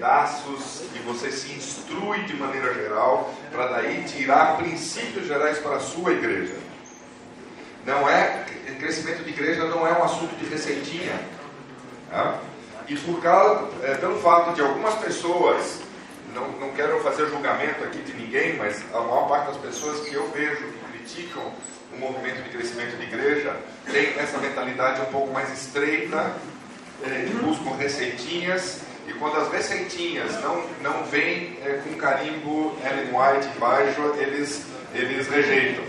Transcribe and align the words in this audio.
pedaços 0.00 0.82
e 0.94 0.98
você 1.00 1.30
se 1.30 1.52
instrui 1.52 2.22
de 2.22 2.34
maneira 2.34 2.72
geral 2.72 3.34
para 3.52 3.66
daí 3.66 4.02
tirar 4.04 4.56
princípios 4.56 5.26
gerais 5.26 5.58
para 5.58 5.76
a 5.76 5.80
sua 5.80 6.12
igreja. 6.12 6.54
Não 7.84 8.08
é 8.08 8.46
crescimento 8.78 9.22
de 9.22 9.28
igreja 9.28 9.66
não 9.66 9.86
é 9.86 9.92
um 9.92 10.02
assunto 10.02 10.34
de 10.36 10.46
receitinha. 10.46 11.20
Tá? 12.08 12.40
E 12.88 12.96
por 12.96 13.20
causa, 13.20 13.68
é, 13.82 13.94
pelo 13.96 14.18
fato 14.20 14.54
de 14.54 14.62
algumas 14.62 14.94
pessoas, 14.94 15.82
não, 16.34 16.48
não 16.52 16.70
quero 16.70 16.98
fazer 17.02 17.28
julgamento 17.28 17.84
aqui 17.84 17.98
de 17.98 18.14
ninguém, 18.14 18.56
mas 18.56 18.82
a 18.94 19.00
maior 19.00 19.28
parte 19.28 19.48
das 19.48 19.58
pessoas 19.58 20.08
que 20.08 20.14
eu 20.14 20.30
vejo 20.30 20.64
que 20.64 20.92
criticam 20.92 21.52
o 21.92 21.98
movimento 21.98 22.42
de 22.42 22.48
crescimento 22.48 22.96
de 22.96 23.02
igreja 23.02 23.54
tem 23.90 24.18
essa 24.18 24.38
mentalidade 24.38 25.02
um 25.02 25.12
pouco 25.12 25.30
mais 25.30 25.52
estreita, 25.52 26.34
é, 27.02 27.26
buscam 27.42 27.76
receitinhas, 27.76 28.80
quando 29.20 29.36
as 29.36 29.52
receitinhas 29.52 30.32
não, 30.40 30.64
não 30.80 31.04
vêm 31.04 31.58
é, 31.62 31.82
com 31.84 31.94
carimbo 31.96 32.74
Ellen 32.82 33.10
White 33.14 33.48
embaixo, 33.54 34.00
eles, 34.16 34.64
eles 34.94 35.28
rejeitam. 35.28 35.84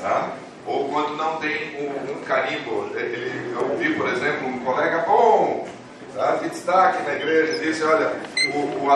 Tá? 0.00 0.32
Ou 0.66 0.88
quando 0.88 1.16
não 1.16 1.36
tem 1.36 1.76
um, 1.80 2.12
um 2.12 2.24
carimbo, 2.24 2.90
é, 2.96 3.00
ele, 3.02 3.54
eu 3.54 3.76
vi, 3.78 3.94
por 3.94 4.08
exemplo, 4.08 4.48
um 4.48 4.58
colega 4.58 5.04
bom, 5.06 5.68
tá, 6.12 6.32
de 6.42 6.48
destaque 6.48 7.04
na 7.04 7.14
igreja, 7.14 7.64
disse, 7.64 7.84
olha, 7.84 8.20
o, 8.52 8.58
o, 8.58 8.88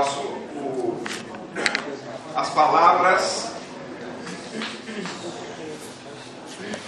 o, 0.56 1.04
as 2.34 2.50
palavras 2.50 3.52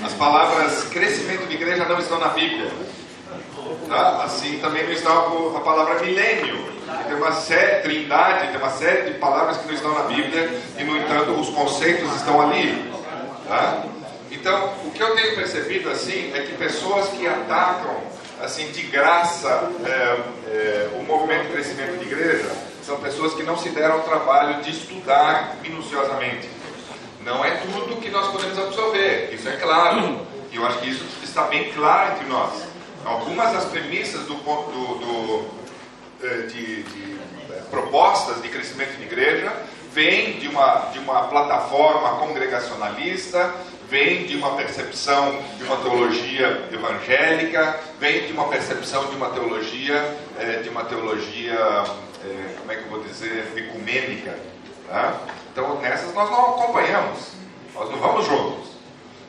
as 0.02 0.12
palavras 0.14 0.84
crescimento 0.88 1.46
de 1.46 1.54
igreja 1.54 1.84
não 1.84 2.00
estão 2.00 2.18
na 2.18 2.28
Bíblia. 2.28 2.72
Tá? 3.88 4.24
Assim 4.24 4.58
também 4.58 4.84
não 4.84 4.92
está 4.92 5.10
a 5.10 5.60
palavra 5.60 6.00
milênio. 6.00 6.72
Tem 7.06 7.16
uma 7.16 7.32
série, 7.32 7.82
trindade, 7.82 8.48
tem 8.48 8.56
uma 8.56 8.70
série 8.70 9.10
de 9.10 9.18
palavras 9.18 9.56
que 9.58 9.66
não 9.66 9.74
estão 9.74 9.94
na 9.94 10.02
Bíblia 10.02 10.60
e, 10.78 10.84
no 10.84 10.96
entanto, 10.96 11.32
os 11.32 11.48
conceitos 11.50 12.14
estão 12.16 12.40
ali. 12.40 12.90
Tá? 13.48 13.82
Então, 14.30 14.72
o 14.84 14.90
que 14.90 15.02
eu 15.02 15.14
tenho 15.14 15.34
percebido 15.34 15.90
assim 15.90 16.32
é 16.34 16.42
que 16.42 16.56
pessoas 16.56 17.08
que 17.08 17.26
atacam 17.26 17.96
assim 18.40 18.70
de 18.72 18.82
graça 18.82 19.70
é, 19.84 19.90
é, 20.48 20.90
o 20.98 21.04
movimento 21.04 21.46
de 21.46 21.52
crescimento 21.52 21.98
de 21.98 22.06
igreja 22.06 22.50
são 22.82 22.96
pessoas 22.98 23.34
que 23.34 23.42
não 23.44 23.56
se 23.56 23.68
deram 23.68 23.98
o 23.98 24.02
trabalho 24.02 24.60
de 24.62 24.70
estudar 24.70 25.56
minuciosamente. 25.62 26.48
Não 27.24 27.44
é 27.44 27.52
tudo 27.52 28.00
que 28.00 28.10
nós 28.10 28.28
podemos 28.32 28.58
absorver, 28.58 29.30
isso 29.32 29.48
é 29.48 29.56
claro. 29.56 30.26
E 30.50 30.56
eu 30.56 30.66
acho 30.66 30.78
que 30.78 30.90
isso 30.90 31.04
está 31.22 31.44
bem 31.44 31.72
claro 31.72 32.12
entre 32.12 32.26
nós. 32.28 32.71
Algumas 33.04 33.52
das 33.52 33.64
premissas 33.64 34.26
do, 34.26 34.34
do, 34.34 34.98
do 34.98 35.62
eh, 36.22 36.46
de, 36.46 36.82
de, 36.84 37.18
eh, 37.50 37.62
propostas 37.68 38.40
de 38.40 38.48
crescimento 38.48 38.96
de 38.96 39.02
igreja 39.02 39.52
vêm 39.92 40.38
de 40.38 40.46
uma, 40.46 40.90
de 40.92 41.00
uma 41.00 41.24
plataforma 41.24 42.16
congregacionalista, 42.18 43.52
vem 43.88 44.24
de 44.24 44.36
uma 44.36 44.54
percepção 44.54 45.36
de 45.58 45.64
uma 45.64 45.76
teologia 45.78 46.68
evangélica, 46.72 47.80
vem 47.98 48.26
de 48.26 48.32
uma 48.32 48.48
percepção 48.48 49.06
de 49.06 49.16
uma 49.16 49.30
teologia, 49.30 50.16
é, 50.38 50.62
de 50.62 50.68
uma 50.68 50.84
teologia, 50.84 51.58
como 52.58 52.72
é 52.72 52.76
que 52.76 52.84
eu 52.84 52.88
vou 52.88 53.02
dizer, 53.02 53.52
ecumênica. 53.56 54.38
Tá? 54.88 55.20
Então, 55.52 55.78
nessas 55.80 56.14
nós 56.14 56.30
não 56.30 56.54
acompanhamos, 56.54 57.32
nós 57.74 57.90
não 57.90 57.98
vamos 57.98 58.26
juntos. 58.26 58.71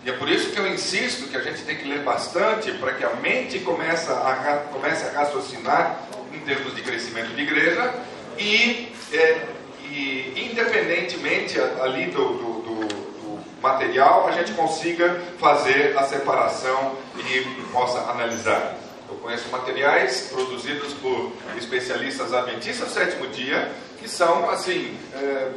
E 0.06 0.10
é 0.10 0.14
por 0.14 0.30
isso 0.30 0.52
que 0.52 0.60
eu 0.60 0.68
insisto 0.68 1.30
que 1.30 1.38
a 1.38 1.42
gente 1.42 1.62
tem 1.64 1.78
que 1.78 1.88
ler 1.88 2.00
bastante 2.00 2.74
para 2.74 2.94
que 2.94 3.06
a 3.06 3.12
mente 3.16 3.60
comece 3.60 4.12
a, 4.12 4.66
comece 4.72 5.08
a 5.08 5.20
raciocinar 5.20 5.98
em 6.34 6.40
termos 6.42 6.76
de 6.76 6.82
crescimento 6.82 7.34
de 7.34 7.42
igreja 7.42 7.94
e, 8.38 8.94
é, 9.14 9.48
e 9.90 10.50
independentemente 10.52 11.58
ali 11.82 12.08
do, 12.08 12.28
do, 12.34 12.62
do, 12.62 12.88
do, 12.88 13.62
material, 13.62 14.28
a 14.28 14.32
gente 14.32 14.52
consiga 14.52 15.22
fazer 15.40 15.98
a 15.98 16.04
separação 16.04 16.98
e 17.18 17.40
possa 17.72 18.00
analisar. 18.12 18.76
Eu 19.08 19.16
conheço 19.20 19.48
materiais 19.50 20.28
produzidos 20.30 20.92
por 20.96 21.32
especialistas 21.58 22.34
adventistas 22.34 22.90
do 22.90 22.94
sétimo 22.94 23.28
dia 23.28 23.72
que 24.02 24.10
são 24.10 24.50
assim 24.50 24.98
é, 25.14 25.52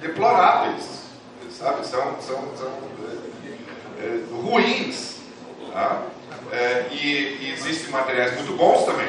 deploráveis 0.00 0.99
sabe? 1.60 1.86
São, 1.86 2.16
são, 2.20 2.42
são 2.56 2.72
é, 4.00 4.20
ruins. 4.42 5.16
Tá? 5.72 6.02
É, 6.50 6.86
e, 6.90 7.06
e, 7.42 7.52
existem 7.52 7.90
materiais 7.90 8.34
muito 8.34 8.56
bons 8.56 8.84
também. 8.84 9.08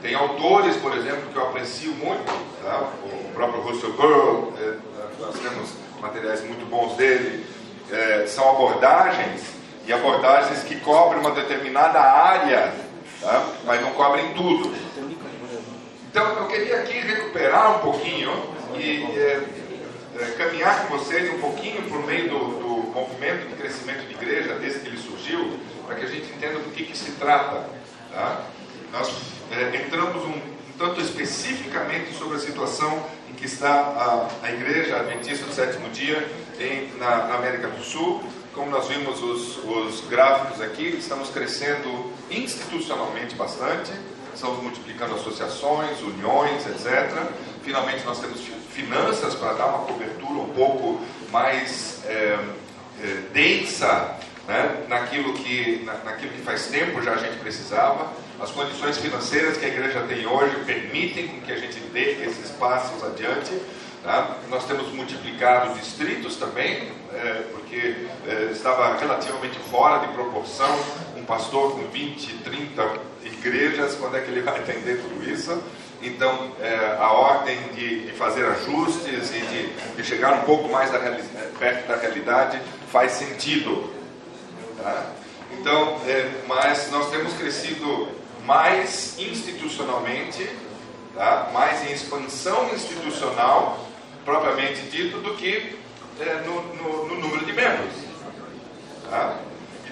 Tem 0.00 0.14
autores, 0.14 0.76
por 0.76 0.96
exemplo, 0.96 1.30
que 1.30 1.36
eu 1.36 1.42
aprecio 1.42 1.92
muito, 1.92 2.32
tá? 2.64 2.90
o 3.04 3.32
próprio 3.34 3.60
Russell 3.60 3.92
Burrow, 3.92 4.52
é, 4.58 4.74
nós 5.20 5.38
temos 5.38 5.70
materiais 6.00 6.42
muito 6.44 6.68
bons 6.68 6.96
dele. 6.96 7.46
São 8.26 8.48
abordagens, 8.48 9.42
e 9.86 9.92
abordagens 9.92 10.62
que 10.62 10.76
cobrem 10.76 11.20
uma 11.20 11.32
determinada 11.32 12.00
área, 12.00 12.72
tá? 13.20 13.46
mas 13.66 13.82
não 13.82 13.90
cobrem 13.90 14.32
tudo. 14.32 14.74
Então, 16.10 16.24
eu 16.38 16.46
queria 16.46 16.76
aqui 16.78 16.98
recuperar 17.00 17.76
um 17.76 17.78
pouquinho 17.80 18.32
e 18.74 19.04
caminhar 20.36 20.86
com 20.86 20.98
vocês 20.98 21.32
um 21.34 21.40
pouquinho 21.40 21.82
por 21.88 22.04
meio 22.06 22.28
do, 22.28 22.38
do, 22.38 22.72
movimento 22.92 23.48
de 23.48 23.54
crescimento 23.54 24.06
de 24.06 24.14
igreja, 24.14 24.54
desde 24.56 24.80
que 24.80 24.88
ele 24.88 24.98
surgiu, 24.98 25.58
para 25.86 25.96
que 25.96 26.04
a 26.04 26.08
gente 26.08 26.30
entenda 26.32 26.58
do 26.58 26.70
que, 26.70 26.84
que 26.84 26.96
se 26.96 27.12
trata. 27.12 27.66
Tá? 28.12 28.44
Nós 28.92 29.10
é, 29.50 29.76
entramos 29.76 30.22
um, 30.24 30.32
um, 30.32 30.56
tanto 30.78 31.00
especificamente 31.00 32.14
sobre 32.14 32.36
a 32.36 32.40
situação 32.40 33.06
em 33.30 33.34
que 33.34 33.46
está 33.46 33.72
a, 33.72 34.28
a 34.42 34.52
igreja 34.52 34.96
adventista 34.96 35.46
do 35.46 35.54
sétimo 35.54 35.88
dia 35.90 36.28
em, 36.58 36.92
na, 36.98 37.28
na 37.28 37.34
América 37.36 37.68
do 37.68 37.82
Sul. 37.82 38.22
Como 38.52 38.70
nós 38.70 38.88
vimos 38.88 39.22
os, 39.22 39.64
os 39.64 40.06
gráficos 40.08 40.60
aqui, 40.60 40.88
estamos 40.98 41.30
crescendo 41.30 42.12
institucionalmente 42.30 43.34
bastante, 43.34 43.90
estamos 44.34 44.62
multiplicando 44.62 45.14
associações, 45.14 46.00
uniões, 46.00 46.66
etc. 46.66 47.10
Finalmente 47.62 48.04
nós 48.04 48.20
temos 48.20 48.40
finanças 48.70 49.34
para 49.34 49.52
dar 49.54 49.66
uma 49.66 49.86
cobertura 49.86 50.40
um 50.40 50.48
pouco 50.48 51.00
mais 51.30 52.02
é, 52.06 52.38
é, 53.02 53.06
densa 53.32 54.16
né, 54.46 54.84
naquilo, 54.88 55.34
que, 55.34 55.82
na, 55.84 55.94
naquilo 55.98 56.32
que 56.32 56.42
faz 56.42 56.66
tempo 56.66 57.02
já 57.02 57.12
a 57.12 57.16
gente 57.16 57.38
precisava. 57.38 58.12
As 58.40 58.50
condições 58.50 58.98
financeiras 58.98 59.56
que 59.56 59.64
a 59.64 59.68
igreja 59.68 60.00
tem 60.08 60.26
hoje 60.26 60.56
permitem 60.64 61.28
que 61.46 61.52
a 61.52 61.56
gente 61.56 61.78
dê 61.92 62.24
esses 62.24 62.50
passos 62.52 63.04
adiante. 63.04 63.52
Tá? 64.02 64.36
Nós 64.50 64.64
temos 64.66 64.92
multiplicado 64.92 65.78
distritos 65.78 66.34
também, 66.34 66.90
é, 67.12 67.44
porque 67.52 68.08
é, 68.26 68.50
estava 68.50 68.96
relativamente 68.96 69.58
fora 69.70 70.04
de 70.04 70.12
proporção 70.12 70.76
um 71.22 71.24
pastor 71.24 71.72
com 71.72 71.88
20, 71.88 72.38
30 72.38 72.98
igrejas, 73.24 73.94
quando 73.94 74.16
é 74.16 74.20
que 74.20 74.30
ele 74.30 74.42
vai 74.42 74.58
atender 74.58 75.00
tudo 75.00 75.30
isso? 75.30 75.62
Então, 76.02 76.50
é, 76.60 76.96
a 76.98 77.12
ordem 77.12 77.56
de, 77.74 78.06
de, 78.06 78.12
fazer 78.12 78.44
ajustes 78.44 79.30
e 79.30 79.40
de, 79.40 79.72
de, 79.96 80.04
chegar 80.04 80.34
um 80.34 80.40
pouco 80.40 80.68
mais 80.68 80.90
da 80.90 80.98
perto 80.98 81.86
da 81.86 81.96
realidade 81.96 82.60
faz 82.90 83.12
sentido. 83.12 83.88
Tá? 84.82 85.12
Então, 85.52 86.00
é, 86.04 86.28
mas 86.48 86.90
nós 86.90 87.08
temos 87.10 87.32
crescido 87.34 88.08
mais 88.44 89.16
institucionalmente, 89.16 90.50
tá? 91.14 91.50
mais 91.52 91.88
em 91.88 91.92
expansão 91.92 92.68
institucional, 92.74 93.86
propriamente 94.24 94.82
dito, 94.90 95.18
do 95.18 95.36
que 95.36 95.78
é, 96.20 96.42
no, 96.44 96.62
no, 96.74 97.08
no, 97.08 97.20
número 97.20 97.46
de 97.46 97.52
membros. 97.52 97.94
Tá? 99.08 99.36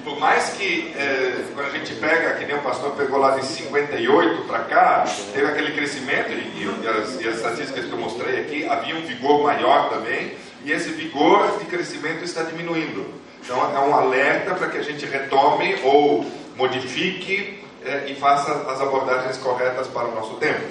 Por 0.04 0.18
mais 0.18 0.50
que, 0.50 0.92
é, 0.96 1.44
quando 1.54 1.66
a 1.66 1.70
gente 1.70 1.94
pega, 1.94 2.34
que 2.34 2.44
nem 2.44 2.56
o 2.56 2.62
pastor 2.62 2.92
pegou 2.92 3.18
lá 3.18 3.32
de 3.32 3.44
58 3.44 4.42
para 4.42 4.60
cá, 4.60 5.04
teve 5.32 5.46
aquele 5.46 5.72
crescimento, 5.72 6.30
e, 6.30 6.64
e, 6.82 6.88
as, 6.88 7.20
e, 7.20 7.28
as, 7.28 7.36
estatísticas 7.36 7.84
que 7.84 7.92
eu 7.92 7.98
mostrei 7.98 8.40
aqui, 8.40 8.66
havia 8.68 8.96
um 8.96 9.02
vigor 9.02 9.42
maior 9.42 9.90
também, 9.90 10.32
e 10.64 10.72
esse 10.72 10.90
vigor 10.90 11.58
de 11.58 11.64
crescimento 11.66 12.24
está 12.24 12.42
diminuindo. 12.42 13.06
Então 13.42 13.74
é 13.74 13.80
um 13.80 13.94
alerta 13.94 14.54
para 14.54 14.68
que 14.68 14.78
a 14.78 14.82
gente 14.82 15.04
retome 15.06 15.76
ou 15.82 16.24
modifique 16.56 17.62
é, 17.84 18.10
e 18.10 18.14
faça 18.14 18.52
as 18.70 18.80
abordagens 18.80 19.38
corretas 19.38 19.86
para 19.88 20.08
o 20.08 20.14
nosso 20.14 20.34
tempo. 20.34 20.66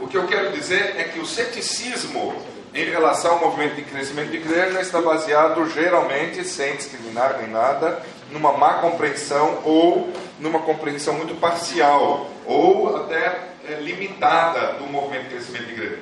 O 0.00 0.08
que 0.08 0.16
eu 0.16 0.26
quero 0.26 0.52
dizer 0.52 0.94
é 0.96 1.04
que 1.04 1.20
o 1.20 1.26
ceticismo 1.26 2.34
em 2.74 2.84
relação 2.86 3.32
ao 3.32 3.40
movimento 3.40 3.76
de 3.76 3.82
crescimento 3.82 4.30
de 4.30 4.38
igreja 4.38 4.80
está 4.80 5.00
baseado 5.00 5.68
geralmente, 5.70 6.42
sem 6.44 6.74
discriminar 6.76 7.36
nem 7.38 7.50
nada, 7.50 8.02
numa 8.32 8.52
má 8.52 8.74
compreensão 8.74 9.60
ou 9.64 10.12
numa 10.40 10.60
compreensão 10.60 11.14
muito 11.14 11.38
parcial 11.38 12.28
ou 12.46 12.96
até 12.96 13.52
é, 13.68 13.74
limitada 13.80 14.74
do 14.74 14.86
movimento 14.86 15.24
de 15.24 15.28
crescimento 15.30 15.66
de 15.66 15.72
igreja. 15.72 15.98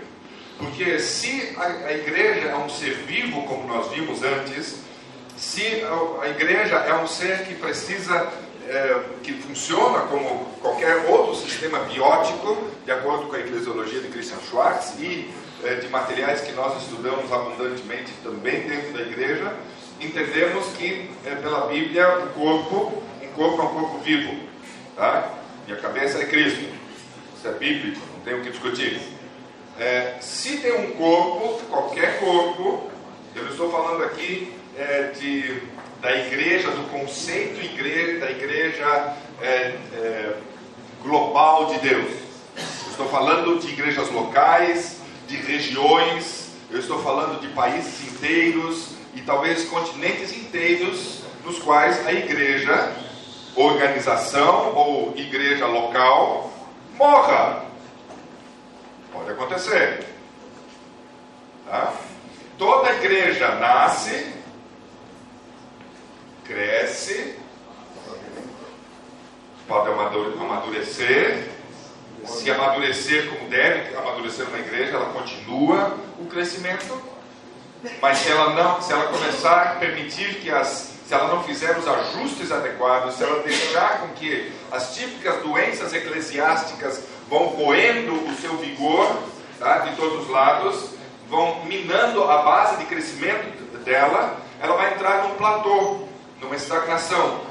Porque 0.58 0.98
se 0.98 1.54
a, 1.56 1.88
a, 1.88 1.92
igreja 1.92 2.48
é 2.48 2.56
um 2.56 2.68
ser 2.68 2.94
vivo, 3.06 3.42
como 3.44 3.66
nós 3.66 3.90
vimos 3.90 4.22
antes, 4.22 4.76
se 5.36 5.82
a, 5.82 6.24
a 6.24 6.28
igreja 6.28 6.76
é 6.76 6.94
um 6.94 7.06
ser 7.06 7.44
que 7.44 7.54
precisa 7.54 8.28
é, 8.68 9.00
que 9.22 9.32
funciona 9.32 10.00
como 10.00 10.46
qualquer 10.60 11.06
outro 11.08 11.34
sistema 11.34 11.80
biótico, 11.80 12.68
de 12.84 12.92
acordo 12.92 13.26
com 13.26 13.36
a 13.36 13.40
eclesiologia 13.40 14.00
de 14.00 14.08
Christian 14.08 14.38
Schwartz 14.48 14.94
e 14.98 15.30
é, 15.64 15.74
de 15.74 15.88
materiais 15.88 16.40
que 16.42 16.52
nós 16.52 16.80
estudamos 16.82 17.32
abundantemente 17.32 18.12
também 18.22 18.60
dentro 18.60 18.92
da 18.92 19.02
igreja, 19.02 19.52
entendemos 20.00 20.66
que 20.76 21.10
é, 21.24 21.34
pela 21.34 21.66
Bíblia 21.66 22.08
o 22.18 22.28
corpo, 22.30 23.02
um 23.22 23.28
corpo 23.34 23.60
é 23.60 23.64
um 23.64 23.68
corpo 23.68 23.98
vivo, 23.98 24.34
tá? 24.96 25.30
E 25.68 25.72
a 25.72 25.76
cabeça 25.76 26.18
é 26.18 26.26
Cristo. 26.26 26.64
Isso 27.36 27.48
é 27.48 27.52
bíblico, 27.52 28.00
não 28.14 28.20
tem 28.20 28.34
o 28.34 28.42
que 28.42 28.50
discutir. 28.50 29.00
É, 29.78 30.16
se 30.20 30.58
tem 30.58 30.72
um 30.72 30.92
corpo, 30.92 31.60
qualquer 31.70 32.18
corpo, 32.18 32.90
eu 33.34 33.48
estou 33.48 33.70
falando 33.70 34.04
aqui 34.04 34.52
é, 34.76 35.12
de, 35.18 35.62
da 36.02 36.14
igreja, 36.16 36.70
do 36.70 36.90
conceito 36.90 37.64
igreja, 37.64 38.18
da 38.18 38.30
igreja 38.30 39.16
é, 39.40 39.46
é, 39.46 40.36
global 41.02 41.66
de 41.66 41.78
Deus. 41.78 42.10
Eu 42.56 42.90
estou 42.90 43.08
falando 43.08 43.58
de 43.58 43.68
igrejas 43.68 44.10
locais, 44.10 45.00
de 45.26 45.36
regiões, 45.36 46.50
eu 46.70 46.78
estou 46.78 47.02
falando 47.02 47.40
de 47.40 47.48
países 47.48 48.06
inteiros 48.06 48.99
e 49.14 49.20
talvez 49.22 49.64
continentes 49.68 50.32
inteiros 50.32 51.22
nos 51.44 51.58
quais 51.58 52.06
a 52.06 52.12
igreja, 52.12 52.92
organização 53.56 54.74
ou 54.74 55.16
igreja 55.16 55.66
local 55.66 56.52
morra. 56.94 57.64
Pode 59.12 59.30
acontecer. 59.30 60.06
Tá? 61.66 61.92
Toda 62.58 62.92
igreja 62.92 63.54
nasce, 63.56 64.34
cresce, 66.44 67.36
pode 69.66 69.90
amadurecer. 69.90 71.48
Se 72.26 72.50
amadurecer 72.50 73.30
como 73.30 73.48
deve 73.48 73.96
amadurecer 73.96 74.46
uma 74.46 74.58
igreja, 74.58 74.96
ela 74.96 75.10
continua 75.12 75.96
o 76.18 76.26
crescimento. 76.26 77.09
Mas 78.00 78.18
se 78.18 78.30
ela 78.30 78.50
não, 78.50 78.80
se 78.80 78.92
ela 78.92 79.06
começar 79.06 79.62
a 79.62 79.74
permitir 79.76 80.36
que 80.36 80.50
as, 80.50 80.92
se 81.06 81.14
ela 81.14 81.28
não 81.28 81.42
fizer 81.42 81.76
os 81.78 81.86
ajustes 81.86 82.52
adequados, 82.52 83.14
se 83.14 83.24
ela 83.24 83.42
deixar 83.42 84.00
com 84.00 84.08
que 84.08 84.52
as 84.70 84.94
típicas 84.94 85.42
doenças 85.42 85.92
eclesiásticas 85.92 87.02
vão 87.28 87.46
roendo 87.46 88.14
o 88.28 88.34
seu 88.36 88.56
vigor 88.56 89.16
tá, 89.58 89.78
de 89.78 89.96
todos 89.96 90.24
os 90.24 90.30
lados, 90.30 90.90
vão 91.28 91.64
minando 91.64 92.24
a 92.24 92.42
base 92.42 92.78
de 92.78 92.86
crescimento 92.86 93.60
dela, 93.84 94.36
ela 94.60 94.76
vai 94.76 94.92
entrar 94.92 95.24
num 95.24 95.34
platô, 95.36 96.00
numa 96.40 96.56
estagnação. 96.56 97.49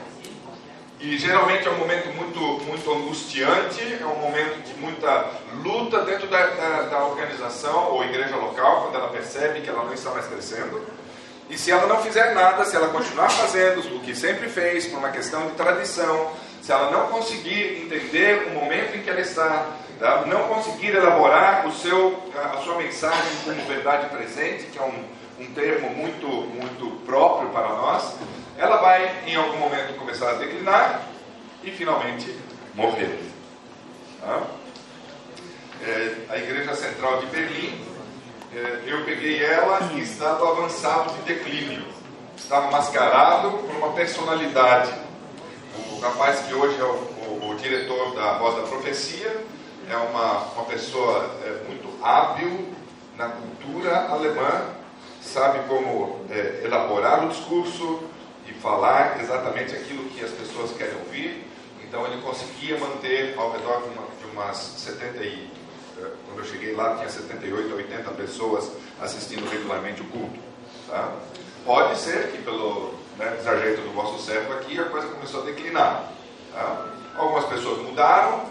E 0.99 1.17
geralmente 1.17 1.65
é 1.65 1.71
um 1.71 1.77
momento 1.77 2.13
muito, 2.13 2.39
muito 2.65 2.91
angustiante, 2.91 3.81
é 4.01 4.05
um 4.05 4.19
momento 4.19 4.61
de 4.65 4.73
muita 4.81 5.31
luta 5.63 6.01
dentro 6.01 6.27
da, 6.27 6.45
da, 6.47 6.81
da, 6.83 7.05
organização 7.05 7.93
ou 7.93 8.03
igreja 8.03 8.35
local, 8.35 8.83
quando 8.83 8.95
ela 8.95 9.07
percebe 9.07 9.61
que 9.61 9.69
ela 9.69 9.85
não 9.85 9.93
está 9.93 10.11
mais 10.11 10.27
crescendo. 10.27 10.85
E 11.49 11.57
se 11.57 11.71
ela 11.71 11.87
não 11.87 12.03
fizer 12.03 12.35
nada, 12.35 12.65
se 12.65 12.75
ela 12.75 12.89
continuar 12.89 13.29
fazendo 13.29 13.79
o 13.95 14.01
que 14.01 14.13
sempre 14.13 14.49
fez, 14.49 14.87
por 14.87 14.99
uma 14.99 15.09
questão 15.09 15.47
de 15.47 15.53
tradição, 15.53 16.33
se 16.61 16.69
ela 16.69 16.91
não 16.91 17.07
conseguir 17.07 17.81
entender 17.81 18.49
o 18.49 18.59
momento 18.59 18.97
em 18.97 19.01
que 19.01 19.09
ela 19.09 19.21
está, 19.21 19.67
tá? 19.97 20.25
não 20.25 20.49
conseguir 20.49 20.93
elaborar 20.93 21.65
o 21.65 21.71
seu, 21.71 22.21
a 22.35 22.57
sua 22.57 22.75
mensagem 22.75 23.37
como 23.45 23.55
verdade 23.65 24.09
presente, 24.09 24.65
que 24.65 24.77
é 24.77 24.83
um, 24.83 25.05
um 25.39 25.53
termo 25.53 25.91
muito, 25.91 26.27
muito 26.27 27.05
próprio 27.05 27.49
para 27.51 27.69
nós, 27.69 28.15
ela 28.59 28.77
vai 28.77 29.23
em 29.25 29.35
algum 29.35 29.57
momento 29.57 29.97
começar 29.97 30.29
a 30.29 30.33
declinar 30.33 31.01
e 31.63 31.71
finalmente 31.71 32.37
morrer. 32.75 33.19
Tá? 34.21 34.43
É, 35.81 36.15
a 36.29 36.37
Igreja 36.37 36.75
Central 36.75 37.21
de 37.21 37.25
Berlim, 37.27 37.83
é, 38.53 38.83
eu 38.85 39.03
peguei 39.05 39.43
ela 39.43 39.79
em 39.93 39.99
estado 39.99 40.45
avançado 40.45 41.13
de 41.13 41.33
declínio. 41.33 41.83
Estava 42.37 42.69
mascarado 42.69 43.49
por 43.51 43.75
uma 43.75 43.93
personalidade 43.93 44.93
o 45.99 46.01
rapaz 46.01 46.39
que 46.39 46.53
hoje 46.53 46.79
é 46.79 46.83
o, 46.83 46.87
o, 46.87 47.49
o 47.51 47.55
diretor 47.55 48.15
da 48.15 48.37
Voz 48.37 48.55
da 48.55 48.61
Profecia 48.63 49.43
é 49.89 49.95
uma, 49.97 50.43
uma 50.53 50.63
pessoa 50.65 51.29
é, 51.43 51.67
muito 51.67 51.89
hábil 52.01 52.69
na 53.17 53.27
cultura 53.27 54.07
alemã, 54.09 54.65
sabe 55.21 55.59
como 55.67 56.21
é, 56.29 56.61
elaborar 56.63 57.25
o 57.25 57.29
discurso 57.29 58.01
falar 58.61 59.19
exatamente 59.21 59.75
aquilo 59.75 60.09
que 60.09 60.23
as 60.23 60.31
pessoas 60.31 60.71
querem 60.71 60.95
ouvir. 60.95 61.45
Então 61.83 62.05
ele 62.05 62.21
conseguia 62.21 62.77
manter 62.77 63.35
ao 63.37 63.51
redor 63.51 63.81
de, 63.81 63.89
uma, 63.89 64.07
de 64.07 64.25
umas 64.31 64.57
70 64.57 65.23
e, 65.23 65.51
é, 65.97 66.11
quando 66.25 66.39
eu 66.39 66.45
cheguei 66.45 66.75
lá 66.75 66.95
tinha 66.95 67.09
78 67.09 67.71
a 67.71 67.75
80 67.75 68.11
pessoas 68.11 68.71
assistindo 69.01 69.49
regularmente 69.49 70.01
o 70.01 70.05
culto. 70.05 70.39
Tá? 70.87 71.11
Pode 71.65 71.97
ser 71.97 72.31
que 72.31 72.41
pelo 72.43 72.93
né, 73.17 73.35
desajeito 73.37 73.81
do 73.81 73.91
vosso 73.91 74.23
servo 74.23 74.53
aqui, 74.53 74.79
a 74.79 74.85
coisa 74.85 75.07
começou 75.07 75.41
a 75.41 75.45
declinar. 75.45 76.11
Tá? 76.53 76.85
Algumas 77.17 77.45
pessoas 77.45 77.79
mudaram, 77.79 78.45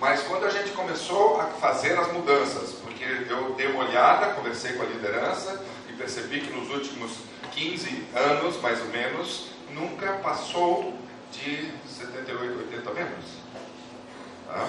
mas 0.00 0.22
quando 0.22 0.46
a 0.46 0.50
gente 0.50 0.70
começou 0.70 1.40
a 1.40 1.44
fazer 1.44 1.98
as 1.98 2.10
mudanças, 2.12 2.72
porque 2.74 3.04
eu 3.28 3.54
dei 3.54 3.66
uma 3.66 3.84
olhada, 3.84 4.34
conversei 4.34 4.72
com 4.74 4.82
a 4.82 4.86
liderança 4.86 5.60
e 5.90 5.92
percebi 5.92 6.40
que 6.40 6.52
nos 6.52 6.70
últimos 6.70 7.12
15 7.58 8.04
anos, 8.14 8.60
mais 8.62 8.80
ou 8.80 8.86
menos, 8.86 9.50
nunca 9.74 10.12
passou 10.14 10.94
de 11.32 11.72
78, 11.88 12.58
80 12.72 12.90
membros. 12.92 13.24
Tá? 14.46 14.68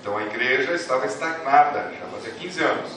Então 0.00 0.18
a 0.18 0.24
igreja 0.24 0.72
estava 0.72 1.06
estagnada, 1.06 1.92
já 1.98 2.06
fazia 2.06 2.32
15 2.32 2.62
anos. 2.62 2.90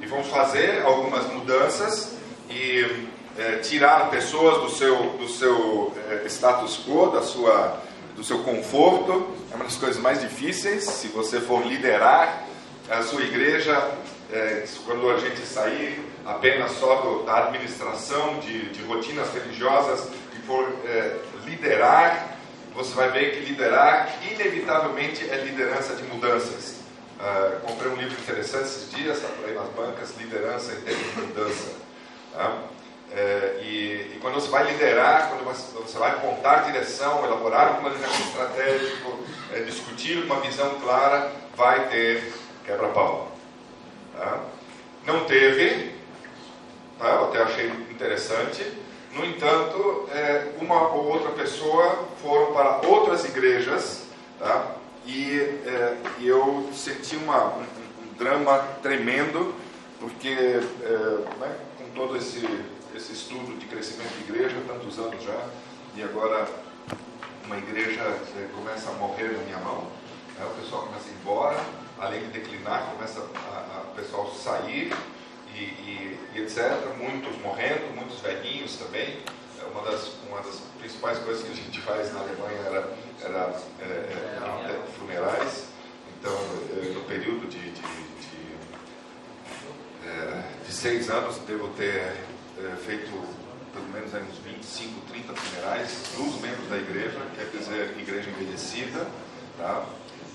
E 0.00 0.06
vamos 0.06 0.28
fazer 0.28 0.82
algumas 0.82 1.26
mudanças 1.30 2.16
e 2.48 3.06
é, 3.38 3.56
tirar 3.58 4.10
pessoas 4.10 4.62
do 4.62 4.70
seu, 4.70 5.10
do 5.18 5.28
seu 5.28 5.92
é, 6.08 6.26
status 6.26 6.80
quo, 6.86 7.10
da 7.10 7.22
sua, 7.22 7.82
do 8.16 8.24
seu 8.24 8.38
conforto, 8.40 9.34
é 9.52 9.56
uma 9.56 9.64
das 9.64 9.76
coisas 9.76 10.00
mais 10.00 10.20
difíceis. 10.22 10.84
Se 10.84 11.08
você 11.08 11.38
for 11.38 11.66
liderar 11.66 12.44
a 12.88 13.02
sua 13.02 13.22
igreja, 13.22 13.76
é, 14.32 14.64
quando 14.86 15.10
a 15.10 15.18
gente 15.18 15.40
sair 15.40 16.13
apenas 16.24 16.72
só 16.72 17.22
da 17.26 17.46
administração 17.46 18.38
de, 18.40 18.70
de, 18.70 18.82
rotinas 18.84 19.32
religiosas 19.32 20.08
e 20.34 20.38
for 20.46 20.66
é, 20.86 21.18
liderar, 21.44 22.36
você 22.74 22.94
vai 22.94 23.10
ver 23.10 23.32
que 23.32 23.40
liderar 23.44 24.12
inevitavelmente 24.30 25.28
é 25.30 25.36
liderança 25.36 25.94
de 25.94 26.02
mudanças. 26.04 26.82
Uh, 27.14 27.60
comprei 27.60 27.90
um 27.90 27.94
livro 27.94 28.20
interessante 28.20 28.64
esses 28.64 28.90
dias, 28.90 29.18
está 29.18 29.28
por 29.28 29.48
aí 29.48 29.54
nas 29.54 29.68
bancas, 29.68 30.14
Liderança 30.18 30.72
em 30.72 30.80
Tempos 30.80 31.14
de 31.14 31.20
Mudança. 31.20 31.72
Tá? 32.32 32.58
É, 33.12 33.60
e, 33.62 34.14
e, 34.14 34.18
quando 34.20 34.34
você 34.34 34.48
vai 34.48 34.72
liderar, 34.72 35.28
quando 35.28 35.44
você 35.44 35.98
vai 35.98 36.10
apontar 36.10 36.64
direção, 36.64 37.24
elaborar 37.24 37.78
um 37.78 37.82
planejamento 37.82 38.20
estratégico, 38.20 39.20
é, 39.52 39.60
discutir 39.60 40.24
uma 40.24 40.40
visão 40.40 40.80
clara, 40.80 41.30
vai 41.56 41.88
ter 41.88 42.34
quebra-pau. 42.66 43.30
Tá? 44.18 44.40
Não 45.06 45.24
teve? 45.26 45.94
Eu 47.08 47.24
até 47.26 47.42
achei 47.42 47.66
interessante. 47.90 48.64
No 49.12 49.24
entanto, 49.24 50.08
é, 50.12 50.52
uma 50.60 50.88
ou 50.88 51.06
outra 51.06 51.30
pessoa 51.30 52.08
foram 52.20 52.52
para 52.52 52.86
outras 52.88 53.24
igrejas 53.24 54.04
tá? 54.38 54.74
e, 55.06 55.38
é, 55.66 55.96
eu 56.20 56.68
senti 56.72 57.16
uma, 57.16 57.56
um, 57.56 57.60
um, 57.60 58.12
drama 58.18 58.58
tremendo, 58.82 59.54
porque 60.00 60.28
é, 60.28 60.88
né, 61.38 61.56
com 61.78 61.84
todo 61.94 62.16
esse 62.16 62.44
esse 62.96 63.12
estudo 63.12 63.58
de 63.58 63.66
crescimento 63.66 64.12
de 64.14 64.32
igreja 64.32 64.56
tantos 64.68 64.98
anos 64.98 65.22
já, 65.22 65.46
e 65.96 66.02
agora 66.02 66.46
uma 67.44 67.58
igreja 67.58 68.16
começa 68.54 68.90
a 68.90 68.92
morrer 68.94 69.32
na 69.32 69.42
minha 69.42 69.58
mão, 69.58 69.88
né? 70.38 70.46
o 70.46 70.60
pessoal 70.60 70.82
começa 70.82 71.08
a 71.08 71.10
ir 71.10 71.16
embora, 71.20 71.60
além 71.98 72.20
de 72.20 72.26
declinar, 72.28 72.90
começa 72.94 73.20
a, 73.20 73.78
a 73.78 73.90
o 73.90 73.94
pessoal 73.96 74.32
sair 74.32 74.92
e, 75.54 75.58
e, 75.58 76.18
e, 76.34 76.42
etc. 76.42 76.58
Muitos 76.98 77.40
morrendo, 77.40 77.94
muitos 77.94 78.20
velhinhos 78.20 78.76
também. 78.76 79.18
É 79.60 79.64
uma 79.70 79.82
das, 79.82 80.12
uma 80.28 80.40
das 80.42 80.60
principais 80.78 81.18
coisas 81.18 81.44
que 81.44 81.52
a 81.52 81.54
gente 81.54 81.80
faz 81.80 82.12
na 82.12 82.20
Alemanha 82.20 82.58
era, 82.66 82.92
era 83.22 83.62
é, 83.80 83.84
é, 83.84 84.70
é 84.70 84.82
funerais. 84.98 85.66
Então, 86.18 86.36
no 86.94 87.00
período 87.02 87.48
de, 87.48 87.58
de, 87.58 87.82
de, 87.82 88.44
de 90.66 90.72
seis 90.72 91.10
anos, 91.10 91.38
devo 91.46 91.68
ter 91.68 92.14
feito 92.84 93.10
pelo 93.74 93.88
menos 93.88 94.14
aí 94.14 94.22
uns 94.22 94.38
25, 94.38 95.00
30 95.10 95.34
funerais 95.34 95.90
dos 96.16 96.40
membros 96.40 96.68
da 96.68 96.76
igreja, 96.76 97.20
quer 97.34 97.58
dizer, 97.58 97.94
igreja 97.98 98.30
envelhecida. 98.30 99.06
Tá? 99.58 99.84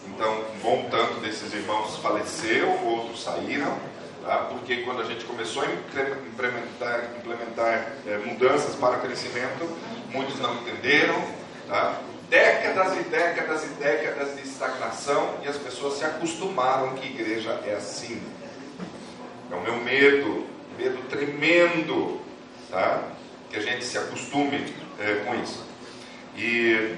Então, 0.06 0.46
um 0.56 0.60
bom 0.60 0.90
tanto 0.90 1.22
desses 1.22 1.54
irmãos 1.54 1.98
faleceram, 1.98 2.86
outros 2.86 3.24
saíram, 3.24 3.80
tá? 4.30 4.38
porque 4.50 4.84
quando 4.84 5.02
a 5.02 5.06
gente 5.06 5.26
começou 5.26 5.64
a 5.64 5.66
implementar, 5.66 7.10
implementar 7.18 7.94
é, 8.06 8.20
mudanças 8.20 8.76
para 8.76 8.98
crescimento, 8.98 9.68
muitos 10.12 10.40
não 10.40 10.54
entenderam, 10.62 11.20
tá? 11.68 12.00
décadas 12.30 12.96
e 12.96 13.04
décadas 13.10 13.64
e 13.64 13.68
décadas 13.70 14.36
de 14.36 14.44
estagnação 14.44 15.40
e 15.44 15.48
as 15.48 15.58
pessoas 15.58 15.98
se 15.98 16.06
acostumaram 16.06 16.94
que 16.94 17.08
igreja 17.08 17.60
é 17.66 17.74
assim. 17.74 18.22
É 19.52 19.56
o 19.56 19.62
meu 19.62 19.78
medo, 19.78 20.46
medo 20.78 21.02
tremendo, 21.10 22.22
tá? 22.70 23.02
que 23.50 23.58
a 23.58 23.62
gente 23.62 23.84
se 23.84 23.98
acostume 23.98 24.64
é, 25.00 25.24
com 25.26 25.34
isso. 25.42 25.66
E, 26.38 26.98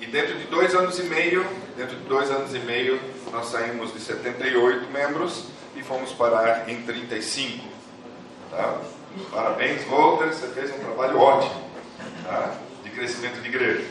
e 0.00 0.06
dentro 0.06 0.38
de 0.38 0.44
dois 0.44 0.74
anos 0.74 0.98
e 0.98 1.02
meio, 1.02 1.46
dentro 1.76 1.96
de 1.96 2.04
dois 2.04 2.30
anos 2.30 2.54
e 2.54 2.58
meio, 2.60 2.98
nós 3.30 3.48
saímos 3.48 3.92
de 3.92 4.00
78 4.00 4.90
membros 4.90 5.54
e 5.76 5.82
fomos 5.82 6.12
parar 6.12 6.68
em 6.68 6.82
35. 6.82 7.64
Tá? 8.50 8.80
Parabéns, 9.30 9.84
Walter, 9.84 10.28
você 10.28 10.48
fez 10.48 10.74
um 10.74 10.78
trabalho 10.78 11.18
ótimo 11.18 11.62
tá? 12.24 12.54
de 12.82 12.90
crescimento 12.90 13.40
de 13.40 13.48
igreja. 13.48 13.86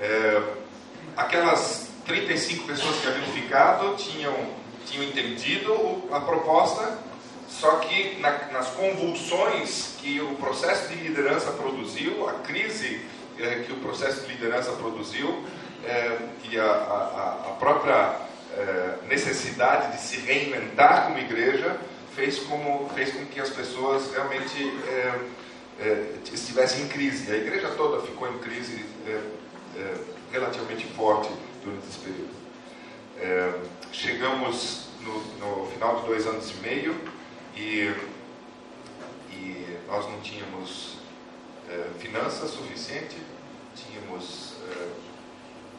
É, 0.00 0.42
aquelas 1.16 1.88
35 2.06 2.66
pessoas 2.66 2.96
que 2.96 3.08
haviam 3.08 3.26
ficado 3.32 3.96
tinham, 3.96 4.34
tinham 4.86 5.04
entendido 5.04 6.04
a 6.12 6.20
proposta, 6.20 6.98
só 7.48 7.76
que 7.76 8.18
na, 8.20 8.30
nas 8.52 8.68
convulsões 8.68 9.96
que 10.00 10.20
o 10.20 10.34
processo 10.36 10.88
de 10.88 10.96
liderança 10.96 11.50
produziu, 11.52 12.28
a 12.28 12.34
crise 12.34 13.00
é, 13.38 13.64
que 13.66 13.72
o 13.72 13.76
processo 13.76 14.22
de 14.22 14.32
liderança 14.32 14.72
produziu, 14.72 15.44
é, 15.84 16.18
e 16.50 16.58
a, 16.58 16.64
a, 16.64 17.48
a 17.48 17.56
própria 17.58 18.16
necessidade 19.08 19.92
de 19.92 20.02
se 20.02 20.16
reinventar 20.18 21.06
como 21.06 21.18
igreja, 21.18 21.78
fez, 22.14 22.38
como, 22.40 22.88
fez 22.90 23.12
com 23.12 23.26
que 23.26 23.40
as 23.40 23.50
pessoas 23.50 24.12
realmente 24.12 24.72
é, 24.86 25.20
é, 25.80 26.14
estivessem 26.32 26.84
em 26.84 26.88
crise. 26.88 27.32
A 27.32 27.36
igreja 27.36 27.70
toda 27.76 28.04
ficou 28.06 28.28
em 28.28 28.38
crise 28.38 28.84
é, 29.06 29.20
relativamente 30.32 30.86
forte 30.88 31.30
durante 31.62 31.86
esse 31.88 31.98
período. 31.98 32.44
Chegamos 33.92 34.88
no, 35.00 35.20
no, 35.38 35.66
final 35.70 36.00
de 36.00 36.06
dois 36.06 36.26
anos 36.26 36.50
e 36.50 36.54
meio 36.56 37.00
e, 37.56 37.94
e 39.30 39.78
nós 39.86 40.04
não 40.06 40.20
tínhamos 40.20 40.98
finanças 41.98 42.50
suficiente, 42.50 43.16
tínhamos 43.74 44.54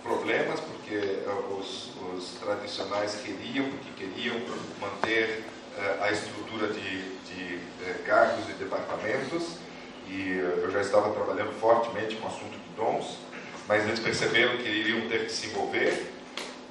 problemas 0.05 0.59
porque 0.59 1.19
os, 1.57 1.89
os, 2.13 2.39
tradicionais 2.39 3.15
queriam, 3.23 3.69
porque 3.69 4.05
queriam 4.05 4.35
manter 4.79 5.43
é, 5.77 5.97
a 6.01 6.11
estrutura 6.11 6.67
de, 6.67 7.15
de 7.25 7.59
cargos 8.05 8.47
e 8.49 8.53
departamentos 8.53 9.57
e 10.07 10.37
eu 10.37 10.69
já 10.71 10.81
estava 10.81 11.11
trabalhando 11.11 11.51
fortemente 11.59 12.15
com 12.15 12.25
o 12.25 12.29
assunto 12.29 12.51
de 12.51 12.75
dons 12.77 13.17
mas 13.67 13.83
eles 13.85 13.99
perceberam 13.99 14.57
que 14.57 14.69
iriam 14.69 15.07
ter 15.09 15.25
que 15.25 15.31
se 15.31 15.47
envolver. 15.47 16.11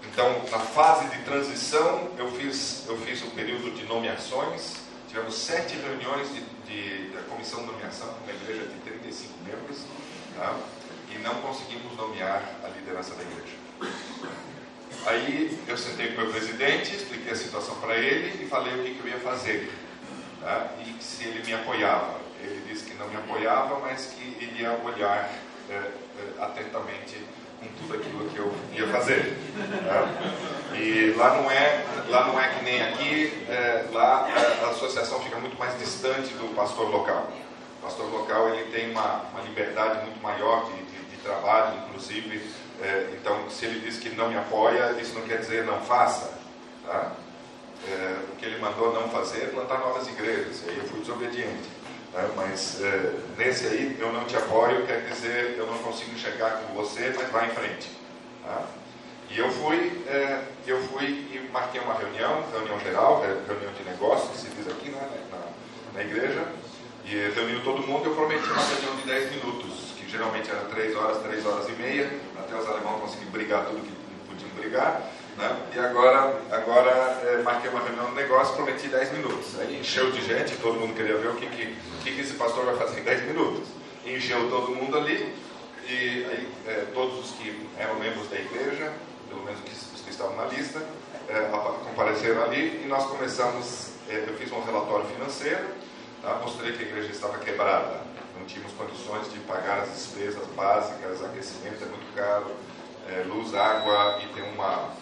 Então, 0.05 0.45
na 0.50 0.59
fase 0.59 1.09
de 1.09 1.23
transição, 1.25 2.11
eu 2.17 2.31
fiz, 2.33 2.85
eu 2.87 2.97
fiz 2.99 3.23
um 3.23 3.31
período 3.31 3.75
de 3.75 3.85
nomeações. 3.87 4.76
Tivemos 5.09 5.35
sete 5.35 5.76
reuniões 5.76 6.29
de, 6.33 6.41
de, 6.67 7.09
da 7.12 7.23
comissão 7.23 7.61
de 7.61 7.67
nomeação, 7.67 8.09
uma 8.23 8.33
igreja 8.33 8.67
de 8.67 8.79
35 8.81 9.33
membros, 9.45 9.79
tá? 10.37 10.57
Não 11.25 11.35
conseguimos 11.37 11.97
nomear 11.97 12.43
a 12.62 12.69
liderança 12.69 13.14
da 13.14 13.23
igreja. 13.23 13.57
Aí 15.07 15.59
eu 15.66 15.76
sentei 15.76 16.09
com 16.09 16.21
o 16.21 16.25
meu 16.25 16.33
presidente, 16.33 16.95
expliquei 16.95 17.33
a 17.33 17.37
situação 17.37 17.75
para 17.76 17.97
ele 17.97 18.45
e 18.45 18.47
falei 18.47 18.75
o 18.75 18.85
que, 18.85 18.95
que 18.95 19.00
eu 19.00 19.09
ia 19.09 19.21
fazer. 19.21 19.73
Tá? 20.40 20.69
E 20.81 21.02
se 21.02 21.25
ele 21.25 21.43
me 21.45 21.54
apoiava. 21.54 22.23
Ele 22.40 22.62
disse 22.69 22.85
que 22.85 22.95
não 22.95 23.09
me 23.09 23.16
apoiava, 23.16 23.81
mas 23.81 24.14
que 24.14 24.45
iria 24.45 24.78
olhar 24.85 25.31
é, 25.71 25.73
é, 25.73 25.93
atentamente 26.43 27.16
com 27.59 27.66
tudo 27.81 27.95
aquilo 27.95 28.28
que 28.28 28.37
eu 28.37 28.54
ia 28.75 28.87
fazer. 28.88 29.35
Tá? 29.87 30.76
E 30.76 31.14
lá 31.16 31.40
não 31.40 31.50
é, 31.50 31.85
lá 32.09 32.26
não 32.26 32.38
é 32.38 32.49
que 32.49 32.64
nem 32.64 32.83
aqui, 32.83 33.47
é, 33.49 33.87
lá 33.93 34.26
a, 34.26 34.66
a, 34.66 34.71
associação 34.71 35.21
fica 35.21 35.38
muito 35.38 35.59
mais 35.59 35.78
distante 35.78 36.35
do 36.35 36.54
pastor 36.54 36.90
local. 36.90 37.33
O 37.78 37.85
pastor 37.85 38.11
local 38.11 38.50
ele 38.50 38.71
tem 38.71 38.90
uma, 38.90 39.23
uma 39.33 39.40
liberdade 39.40 40.04
muito 40.04 40.23
maior 40.23 40.66
de, 40.66 40.83
de 40.83 41.04
trabalho, 41.25 41.78
inclusive. 41.88 42.40
É, 42.83 43.14
então, 43.14 43.49
se 43.50 43.64
ele 43.64 43.81
diz 43.81 43.99
que 43.99 44.11
não 44.11 44.28
me 44.28 44.37
apoia, 44.37 44.97
isso 45.00 45.14
não 45.14 45.23
quer 45.23 45.38
dizer 45.38 45.64
não 45.64 45.81
faça. 45.81 46.33
Tá? 46.87 47.12
É, 47.88 48.16
o 48.33 48.37
que 48.37 48.45
ele 48.45 48.59
mandou 48.59 48.93
não 48.93 49.09
fazer 49.09 49.45
é 49.45 49.47
plantar 49.47 49.78
novas 49.78 50.07
igrejas. 50.09 50.62
E 50.66 50.71
aí 50.71 50.78
eu 50.78 50.85
fui 50.85 51.00
desobediente. 51.00 51.69
Né? 52.12 52.31
Mas 52.37 52.81
é, 52.83 53.14
nesse 53.37 53.66
aí 53.66 53.97
eu 53.99 54.12
não 54.12 54.25
te 54.25 54.37
apoio, 54.37 54.87
quer 54.87 55.00
dizer, 55.09 55.57
eu 55.59 55.66
não 55.66 55.78
consigo 55.78 56.16
chegar 56.19 56.62
com 56.62 56.75
você, 56.75 57.12
mas 57.16 57.31
vai 57.31 57.47
em 57.47 57.50
frente. 57.50 57.90
Tá? 58.45 58.62
E 59.31 59.38
eu 59.38 59.50
fui, 59.50 60.04
é, 60.07 60.45
eu 60.66 60.81
fui 60.83 61.07
e 61.07 61.49
marquei 61.52 61.81
uma 61.81 61.95
reunião, 61.95 62.45
reunião 62.52 62.78
geral, 62.81 63.21
reunião 63.21 63.73
de 63.73 63.83
negócios, 63.85 64.31
que 64.31 64.37
se 64.37 64.49
diz 64.54 64.69
aqui 64.69 64.90
né, 64.90 65.09
na, 65.31 65.99
na 65.99 66.04
igreja, 66.09 66.47
e 67.04 67.33
reuniu 67.35 67.62
todo 67.64 67.87
mundo. 67.87 68.04
Eu 68.07 68.14
prometi 68.14 68.47
uma 68.47 68.62
reunião 68.62 68.97
de 68.97 69.02
10 69.02 69.31
minutos, 69.33 69.84
geralmente 70.14 70.49
era 70.49 70.61
3 70.61 70.97
horas, 70.97 71.18
3 71.23 71.47
horas 71.47 71.68
e 71.68 71.73
meia, 71.73 72.09
até 72.38 72.56
os 72.56 72.66
alemães 72.68 73.00
conseguirem 73.00 73.33
brigar 73.33 73.66
tudo 73.66 73.80
que 73.80 73.92
podiam 74.28 74.50
brigar. 74.56 75.02
Né? 75.37 75.56
E 75.75 75.78
agora, 75.80 76.40
agora 76.52 76.90
é, 77.25 77.42
marquei 77.42 77.68
uma 77.68 77.80
reunião 77.80 78.06
de 78.06 78.14
negócio, 78.14 78.54
prometi 78.54 78.87
10 78.87 79.12
minutos. 79.12 79.59
Aí 79.59 79.80
encheu 79.80 80.12
de 80.12 80.23
gente, 80.25 80.56
todo 80.59 80.78
mundo 80.78 80.94
queria 80.94 81.16
ver 81.16 81.28
o 81.28 81.35
que, 81.35 81.47
que, 81.47 81.76
que, 82.04 82.14
que 82.14 82.21
esse 82.21 82.35
pastor 82.35 82.64
vai 82.64 82.76
fazer 82.76 83.00
em 83.00 83.04
10 83.04 83.25
minutos. 83.25 83.68
Encheu 84.06 84.49
todo 84.49 84.71
mundo 84.71 84.97
ali, 84.97 85.35
e 85.88 86.25
aí 86.30 86.49
é, 86.68 86.87
todos 86.94 87.18
os 87.18 87.30
que 87.33 87.68
eram 87.76 87.99
membros 87.99 88.28
da 88.28 88.37
igreja, 88.37 88.92
pelo 89.28 89.42
menos 89.42 89.61
os 89.94 90.00
que 90.00 90.11
estavam 90.11 90.37
na 90.37 90.44
lista, 90.44 90.80
é, 91.28 91.40
compareceram 91.88 92.44
ali 92.44 92.83
e 92.85 92.87
nós 92.87 93.04
começamos. 93.06 93.94
É, 94.09 94.23
eu 94.28 94.35
fiz 94.35 94.52
um 94.52 94.62
relatório 94.62 95.06
financeiro, 95.06 95.64
tá? 96.23 96.38
mostrei 96.42 96.73
que 96.73 96.85
a 96.85 96.87
igreja 96.87 97.11
estava 97.11 97.38
quebrada, 97.38 98.02
não 98.38 98.47
tínhamos 98.47 98.73
condições 98.73 99.33
de 99.33 99.38
pagar 99.41 99.81
as 99.81 99.91
despesas 99.91 100.47
básicas, 100.57 101.25
aquecimento 101.25 101.85
é 101.85 101.87
muito 101.87 102.14
caro, 102.14 102.50
é, 103.09 103.23
luz, 103.26 103.55
água 103.55 104.21
e 104.23 104.29
tem 104.35 104.43
uma 104.53 104.93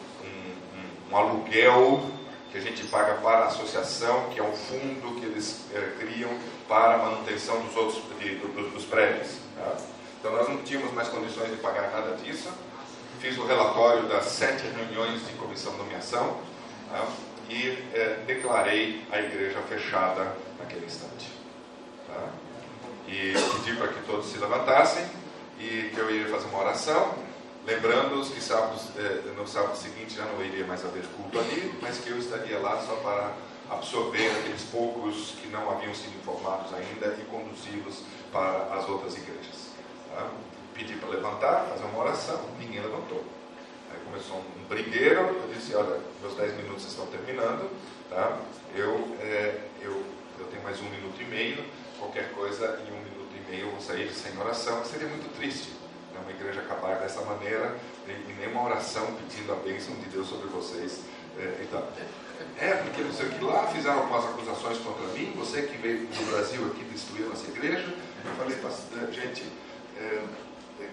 um 1.13 1.17
aluguel 1.17 2.03
que 2.51 2.59
a 2.59 2.61
gente 2.61 2.85
paga 2.85 3.15
para 3.15 3.45
a 3.45 3.47
associação, 3.47 4.31
que 4.31 4.41
é 4.41 4.43
um 4.43 4.53
fundo 4.53 5.21
que 5.21 5.27
eles 5.27 5.67
é, 5.75 5.97
criam 5.99 6.31
para 6.67 6.95
a 6.95 6.99
manutenção 6.99 7.61
dos 7.63 7.77
outros 7.77 8.03
de, 8.19 8.37
dos, 8.37 8.73
dos 8.73 8.85
prédios. 8.85 9.37
Tá? 9.57 9.77
Então 10.19 10.33
nós 10.33 10.49
não 10.49 10.59
tínhamos 10.63 10.93
mais 10.93 11.09
condições 11.09 11.51
de 11.51 11.57
pagar 11.57 11.91
nada 11.91 12.17
disso. 12.17 12.51
Fiz 13.21 13.39
o 13.39 13.47
relatório 13.47 14.09
das 14.09 14.25
sete 14.25 14.67
reuniões 14.67 15.27
de 15.27 15.35
comissão 15.35 15.73
de 15.73 15.79
nomeação 15.79 16.39
tá? 16.91 17.07
e 17.49 17.79
é, 17.95 18.23
declarei 18.27 19.07
a 19.13 19.19
igreja 19.21 19.61
fechada 19.69 20.37
naquele 20.59 20.87
instante. 20.87 21.31
Tá? 22.07 22.29
E 23.13 23.35
pedi 23.63 23.77
para 23.77 23.89
que 23.89 24.01
todos 24.07 24.27
se 24.27 24.39
levantassem 24.39 25.05
e 25.61 25.91
que 25.95 25.99
eu 25.99 26.11
ia 26.11 26.29
fazer 26.29 26.47
uma 26.47 26.61
oração 26.61 27.15
Lembrando-os 27.65 28.31
que 28.31 28.41
eh, 28.99 29.23
no 29.37 29.47
sábado 29.47 29.77
seguinte 29.77 30.17
já 30.17 30.25
não 30.25 30.45
iria 30.45 30.67
mais 30.67 30.85
haver 30.85 31.05
culto 31.17 31.39
ali, 31.39 31.73
mas 31.81 31.99
que 31.99 32.11
eu 32.11 32.19
estaria 32.19 32.59
lá 32.59 32.83
só 32.85 32.97
para 32.97 33.33
absorver 33.71 34.31
aqueles 34.31 34.63
poucos 34.65 35.37
que 35.41 35.47
não 35.47 35.71
haviam 35.71 35.95
sido 35.95 36.17
informados 36.17 36.75
ainda 36.75 37.17
e 37.21 37.25
conduzi-los 37.27 38.03
para 38.33 38.75
as 38.75 38.89
outras 38.89 39.17
igrejas. 39.17 39.71
Tá? 40.13 40.29
Pedi 40.75 40.97
para 40.97 41.11
levantar, 41.11 41.67
fazer 41.69 41.85
uma 41.85 42.01
oração, 42.01 42.41
ninguém 42.59 42.81
levantou. 42.81 43.23
Aí 43.93 44.01
começou 44.07 44.39
um 44.39 44.65
brigueiro, 44.69 45.21
eu 45.21 45.51
disse, 45.55 45.77
olha, 45.77 46.01
meus 46.21 46.35
10 46.35 46.57
minutos 46.57 46.85
estão 46.85 47.07
terminando, 47.07 47.71
tá? 48.11 48.39
eu, 48.75 49.17
é, 49.21 49.61
eu, 49.81 50.03
eu 50.41 50.47
tenho 50.51 50.65
mais 50.65 50.81
um 50.81 50.91
minuto 50.91 51.23
e 51.23 51.25
meio, 51.27 51.65
qualquer 51.97 52.33
coisa 52.33 52.83
em 52.89 52.93
um 52.93 53.02
eu 53.61 53.81
sair 53.81 54.13
sem 54.13 54.37
oração, 54.39 54.85
seria 54.85 55.09
muito 55.09 55.35
triste 55.37 55.71
né, 56.13 56.21
uma 56.23 56.31
igreja 56.31 56.61
acabar 56.61 56.97
dessa 56.97 57.21
maneira, 57.23 57.77
e 58.07 58.33
nenhuma 58.35 58.65
oração 58.65 59.07
pedindo 59.15 59.53
a 59.53 59.57
bênção 59.57 59.95
de 59.97 60.07
Deus 60.07 60.29
sobre 60.29 60.49
vocês. 60.49 61.01
É, 61.39 61.63
então, 61.63 61.83
é, 62.59 62.75
porque 62.75 63.03
o 63.03 63.31
que 63.31 63.45
lá 63.45 63.67
fizeram 63.69 64.01
algumas 64.01 64.25
acusações 64.25 64.79
contra 64.79 65.07
mim, 65.09 65.33
você 65.37 65.63
que 65.63 65.77
veio 65.79 66.07
do 66.07 66.31
Brasil 66.31 66.67
aqui 66.67 66.85
destruiu 66.85 67.29
nossa 67.29 67.49
igreja. 67.49 67.95
Eu 68.25 68.35
falei, 68.37 68.57
é, 68.57 69.13
gente, 69.13 69.45
é, 69.97 70.23
é, 70.81 70.85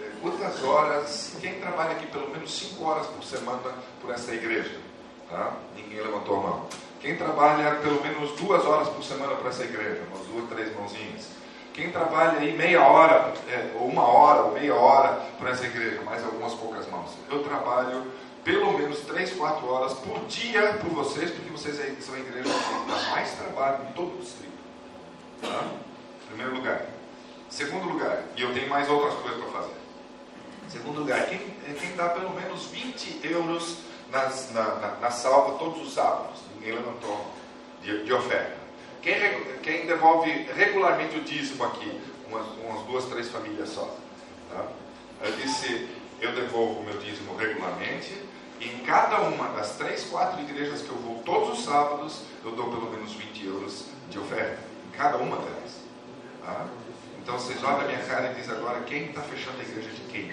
é, 0.00 0.10
quantas 0.20 0.62
horas, 0.62 1.36
quem 1.40 1.60
trabalha 1.60 1.92
aqui 1.92 2.06
pelo 2.06 2.30
menos 2.30 2.56
cinco 2.56 2.84
horas 2.84 3.06
por 3.06 3.24
semana 3.24 3.74
por 4.00 4.12
essa 4.12 4.34
igreja? 4.34 4.78
Tá? 5.30 5.56
Ninguém 5.74 6.00
levantou 6.00 6.36
a 6.38 6.40
mão. 6.40 6.68
Quem 7.00 7.16
trabalha 7.16 7.76
pelo 7.76 8.02
menos 8.02 8.32
duas 8.32 8.64
horas 8.64 8.88
por 8.88 9.04
semana 9.04 9.36
para 9.36 9.50
essa 9.50 9.64
igreja? 9.64 10.02
Umas 10.10 10.26
duas, 10.26 10.48
três 10.48 10.74
mãozinhas. 10.74 11.37
Quem 11.78 11.92
trabalha 11.92 12.40
aí 12.40 12.56
meia 12.56 12.82
hora, 12.82 13.32
é, 13.48 13.70
ou 13.76 13.86
uma 13.86 14.02
hora, 14.02 14.42
ou 14.42 14.52
meia 14.52 14.74
hora 14.74 15.12
por 15.38 15.46
essa 15.46 15.64
igreja, 15.64 16.02
mais 16.02 16.24
algumas 16.24 16.52
poucas 16.54 16.90
mãos. 16.90 17.10
Eu 17.30 17.44
trabalho 17.44 18.04
pelo 18.42 18.76
menos 18.76 18.98
três, 19.02 19.32
quatro 19.34 19.64
horas 19.68 19.92
por 19.94 20.18
dia 20.26 20.72
por 20.80 20.90
vocês, 20.90 21.30
porque 21.30 21.48
vocês 21.50 21.76
são 22.04 22.16
a 22.16 22.18
igreja 22.18 22.48
que 22.52 22.90
dá 22.90 23.10
mais 23.10 23.30
trabalho 23.30 23.78
em 23.88 23.92
todo 23.92 24.12
o 24.12 24.18
distrito. 24.18 24.58
Tá? 25.40 25.68
Primeiro 26.26 26.56
lugar. 26.56 26.84
Segundo 27.48 27.88
lugar, 27.90 28.24
e 28.36 28.42
eu 28.42 28.52
tenho 28.52 28.68
mais 28.68 28.90
outras 28.90 29.14
coisas 29.14 29.40
para 29.40 29.60
fazer. 29.60 29.76
Segundo 30.68 30.98
lugar, 30.98 31.26
quem, 31.26 31.38
quem 31.38 31.94
dá 31.94 32.08
pelo 32.08 32.30
menos 32.30 32.66
20 32.66 33.20
euros 33.24 33.78
nas, 34.10 34.52
na, 34.52 34.64
na, 34.74 34.88
na, 34.96 35.10
salva 35.12 35.56
todos 35.58 35.80
os 35.86 35.94
sábados. 35.94 36.40
Ninguém 36.56 36.74
levantou 36.74 37.24
de, 37.82 38.02
de 38.04 38.12
oferta. 38.12 38.57
Quem, 39.08 39.60
quem, 39.62 39.86
devolve 39.86 40.30
regularmente 40.54 41.16
o 41.16 41.22
dízimo 41.22 41.64
aqui? 41.64 41.98
Umas, 42.28 42.46
umas 42.62 42.82
duas, 42.86 43.06
três 43.06 43.30
famílias 43.30 43.70
só. 43.70 43.96
Tá? 44.50 44.66
Eu 45.22 45.32
disse, 45.32 45.88
eu 46.20 46.34
devolvo 46.34 46.80
o 46.80 46.84
meu 46.84 46.98
dízimo 46.98 47.34
regularmente. 47.34 48.22
E 48.60 48.68
em 48.68 48.80
cada 48.80 49.22
uma 49.22 49.48
das 49.56 49.76
três, 49.76 50.04
quatro 50.04 50.42
igrejas 50.42 50.82
que 50.82 50.90
eu 50.90 50.96
vou 50.96 51.22
todos 51.22 51.58
os 51.58 51.64
sábados, 51.64 52.20
eu 52.44 52.50
dou 52.50 52.68
pelo 52.68 52.90
menos 52.90 53.14
20 53.14 53.46
euros 53.46 53.86
de 54.10 54.18
oferta. 54.18 54.58
Em 54.86 54.90
cada 54.90 55.16
uma 55.16 55.36
delas. 55.36 55.80
Tá? 56.44 56.66
Então 57.22 57.38
vocês 57.38 57.64
olham 57.64 57.80
a 57.80 57.84
minha 57.84 58.04
cara 58.04 58.32
e 58.32 58.34
dizem 58.34 58.54
agora 58.56 58.80
quem 58.80 59.06
está 59.06 59.22
fechando 59.22 59.58
a 59.58 59.62
igreja 59.62 59.88
de 59.88 60.02
quem? 60.12 60.30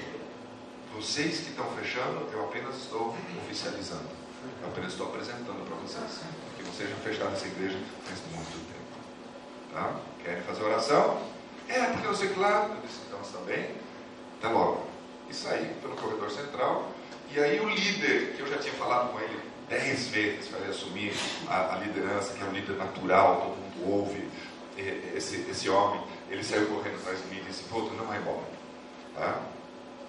Vocês 0.94 1.40
que 1.40 1.52
estão 1.52 1.66
fechando, 1.78 2.28
eu 2.34 2.44
apenas 2.44 2.76
estou 2.76 3.16
oficializando. 3.46 4.26
Eu 4.62 4.68
apenas 4.68 4.92
estou 4.92 5.08
apresentando 5.08 5.66
para 5.66 5.76
vocês. 5.78 6.22
Que 6.58 6.64
vocês 6.64 6.90
já 6.90 6.96
fecharam 6.98 7.32
essa 7.32 7.48
igreja 7.48 7.78
faz 8.06 8.20
muito 8.34 8.52
tempo. 8.52 8.65
Tá? 9.76 9.94
Querem 10.24 10.42
fazer 10.44 10.64
oração? 10.64 11.22
É, 11.68 11.82
porque 11.88 12.08
eu 12.08 12.16
sei 12.16 12.30
que 12.30 12.40
lá. 12.40 12.70
Eu 12.70 12.82
disse, 12.88 13.02
então 13.08 13.20
está 13.20 13.40
bem. 13.40 13.76
Até 14.40 14.48
logo. 14.48 14.88
E 15.30 15.34
saí 15.34 15.76
pelo 15.82 15.98
corredor 15.98 16.32
central. 16.32 16.90
E 17.30 17.40
aí 17.40 17.60
o 17.60 17.68
líder, 17.68 18.36
que 18.36 18.40
eu 18.40 18.48
já 18.48 18.58
tinha 18.58 18.74
falado 18.76 19.12
com 19.12 19.20
ele 19.20 19.38
dez 19.68 20.08
vezes 20.08 20.48
para 20.48 20.60
ele 20.60 20.70
assumir 20.70 21.14
a, 21.50 21.76
a, 21.76 21.78
liderança, 21.80 22.34
que 22.34 22.42
é 22.42 22.46
um 22.46 22.52
líder 22.52 22.78
natural, 22.78 23.42
todo 23.42 23.58
mundo 23.58 23.92
ouve 23.92 24.30
esse, 24.78 25.46
esse 25.50 25.70
homem, 25.70 26.02
ele 26.30 26.44
saiu 26.44 26.68
correndo 26.68 26.96
atrás 26.96 27.20
de 27.22 27.28
mim 27.28 27.42
e 27.42 27.44
disse, 27.46 27.64
tu 27.64 27.94
não 27.98 28.06
vai 28.06 28.20
embora. 28.20 28.44
Tá? 29.16 29.42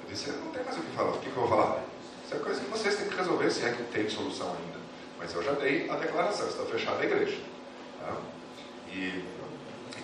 Eu 0.02 0.08
disse, 0.08 0.30
não 0.30 0.52
tem 0.52 0.62
mais 0.62 0.76
o 0.76 0.80
que 0.82 0.94
falar, 0.94 1.10
o 1.10 1.18
que, 1.18 1.30
que 1.30 1.36
eu 1.36 1.46
vou 1.46 1.48
falar? 1.48 1.82
Isso 2.24 2.34
é 2.34 2.38
coisa 2.38 2.60
que 2.60 2.70
vocês 2.70 2.96
têm 2.96 3.08
que 3.08 3.16
resolver, 3.16 3.50
se 3.50 3.64
é 3.64 3.72
que 3.72 3.82
tem 3.84 4.08
solução 4.10 4.48
ainda. 4.48 4.78
Mas 5.18 5.34
eu 5.34 5.42
já 5.42 5.52
dei 5.52 5.88
a 5.88 5.96
declaração, 5.96 6.46
está 6.46 6.64
fechada 6.64 7.00
a 7.00 7.04
igreja. 7.04 7.38
Tá? 8.00 8.14
E, 8.92 9.24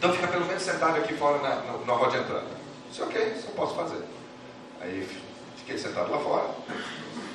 então 0.02 0.12
fica 0.14 0.26
pelo 0.26 0.44
menos 0.46 0.60
sentado 0.64 0.96
aqui 0.98 1.14
fora 1.14 1.38
na, 1.38 1.50
na, 1.50 1.78
na 1.86 1.92
roda 1.92 2.10
de 2.10 2.24
entrada. 2.24 2.46
Disse, 2.90 3.02
ok, 3.04 3.34
isso 3.36 3.46
eu 3.46 3.54
posso 3.54 3.76
fazer. 3.76 4.02
Aí 4.80 5.08
fiquei 5.58 5.78
sentado 5.78 6.10
lá 6.10 6.18
fora. 6.18 6.46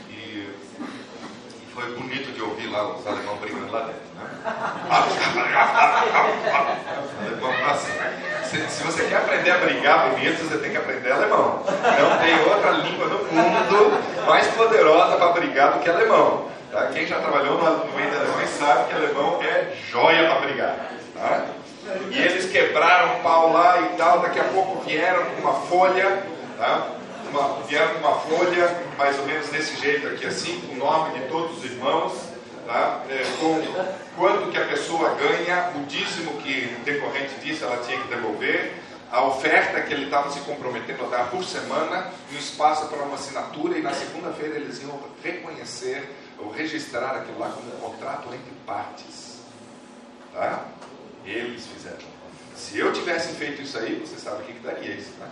E, 0.09 0.13
e 0.13 1.67
foi 1.73 1.95
bonito 1.95 2.33
de 2.33 2.41
ouvir 2.41 2.67
lá 2.67 2.93
os 2.93 3.07
alemães 3.07 3.39
brigando 3.39 3.71
lá 3.71 3.83
dentro. 3.85 4.01
Né? 4.15 4.27
se, 8.43 8.69
se, 8.69 8.83
você 8.83 9.05
quer 9.05 9.15
aprender 9.15 9.51
a 9.51 9.59
brigar 9.59 10.09
bonito, 10.09 10.43
você 10.43 10.57
tem 10.57 10.71
que 10.71 10.77
aprender 10.77 11.09
alemão. 11.09 11.63
Não 11.63 12.17
tem 12.17 12.37
outra 12.53 12.71
língua 12.71 13.07
no 13.07 13.19
mundo 13.19 14.27
mais 14.27 14.45
poderosa 14.47 15.15
para 15.15 15.31
brigar 15.31 15.71
do 15.71 15.79
que 15.79 15.89
alemão. 15.89 16.49
Tá? 16.69 16.87
Quem 16.87 17.07
já 17.07 17.21
trabalhou 17.21 17.57
no, 17.57 17.85
no 17.85 17.93
meio 17.93 18.13
alemães 18.13 18.49
sabe 18.49 18.89
que 18.89 18.93
alemão 18.93 19.41
é 19.41 19.73
joia 19.89 20.27
para 20.27 20.41
brigar. 20.41 20.75
Tá? 21.15 21.45
E 22.11 22.19
eles 22.19 22.51
quebraram 22.51 23.21
pau 23.21 23.51
lá 23.51 23.81
e 23.81 23.97
tal, 23.97 24.19
daqui 24.19 24.39
a 24.39 24.45
pouco 24.45 24.81
vieram 24.83 25.25
com 25.25 25.41
uma 25.41 25.53
folha, 25.53 26.23
tá? 26.57 26.97
uma, 27.29 27.61
vieram 27.63 27.93
com 27.95 27.99
uma 27.99 28.19
folha, 28.19 28.81
mais 28.97 29.17
ou 29.19 29.25
menos 29.25 29.47
desse 29.49 29.79
jeito 29.79 30.07
aqui 30.07 30.25
assim, 30.25 30.59
com 30.61 30.73
o 30.73 30.77
nome 30.77 31.19
de 31.19 31.27
todos 31.27 31.57
os 31.57 31.65
irmãos, 31.65 32.13
tá? 32.65 33.01
É, 33.09 33.23
com 33.39 33.61
quanto 34.15 34.51
que 34.51 34.57
a 34.57 34.65
pessoa 34.65 35.15
ganha, 35.15 35.71
o 35.75 35.85
dízimo 35.85 36.41
que 36.41 36.75
decorrente 36.83 37.35
disso 37.35 37.63
ela 37.63 37.77
tinha 37.77 37.99
que 38.01 38.07
devolver, 38.07 38.73
a 39.09 39.23
oferta 39.23 39.81
que 39.81 39.93
ele 39.93 40.05
estava 40.05 40.29
se 40.29 40.39
comprometendo 40.41 41.05
a 41.05 41.07
dar 41.07 41.29
por 41.29 41.43
semana, 41.43 42.11
e 42.29 42.35
um 42.35 42.39
espaço 42.39 42.87
para 42.87 43.03
uma 43.03 43.15
assinatura, 43.15 43.77
e 43.77 43.81
na 43.81 43.93
segunda-feira 43.93 44.55
eles 44.55 44.81
iam 44.81 44.99
reconhecer 45.23 46.13
ou 46.37 46.51
registrar 46.51 47.15
aquilo 47.15 47.39
lá 47.39 47.49
como 47.49 47.73
um 47.73 47.79
contrato 47.79 48.27
entre 48.27 48.51
partes. 48.65 49.37
Tá? 50.33 50.65
Eles 51.27 51.67
fizeram. 51.67 52.17
Se 52.55 52.79
eu 52.79 52.91
tivesse 52.91 53.35
feito 53.35 53.61
isso 53.61 53.77
aí, 53.77 53.95
você 53.95 54.19
sabe 54.19 54.41
o 54.41 54.45
que, 54.45 54.53
que 54.53 54.59
daria 54.59 54.95
isso, 54.95 55.11
né? 55.19 55.27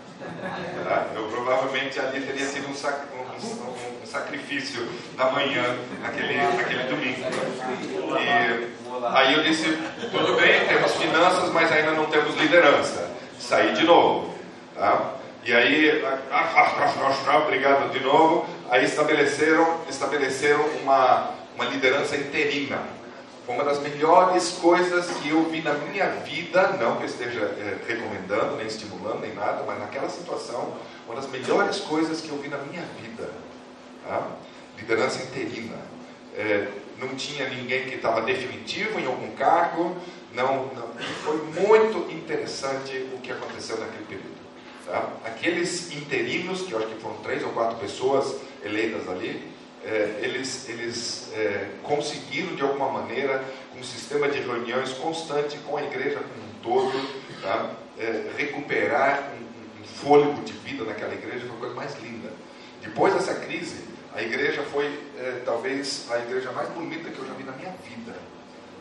Tá? 0.84 1.08
Eu 1.15 1.28
provavelmente 1.28 2.00
ali 2.00 2.22
teria 2.22 2.46
sido 2.46 2.69
um, 2.69 2.76
sac, 2.76 3.00
um, 3.15 3.46
um, 3.46 4.04
um 4.04 4.06
sacrifício 4.06 4.88
da 5.17 5.32
manhã, 5.32 5.76
naquele, 6.02 6.38
naquele 6.38 6.84
domingo. 6.84 7.19
E 8.22 9.08
aí 9.08 9.34
eu 9.34 9.43
disse, 9.43 9.65
tudo 10.12 10.36
bem, 10.36 10.67
temos 10.67 10.91
finanças, 10.96 11.52
mas 11.52 11.72
ainda 11.72 11.91
não 11.91 12.06
temos 12.06 12.36
liderança. 12.36 13.10
Saí 13.39 13.74
de 13.74 13.84
novo. 13.84 14.36
Tá? 14.76 15.15
E 15.43 15.54
aí, 15.54 16.04
obrigado 17.43 17.91
de 17.91 18.02
novo. 18.02 18.46
Aí 18.69 18.86
estabeleceram, 18.86 19.82
estabeleceram 19.89 20.63
uma, 20.84 21.32
uma 21.56 21.65
liderança 21.65 22.15
interina 22.15 22.96
uma 23.47 23.63
das 23.63 23.79
melhores 23.79 24.53
coisas 24.53 25.08
que 25.17 25.29
eu 25.29 25.43
vi 25.49 25.62
na 25.62 25.73
minha 25.73 26.10
vida, 26.10 26.69
não 26.79 26.97
que 26.97 27.03
eu 27.03 27.08
esteja 27.08 27.41
é, 27.41 27.77
recomendando, 27.88 28.55
nem 28.58 28.65
estimulando, 28.65 29.21
nem 29.21 29.34
nada, 29.34 29.63
mas 29.65 29.79
naquela 29.79 30.10
situação, 30.10 30.75
uma 31.05 31.15
das 31.15 31.29
melhores 31.29 31.77
coisas 31.79 32.21
que 32.21 32.29
eu 32.29 32.38
vi 32.38 32.47
na 32.47 32.58
minha 32.58 32.84
vida. 33.01 33.29
Tá? 34.03 34.27
Liderança 34.77 35.23
interina. 35.23 35.77
É, 36.36 36.67
não 36.97 37.15
tinha 37.15 37.47
ninguém 37.49 37.86
que 37.86 37.95
estava 37.95 38.21
definitivo 38.21 38.99
em 38.99 39.05
algum 39.05 39.31
cargo, 39.36 39.95
não, 40.34 40.65
não, 40.73 40.88
foi 41.23 41.38
muito 41.62 42.12
interessante 42.12 43.10
o 43.13 43.19
que 43.19 43.31
aconteceu 43.31 43.77
naquele 43.77 44.05
período. 44.05 44.36
Tá? 44.86 45.10
Aqueles 45.23 45.91
interinos, 45.93 46.63
que 46.63 46.71
eu 46.71 46.79
acho 46.79 46.88
que 46.88 47.01
foram 47.01 47.17
três 47.17 47.43
ou 47.43 47.49
quatro 47.51 47.77
pessoas 47.77 48.36
eleitas 48.63 49.08
ali, 49.08 49.55
é, 49.86 50.19
eles, 50.21 50.67
eles 50.67 51.32
é, 51.34 51.67
conseguiram 51.84 52.56
de 52.56 52.63
alguma 52.63 52.89
maneira, 52.89 53.43
com 53.71 53.80
um 53.80 53.84
sistema 53.84 54.28
de 54.28 54.39
reuniões 54.39 54.93
constante 54.93 55.58
com 55.60 55.78
a 55.78 55.84
igreja 55.84 56.19
como 56.19 56.50
um 56.50 56.54
todo, 56.62 57.41
tá? 57.41 57.71
é, 58.00 58.32
recuperar 58.36 59.32
um, 59.34 59.82
um, 59.82 59.86
fôlego 59.86 60.43
de 60.43 60.54
vida 60.54 60.84
naquela 60.84 61.13
igreja, 61.13 61.45
foi 61.45 61.56
a 61.56 61.60
coisa 61.60 61.76
mais 61.76 61.95
linda. 62.02 62.32
Depois 62.82 63.13
dessa 63.13 63.36
crise, 63.36 63.84
a 64.13 64.21
igreja 64.21 64.63
foi 64.63 64.86
é, 65.19 65.41
talvez 65.45 66.08
a 66.10 66.17
igreja 66.17 66.52
mais 66.52 66.69
bonita 66.69 67.10
que 67.10 67.19
eu 67.19 67.28
já 67.28 67.34
vi 67.34 67.43
na 67.43 67.52
minha 67.52 67.74
vida. 67.88 68.15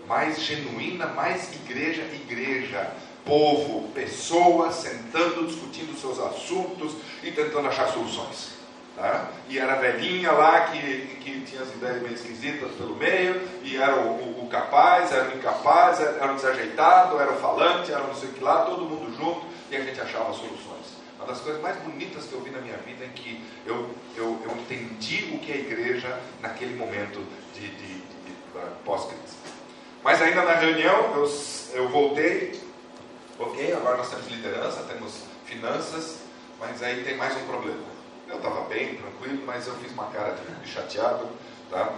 Mais 0.09 0.41
genuína, 0.41 1.07
mais 1.07 1.53
igreja, 1.55 2.03
igreja. 2.03 2.91
Povo, 3.25 3.89
pessoas 3.95 4.75
sentando, 4.75 5.47
discutindo 5.47 5.99
seus 5.99 6.19
assuntos 6.19 6.95
e 7.23 7.31
tentando 7.31 7.69
achar 7.69 7.89
soluções. 7.89 8.64
Tá? 8.97 9.29
E 9.49 9.59
era 9.59 9.73
a 9.73 9.77
velhinha 9.77 10.31
lá 10.31 10.67
que, 10.67 11.17
que 11.21 11.41
tinha 11.41 11.63
as 11.63 11.75
ideias 11.75 12.01
meio 12.01 12.15
esquisitas 12.15 12.71
pelo 12.73 12.95
meio, 12.95 13.43
e 13.63 13.77
era 13.77 13.97
o, 13.97 14.23
o, 14.23 14.45
o 14.45 14.49
capaz, 14.49 15.11
era 15.11 15.31
o 15.31 15.37
incapaz, 15.37 16.01
era 16.01 16.31
o 16.31 16.37
desajeitado, 16.37 17.19
era 17.21 17.33
o 17.33 17.37
falante, 17.37 17.91
era 17.91 18.03
não 18.05 18.15
sei 18.15 18.29
o 18.29 18.33
que 18.33 18.45
lá, 18.45 18.65
todo 18.65 18.85
mundo 18.85 19.13
junto, 19.17 19.45
e 19.69 19.77
a 19.77 19.81
gente 19.81 20.01
achava 20.01 20.33
soluções. 20.33 20.95
Uma 21.17 21.27
das 21.27 21.41
coisas 21.41 21.61
mais 21.61 21.77
bonitas 21.79 22.25
que 22.27 22.35
eu 22.35 22.41
vi 22.43 22.51
na 22.51 22.61
minha 22.61 22.77
vida 22.79 23.05
é 23.05 23.09
que 23.09 23.45
eu, 23.67 23.91
eu, 24.17 24.41
eu 24.45 24.57
entendi 24.59 25.35
o 25.35 25.39
que 25.41 25.51
é 25.51 25.55
a 25.57 25.59
igreja 25.59 26.21
naquele 26.41 26.77
momento 26.77 27.21
de, 27.53 27.61
de, 27.63 27.71
de, 27.71 27.95
de 27.95 28.37
pós-crise. 28.85 29.37
Mas 30.05 30.23
ainda 30.23 30.43
na 30.43 30.55
reunião 30.55 31.15
eu, 31.17 31.33
eu 31.73 31.89
voltei, 31.89 32.61
ok, 33.39 33.73
agora 33.73 33.97
nós 33.97 34.11
temos 34.11 34.29
liderança, 34.29 34.85
temos 34.85 35.23
finanças, 35.47 36.19
mas 36.61 36.81
aí 36.83 37.03
tem 37.03 37.17
mais 37.17 37.35
um 37.37 37.47
problema 37.47 37.94
eu 38.35 38.39
estava 38.39 38.63
bem, 38.63 38.97
tranquilo, 38.97 39.43
mas 39.47 39.67
eu 39.67 39.75
fiz 39.77 39.93
uma 39.93 40.07
cara 40.07 40.35
de 40.35 40.69
chateado. 40.69 41.29
Tá? 41.71 41.93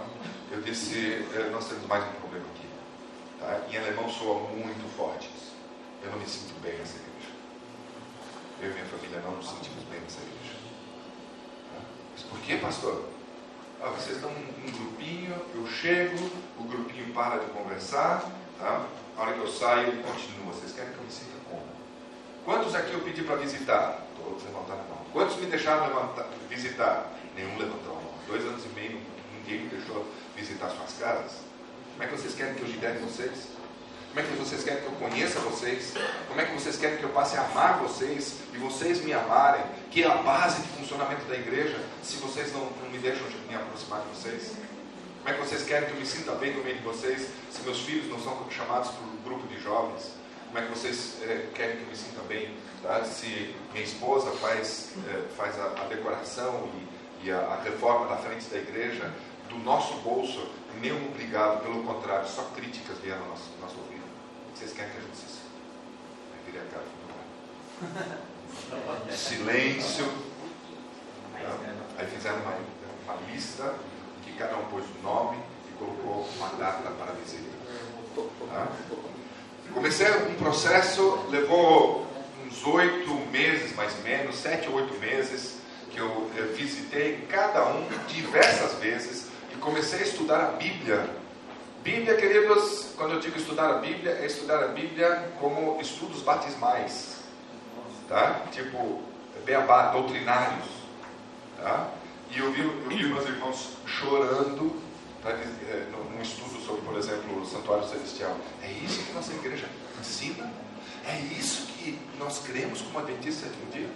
Eu 0.51 0.61
disse, 0.61 1.25
eh, 1.33 1.49
nós 1.51 1.67
temos 1.67 1.85
mais 1.87 2.03
um 2.03 2.11
problema 2.13 2.45
aqui. 2.55 2.67
Tá? 3.39 3.61
Em 3.69 3.77
alemão 3.77 4.09
soa 4.09 4.47
muito 4.49 4.87
forte 4.95 5.29
isso. 5.35 5.55
Eu 6.03 6.11
não 6.11 6.19
me 6.19 6.27
sinto 6.27 6.59
bem 6.61 6.73
nessa 6.77 6.95
igreja. 6.97 7.31
Eu 8.61 8.71
e 8.71 8.73
minha 8.73 8.85
família 8.85 9.19
não 9.21 9.31
nos 9.31 9.49
sentimos 9.49 9.83
bem 9.85 9.99
nessa 9.99 10.21
igreja. 10.21 10.57
Tá? 11.73 11.81
Mas 12.13 12.23
por 12.23 12.39
que, 12.39 12.57
pastor? 12.57 13.09
Ah, 13.81 13.89
vocês 13.89 14.17
estão 14.17 14.31
um 14.31 14.71
grupinho, 14.71 15.35
eu 15.53 15.67
chego, 15.67 16.17
o 16.59 16.63
grupinho 16.63 17.13
para 17.13 17.37
de 17.37 17.45
conversar, 17.51 18.23
tá? 18.57 18.87
A 19.15 19.21
hora 19.21 19.33
que 19.33 19.39
eu 19.39 19.47
saio, 19.47 19.89
ele 19.89 20.03
continua. 20.03 20.51
Vocês 20.53 20.73
querem 20.73 20.91
que 20.93 20.97
eu 20.97 21.03
me 21.03 21.11
sinta 21.11 21.37
como? 21.47 21.67
Quantos 22.43 22.73
aqui 22.73 22.93
eu 22.93 23.01
pedi 23.01 23.21
para 23.21 23.35
visitar? 23.35 24.06
Todos 24.27 24.43
levantaram 24.43 24.81
a 24.81 24.83
mão. 24.83 25.05
Quantos 25.13 25.37
me 25.37 25.45
deixaram 25.45 25.87
levantar, 25.87 26.27
visitar? 26.49 27.13
Nenhum 27.33 27.57
levantou 27.57 27.93
a 27.93 27.95
mão. 27.95 28.13
Dois 28.27 28.43
anos 28.43 28.65
e 28.65 28.67
meio, 28.69 28.99
ninguém 29.33 29.61
me 29.63 29.69
deixou 29.69 30.05
visitar 30.35 30.69
suas 30.69 30.93
casas. 30.99 31.31
Como 31.91 32.03
é 32.03 32.07
que 32.07 32.17
vocês 32.17 32.35
querem 32.35 32.55
que 32.55 32.61
eu 32.61 32.67
lidere 32.67 32.97
vocês? 32.99 33.47
Como 34.09 34.19
é 34.19 34.23
que 34.23 34.35
vocês 34.35 34.63
querem 34.65 34.81
que 34.81 34.87
eu 34.87 34.91
conheça 34.93 35.39
vocês? 35.39 35.93
Como 36.27 36.41
é 36.41 36.45
que 36.45 36.53
vocês 36.53 36.77
querem 36.77 36.97
que 36.97 37.03
eu 37.03 37.09
passe 37.09 37.37
a 37.37 37.45
amar 37.45 37.79
vocês 37.79 38.39
e 38.53 38.57
vocês 38.57 39.01
me 39.01 39.13
amarem? 39.13 39.63
Que 39.91 40.03
é 40.03 40.07
a 40.07 40.15
base 40.15 40.61
de 40.61 40.67
funcionamento 40.69 41.23
da 41.25 41.35
igreja, 41.35 41.79
se 42.03 42.17
vocês 42.17 42.51
não, 42.51 42.65
não 42.65 42.89
me 42.91 42.97
deixam 42.97 43.25
me 43.47 43.55
aproximar 43.55 44.01
de 44.01 44.07
vocês? 44.09 44.57
Como 45.19 45.29
é 45.29 45.33
que 45.33 45.39
vocês 45.39 45.63
querem 45.63 45.87
que 45.87 45.95
eu 45.95 45.99
me 45.99 46.05
sinta 46.05 46.33
bem 46.33 46.53
no 46.53 46.63
meio 46.63 46.77
de 46.77 46.83
vocês, 46.83 47.29
se 47.49 47.61
meus 47.61 47.79
filhos 47.79 48.09
não 48.09 48.19
são 48.19 48.45
chamados 48.51 48.89
para 48.89 49.03
o 49.03 49.17
grupo 49.23 49.47
de 49.47 49.61
jovens? 49.61 50.11
Como 50.47 50.59
é 50.59 50.61
que 50.63 50.69
vocês 50.69 51.21
é, 51.23 51.49
querem 51.53 51.77
que 51.77 51.83
eu 51.83 51.87
me 51.89 51.95
sinta 51.95 52.21
bem, 52.21 52.55
tá? 52.81 53.03
se 53.03 53.53
minha 53.73 53.83
esposa 53.83 54.31
faz, 54.31 54.93
é, 55.07 55.27
faz 55.35 55.59
a, 55.59 55.65
a 55.81 55.85
decoração 55.85 56.69
e, 57.21 57.27
e 57.27 57.31
a, 57.31 57.39
a, 57.39 57.61
reforma 57.61 58.07
da 58.07 58.17
frente 58.17 58.45
da 58.45 58.57
igreja 58.57 59.13
do 59.49 59.57
nosso 59.59 59.95
bolso, 59.95 60.49
nenhum 60.81 61.07
obrigado, 61.07 61.61
pelo 61.63 61.83
contrário, 61.83 62.27
só 62.27 62.43
críticas 62.55 62.97
vieram 62.99 63.21
no 63.21 63.29
nosso, 63.29 63.49
nosso 63.61 63.77
ouvido. 63.77 64.03
Vocês 64.55 64.73
querem 64.73 64.91
que 64.91 64.97
a 64.97 65.01
gente 65.01 65.17
se... 65.17 65.25
Aí 66.33 66.39
virei 66.45 66.61
a 66.61 66.65
cara, 66.71 66.85
Silêncio. 69.11 70.05
Tá? 71.33 71.57
Aí 71.97 72.07
fizeram 72.07 72.39
uma, 72.39 72.57
uma 73.05 73.31
lista 73.31 73.75
que 74.23 74.33
cada 74.33 74.57
um 74.57 74.65
pôs 74.65 74.83
o 74.85 75.03
nome 75.03 75.37
e 75.69 75.73
colocou 75.77 76.27
uma 76.37 76.49
data 76.49 76.89
para 76.91 77.11
a 77.11 77.15
visita. 77.15 77.49
Tá? 78.49 78.67
Comecei 79.73 80.07
um 80.09 80.35
processo, 80.35 81.25
levou 81.29 82.07
uns 82.45 82.65
oito 82.65 83.13
meses 83.31 83.75
mais 83.75 83.95
ou 83.97 84.03
menos, 84.03 84.35
sete 84.35 84.67
ou 84.69 84.75
oito 84.75 84.93
meses, 84.99 85.57
que 85.91 85.99
eu, 85.99 86.29
visitei 86.55 87.25
cada 87.29 87.65
um 87.67 87.87
diversas 88.07 88.73
vezes 88.75 89.27
e 89.51 89.55
comecei 89.57 89.99
a 89.99 90.03
estudar 90.03 90.39
a 90.39 90.51
Bíblia. 90.51 91.09
Bíblia, 91.83 92.15
queridos, 92.15 92.89
quando 92.97 93.13
eu 93.13 93.19
digo 93.19 93.37
estudar 93.37 93.69
a 93.69 93.77
Bíblia, 93.79 94.11
é 94.21 94.25
estudar 94.25 94.63
a 94.63 94.67
Bíblia 94.67 95.31
como 95.39 95.79
estudos 95.81 96.21
batismais, 96.21 97.17
tá? 98.07 98.41
Tipo, 98.51 99.01
beabá, 99.45 99.91
doutrinários, 99.91 100.67
tá? 101.61 101.87
E 102.29 102.39
eu 102.39 102.51
vi, 102.51 102.61
eu 102.61 102.89
vi 102.89 103.05
meus 103.05 103.25
irmãos 103.25 103.77
chorando? 103.85 104.86
Num 105.33 106.21
estudo 106.21 106.59
sobre, 106.65 106.81
por 106.81 106.97
exemplo, 106.97 107.41
o 107.41 107.45
Santuário 107.45 107.87
Celestial. 107.87 108.37
É 108.61 108.71
isso 108.71 109.03
que 109.03 109.13
nossa 109.13 109.33
igreja 109.33 109.67
ensina? 109.99 110.51
É 111.05 111.17
isso 111.37 111.67
que 111.67 111.99
nós 112.19 112.39
cremos 112.39 112.81
como 112.81 112.99
Adventista 112.99 113.47
de 113.47 113.55
um 113.63 113.69
dia? 113.69 113.89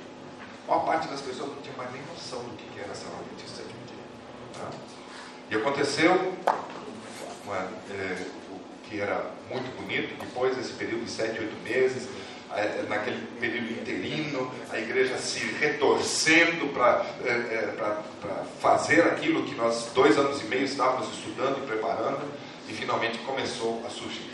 A 0.68 0.72
maior 0.72 0.86
parte 0.86 1.08
das 1.08 1.22
pessoas 1.22 1.50
não 1.50 1.62
tinha 1.62 1.76
mais 1.76 1.92
nem 1.92 2.02
noção 2.04 2.40
do 2.40 2.56
que 2.56 2.80
era 2.80 2.92
essa 2.92 3.08
Adventista 3.08 3.64
de 3.64 3.70
um 3.70 3.86
dia. 3.86 4.04
Tá? 4.54 4.70
E 5.50 5.56
aconteceu 5.56 6.36
uma, 7.44 7.58
é, 7.90 8.26
o 8.52 8.60
que 8.88 9.00
era 9.00 9.32
muito 9.50 9.76
bonito, 9.76 10.18
depois 10.20 10.56
desse 10.56 10.74
período 10.74 11.06
de 11.06 11.12
sete, 11.12 11.40
oito 11.40 11.62
meses, 11.64 12.08
é, 12.08 12.21
naquele 12.88 13.26
período 13.40 13.72
interino, 13.72 14.52
a 14.70 14.78
igreja 14.78 15.18
se 15.18 15.40
retorcendo 15.60 16.68
para 16.74 17.06
é, 17.24 17.30
é 17.30 17.76
fazer 18.60 19.02
aquilo 19.02 19.44
que 19.44 19.56
nós, 19.56 19.90
dois 19.94 20.18
anos 20.18 20.42
e 20.42 20.46
meio, 20.46 20.64
estávamos 20.64 21.08
estudando 21.10 21.64
e 21.64 21.68
preparando, 21.68 22.22
e 22.68 22.74
finalmente 22.74 23.18
começou 23.20 23.82
a 23.86 23.90
surgir. 23.90 24.32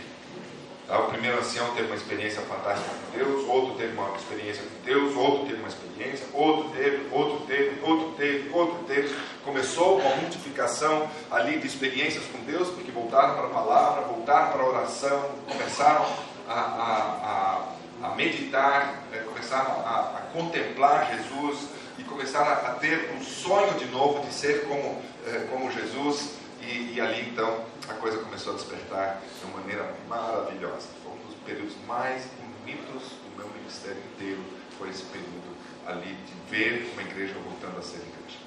Tá? 0.88 1.00
O 1.00 1.10
primeiro 1.10 1.38
ancião 1.38 1.74
teve 1.76 1.88
uma 1.88 1.96
experiência 1.96 2.42
fantástica 2.42 2.90
com 2.90 3.18
Deus, 3.18 3.48
outro 3.48 3.76
teve 3.76 3.94
uma 3.94 4.16
experiência 4.16 4.64
com 4.64 4.86
Deus, 4.86 5.16
outro 5.16 5.46
teve 5.46 5.60
uma 5.60 5.68
experiência, 5.68 6.28
outro 6.34 6.70
teve, 6.70 7.08
outro 7.12 7.46
teve, 7.46 7.82
outro 7.84 8.12
teve, 8.18 8.50
outro 8.54 8.84
teve. 8.88 9.16
Começou 9.44 10.00
uma 10.00 10.16
multiplicação 10.16 11.10
ali 11.30 11.60
de 11.60 11.68
experiências 11.68 12.24
com 12.26 12.40
Deus, 12.46 12.70
porque 12.70 12.90
voltaram 12.90 13.36
para 13.36 13.48
a 13.48 13.50
palavra, 13.50 14.02
voltaram 14.04 14.52
para 14.54 14.64
a 14.64 14.70
oração, 14.70 15.30
começaram 15.48 16.06
a, 16.48 16.54
a, 16.54 16.98
a 17.24 17.77
a 18.02 18.16
meditar, 18.16 19.04
é, 19.12 19.18
começaram 19.20 19.72
a, 19.86 20.18
a, 20.18 20.22
contemplar 20.34 21.12
Jesus 21.16 21.70
e 21.98 22.04
começaram 22.04 22.52
a, 22.52 22.74
ter 22.76 23.12
um 23.16 23.24
sonho 23.24 23.74
de 23.80 23.86
novo 23.86 24.26
de 24.26 24.34
ser 24.34 24.66
como, 24.68 25.02
é, 25.26 25.48
como 25.50 25.72
Jesus. 25.72 26.36
E, 26.62 26.96
e, 26.96 27.02
ali 27.02 27.30
então 27.30 27.64
a 27.88 27.94
coisa 27.94 28.18
começou 28.18 28.54
a 28.54 28.56
despertar 28.56 29.22
de 29.40 29.46
uma 29.46 29.60
maneira 29.60 29.94
maravilhosa. 30.08 30.88
Foi 31.04 31.14
um 31.14 31.28
dos 31.28 31.36
períodos 31.46 31.74
mais 31.88 32.24
bonitos 32.40 33.04
do 33.24 33.38
meu 33.38 33.48
ministério 33.50 34.02
inteiro. 34.14 34.42
Foi 34.78 34.90
esse 34.90 35.04
período 35.04 35.56
ali 35.88 36.14
de 36.14 36.52
ver 36.52 36.92
uma 36.94 37.02
igreja 37.02 37.36
voltando 37.44 37.80
a 37.80 37.82
ser 37.82 37.98
igreja. 37.98 38.38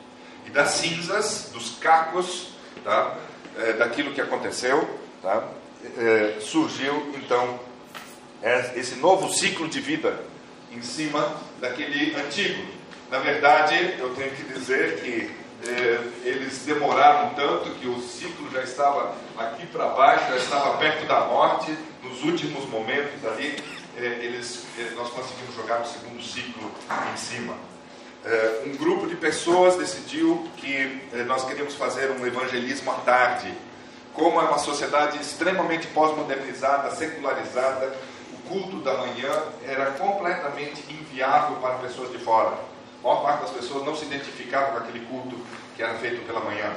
E 0.47 0.51
das 0.51 0.71
cinzas, 0.71 1.51
dos 1.53 1.79
cacos, 1.79 2.53
tá? 2.85 3.17
É, 3.57 3.73
daquilo 3.73 4.13
que 4.13 4.21
aconteceu, 4.21 4.99
tá? 5.23 5.49
É, 5.97 6.39
surgiu 6.41 7.13
então 7.17 7.59
esse 8.75 8.97
novo 8.97 9.33
ciclo 9.33 9.69
de 9.69 9.81
vida 9.81 10.25
em 10.73 10.83
cima 10.83 11.37
daquele 11.61 12.15
antigo. 12.17 12.63
Na 13.11 13.19
verdade, 13.19 13.97
eu 13.99 14.15
tenho 14.15 14.31
que 14.31 14.45
dizer 14.45 15.01
que 15.01 15.41
é, 15.67 16.01
eles 16.25 16.65
demoraram 16.65 17.35
tanto 17.35 17.71
que 17.73 17.87
o 17.87 18.01
ciclo 18.01 18.51
já 18.51 18.63
estava 18.63 19.15
aqui 19.37 19.67
para 19.67 19.89
baixo, 19.89 20.31
já 20.31 20.37
estava 20.37 20.79
perto 20.79 21.07
da 21.07 21.27
morte, 21.27 21.77
nos 22.03 22.23
últimos 22.23 22.67
momentos 22.67 23.25
ali, 23.27 23.57
é, 23.97 24.05
eles, 24.23 24.65
é, 24.79 24.95
nós 24.95 25.11
conseguimos 25.11 25.55
jogar 25.55 25.83
o 25.83 25.87
segundo 25.87 26.23
ciclo 26.23 26.71
em 27.13 27.17
cima. 27.17 27.55
um 28.67 28.77
grupo 28.77 29.07
de 29.07 29.17
pessoas 29.17 29.77
decidiu 29.77 30.49
que 30.57 31.03
nós 31.27 31.45
queríamos 31.45 31.75
fazer 31.75 32.11
um 32.11 32.27
evangelismo 32.27 32.91
à 32.91 32.95
tarde. 32.97 33.53
Como 34.15 34.41
é 34.41 34.45
uma 34.45 34.59
sociedade 34.59 35.19
extremamente 35.19 35.87
pós-modernizada, 35.89 36.91
secularizada, 36.95 37.95
culto 38.51 38.81
da 38.81 38.95
manhã 38.95 39.31
era 39.65 39.93
completamente 39.93 40.83
inviável 40.93 41.57
para 41.59 41.75
pessoas 41.75 42.11
de 42.11 42.19
fora. 42.19 42.59
A 43.03 43.07
maior 43.07 43.23
parte 43.23 43.43
das 43.43 43.51
pessoas 43.53 43.87
não 43.87 43.95
se 43.95 44.05
identificava 44.07 44.73
com 44.73 44.79
aquele 44.79 45.07
culto 45.07 45.37
que 45.77 45.83
era 45.83 45.95
feito 45.95 46.27
pela 46.27 46.41
manhã. 46.41 46.75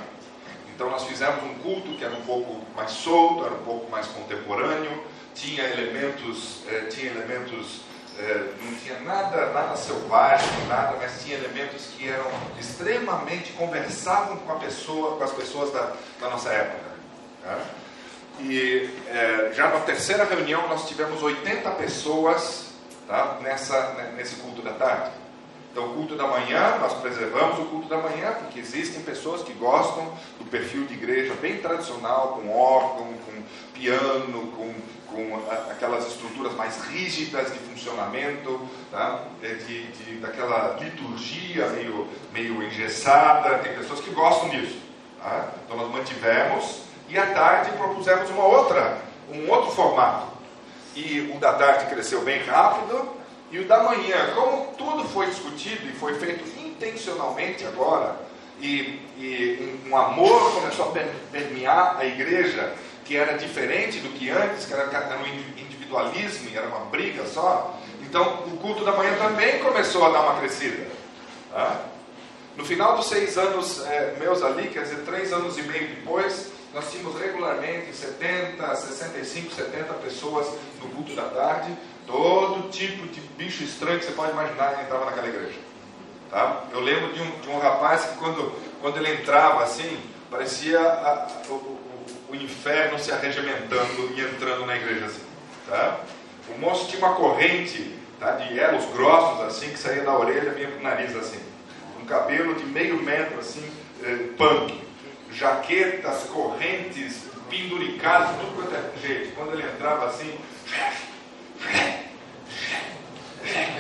Então 0.74 0.90
nós 0.90 1.04
fizemos 1.04 1.44
um 1.44 1.56
culto 1.56 1.98
que 1.98 2.06
era 2.06 2.14
um 2.14 2.22
pouco 2.22 2.62
mais 2.76 2.92
solto, 2.92 3.44
era 3.44 3.56
um 3.56 3.64
pouco 3.64 3.90
mais 3.90 4.06
contemporâneo, 4.08 5.04
tinha 5.34 5.64
elementos, 5.64 6.62
eh, 6.68 6.88
tinha 6.92 7.12
elementos, 7.12 7.82
eh, 8.20 8.54
não 8.62 8.76
tinha 8.76 9.00
nada, 9.00 9.48
nada 9.48 9.76
selvagem, 9.76 10.68
nada, 10.68 10.96
mas 11.00 11.24
tinha 11.24 11.38
elementos 11.38 11.88
que 11.98 12.08
eram 12.08 12.30
extremamente 12.60 13.52
conversavam 13.54 14.38
com 14.38 14.52
a 14.52 14.56
pessoa, 14.56 15.18
com 15.18 15.24
as 15.24 15.32
pessoas 15.32 15.74
da, 15.74 15.94
da 16.20 16.30
nossa 16.30 16.50
época. 16.50 16.94
Tá? 17.44 17.60
E 18.40 18.90
é, 19.08 19.52
já 19.54 19.70
na 19.70 19.80
terceira 19.82 20.24
reunião 20.26 20.68
nós 20.68 20.88
tivemos 20.88 21.22
80 21.22 21.70
pessoas 21.72 22.74
tá, 23.08 23.40
nessa, 23.42 23.94
né, 23.94 24.14
nesse 24.16 24.36
culto 24.36 24.62
da 24.62 24.74
tarde. 24.74 25.12
Então, 25.74 25.90
o 25.90 25.94
culto 25.96 26.16
da 26.16 26.28
manhã, 26.28 26.78
nós 26.80 26.94
preservamos 26.94 27.58
o 27.58 27.66
culto 27.66 27.88
da 27.88 27.98
manhã, 27.98 28.32
porque 28.34 28.60
existem 28.60 29.02
pessoas 29.02 29.42
que 29.42 29.54
gostam 29.54 30.14
do 30.38 30.46
perfil 30.46 30.86
de 30.86 30.94
igreja 30.94 31.34
bem 31.42 31.58
tradicional, 31.58 32.40
com 32.40 32.56
órgão, 32.56 33.12
com 33.26 33.44
piano, 33.74 34.52
com, 34.52 34.72
com 35.08 35.42
aquelas 35.72 36.08
estruturas 36.10 36.54
mais 36.54 36.80
rígidas 36.86 37.52
de 37.52 37.58
funcionamento, 37.58 38.62
tá? 38.92 39.24
É, 39.42 39.56
de, 39.56 39.88
de, 39.94 40.18
daquela 40.18 40.78
liturgia 40.80 41.68
meio, 41.70 42.08
meio 42.32 42.62
engessada. 42.62 43.58
Tem 43.58 43.74
pessoas 43.74 44.00
que 44.00 44.12
gostam 44.12 44.50
disso. 44.50 44.78
Tá? 45.20 45.54
Então, 45.66 45.76
nós 45.76 45.90
mantivemos 45.90 46.84
e 47.14 47.18
à 47.18 47.28
tarde 47.28 47.72
propusemos 47.78 48.28
uma 48.32 48.46
outra, 48.46 48.98
um 49.32 49.48
outro 49.48 49.70
formato. 49.72 50.34
E 50.96 51.32
o 51.34 51.40
da 51.40 51.54
tarde 51.54 51.86
cresceu 51.86 52.22
bem 52.22 52.44
rápido, 52.44 53.08
e 53.52 53.60
o 53.60 53.68
da 53.68 53.84
manhã, 53.84 54.34
como 54.34 54.74
tudo 54.76 55.08
foi 55.10 55.28
discutido 55.28 55.88
e 55.88 55.92
foi 55.94 56.16
feito 56.16 56.44
intencionalmente 56.60 57.66
agora, 57.66 58.16
e, 58.60 59.00
e 59.16 59.80
um, 59.86 59.92
um, 59.92 59.98
amor 59.98 60.54
começou 60.54 60.90
a 60.90 60.92
permear 61.32 61.98
a 62.00 62.06
igreja, 62.06 62.74
que 63.06 63.16
era 63.16 63.38
diferente 63.38 64.00
do 64.00 64.10
que 64.10 64.32
antes, 64.32 64.66
que 64.66 64.74
era, 64.74 64.84
era 64.84 65.20
um 65.20 65.62
individualismo 65.62 66.50
era 66.56 66.66
uma 66.68 66.86
briga 66.86 67.26
só. 67.28 67.78
Então, 68.02 68.46
o 68.48 68.58
culto 68.58 68.84
da 68.84 68.94
manhã 68.94 69.16
também 69.18 69.60
começou 69.60 70.06
a 70.06 70.10
dar 70.10 70.22
uma 70.22 70.40
crescida. 70.40 70.88
No 72.58 72.66
final 72.66 72.96
dos 72.96 73.08
seis 73.08 73.38
anos 73.38 73.86
é, 73.86 74.16
meus 74.20 74.42
ali, 74.42 74.70
quer 74.70 74.84
dizer, 74.84 75.04
três 75.06 75.32
anos 75.32 75.58
e 75.58 75.64
meio 75.64 75.88
depois, 75.90 76.53
nós 76.74 76.92
tínhamos 76.92 77.20
regularmente 77.20 77.96
70, 77.96 78.76
65, 78.76 79.54
70 79.54 79.94
pessoas 79.96 80.48
no 80.82 80.90
culto 80.90 81.14
da 81.14 81.24
tarde, 81.24 81.72
todo 82.08 82.70
tipo 82.70 83.06
de 83.08 83.22
bicho 83.38 83.64
estranho 83.64 84.00
que 84.00 84.06
você 84.06 84.12
pode 84.14 84.32
imaginar 84.32 84.76
que 84.76 84.82
entrava 84.82 85.06
naquela 85.06 85.30
igreja. 85.30 85.60
Tá? 86.32 86.64
Eu 86.72 86.80
lembro 86.80 87.14
de 87.14 87.22
um, 87.22 87.40
de 87.42 87.50
um 87.50 87.60
rapaz 87.60 88.06
que 88.06 88.18
quando, 88.18 88.52
quando 88.82 88.98
ele 88.98 89.14
entrava 89.14 89.64
assim, 89.64 90.00
parecia 90.32 90.80
a, 90.80 91.28
o, 91.50 91.54
o, 91.54 92.06
o, 92.30 92.36
inferno 92.36 92.98
se 92.98 93.12
arregimentando 93.12 94.12
e 94.16 94.22
entrando 94.22 94.66
na 94.66 94.76
igreja 94.76 95.06
assim. 95.06 95.22
Tá? 95.70 96.00
O 96.50 96.60
moço 96.60 96.88
tinha 96.88 97.06
uma 97.06 97.16
corrente 97.16 97.96
tá, 98.20 98.32
de 98.32 98.58
elos 98.58 98.86
grossos 98.94 99.42
assim, 99.42 99.70
que 99.70 99.78
saía 99.78 100.04
da 100.04 100.18
orelha 100.18 100.50
e 100.50 100.56
vinha 100.56 100.70
para 100.70 100.80
o 100.80 100.84
nariz 100.84 101.16
assim. 101.16 101.40
Um 102.02 102.06
cabelo 102.06 102.56
de 102.56 102.66
meio 102.66 103.00
metro 103.02 103.40
assim, 103.40 103.64
eh, 104.04 104.30
punk 104.36 104.83
jaquetas, 105.36 106.24
correntes, 106.24 107.24
penduricados, 107.50 108.38
tudo 108.40 108.56
quanto 108.56 108.76
é 108.76 109.08
jeito. 109.08 109.36
Quando 109.36 109.54
ele 109.54 109.64
entrava 109.64 110.08
assim, 110.08 110.38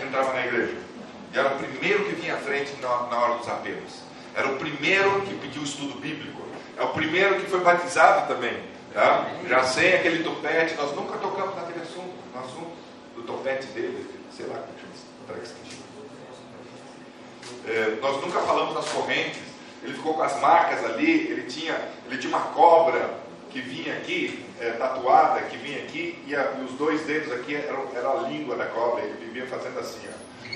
entrava 0.05 0.33
na 0.33 0.45
igreja. 0.45 0.77
E 1.33 1.39
era 1.39 1.55
o 1.55 1.57
primeiro 1.57 2.05
que 2.05 2.15
vinha 2.15 2.35
à 2.35 2.37
frente 2.37 2.73
na, 2.81 2.87
na 3.07 3.17
hora 3.17 3.37
dos 3.37 3.47
apelos. 3.47 4.03
Era 4.35 4.47
o 4.47 4.57
primeiro 4.57 5.21
que 5.21 5.35
pediu 5.35 5.63
estudo 5.63 5.99
bíblico. 5.99 6.41
É 6.77 6.83
o 6.83 6.89
primeiro 6.89 7.39
que 7.39 7.49
foi 7.49 7.59
batizado 7.61 8.27
também. 8.27 8.57
Tá? 8.93 9.27
Já 9.47 9.63
sem 9.63 9.93
aquele 9.93 10.23
topete, 10.23 10.75
nós 10.75 10.95
nunca 10.95 11.17
tocamos 11.17 11.55
naquele 11.55 11.81
assunto. 11.81 12.13
No 12.33 12.39
assunto. 12.39 12.71
do 13.15 13.23
topete 13.23 13.67
dele, 13.67 14.07
sei 14.35 14.47
lá 14.47 14.63
é, 17.65 17.97
nós 18.01 18.21
nunca 18.21 18.39
falamos 18.41 18.75
das 18.75 18.89
correntes, 18.89 19.41
ele 19.83 19.93
ficou 19.93 20.13
com 20.13 20.23
as 20.23 20.39
marcas 20.39 20.83
ali, 20.85 21.27
ele 21.29 21.43
tinha, 21.43 21.79
ele 22.07 22.17
tinha 22.17 22.35
uma 22.35 22.47
cobra 22.47 23.21
que 23.49 23.61
vinha 23.61 23.93
aqui, 23.93 24.45
é, 24.59 24.71
tatuada, 24.71 25.41
que 25.41 25.57
vinha 25.57 25.79
aqui, 25.79 26.23
e, 26.25 26.35
a, 26.35 26.53
e, 26.59 26.63
os 26.63 26.71
dois 26.71 27.01
dedos 27.01 27.31
aqui 27.31 27.55
eram, 27.55 27.87
era 27.95 28.09
a 28.09 28.27
língua 28.27 28.55
da 28.55 28.65
cobra, 28.65 29.03
ele 29.03 29.25
vivia 29.25 29.45
fazendo 29.45 29.79
assim, 29.79 30.07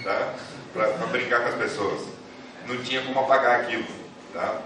tá? 0.03 0.33
para 0.73 1.07
brincar 1.07 1.41
com 1.41 1.49
as 1.49 1.55
pessoas. 1.55 2.07
Não 2.65 2.77
tinha 2.83 3.01
como 3.01 3.19
apagar 3.19 3.61
aquilo. 3.61 3.85
Tá? 4.33 4.61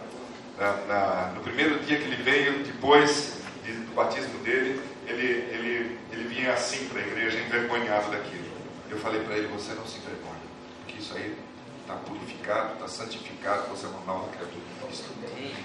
Na, 0.58 0.71
na, 0.88 1.32
no 1.36 1.41
primeiro 1.41 1.80
dia 1.80 1.97
que 1.97 2.04
ele 2.04 2.24
veio, 2.24 2.63
depois 2.63 3.34
de, 3.63 3.74
do 3.74 3.93
batismo 3.93 4.38
dele, 4.39 4.82
ele, 5.08 5.26
ele, 5.26 6.00
ele 6.12 6.24
vinha 6.28 6.54
assim 6.54 6.88
para 6.88 7.02
a 7.02 7.08
igreja, 7.08 7.39
envergonhado 7.39 8.12
daquilo. 8.12 8.45
Eu 8.89 8.97
falei 9.00 9.21
para 9.21 9.36
ele: 9.36 9.47
Você 9.47 9.74
não 9.74 9.86
se 9.86 9.97
envergonha, 9.97 10.41
porque 10.80 11.00
isso 11.00 11.15
aí 11.15 11.36
está 11.82 11.96
purificado, 11.96 12.74
está 12.74 12.88
santificado, 12.88 13.67
você 13.70 13.86
é 13.86 13.89
uma 13.89 14.06
nova 14.06 14.30
criatura 14.30 14.58
em 14.58 14.88
Cristo. 14.88 15.10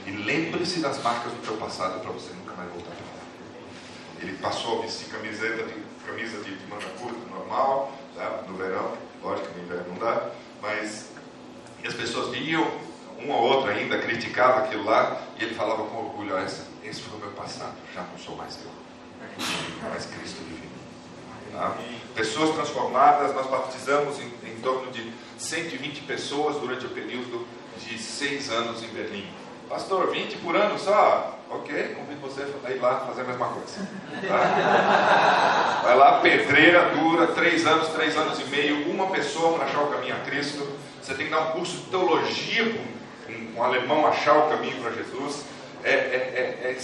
E 0.07 0.11
lembre-se 0.11 0.81
das 0.81 1.03
marcas 1.03 1.33
do 1.33 1.43
teu 1.43 1.57
passado 1.57 2.01
para 2.01 2.11
você 2.11 2.33
nunca 2.35 2.55
mais 2.55 2.71
voltar 2.71 2.91
para 2.91 3.05
lá. 3.05 4.21
Ele 4.21 4.37
passou 4.39 4.79
a 4.79 4.83
vestir 4.83 5.09
camiseta 5.09 5.63
de, 5.65 5.75
camisa 6.07 6.43
de, 6.43 6.57
de 6.57 6.67
manga 6.67 6.89
curta, 6.99 7.19
normal, 7.29 7.93
tá? 8.15 8.45
no 8.49 8.57
verão, 8.57 8.97
lógico 9.23 9.49
que 9.49 9.59
no 9.59 9.65
inverno 9.65 9.89
não 9.91 9.99
dá, 9.99 10.31
mas 10.63 11.11
e 11.83 11.87
as 11.87 11.95
pessoas 11.95 12.35
vinham, 12.35 12.69
um 13.19 13.31
ou 13.31 13.43
outro 13.43 13.71
ainda 13.71 13.99
criticava 13.99 14.65
aquilo 14.65 14.85
lá, 14.85 15.23
e 15.39 15.45
ele 15.45 15.55
falava 15.55 15.85
com 15.85 15.97
orgulho, 15.99 16.39
esse, 16.39 16.63
esse 16.83 17.01
foi 17.03 17.19
o 17.19 17.21
meu 17.21 17.31
passado, 17.33 17.75
já 17.95 18.03
não 18.03 18.19
sou 18.19 18.37
mais 18.37 18.59
eu, 18.65 18.71
mas 19.89 20.07
Cristo 20.07 20.43
divino. 20.45 20.76
Tá? 21.57 21.75
Pessoas 22.15 22.55
transformadas, 22.55 23.35
nós 23.35 23.47
batizamos 23.47 24.19
em, 24.21 24.31
em 24.47 24.61
torno 24.61 24.91
de 24.93 25.11
120 25.39 26.03
pessoas 26.03 26.57
durante 26.57 26.85
o 26.85 26.91
período 26.91 27.47
de 27.79 27.99
seis 27.99 28.51
anos 28.51 28.83
em 28.83 28.89
Berlim. 28.89 29.27
Pastor, 29.69 30.11
20 30.13 30.37
por 30.37 30.55
ano 30.55 30.79
só? 30.79 31.39
Ok, 31.51 31.97
convido 31.97 32.21
você 32.21 32.47
a 32.65 32.71
ir 32.71 32.79
lá 32.79 33.01
fazer 33.07 33.23
a 33.23 33.25
mesma 33.25 33.49
coisa. 33.49 33.89
Tá? 34.29 35.81
Vai 35.83 35.97
lá, 35.97 36.21
pedreira 36.21 36.91
dura, 36.91 37.29
três 37.29 37.67
anos, 37.67 37.89
três 37.89 38.17
anos 38.17 38.39
e 38.39 38.45
meio, 38.45 38.91
uma 38.91 39.09
pessoa 39.09 39.55
para 39.55 39.67
achar 39.67 39.83
o 39.83 39.89
caminho 39.89 40.15
a 40.15 40.21
Cristo. 40.21 40.67
Você 41.03 41.15
tem 41.15 41.27
que 41.27 41.33
dar 41.33 41.41
um 41.41 41.53
curso 41.53 41.79
de 41.79 41.83
teologia 41.85 42.65
para 42.65 43.33
um, 43.33 43.57
um, 43.57 43.63
alemão 43.63 44.07
achar 44.07 44.37
o 44.37 44.51
caminho 44.51 44.81
para 44.83 44.93
Jesus. 44.93 45.45
É, 45.83 45.91
é, 45.91 45.95
é, 45.95 46.79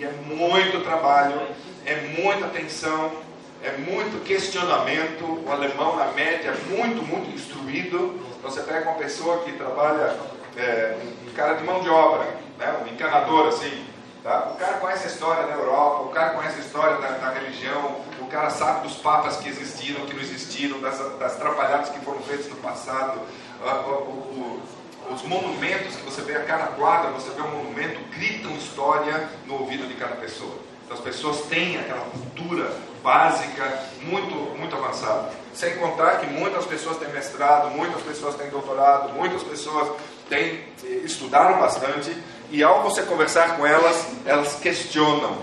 é, 0.00 0.04
é 0.04 0.10
muito 0.26 0.82
trabalho, 0.84 1.40
é 1.86 1.96
muita 2.22 2.46
atenção, 2.46 3.12
é 3.62 3.76
muito 3.78 4.24
questionamento. 4.24 5.24
O 5.46 5.50
alemão, 5.50 5.96
na 5.96 6.06
média, 6.06 6.50
é 6.50 6.76
muito, 6.76 7.02
muito 7.02 7.30
instruído. 7.30 8.20
Então, 8.38 8.50
você 8.50 8.60
pega 8.62 8.90
uma 8.90 8.98
pessoa 8.98 9.38
que 9.44 9.52
trabalha, 9.52 10.16
é, 10.56 10.98
um 11.26 11.32
cara 11.32 11.54
de 11.54 11.64
mão 11.64 11.80
de 11.80 11.88
obra, 11.88 12.26
né, 12.58 12.76
um 12.82 12.92
encanador 12.92 13.48
assim. 13.48 13.86
Tá? 14.22 14.52
O 14.54 14.56
cara 14.56 14.74
conhece 14.74 15.04
a 15.04 15.10
história 15.10 15.46
da 15.46 15.54
Europa, 15.54 16.02
o 16.02 16.08
cara 16.10 16.30
conhece 16.30 16.56
a 16.58 16.60
história 16.60 16.96
da, 16.96 17.08
da 17.08 17.30
religião, 17.30 17.96
o 18.20 18.26
cara 18.26 18.50
sabe 18.50 18.86
dos 18.86 18.96
papas 18.96 19.36
que 19.36 19.48
existiram, 19.48 20.06
que 20.06 20.14
não 20.14 20.22
existiram, 20.22 20.80
das, 20.80 20.98
das 21.18 21.36
atrapalhadas 21.36 21.88
que 21.88 22.00
foram 22.00 22.20
feitas 22.22 22.48
no 22.48 22.56
passado. 22.56 23.20
o, 23.60 23.90
o, 23.90 24.62
os 25.10 25.22
monumentos 25.22 25.96
que 25.96 26.02
você 26.04 26.22
vê 26.22 26.36
a 26.36 26.44
cada 26.44 26.66
quadra, 26.68 27.10
você 27.10 27.30
vê 27.30 27.42
um 27.42 27.50
monumento, 27.50 27.98
gritam 28.16 28.52
história 28.52 29.28
no 29.46 29.60
ouvido 29.60 29.88
de 29.88 29.94
cada 29.94 30.14
pessoa. 30.16 30.54
Então, 30.84 30.96
as 30.96 31.02
pessoas 31.02 31.42
têm 31.42 31.78
aquela 31.78 32.04
cultura 32.06 32.70
básica 33.02 33.80
muito, 34.02 34.34
muito 34.58 34.74
avançada. 34.76 35.30
Sem 35.54 35.76
contar 35.76 36.20
que 36.20 36.26
muitas 36.26 36.64
pessoas 36.66 36.96
têm 36.96 37.08
mestrado, 37.08 37.70
muitas 37.70 38.00
pessoas 38.02 38.34
têm 38.36 38.48
doutorado, 38.48 39.12
muitas 39.12 39.42
pessoas 39.42 39.90
têm, 40.28 40.64
eh, 40.84 41.02
estudaram 41.04 41.58
bastante 41.58 42.16
e 42.50 42.62
ao 42.62 42.82
você 42.82 43.02
conversar 43.02 43.56
com 43.56 43.66
elas, 43.66 44.06
elas 44.24 44.54
questionam, 44.60 45.38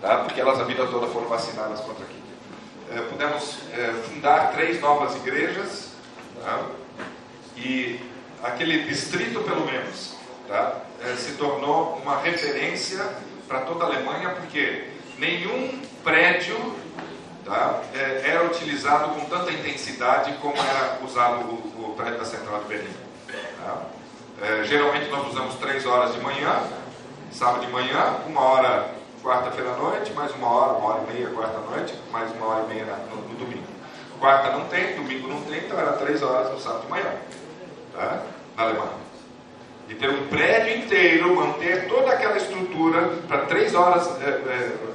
tá? 0.00 0.18
porque 0.18 0.40
elas 0.40 0.60
a 0.60 0.64
vida 0.64 0.86
toda 0.86 1.06
foram 1.08 1.28
vacinadas 1.28 1.80
contra 1.80 2.04
aquilo. 2.04 2.16
É, 2.90 3.00
pudemos 3.02 3.58
é, 3.72 3.92
fundar 4.08 4.52
três 4.52 4.80
novas 4.80 5.16
igrejas 5.16 5.90
tá? 6.42 6.62
e 7.56 8.00
aquele 8.42 8.84
distrito, 8.84 9.40
pelo 9.40 9.66
menos, 9.66 10.14
tá? 10.48 10.80
É, 11.04 11.14
se 11.16 11.32
tornou 11.32 12.00
uma 12.02 12.20
referência 12.20 13.04
para 13.48 13.60
toda 13.60 13.84
a 13.84 13.88
Alemanha, 13.88 14.30
porque 14.30 14.88
nenhum 15.18 15.80
prédio 16.02 16.56
tá, 17.46 17.80
é, 17.94 18.22
era 18.30 18.44
utilizado 18.44 19.14
com 19.14 19.24
tanta 19.26 19.52
intensidade 19.52 20.32
como 20.42 20.56
era 20.56 20.98
usado 21.02 21.40
o, 21.44 21.90
o 21.90 21.94
prédio 21.96 22.18
da 22.18 22.24
Central 22.24 22.60
de 22.60 22.64
Berlim. 22.66 22.94
Tá? 23.62 23.82
É, 24.42 24.64
geralmente 24.64 25.08
nós 25.08 25.28
usamos 25.28 25.54
três 25.54 25.86
horas 25.86 26.12
de 26.12 26.20
manhã, 26.20 26.62
sábado 27.32 27.64
de 27.64 27.72
manhã, 27.72 28.16
uma 28.26 28.40
hora 28.42 28.90
quarta-feira 29.22 29.70
à 29.70 29.76
noite, 29.76 30.12
mais 30.12 30.30
uma 30.32 30.48
hora, 30.48 30.78
uma 30.78 30.88
hora 30.90 31.04
e 31.08 31.14
meia 31.14 31.28
quarta-noite, 31.30 31.94
mais 32.12 32.30
uma 32.32 32.46
hora 32.46 32.64
e 32.64 32.74
meia 32.74 32.84
no, 33.10 33.16
no, 33.16 33.34
domingo. 33.34 33.66
Quarta 34.20 34.50
não 34.50 34.66
tem, 34.66 34.94
domingo 34.94 35.28
não 35.28 35.40
tem, 35.42 35.58
então 35.58 35.78
era 35.78 35.92
três 35.92 36.22
horas 36.22 36.52
no 36.52 36.60
sábado 36.60 36.82
de 36.82 36.90
manhã, 36.90 37.12
tá? 37.92 38.22
na 38.56 38.62
Alemanha. 38.62 39.06
E 39.88 39.94
ter 39.94 40.10
um 40.10 40.26
prédio 40.26 40.78
inteiro, 40.78 41.34
manter 41.34 41.88
toda 41.88 42.12
aquela 42.12 42.36
estrutura 42.36 43.02
para 43.28 43.46
três 43.46 43.74
horas 43.74 44.06
é, 44.20 44.28
é, 44.28 44.32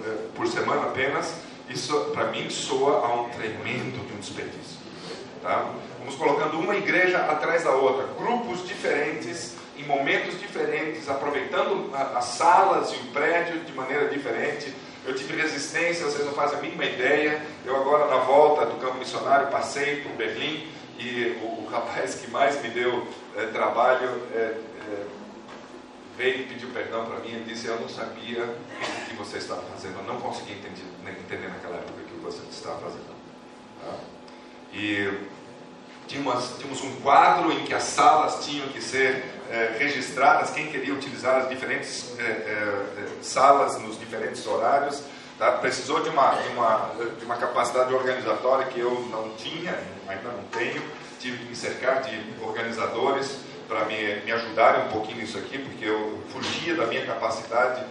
é, 0.05 0.27
por 0.35 0.47
semana 0.47 0.83
apenas, 0.83 1.35
isso 1.71 1.93
para 2.13 2.25
mim 2.25 2.49
soa 2.49 3.05
a 3.05 3.21
um 3.21 3.29
tremendo 3.29 4.05
de 4.05 4.13
um 4.13 4.17
desperdício. 4.17 4.79
Tá? 5.41 5.73
Vamos 5.99 6.15
colocando 6.15 6.59
uma 6.59 6.75
igreja 6.75 7.19
atrás 7.19 7.63
da 7.63 7.71
outra, 7.71 8.07
grupos 8.17 8.67
diferentes, 8.67 9.55
em 9.77 9.83
momentos 9.85 10.39
diferentes, 10.39 11.09
aproveitando 11.09 11.89
as 11.95 12.25
salas 12.25 12.91
e 12.91 12.95
o 12.95 13.11
prédio 13.11 13.59
de 13.61 13.73
maneira 13.73 14.07
diferente. 14.09 14.73
Eu 15.05 15.15
tive 15.15 15.35
resistência, 15.35 16.05
vocês 16.05 16.25
não 16.25 16.33
fazem 16.33 16.59
a 16.59 16.61
mínima 16.61 16.85
ideia. 16.85 17.41
Eu 17.65 17.75
agora 17.75 18.05
na 18.05 18.23
volta 18.23 18.65
do 18.67 18.79
campo 18.79 18.97
missionário 18.97 19.47
passei 19.47 20.01
por 20.01 20.11
Berlim 20.11 20.67
e 20.99 21.39
o, 21.41 21.63
o 21.63 21.69
rapaz 21.71 22.15
que 22.15 22.29
mais 22.29 22.61
me 22.61 22.69
deu 22.69 23.07
é, 23.35 23.47
trabalho 23.47 24.21
é, 24.35 24.53
veio 26.21 26.41
e 26.41 26.43
pediu 26.43 26.69
perdão 26.69 27.05
para 27.05 27.17
mim. 27.19 27.29
Ele 27.29 27.45
disse: 27.45 27.65
Eu 27.65 27.79
não 27.79 27.89
sabia 27.89 28.43
o 28.45 29.09
que 29.09 29.15
você 29.15 29.37
estava 29.37 29.61
fazendo, 29.63 29.97
eu 29.97 30.03
não 30.03 30.21
consegui 30.21 30.53
entender, 30.53 30.83
entender 31.19 31.47
naquela 31.47 31.77
época 31.77 31.99
o 31.99 32.05
que 32.05 32.23
você 32.23 32.41
estava 32.49 32.79
fazendo. 32.79 33.11
Tá? 33.81 33.95
E 34.73 35.11
tínhamos, 36.07 36.57
tínhamos 36.57 36.83
um 36.83 37.01
quadro 37.01 37.51
em 37.51 37.65
que 37.65 37.73
as 37.73 37.83
salas 37.83 38.45
tinham 38.45 38.67
que 38.69 38.81
ser 38.81 39.23
é, 39.49 39.75
registradas, 39.79 40.51
quem 40.51 40.67
queria 40.67 40.93
utilizar 40.93 41.41
as 41.41 41.49
diferentes 41.49 42.17
é, 42.19 42.23
é, 42.23 43.07
salas 43.21 43.79
nos 43.81 43.99
diferentes 43.99 44.45
horários. 44.45 45.01
Tá? 45.39 45.53
Precisou 45.53 46.03
de 46.03 46.09
uma, 46.09 46.35
de, 46.35 46.49
uma, 46.49 46.91
de 47.17 47.25
uma 47.25 47.35
capacidade 47.35 47.91
organizatória 47.91 48.67
que 48.67 48.79
eu 48.79 49.07
não 49.09 49.33
tinha, 49.35 49.75
ainda 50.07 50.29
não 50.29 50.43
tenho. 50.51 50.81
Tive 51.19 51.37
que 51.37 51.45
me 51.45 51.55
cercar 51.55 52.01
de 52.03 52.19
organizadores 52.41 53.39
para 53.71 53.85
me, 53.85 54.15
me 54.25 54.31
ajudarem 54.33 54.87
um 54.87 54.89
pouquinho 54.89 55.19
nisso 55.19 55.37
aqui, 55.37 55.57
porque 55.57 55.85
eu 55.85 56.19
fugia 56.29 56.75
da 56.75 56.85
minha 56.87 57.05
capacidade 57.05 57.85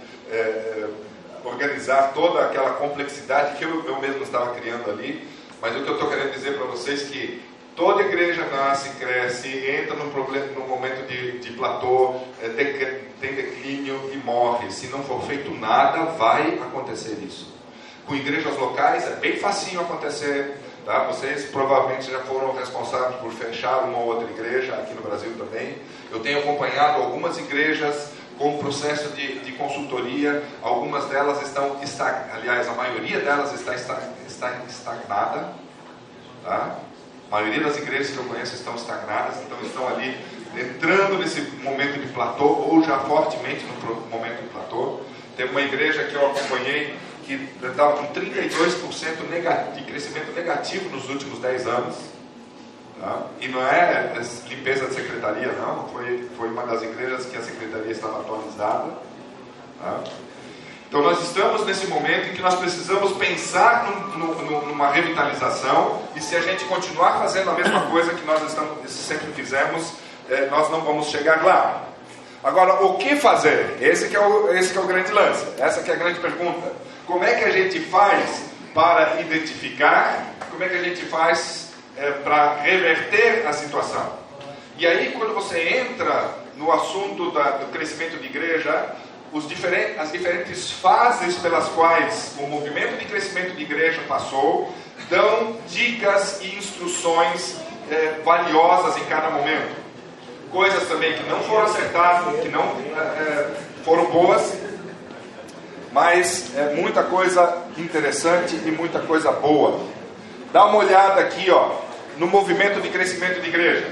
organizar 1.42 2.12
toda 2.12 2.44
aquela 2.44 2.74
complexidade 2.74 3.56
que 3.56 3.64
eu, 3.64 3.82
eu 3.86 3.98
mesmo 3.98 4.22
estava 4.22 4.54
criando 4.54 4.90
ali. 4.90 5.26
Mas 5.60 5.74
o 5.74 5.82
que 5.82 5.88
eu 5.88 5.94
estou 5.94 6.10
querendo 6.10 6.32
dizer 6.32 6.56
para 6.56 6.66
vocês 6.66 7.02
é 7.02 7.06
que 7.06 7.50
Toda 7.80 8.02
igreja 8.02 8.44
nasce, 8.46 8.90
cresce, 8.98 9.48
entra 9.48 9.94
num, 9.94 10.10
problema, 10.10 10.46
num 10.48 10.68
momento 10.68 11.06
de, 11.06 11.38
de 11.38 11.52
platô, 11.52 12.20
é, 12.42 12.48
tem 13.18 13.34
declínio 13.34 14.10
e 14.12 14.18
morre. 14.18 14.70
Se 14.70 14.88
não 14.88 15.02
for 15.02 15.22
feito 15.22 15.50
nada, 15.50 16.04
vai 16.12 16.58
acontecer 16.58 17.16
isso. 17.24 17.54
Com 18.06 18.14
igrejas 18.14 18.54
locais 18.58 19.06
é 19.06 19.14
bem 19.16 19.38
facinho 19.38 19.80
acontecer. 19.80 20.58
Tá? 20.84 21.04
Vocês 21.04 21.46
provavelmente 21.46 22.10
já 22.10 22.20
foram 22.20 22.52
responsáveis 22.52 23.16
por 23.20 23.32
fechar 23.32 23.84
uma 23.84 23.98
ou 23.98 24.06
outra 24.06 24.30
igreja, 24.30 24.74
aqui 24.74 24.94
no 24.94 25.02
Brasil 25.02 25.32
também. 25.36 25.76
Eu 26.10 26.20
tenho 26.20 26.38
acompanhado 26.40 27.02
algumas 27.02 27.38
igrejas 27.38 28.12
com 28.38 28.58
processo 28.58 29.10
de, 29.10 29.40
de 29.40 29.52
consultoria. 29.52 30.42
Algumas 30.62 31.04
delas 31.06 31.42
estão, 31.42 31.76
aliás, 32.32 32.68
a 32.68 32.72
maioria 32.72 33.20
delas 33.20 33.52
está, 33.52 33.74
está 33.74 34.52
estagnada. 34.66 35.52
Tá? 36.42 36.78
A 37.30 37.36
maioria 37.36 37.62
das 37.62 37.76
igrejas 37.76 38.10
que 38.10 38.16
eu 38.16 38.24
conheço 38.24 38.54
estão 38.54 38.74
estagnadas, 38.74 39.36
então 39.44 39.58
estão 39.62 39.86
ali 39.86 40.18
entrando 40.58 41.18
nesse 41.18 41.42
momento 41.62 42.00
de 42.00 42.08
platô 42.12 42.44
ou 42.44 42.82
já 42.82 42.98
fortemente 43.00 43.64
no 43.64 43.94
momento 44.08 44.42
de 44.42 44.48
platô. 44.48 45.00
Teve 45.36 45.50
uma 45.50 45.62
igreja 45.62 46.04
que 46.04 46.14
eu 46.14 46.26
acompanhei 46.26 46.96
que 47.36 47.66
estava 47.66 47.92
com 47.92 48.12
32% 48.12 49.74
de 49.74 49.82
crescimento 49.84 50.32
negativo 50.34 50.90
nos 50.90 51.08
últimos 51.08 51.38
10 51.38 51.66
anos. 51.66 51.96
Tá? 53.00 53.26
E 53.40 53.48
não 53.48 53.66
é 53.66 54.12
limpeza 54.48 54.86
de 54.86 54.94
secretaria, 54.94 55.52
não. 55.52 55.88
Foi, 55.88 56.28
foi 56.36 56.48
uma 56.48 56.66
das 56.66 56.82
igrejas 56.82 57.26
que 57.26 57.36
a 57.36 57.42
secretaria 57.42 57.92
estava 57.92 58.20
atualizada. 58.20 58.92
Tá? 59.80 60.00
Então 60.88 61.02
nós 61.02 61.22
estamos 61.22 61.64
nesse 61.66 61.86
momento 61.86 62.30
em 62.30 62.34
que 62.34 62.42
nós 62.42 62.56
precisamos 62.56 63.12
pensar 63.12 63.86
num, 63.86 64.18
num, 64.18 64.66
numa 64.66 64.90
revitalização 64.90 66.02
e 66.16 66.20
se 66.20 66.34
a 66.34 66.40
gente 66.40 66.64
continuar 66.64 67.20
fazendo 67.20 67.50
a 67.50 67.54
mesma 67.54 67.86
coisa 67.86 68.12
que 68.12 68.26
nós 68.26 68.42
estamos, 68.42 68.90
sempre 68.90 69.32
fizemos, 69.34 69.92
é, 70.28 70.46
nós 70.46 70.68
não 70.68 70.80
vamos 70.80 71.06
chegar 71.06 71.44
lá. 71.44 71.84
Agora, 72.42 72.82
o 72.84 72.94
que 72.94 73.14
fazer? 73.16 73.76
Esse 73.80 74.08
que, 74.08 74.16
é 74.16 74.20
o, 74.20 74.52
esse 74.52 74.72
que 74.72 74.78
é 74.78 74.80
o 74.80 74.86
grande 74.86 75.12
lance, 75.12 75.46
essa 75.58 75.80
que 75.80 75.90
é 75.92 75.94
a 75.94 75.96
grande 75.96 76.18
pergunta. 76.18 76.89
Como 77.10 77.24
é 77.24 77.34
que 77.34 77.44
a 77.44 77.50
gente 77.50 77.80
faz 77.80 78.44
para 78.72 79.20
identificar, 79.20 80.26
como 80.48 80.62
é 80.62 80.68
que 80.68 80.76
a 80.76 80.82
gente 80.84 81.04
faz 81.06 81.72
é, 81.96 82.08
para 82.12 82.54
reverter 82.62 83.48
a 83.48 83.52
situação? 83.52 84.12
E 84.78 84.86
aí, 84.86 85.10
quando 85.10 85.34
você 85.34 85.60
entra 85.60 86.30
no 86.56 86.70
assunto 86.70 87.32
da, 87.32 87.50
do 87.56 87.66
crescimento 87.72 88.16
de 88.16 88.26
igreja, 88.26 88.94
diferentes, 89.48 89.98
as 89.98 90.12
diferentes 90.12 90.70
fases 90.70 91.34
pelas 91.38 91.66
quais 91.70 92.36
o 92.38 92.46
movimento 92.46 92.96
de 93.00 93.06
crescimento 93.06 93.56
de 93.56 93.62
igreja 93.64 94.00
passou, 94.06 94.72
dão 95.08 95.56
dicas 95.68 96.40
e 96.40 96.54
instruções 96.54 97.56
é, 97.90 98.20
valiosas 98.24 98.96
em 98.98 99.04
cada 99.06 99.30
momento. 99.30 99.74
Coisas 100.52 100.86
também 100.86 101.14
que 101.14 101.28
não 101.28 101.40
foram 101.40 101.64
acertadas, 101.64 102.40
que 102.40 102.48
não 102.48 102.62
é, 102.62 103.50
foram 103.84 104.04
boas, 104.12 104.69
mas 105.92 106.56
é 106.56 106.74
muita 106.74 107.02
coisa 107.02 107.64
interessante 107.76 108.54
e 108.54 108.70
muita 108.70 109.00
coisa 109.00 109.32
boa. 109.32 109.80
Dá 110.52 110.64
uma 110.66 110.78
olhada 110.78 111.20
aqui, 111.20 111.50
ó, 111.50 111.76
no 112.16 112.26
movimento 112.26 112.80
de 112.80 112.88
crescimento 112.88 113.40
de 113.40 113.48
igreja. 113.48 113.88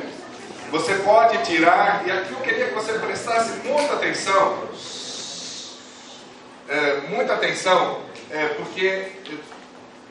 Você 0.71 0.95
pode 0.97 1.39
tirar, 1.45 2.03
e 2.07 2.11
aqui 2.11 2.33
eu 2.33 2.41
queria 2.41 2.67
que 2.67 2.75
você 2.75 2.93
prestasse 2.99 3.53
muita 3.67 3.95
atenção, 3.95 4.69
é, 6.69 7.01
muita 7.09 7.35
atenção, 7.35 8.01
é, 8.31 8.49
porque 8.49 9.13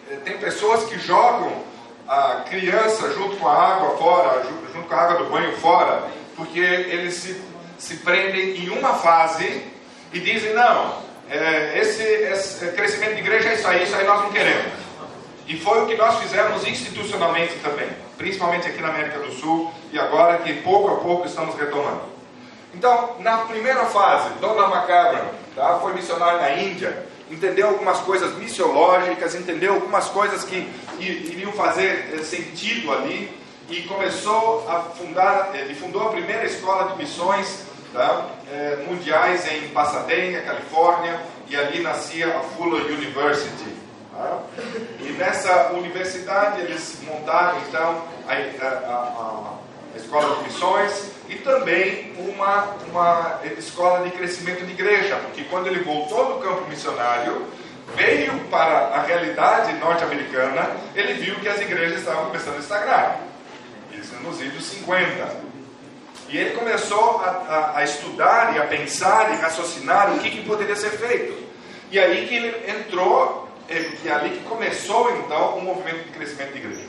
é, 0.10 0.16
tem 0.24 0.38
pessoas 0.38 0.86
que 0.86 0.98
jogam 0.98 1.64
a 2.08 2.46
criança 2.50 3.14
junto 3.14 3.38
com 3.38 3.48
a 3.48 3.54
água 3.54 3.98
fora, 3.98 4.44
junto 4.74 4.88
com 4.88 4.96
a 4.96 4.98
água 4.98 5.24
do 5.24 5.30
banho 5.30 5.56
fora, 5.58 6.08
porque 6.36 6.60
eles 6.60 7.14
se, 7.16 7.42
se 7.78 7.98
prendem 7.98 8.58
em 8.58 8.70
uma 8.70 8.96
fase 8.96 9.64
e 10.12 10.20
dizem: 10.20 10.54
não, 10.54 11.07
é, 11.30 11.80
esse, 11.80 12.04
esse, 12.04 12.72
crescimento 12.72 13.16
de 13.16 13.20
igreja 13.20 13.50
é 13.50 13.54
isso 13.56 13.68
aí, 13.68 13.84
isso 13.84 13.96
aí 13.96 14.06
nós 14.06 14.22
não 14.22 14.32
queremos. 14.32 14.72
E 15.48 15.58
foi 15.58 15.84
o 15.84 15.88
que 15.88 15.96
nós 15.96 16.20
fizemos 16.20 16.68
institucionalmente 16.68 17.56
também, 17.60 17.90
principalmente 18.18 18.68
aqui 18.68 18.82
na 18.82 18.90
América 18.90 19.20
do 19.20 19.32
Sul, 19.32 19.72
e 19.92 20.00
agora 20.00 20.38
que 20.40 20.54
pouco 20.62 20.90
a 20.90 20.96
pouco 20.98 21.28
estamos 21.28 21.56
retomando. 21.56 22.02
Então, 22.74 23.16
na 23.20 23.40
primeira 23.40 23.86
fase, 23.86 24.30
Dona 24.40 24.68
Macabra 24.68 25.34
tá, 25.56 25.80
foi 25.80 25.94
missionário 25.94 26.40
na 26.40 26.52
Índia, 26.52 27.06
entendeu 27.30 27.70
algumas 27.70 28.00
coisas 28.00 28.36
missiológicas, 28.38 29.36
entendeu 29.36 29.74
algumas 29.74 30.06
coisas 30.08 30.44
que 30.44 30.70
iriam 31.00 31.52
fazer 31.54 32.14
eh, 32.14 32.24
sentido 32.24 32.92
ali, 32.92 33.36
e 33.70 33.82
começou 33.84 34.66
a 34.70 34.80
fundar, 34.98 35.52
ele 35.54 35.76
fundou 35.76 36.08
a 36.08 36.12
primeira 36.12 36.46
escola 36.46 36.92
de 36.92 36.98
missões 36.98 37.67
tá, 37.94 38.26
eh, 38.52 38.86
mundiais 38.88 39.50
em 39.52 39.70
Pasadena, 39.70 40.42
Califórnia, 40.42 41.20
e 41.50 41.56
ali 41.56 41.82
nascia 41.82 42.28
a 42.28 42.42
Fuller 42.42 42.86
University. 42.86 43.76
Tá? 44.12 44.40
E 45.00 45.12
nessa 45.18 45.72
universidade 45.74 46.62
eles 46.62 47.00
montaram 47.04 47.60
então 47.68 48.04
a, 48.28 48.34
a, 48.34 48.68
a, 48.68 49.58
a 49.94 49.98
escola 49.98 50.36
de 50.38 50.44
missões 50.44 51.12
e 51.30 51.36
também 51.36 52.14
uma, 52.18 52.76
uma 52.90 53.42
escola 53.58 54.04
de 54.04 54.12
crescimento 54.12 54.66
de 54.66 54.72
igreja, 54.72 55.18
porque 55.18 55.44
quando 55.46 55.68
ele 55.68 55.84
voltou 55.84 56.34
do 56.34 56.40
campo 56.42 56.68
missionário, 56.70 57.46
veio 57.96 58.34
para 58.50 58.88
a 58.96 59.02
realidade 59.02 59.74
norte-americana, 59.74 60.72
ele 60.96 61.14
viu 61.14 61.36
que 61.36 61.48
as 61.48 61.62
igrejas 61.62 62.00
estavam 62.00 62.26
começando 62.26 62.58
a 62.58 62.60
estagnar. 62.60 63.22
Isso 63.94 64.14
é 64.16 64.20
nos 64.20 64.42
idos 64.42 64.64
50. 64.64 65.47
E 66.30 66.38
ele 66.38 66.56
começou 66.56 67.22
a, 67.22 67.30
a, 67.30 67.78
a, 67.78 67.84
estudar 67.84 68.56
e 68.56 68.60
a 68.60 68.66
pensar 68.66 69.34
e 69.34 69.38
raciocinar 69.38 70.14
o 70.14 70.20
que, 70.20 70.30
que 70.30 70.46
poderia 70.46 70.76
ser 70.76 70.92
feito. 70.92 71.48
E 71.90 71.98
aí 71.98 72.28
que 72.28 72.36
ele 72.36 72.70
entrou, 72.70 73.48
e 73.70 74.10
ali 74.10 74.32
que 74.32 74.44
começou 74.44 75.10
então 75.18 75.58
o 75.58 75.62
movimento 75.62 76.04
de 76.04 76.10
crescimento 76.12 76.52
de 76.52 76.60
igreja. 76.60 76.86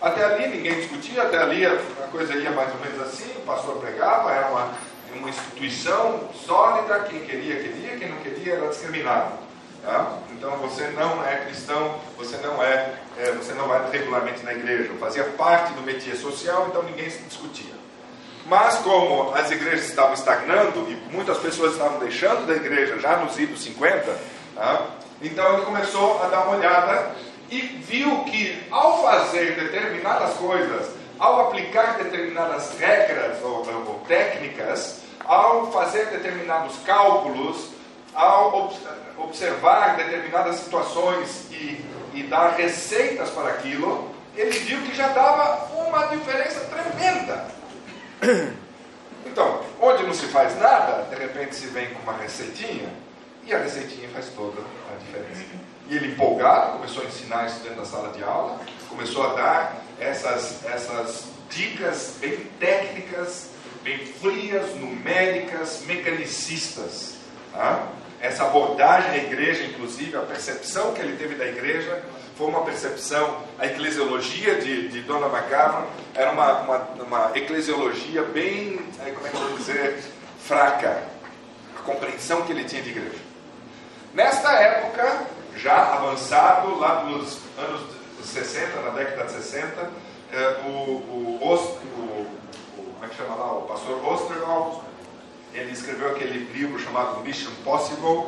Até 0.00 0.24
ali 0.24 0.48
ninguém 0.48 0.74
discutia, 0.76 1.22
até 1.22 1.38
ali 1.38 1.66
a, 1.66 1.76
coisa 2.12 2.34
ia 2.34 2.50
mais 2.52 2.72
ou 2.72 2.80
menos 2.80 3.00
assim, 3.02 3.30
o 3.36 3.40
pastor 3.40 3.76
pregava, 3.76 4.30
era 4.30 4.48
uma, 4.48 4.72
uma 5.16 5.28
instituição 5.28 6.28
sólida, 6.34 7.00
quem 7.08 7.20
queria, 7.20 7.56
queria, 7.56 7.96
quem 7.96 8.08
não 8.08 8.18
queria 8.18 8.54
era 8.54 8.68
discriminado. 8.68 9.46
Tá? 9.82 10.18
Então 10.32 10.50
você 10.58 10.88
não 10.88 11.24
é 11.24 11.44
cristão, 11.44 11.98
você 12.16 12.36
não 12.38 12.62
é, 12.62 12.94
é, 13.18 13.32
você 13.32 13.52
não 13.54 13.68
vai 13.68 13.90
regularmente 13.90 14.44
na 14.44 14.52
igreja. 14.52 14.92
Fazia 15.00 15.24
parte 15.24 15.72
do 15.74 15.82
métier 15.82 16.16
social, 16.16 16.66
então 16.68 16.82
ninguém 16.82 17.08
se 17.08 17.22
discutia. 17.22 17.75
Mas 18.48 18.76
como 18.76 19.34
as 19.34 19.50
igrejas 19.50 19.86
estavam 19.86 20.14
estagnando 20.14 20.86
e 20.88 20.94
muitas 21.12 21.38
pessoas 21.38 21.72
estavam 21.72 21.98
deixando 21.98 22.46
da 22.46 22.54
igreja 22.54 22.98
já 23.00 23.16
nos 23.16 23.36
idos 23.38 23.60
50, 23.62 24.16
tá? 24.54 24.86
então 25.20 25.54
ele 25.54 25.64
começou 25.64 26.22
a 26.22 26.28
dar 26.28 26.42
uma 26.42 26.56
olhada 26.56 27.10
e 27.50 27.60
viu 27.60 28.24
que 28.24 28.62
ao 28.70 29.02
fazer 29.02 29.56
determinadas 29.56 30.34
coisas, 30.34 30.90
ao 31.18 31.48
aplicar 31.48 31.96
determinadas 31.96 32.78
regras 32.78 33.42
ou, 33.42 33.66
ou 33.86 34.02
técnicas, 34.06 35.00
ao 35.24 35.72
fazer 35.72 36.06
determinados 36.06 36.76
cálculos, 36.84 37.70
ao 38.14 38.72
observar 39.18 39.96
determinadas 39.96 40.56
situações 40.56 41.46
e, 41.50 41.84
e 42.14 42.22
dar 42.22 42.50
receitas 42.50 43.28
para 43.30 43.48
aquilo, 43.50 44.14
ele 44.36 44.56
viu 44.60 44.80
que 44.82 44.94
já 44.94 45.08
dava 45.08 45.68
uma 45.74 46.06
diferença 46.06 46.60
tremenda. 46.60 47.55
Então, 49.26 49.60
onde 49.82 50.04
não 50.04 50.14
se 50.14 50.26
faz 50.26 50.58
nada, 50.58 51.02
de 51.10 51.16
repente 51.16 51.54
se 51.54 51.66
vem 51.66 51.92
com 51.92 52.00
uma 52.00 52.16
receitinha, 52.16 52.88
e 53.44 53.54
a 53.54 53.58
receitinha 53.58 54.08
faz 54.08 54.30
toda 54.34 54.60
a 54.60 54.96
diferença. 54.96 55.44
E 55.88 55.96
ele 55.96 56.12
empolgado 56.12 56.78
começou 56.78 57.02
a 57.02 57.06
ensinar 57.06 57.46
isso 57.46 57.60
dentro 57.60 57.76
da 57.76 57.84
sala 57.84 58.12
de 58.12 58.22
aula, 58.24 58.58
começou 58.88 59.24
a 59.24 59.34
dar 59.34 59.82
essas, 60.00 60.64
essas 60.64 61.26
dicas 61.50 62.16
bem 62.18 62.38
técnicas, 62.58 63.50
bem 63.82 63.98
frias, 64.06 64.74
numéricas, 64.74 65.82
mecanicistas. 65.86 67.16
Tá? 67.52 67.88
Essa 68.20 68.46
abordagem 68.46 69.10
à 69.10 69.16
igreja, 69.18 69.64
inclusive, 69.64 70.16
a 70.16 70.22
percepção 70.22 70.92
que 70.94 71.00
ele 71.00 71.16
teve 71.16 71.34
da 71.34 71.46
igreja, 71.46 72.02
foi 72.36 72.48
uma 72.48 72.62
percepção, 72.62 73.38
a 73.58 73.66
eclesiologia 73.66 74.56
de, 74.56 74.88
de 74.88 75.00
Dona 75.02 75.26
Macabra 75.28 75.86
era 76.14 76.30
uma, 76.30 76.60
uma, 76.60 76.78
uma 77.02 77.30
eclesiologia 77.34 78.22
bem, 78.24 78.78
como 79.14 79.26
é 79.26 79.30
que 79.30 79.36
eu 79.36 79.40
vou 79.40 79.56
dizer, 79.56 80.04
fraca. 80.44 81.02
A 81.78 81.82
compreensão 81.82 82.42
que 82.42 82.52
ele 82.52 82.64
tinha 82.64 82.82
de 82.82 82.90
igreja. 82.90 83.18
Nesta 84.12 84.52
época, 84.52 85.26
já 85.56 85.94
avançado, 85.94 86.78
lá 86.78 87.04
nos 87.04 87.38
anos 87.58 87.82
60, 88.22 88.80
na 88.82 88.90
década 88.90 89.24
de 89.24 89.32
60, 89.32 89.90
é, 90.32 90.60
o, 90.66 90.70
o, 90.70 91.38
o, 91.40 91.54
o, 91.54 92.26
como 92.76 93.04
é 93.04 93.08
que 93.08 93.16
chama 93.16 93.34
lá? 93.34 93.52
O 93.52 93.62
pastor 93.62 94.04
Osterwald, 94.04 94.80
ele 95.54 95.72
escreveu 95.72 96.10
aquele 96.10 96.52
livro 96.52 96.78
chamado 96.78 97.20
Mission 97.20 97.52
Possible, 97.64 98.26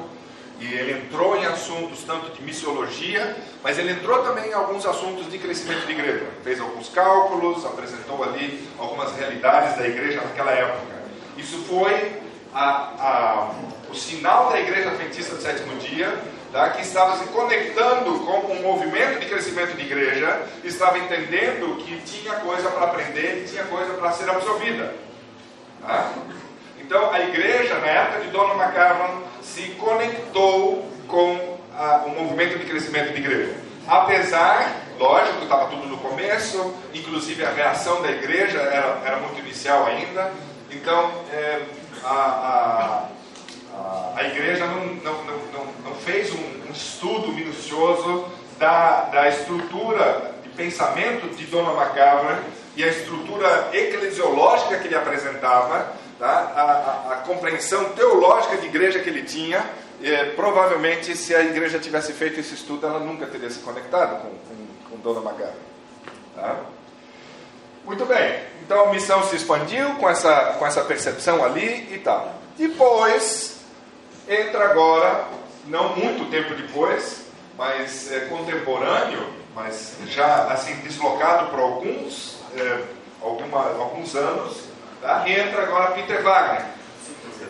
e 0.60 0.74
ele 0.74 0.92
entrou 0.92 1.36
em 1.36 1.46
assuntos 1.46 2.02
tanto 2.04 2.32
de 2.32 2.42
missiologia, 2.42 3.36
mas 3.62 3.78
ele 3.78 3.92
entrou 3.92 4.22
também 4.24 4.50
em 4.50 4.52
alguns 4.52 4.84
assuntos 4.84 5.30
de 5.30 5.38
crescimento 5.38 5.86
de 5.86 5.92
igreja. 5.92 6.26
Fez 6.42 6.60
alguns 6.60 6.88
cálculos, 6.88 7.64
apresentou 7.64 8.22
ali 8.24 8.68
algumas 8.78 9.14
realidades 9.16 9.76
da 9.76 9.86
igreja 9.86 10.20
naquela 10.20 10.50
época. 10.50 10.98
Isso 11.36 11.58
foi 11.68 12.20
a, 12.52 12.70
a, 12.98 13.50
o 13.88 13.94
sinal 13.94 14.50
da 14.50 14.58
igreja 14.58 14.90
adventista 14.90 15.36
do 15.36 15.42
sétimo 15.42 15.76
dia 15.76 16.18
tá, 16.52 16.70
que 16.70 16.82
estava 16.82 17.16
se 17.18 17.26
conectando 17.26 18.18
com 18.20 18.52
um 18.52 18.62
movimento 18.62 19.20
de 19.20 19.26
crescimento 19.26 19.76
de 19.76 19.82
igreja, 19.82 20.42
estava 20.64 20.98
entendendo 20.98 21.76
que 21.76 22.00
tinha 22.00 22.34
coisa 22.34 22.68
para 22.70 22.86
aprender, 22.86 23.44
que 23.44 23.50
tinha 23.52 23.64
coisa 23.64 23.94
para 23.94 24.12
ser 24.12 24.28
absorvida. 24.28 24.94
Tá? 25.80 26.12
Então, 26.88 27.12
a 27.12 27.20
igreja, 27.20 27.74
na 27.80 27.86
época 27.86 28.20
de 28.20 28.30
Dona 28.30 28.54
McCarran, 28.54 29.20
se 29.42 29.60
conectou 29.72 30.90
com 31.06 31.58
a, 31.76 32.04
o 32.06 32.22
movimento 32.22 32.58
de 32.58 32.64
crescimento 32.64 33.12
de 33.12 33.18
igreja. 33.18 33.56
Apesar, 33.86 34.74
lógico, 34.98 35.42
estava 35.42 35.66
tudo 35.66 35.86
no 35.86 35.98
começo, 35.98 36.74
inclusive 36.94 37.44
a 37.44 37.50
reação 37.50 38.00
da 38.00 38.10
igreja 38.10 38.58
era, 38.60 39.02
era 39.04 39.18
muito 39.18 39.38
inicial 39.38 39.84
ainda, 39.84 40.32
então 40.70 41.12
é, 41.30 41.60
a, 42.02 42.08
a 42.08 43.08
a 44.16 44.24
igreja 44.24 44.66
não, 44.66 44.86
não, 44.86 45.24
não, 45.24 45.66
não 45.84 45.94
fez 45.94 46.32
um, 46.32 46.68
um, 46.68 46.72
estudo 46.72 47.28
minucioso 47.28 48.24
da, 48.58 49.02
da 49.02 49.28
estrutura 49.28 50.34
de 50.42 50.48
pensamento 50.48 51.36
de 51.36 51.44
Dona 51.44 51.72
Macabra 51.74 52.42
e 52.74 52.82
a 52.82 52.88
estrutura 52.88 53.68
eclesiológica 53.72 54.78
que 54.78 54.88
ele 54.88 54.96
apresentava, 54.96 55.92
tá? 56.18 56.52
a, 56.54 56.62
a, 56.62 57.12
a 57.14 57.16
compreensão 57.18 57.90
teológica 57.90 58.56
de 58.56 58.66
igreja 58.66 58.98
que 58.98 59.08
ele 59.08 59.22
tinha, 59.22 59.64
é, 60.02 60.26
provavelmente, 60.30 61.16
se 61.16 61.34
a 61.34 61.42
igreja 61.42 61.78
tivesse 61.78 62.12
feito 62.12 62.38
esse 62.38 62.54
estudo, 62.54 62.86
ela 62.86 63.00
nunca 63.00 63.26
teria 63.26 63.50
se 63.50 63.58
conectado 63.60 64.22
com, 64.22 64.28
com, 64.28 64.90
com 64.90 64.96
Dona 64.98 65.20
Magara. 65.20 65.56
Tá? 66.34 66.56
Muito 67.84 68.04
bem, 68.04 68.42
então 68.62 68.88
a 68.88 68.92
missão 68.92 69.22
se 69.24 69.34
expandiu 69.34 69.94
com 69.94 70.08
essa, 70.08 70.56
com 70.58 70.66
essa 70.66 70.82
percepção 70.82 71.42
ali 71.42 71.88
e 71.92 71.98
tal. 71.98 72.34
Depois, 72.56 73.60
entra 74.28 74.64
agora, 74.64 75.24
não 75.66 75.96
muito 75.96 76.30
tempo 76.30 76.54
depois, 76.54 77.22
mas 77.56 78.12
é, 78.12 78.20
contemporâneo, 78.26 79.26
mas 79.54 79.96
já 80.06 80.44
assim 80.52 80.74
deslocado 80.76 81.50
por 81.50 81.58
alguns, 81.58 82.38
é, 82.56 82.84
alguma, 83.22 83.64
alguns 83.80 84.14
anos, 84.14 84.64
tá? 85.00 85.24
entra 85.28 85.62
agora 85.62 85.92
Peter 85.92 86.22
Wagner. 86.22 86.62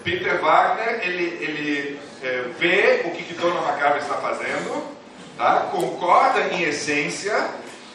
Peter 0.05 0.40
Wagner, 0.40 1.01
ele, 1.03 1.24
ele 1.40 2.01
é, 2.22 2.44
vê 2.59 3.03
o 3.07 3.11
que, 3.11 3.24
que 3.24 3.34
Dona 3.34 3.61
está 3.99 4.14
fazendo, 4.14 4.84
tá? 5.36 5.68
concorda 5.70 6.40
em 6.53 6.62
essência, 6.62 7.49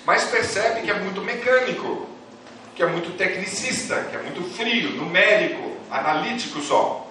mas 0.05 0.25
percebe 0.25 0.81
que 0.81 0.91
é 0.91 0.95
muito 0.95 1.21
mecânico, 1.21 2.07
que 2.75 2.83
é 2.83 2.85
muito 2.85 3.15
tecnicista, 3.17 3.95
que 4.09 4.15
é 4.15 4.19
muito 4.19 4.43
frio, 4.55 4.91
numérico, 4.91 5.77
analítico 5.89 6.61
só. 6.61 7.07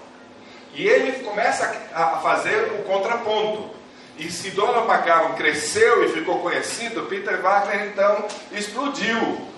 E 0.75 0.87
ele 0.87 1.25
começa 1.25 1.75
a 1.95 2.19
fazer 2.19 2.73
o 2.79 2.83
contraponto. 2.85 3.71
E 4.19 4.31
se 4.31 4.51
Dona 4.51 4.83
Macabra 4.83 5.35
cresceu 5.35 6.05
e 6.05 6.09
ficou 6.11 6.41
conhecido, 6.41 7.03
Peter 7.03 7.41
Wagner 7.41 7.89
então 7.89 8.27
explodiu. 8.53 9.49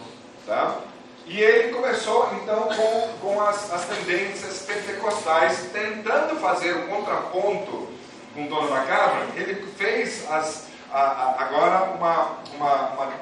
Tá? 0.47 0.79
E 1.27 1.41
ele 1.41 1.73
começou 1.73 2.31
então 2.43 2.69
com, 2.69 3.19
com 3.21 3.41
as, 3.41 3.73
as 3.73 3.87
tendências 3.87 4.63
pentecostais, 4.63 5.71
tentando 5.73 6.39
fazer 6.39 6.75
um 6.75 6.87
contraponto 6.89 7.89
com 8.35 8.47
Dona 8.47 8.69
Macabra, 8.69 9.27
ele 9.37 9.67
fez 9.77 10.31
as, 10.31 10.67
a, 10.93 11.01
a, 11.01 11.45
agora 11.45 11.85
uma, 11.93 12.39
uma, 12.55 12.89
uma, 12.91 13.13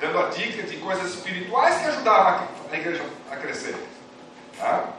dando 0.00 0.18
a 0.18 0.28
dica 0.28 0.64
de 0.64 0.76
coisas 0.78 1.14
espirituais 1.14 1.76
que 1.78 1.86
ajudavam 1.86 2.46
a, 2.70 2.74
a 2.74 2.76
igreja 2.76 3.02
a 3.30 3.36
crescer. 3.36 3.76
Tá? 4.58 4.90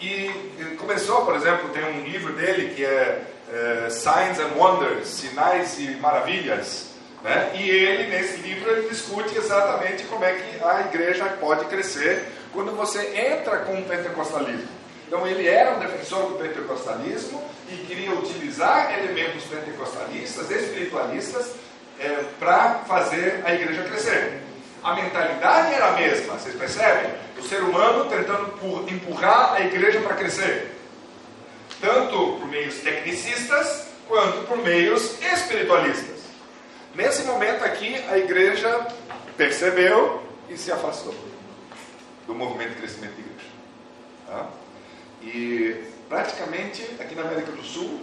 E 0.00 0.76
começou, 0.78 1.24
por 1.24 1.34
exemplo, 1.34 1.70
tem 1.70 1.82
um 1.84 2.04
livro 2.04 2.34
dele 2.34 2.74
que 2.74 2.84
é, 2.84 3.22
é 3.50 3.90
Signs 3.90 4.38
and 4.38 4.54
Wonders, 4.56 5.08
Sinais 5.08 5.78
e 5.78 5.96
Maravilhas, 5.96 6.90
né? 7.26 7.50
E 7.56 7.68
ele, 7.68 8.04
nesse 8.04 8.36
livro, 8.36 8.70
ele 8.70 8.88
discute 8.88 9.36
exatamente 9.36 10.04
como 10.04 10.24
é 10.24 10.32
que 10.32 10.64
a 10.64 10.82
igreja 10.82 11.24
pode 11.40 11.64
crescer 11.64 12.24
quando 12.52 12.70
você 12.76 13.00
entra 13.16 13.58
com 13.58 13.80
o 13.80 13.82
pentecostalismo. 13.82 14.68
Então, 15.08 15.26
ele 15.26 15.48
era 15.48 15.74
um 15.74 15.80
defensor 15.80 16.28
do 16.28 16.38
pentecostalismo 16.38 17.42
e 17.68 17.78
queria 17.78 18.12
utilizar 18.12 18.96
elementos 18.96 19.42
pentecostalistas, 19.42 20.48
espiritualistas, 20.52 21.50
é, 21.98 22.24
para 22.38 22.84
fazer 22.86 23.42
a 23.44 23.52
igreja 23.52 23.82
crescer. 23.82 24.42
A 24.84 24.94
mentalidade 24.94 25.74
era 25.74 25.86
a 25.88 25.92
mesma, 25.92 26.34
vocês 26.34 26.54
percebem? 26.54 27.10
O 27.36 27.42
ser 27.42 27.60
humano 27.60 28.04
tentando 28.04 28.54
empurrar 28.88 29.54
a 29.54 29.62
igreja 29.62 30.00
para 30.00 30.14
crescer. 30.14 30.76
Tanto 31.80 32.36
por 32.38 32.46
meios 32.46 32.76
tecnicistas, 32.76 33.88
quanto 34.06 34.46
por 34.46 34.58
meios 34.58 35.20
espiritualistas. 35.20 36.15
Nesse 36.96 37.24
momento 37.24 37.62
aqui, 37.62 37.94
a 38.08 38.16
igreja 38.16 38.86
percebeu 39.36 40.22
e 40.48 40.56
se 40.56 40.72
afastou 40.72 41.14
do 42.26 42.34
movimento 42.34 42.70
de 42.70 42.76
crescimento 42.76 43.12
da 43.12 43.20
igreja. 43.20 43.50
Tá? 44.26 44.48
E 45.22 45.84
praticamente 46.08 46.82
aqui 46.98 47.14
na 47.14 47.20
América 47.20 47.52
do 47.52 47.62
Sul, 47.62 48.00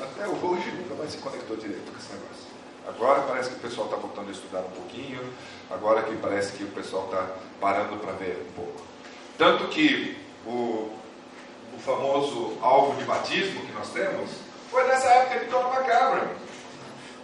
até 0.00 0.28
hoje, 0.28 0.70
nunca 0.70 0.94
mais 0.94 1.10
se 1.10 1.18
conectou 1.18 1.56
direito 1.56 1.90
com 1.90 1.98
esse 1.98 2.12
negócio. 2.12 2.46
Agora 2.86 3.22
parece 3.22 3.50
que 3.50 3.56
o 3.56 3.58
pessoal 3.58 3.86
está 3.88 3.98
voltando 3.98 4.28
a 4.28 4.30
estudar 4.30 4.60
um 4.60 4.70
pouquinho, 4.70 5.20
agora 5.68 6.04
que 6.04 6.14
parece 6.18 6.52
que 6.52 6.62
o 6.62 6.68
pessoal 6.68 7.06
está 7.06 7.26
parando 7.60 7.96
para 7.96 8.12
ver 8.12 8.46
um 8.48 8.52
pouco. 8.52 8.82
Tanto 9.36 9.66
que 9.66 10.16
o, 10.46 10.96
o 11.74 11.78
famoso 11.84 12.56
alvo 12.62 12.96
de 13.00 13.04
batismo 13.04 13.66
que 13.66 13.72
nós 13.72 13.90
temos 13.90 14.30
foi 14.70 14.86
nessa 14.86 15.08
época 15.08 15.40
de 15.40 15.46
Dona 15.46 15.68
Macabra. 15.70 16.36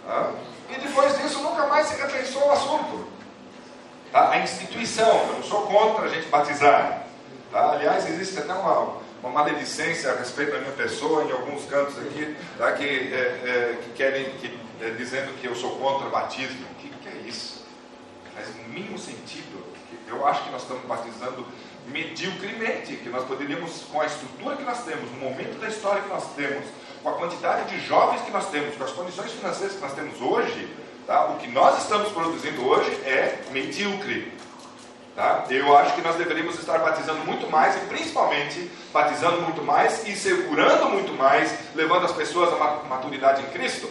Tá? 0.05 0.33
E 0.69 0.79
depois 0.79 1.17
disso 1.17 1.39
nunca 1.41 1.67
mais 1.67 1.87
se 1.87 2.01
repensou 2.01 2.47
o 2.47 2.51
assunto. 2.51 3.07
Tá? 4.11 4.31
A 4.31 4.39
instituição, 4.39 5.27
eu 5.27 5.33
não 5.33 5.43
sou 5.43 5.67
contra 5.67 6.05
a 6.05 6.09
gente 6.09 6.27
batizar. 6.27 7.05
Tá? 7.51 7.71
Aliás, 7.71 8.09
existe 8.09 8.39
até 8.39 8.53
uma, 8.53 8.97
uma 9.21 9.29
maledicência 9.29 10.11
a 10.11 10.15
respeito 10.15 10.53
da 10.53 10.59
minha 10.59 10.71
pessoa 10.71 11.23
em 11.23 11.31
alguns 11.31 11.65
cantos 11.65 11.97
aqui, 11.99 12.35
tá? 12.57 12.71
que, 12.71 12.83
é, 12.83 13.17
é, 13.17 13.77
que 13.83 13.89
querem, 13.91 14.31
que, 14.37 14.57
é, 14.81 14.89
dizendo 14.91 15.33
que 15.39 15.47
eu 15.47 15.55
sou 15.55 15.77
contra 15.77 16.09
batismo. 16.09 16.65
O 16.71 16.75
que, 16.75 16.89
que 16.89 17.09
é 17.09 17.27
isso? 17.27 17.65
Faz 18.33 18.47
o 18.49 18.69
mínimo 18.69 18.97
sentido. 18.97 19.63
Eu 20.07 20.25
acho 20.27 20.43
que 20.43 20.51
nós 20.51 20.61
estamos 20.61 20.85
batizando 20.85 21.45
mediocremente, 21.87 22.95
que 22.97 23.09
nós 23.09 23.25
poderíamos, 23.25 23.83
com 23.91 24.01
a 24.01 24.05
estrutura 24.05 24.55
que 24.55 24.63
nós 24.63 24.83
temos, 24.83 25.11
no 25.11 25.17
momento 25.17 25.59
da 25.59 25.67
história 25.67 26.01
que 26.01 26.09
nós 26.09 26.33
temos, 26.35 26.65
com 27.05 27.11
a 27.11 27.13
quantidade 27.13 27.69
de 27.69 27.85
jovens 27.85 28.23
que 28.23 28.31
nós 28.31 28.49
temos, 28.49 28.75
com 28.75 28.83
as 28.83 28.91
condições 28.91 29.31
financeiras 29.31 29.75
que 29.75 29.81
nós 29.81 29.93
temos 29.93 30.19
hoje, 30.19 30.67
tá? 31.05 31.25
o 31.27 31.37
que 31.37 31.47
nós 31.47 31.83
estamos 31.83 32.11
produzindo 32.11 32.67
hoje 32.67 32.89
é 33.05 33.43
medíocre. 33.51 34.33
Tá? 35.15 35.45
Eu 35.51 35.77
acho 35.77 35.93
que 35.93 36.01
nós 36.01 36.15
deveríamos 36.15 36.57
estar 36.57 36.79
batizando 36.79 37.19
muito 37.19 37.47
mais 37.47 37.75
e 37.75 37.85
principalmente 37.85 38.71
batizando 38.91 39.39
muito 39.43 39.61
mais 39.61 40.05
e 40.07 40.15
segurando 40.15 40.89
muito 40.89 41.13
mais, 41.13 41.53
levando 41.75 42.05
as 42.05 42.11
pessoas 42.11 42.51
à 42.59 42.83
maturidade 42.89 43.43
em 43.43 43.51
Cristo. 43.51 43.87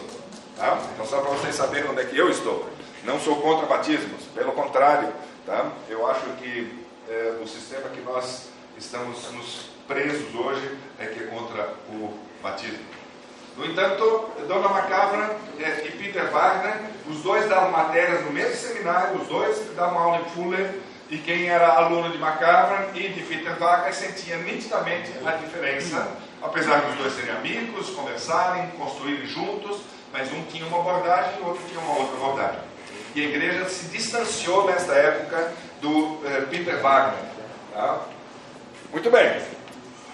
Tá? 0.57 0.77
Então, 0.93 1.05
só 1.05 1.21
para 1.21 1.29
vocês 1.31 1.55
saberem 1.55 1.89
onde 1.89 2.01
é 2.01 2.03
que 2.03 2.17
eu 2.17 2.29
estou. 2.29 2.69
Não 3.05 3.17
sou 3.17 3.37
contra 3.37 3.65
batismos, 3.65 4.23
pelo 4.35 4.51
contrário. 4.51 5.13
Tá? 5.45 5.71
Eu 5.87 6.05
acho 6.05 6.25
que 6.41 6.85
é, 7.07 7.39
o 7.41 7.47
sistema 7.47 7.87
que 7.87 8.01
nós 8.01 8.49
estamos 8.77 9.31
nos 9.31 9.69
presos 9.87 10.35
hoje 10.35 10.69
é 10.99 11.05
que 11.05 11.23
é 11.23 11.27
contra 11.27 11.69
o 11.87 12.13
batismo. 12.43 13.04
No 13.57 13.65
entanto, 13.65 14.29
Dona 14.47 14.67
Macabra 14.67 15.37
é, 15.59 15.85
e 15.85 15.91
Peter 15.91 16.29
Wagner, 16.29 16.75
os 17.07 17.21
dois 17.21 17.47
davam 17.47 17.71
matérias 17.71 18.23
no 18.25 18.31
mesmo 18.31 18.55
seminário, 18.55 19.17
os 19.17 19.27
dois 19.27 19.57
davam 19.75 19.97
aula 19.97 20.21
em 20.21 20.29
Fuller, 20.31 20.79
e 21.09 21.17
quem 21.19 21.47
era 21.47 21.67
aluno 21.67 22.09
de 22.11 22.17
Macabra 22.17 22.89
e 22.93 23.07
de 23.09 23.21
Peter 23.21 23.57
Wagner 23.57 23.93
sentia 23.93 24.37
nitidamente 24.37 25.11
a 25.25 25.31
diferença, 25.31 26.07
apesar 26.41 26.81
dos 26.81 26.95
dois 26.95 27.13
serem 27.13 27.31
amigos, 27.31 27.91
conversarem, 27.91 28.67
construírem 28.71 29.25
juntos, 29.25 29.81
mas 30.11 30.31
um 30.33 30.43
tinha 30.43 30.65
uma 30.65 30.79
abordagem 30.79 31.37
e 31.37 31.41
o 31.41 31.47
outro 31.47 31.63
tinha 31.67 31.79
uma 31.79 31.97
outra 31.97 32.15
abordagem. 32.17 32.59
E 33.13 33.21
a 33.21 33.29
igreja 33.29 33.69
se 33.69 33.85
distanciou 33.85 34.65
nesta 34.65 34.93
época 34.93 35.53
do 35.81 36.19
eh, 36.25 36.41
Peter 36.49 36.81
Wagner. 36.81 37.23
Tá? 37.73 38.01
Muito 38.91 39.09
bem. 39.09 39.41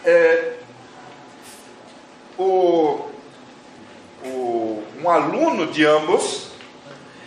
É, 0.04 0.58
o, 2.38 3.11
o, 4.26 4.84
um 5.02 5.10
aluno 5.10 5.68
de 5.68 5.86
ambos, 5.86 6.52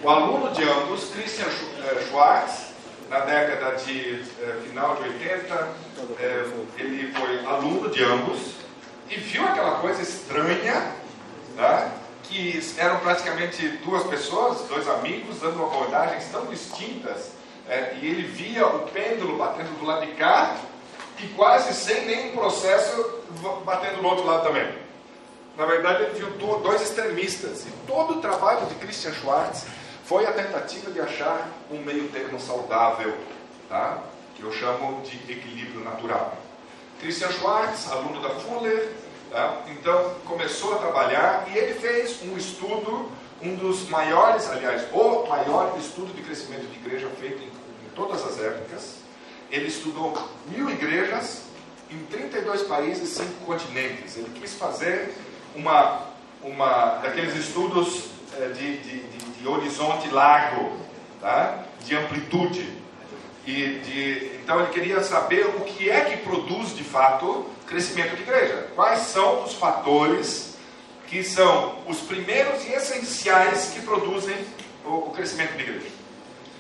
o 0.03 0.09
aluno 0.11 0.51
de 0.53 0.63
ambos, 0.63 1.11
Christian 1.11 1.47
eh, 1.47 2.07
Schwartz, 2.09 2.75
na 3.09 3.21
década 3.21 3.77
de 3.77 4.21
eh, 4.41 4.61
final 4.67 4.97
de 4.97 5.09
80, 5.09 5.69
eh, 6.21 6.47
ele 6.79 7.13
foi 7.13 7.47
aluno 7.47 7.89
de 7.89 8.05
ambos 8.05 8.39
e 9.09 9.17
viu 9.17 9.47
aquela 9.47 9.77
coisa 9.77 10.03
estranha, 10.03 10.93
tá? 11.57 11.91
que 12.23 12.61
eram 12.79 13.01
praticamente 13.01 13.67
duas 13.85 14.05
pessoas, 14.05 14.67
dois 14.69 14.89
amigos, 14.89 15.41
dando 15.41 15.63
abordagens 15.63 16.25
tão 16.31 16.47
distintas, 16.47 17.33
e 18.01 18.07
ele 18.07 18.23
via 18.23 18.67
o 18.67 18.81
pêndulo 18.89 19.37
batendo 19.37 19.79
do 19.79 19.87
lado 19.87 20.05
de 20.07 20.13
cá 20.13 20.57
e 21.19 21.29
quase 21.29 21.73
sem 21.75 22.05
nenhum 22.07 22.33
processo 22.33 23.23
batendo 23.65 24.03
do 24.03 24.07
outro 24.07 24.27
lado 24.27 24.45
também. 24.45 24.84
Na 25.57 25.67
verdade, 25.67 26.03
ele 26.05 26.15
viu 26.15 26.31
dois 26.59 26.83
extremistas. 26.83 27.65
E 27.67 27.71
todo 27.87 28.19
o 28.19 28.21
trabalho 28.21 28.67
de 28.67 28.75
Christian 28.75 29.13
Schwartz 29.13 29.67
foi 30.05 30.27
a 30.27 30.33
tentativa 30.33 30.91
de 30.91 31.01
achar 31.01 31.49
um 31.71 31.79
meio 31.79 32.09
termo 32.09 32.41
saudável, 32.41 33.17
tá? 33.69 34.03
que 34.35 34.43
eu 34.43 34.53
chamo 34.53 35.01
de 35.03 35.17
equilíbrio 35.33 35.81
natural. 35.85 36.37
Christian 37.01 37.31
Schwartz, 37.31 37.91
aluno 37.91 38.21
da 38.21 38.31
Fuller, 38.31 38.93
tá? 39.31 39.63
então 39.69 40.15
começou 40.25 40.75
a 40.75 40.79
trabalhar 40.79 41.47
e 41.49 41.57
ele 41.57 41.75
fez 41.75 42.21
um 42.23 42.37
estudo, 42.37 43.11
um 43.41 43.55
dos 43.55 43.89
maiores, 43.89 44.51
aliás, 44.51 44.87
o 44.93 45.27
maior 45.29 45.79
estudo 45.79 46.13
de 46.15 46.23
crescimento 46.23 46.67
de 46.67 46.79
igreja 46.79 47.09
feito 47.21 47.43
em, 47.43 47.47
em 47.47 47.91
todas 47.95 48.27
as 48.27 48.41
épocas. 48.41 48.97
Ele 49.51 49.69
estudou 49.69 50.19
mil 50.49 50.69
igrejas 50.69 51.43
em 51.91 51.99
32 52.07 52.63
países, 52.63 53.11
cinco 53.11 53.45
continentes. 53.45 54.17
Ele 54.17 54.31
quis 54.41 54.55
fazer 54.55 55.15
uma, 55.55 56.03
uma 56.43 56.99
daqueles 57.03 57.35
estudos 57.37 58.07
é, 58.39 58.49
de, 58.49 58.79
de, 58.79 59.01
de, 59.01 59.19
de, 59.41 59.49
horizonte 59.49 60.09
largo, 60.09 60.79
tá? 61.21 61.65
de 61.85 61.97
amplitude. 61.97 62.85
E 63.47 63.81
de, 63.81 64.41
então 64.43 64.61
ele 64.61 64.71
queria 64.71 65.03
saber 65.03 65.47
o 65.47 65.61
que 65.61 65.91
é 65.91 66.01
que 66.03 66.17
produz 66.19 66.75
de 66.75 66.83
fato 66.83 67.47
crescimento 67.67 68.17
de 68.17 68.23
igreja. 68.23 68.69
Quais 68.75 69.01
são 69.01 69.45
os 69.45 69.55
fatores 69.55 70.55
que 71.15 71.23
são 71.23 71.77
os 71.87 72.01
primeiros 72.01 72.65
e 72.65 72.73
essenciais 72.73 73.71
que 73.75 73.83
produzem 73.83 74.37
o, 74.85 75.11
crescimento 75.11 75.55
da 75.55 75.63
igreja. 75.63 75.87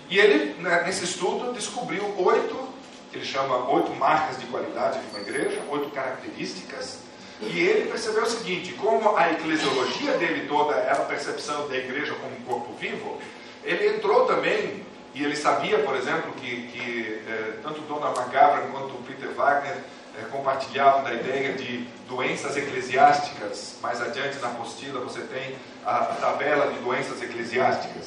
E 0.08 0.18
ele, 0.18 0.54
né, 0.62 0.82
nesse 0.84 1.04
estudo, 1.04 1.52
descobriu 1.52 2.04
oito, 2.18 2.68
que 3.10 3.18
ele 3.18 3.24
chama 3.24 3.68
oito 3.70 3.92
marcas 3.94 4.38
de 4.38 4.46
qualidade 4.46 5.00
de 5.00 5.10
uma 5.10 5.20
igreja, 5.20 5.60
oito 5.70 5.90
características. 5.90 6.98
E 7.40 7.60
ele 7.60 7.90
percebeu 7.90 8.22
o 8.22 8.26
seguinte: 8.26 8.72
como 8.74 9.16
a 9.16 9.32
eclesiologia 9.32 10.12
dele 10.18 10.46
toda 10.46 10.74
era 10.74 11.02
a 11.02 11.04
percepção 11.06 11.68
da 11.68 11.76
igreja 11.76 12.14
como 12.14 12.36
um 12.36 12.42
corpo 12.42 12.72
vivo, 12.74 13.20
ele 13.64 13.96
entrou 13.96 14.26
também, 14.26 14.84
e 15.14 15.24
ele 15.24 15.36
sabia, 15.36 15.78
por 15.78 15.96
exemplo, 15.96 16.32
que, 16.32 16.68
que 16.68 17.22
eh, 17.26 17.58
tanto 17.62 17.80
Dona 17.82 18.08
McGavran 18.10 18.70
quanto 18.72 18.94
Peter 19.04 19.30
Wagner 19.30 19.76
eh, 20.16 20.24
compartilhavam 20.30 21.04
da 21.04 21.14
ideia 21.14 21.52
de 21.52 21.86
doenças 22.08 22.56
eclesiásticas. 22.56 23.76
Mais 23.80 24.00
adiante 24.00 24.38
na 24.38 24.48
apostila 24.48 25.00
você 25.00 25.20
tem 25.20 25.56
a, 25.84 25.98
a 25.98 26.14
tabela 26.16 26.72
de 26.72 26.78
doenças 26.80 27.22
eclesiásticas. 27.22 28.06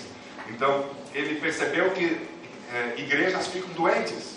Então, 0.49 0.85
ele 1.13 1.39
percebeu 1.39 1.91
que 1.91 2.27
eh, 2.73 2.93
igrejas 2.97 3.47
ficam 3.47 3.69
doentes, 3.69 4.35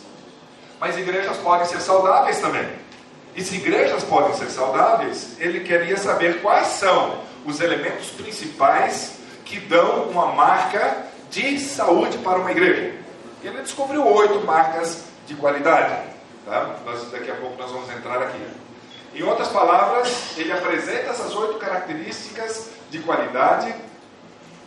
mas 0.79 0.97
igrejas 0.97 1.37
podem 1.39 1.67
ser 1.67 1.81
saudáveis 1.81 2.41
também. 2.41 2.69
E 3.41 3.43
se 3.43 3.57
igrejas 3.57 4.05
podem 4.05 4.35
ser 4.35 4.51
saudáveis, 4.51 5.41
ele 5.41 5.61
queria 5.61 5.97
saber 5.97 6.43
quais 6.43 6.67
são 6.67 7.23
os 7.47 7.59
elementos 7.59 8.11
principais 8.11 9.15
que 9.47 9.59
dão 9.59 10.11
uma 10.11 10.27
marca 10.27 11.07
de 11.31 11.59
saúde 11.59 12.19
para 12.19 12.39
uma 12.39 12.51
igreja. 12.51 12.97
E 13.43 13.47
ele 13.47 13.63
descobriu 13.63 14.07
oito 14.07 14.45
marcas 14.45 15.05
de 15.27 15.35
qualidade. 15.37 16.07
Tá? 16.45 16.81
Nós, 16.85 17.11
daqui 17.11 17.31
a 17.31 17.35
pouco 17.37 17.57
nós 17.57 17.71
vamos 17.71 17.89
entrar 17.89 18.21
aqui. 18.21 18.47
Em 19.15 19.23
outras 19.23 19.49
palavras, 19.49 20.37
ele 20.37 20.53
apresenta 20.53 21.09
essas 21.09 21.35
oito 21.35 21.55
características 21.55 22.69
de 22.91 22.99
qualidade 22.99 23.75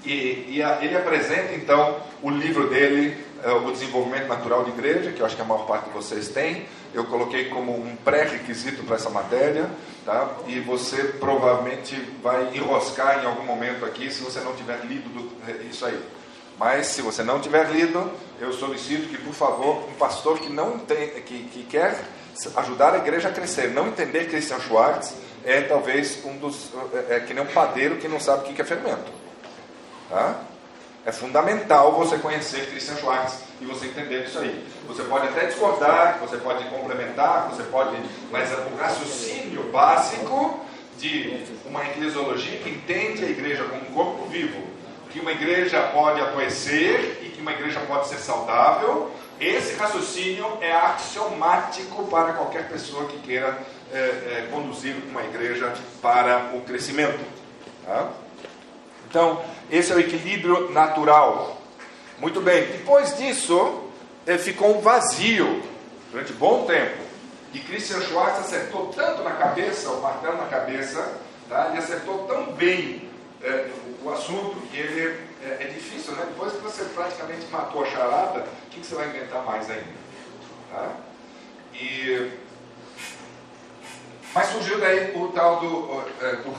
e, 0.03 0.47
e 0.49 0.63
a, 0.63 0.83
ele 0.83 0.97
apresenta 0.97 1.53
então 1.53 1.97
o 2.23 2.31
livro 2.31 2.69
dele, 2.69 3.23
é, 3.43 3.51
O 3.51 3.71
Desenvolvimento 3.71 4.27
Natural 4.27 4.63
de 4.63 4.71
Igreja, 4.71 5.11
que 5.11 5.19
eu 5.19 5.27
acho 5.27 5.35
que 5.35 5.43
a 5.43 5.45
maior 5.45 5.67
parte 5.67 5.85
de 5.85 5.91
vocês 5.91 6.29
tem. 6.29 6.65
Eu 6.93 7.05
coloquei 7.05 7.49
como 7.49 7.73
um 7.73 7.95
pré-requisito 7.95 8.83
para 8.83 8.95
essa 8.95 9.09
matéria, 9.09 9.69
tá? 10.05 10.29
e 10.47 10.59
você 10.59 11.03
provavelmente 11.19 11.95
vai 12.21 12.55
enroscar 12.55 13.23
em 13.23 13.25
algum 13.25 13.43
momento 13.43 13.83
aqui 13.83 14.11
se 14.11 14.21
você 14.21 14.39
não 14.41 14.53
tiver 14.55 14.79
lido 14.85 15.09
do, 15.09 15.31
é, 15.49 15.63
isso 15.63 15.85
aí. 15.85 15.99
Mas 16.59 16.87
se 16.87 17.01
você 17.01 17.23
não 17.23 17.39
tiver 17.39 17.71
lido, 17.71 18.11
eu 18.39 18.53
solicito 18.53 19.09
que, 19.09 19.17
por 19.17 19.33
favor, 19.33 19.89
um 19.89 19.93
pastor 19.93 20.39
que 20.39 20.49
não 20.49 20.77
tem, 20.77 21.09
que, 21.21 21.43
que 21.45 21.63
quer 21.63 21.99
ajudar 22.57 22.93
a 22.93 22.97
igreja 22.97 23.29
a 23.29 23.31
crescer, 23.31 23.71
não 23.71 23.87
entender 23.87 24.29
Christian 24.29 24.59
Schwartz, 24.59 25.15
é 25.43 25.61
talvez 25.61 26.23
um 26.23 26.37
dos. 26.37 26.69
É, 27.09 27.15
é 27.15 27.19
que 27.21 27.33
nem 27.33 27.43
um 27.43 27.47
padeiro 27.47 27.97
que 27.97 28.07
não 28.07 28.19
sabe 28.19 28.49
o 28.49 28.53
que 28.53 28.61
é 28.61 28.65
fermento. 28.65 29.11
Tá? 30.09 30.39
É 31.05 31.11
fundamental 31.11 31.91
você 31.93 32.17
conhecer 32.17 32.69
Christian 32.69 32.95
Schwartz 32.97 33.39
e 33.59 33.65
você 33.65 33.87
entender 33.87 34.25
isso 34.25 34.39
aí. 34.39 34.65
Você 34.87 35.03
pode 35.03 35.27
até 35.27 35.47
discordar, 35.47 36.17
você 36.19 36.37
pode 36.37 36.63
complementar, 36.65 37.49
você 37.49 37.63
pode. 37.63 37.97
Mas 38.31 38.51
é 38.51 38.55
o 38.55 38.77
raciocínio 38.77 39.63
básico 39.71 40.61
de 40.97 41.43
uma 41.65 41.83
eclesiologia 41.83 42.59
que 42.59 42.69
entende 42.69 43.25
a 43.25 43.29
igreja 43.29 43.65
como 43.65 43.81
um 43.81 43.93
corpo 43.93 44.25
vivo 44.27 44.73
que 45.13 45.19
uma 45.19 45.31
igreja 45.31 45.79
pode 45.93 46.19
adoecer 46.19 47.19
e 47.21 47.29
que 47.29 47.39
uma 47.39 47.51
igreja 47.51 47.79
pode 47.81 48.07
ser 48.07 48.17
saudável, 48.17 49.11
esse 49.39 49.75
raciocínio 49.75 50.57
é 50.59 50.71
axiomático 50.71 52.05
para 52.07 52.33
qualquer 52.33 52.67
pessoa 52.67 53.05
que 53.05 53.19
queira 53.19 53.55
é, 53.91 53.97
é, 53.97 54.47
conduzir 54.51 54.95
uma 55.07 55.21
igreja 55.21 55.71
para 56.01 56.49
o 56.55 56.61
crescimento. 56.61 57.19
Tá? 57.85 58.09
Então, 59.07 59.43
esse 59.71 59.91
é 59.91 59.95
o 59.95 59.99
equilíbrio 59.99 60.71
natural. 60.71 61.61
Muito 62.19 62.41
bem, 62.41 62.65
depois 62.67 63.17
disso, 63.17 63.83
é, 64.25 64.37
ficou 64.37 64.77
um 64.77 64.81
vazio 64.81 65.61
durante 66.11 66.33
bom 66.33 66.65
tempo. 66.65 67.03
E 67.53 67.59
Christian 67.59 68.01
Schwartz 68.01 68.39
acertou 68.39 68.87
tanto 68.87 69.21
na 69.23 69.31
cabeça, 69.31 69.89
o 69.91 70.01
martelo 70.01 70.37
na 70.37 70.47
cabeça, 70.47 71.17
tá? 71.47 71.67
ele 71.69 71.77
acertou 71.77 72.25
tão 72.27 72.53
bem 72.53 73.07
é, 73.43 73.69
o 74.03 74.09
assunto 74.09 74.55
que 74.71 74.77
ele 74.77 75.19
é, 75.43 75.57
é, 75.59 75.67
difícil, 75.67 76.13
né? 76.13 76.25
Depois 76.29 76.53
que 76.53 76.59
você 76.59 76.83
praticamente 76.85 77.45
matou 77.51 77.83
a 77.83 77.87
charada, 77.87 78.39
o 78.39 78.69
que, 78.69 78.79
que 78.79 78.85
você 78.85 78.95
vai 78.95 79.07
inventar 79.09 79.43
mais 79.43 79.69
ainda? 79.69 79.83
Tá? 80.71 80.91
E, 81.73 82.31
mas 84.33 84.47
surgiu 84.47 84.79
daí 84.79 85.15
o 85.15 85.27
tal 85.29 85.59
do, 85.59 85.69
do. 85.69 86.51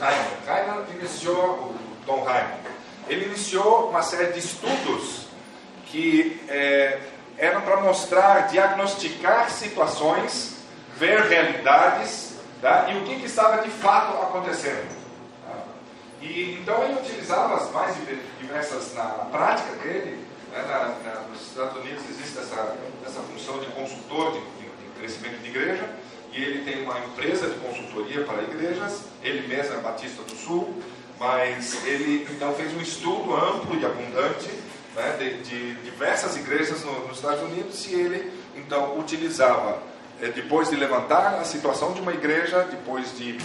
Heimann 0.47 0.85
iniciou, 0.97 1.45
o 1.45 1.75
Don 2.05 2.19
Heimann, 2.19 2.74
ele 3.07 3.25
iniciou 3.25 3.89
uma 3.89 4.01
série 4.01 4.33
de 4.33 4.39
estudos 4.39 5.25
que 5.87 6.41
é, 6.49 6.99
eram 7.37 7.61
para 7.61 7.77
mostrar, 7.81 8.47
diagnosticar 8.47 9.49
situações, 9.49 10.57
ver 10.97 11.21
realidades 11.21 12.35
tá? 12.61 12.87
e 12.89 12.97
o 12.97 13.03
que, 13.03 13.19
que 13.19 13.25
estava 13.25 13.61
de 13.61 13.69
fato 13.69 14.21
acontecendo. 14.21 14.95
E, 16.21 16.57
então 16.61 16.83
ele 16.83 16.99
utilizava 16.99 17.55
as 17.55 17.71
mais 17.71 17.95
diversas, 18.39 18.93
na 18.95 19.05
prática 19.31 19.71
dele, 19.83 20.25
né, 20.51 20.61
na, 20.67 20.87
na, 21.03 21.19
nos 21.21 21.41
Estados 21.41 21.77
Unidos 21.77 22.03
existe 22.09 22.39
essa, 22.39 22.75
essa 23.05 23.19
função 23.21 23.59
de 23.59 23.67
consultor 23.67 24.31
de, 24.31 24.39
de, 24.39 24.63
de, 24.63 24.99
crescimento 24.99 25.41
de 25.41 25.49
igreja, 25.49 25.87
e 26.31 26.41
ele 26.43 26.65
tem 26.65 26.83
uma 26.83 26.97
empresa 26.99 27.47
de 27.47 27.59
consultoria 27.59 28.23
para 28.23 28.41
igrejas, 28.41 29.03
ele 29.21 29.47
mesmo 29.47 29.75
é 29.75 29.77
Batista 29.77 30.23
do 30.23 30.35
Sul, 30.35 30.81
mas 31.19 31.85
ele 31.85 32.27
então 32.29 32.53
fez 32.53 32.73
um 32.73 32.81
estudo 32.81 33.35
amplo 33.35 33.79
e 33.79 33.85
abundante 33.85 34.49
né, 34.95 35.15
de, 35.17 35.43
de, 35.43 35.73
diversas 35.81 36.35
igrejas 36.35 36.83
no, 36.83 37.07
nos 37.07 37.17
Estados 37.17 37.43
Unidos, 37.43 37.85
e 37.87 37.93
ele 37.93 38.31
então 38.55 38.97
utilizava, 38.97 39.81
eh, 40.21 40.29
depois 40.29 40.69
de 40.69 40.75
levantar 40.75 41.35
a 41.35 41.43
situação 41.43 41.93
de 41.93 42.01
uma 42.01 42.13
igreja, 42.13 42.63
depois 42.69 43.17
de 43.17 43.37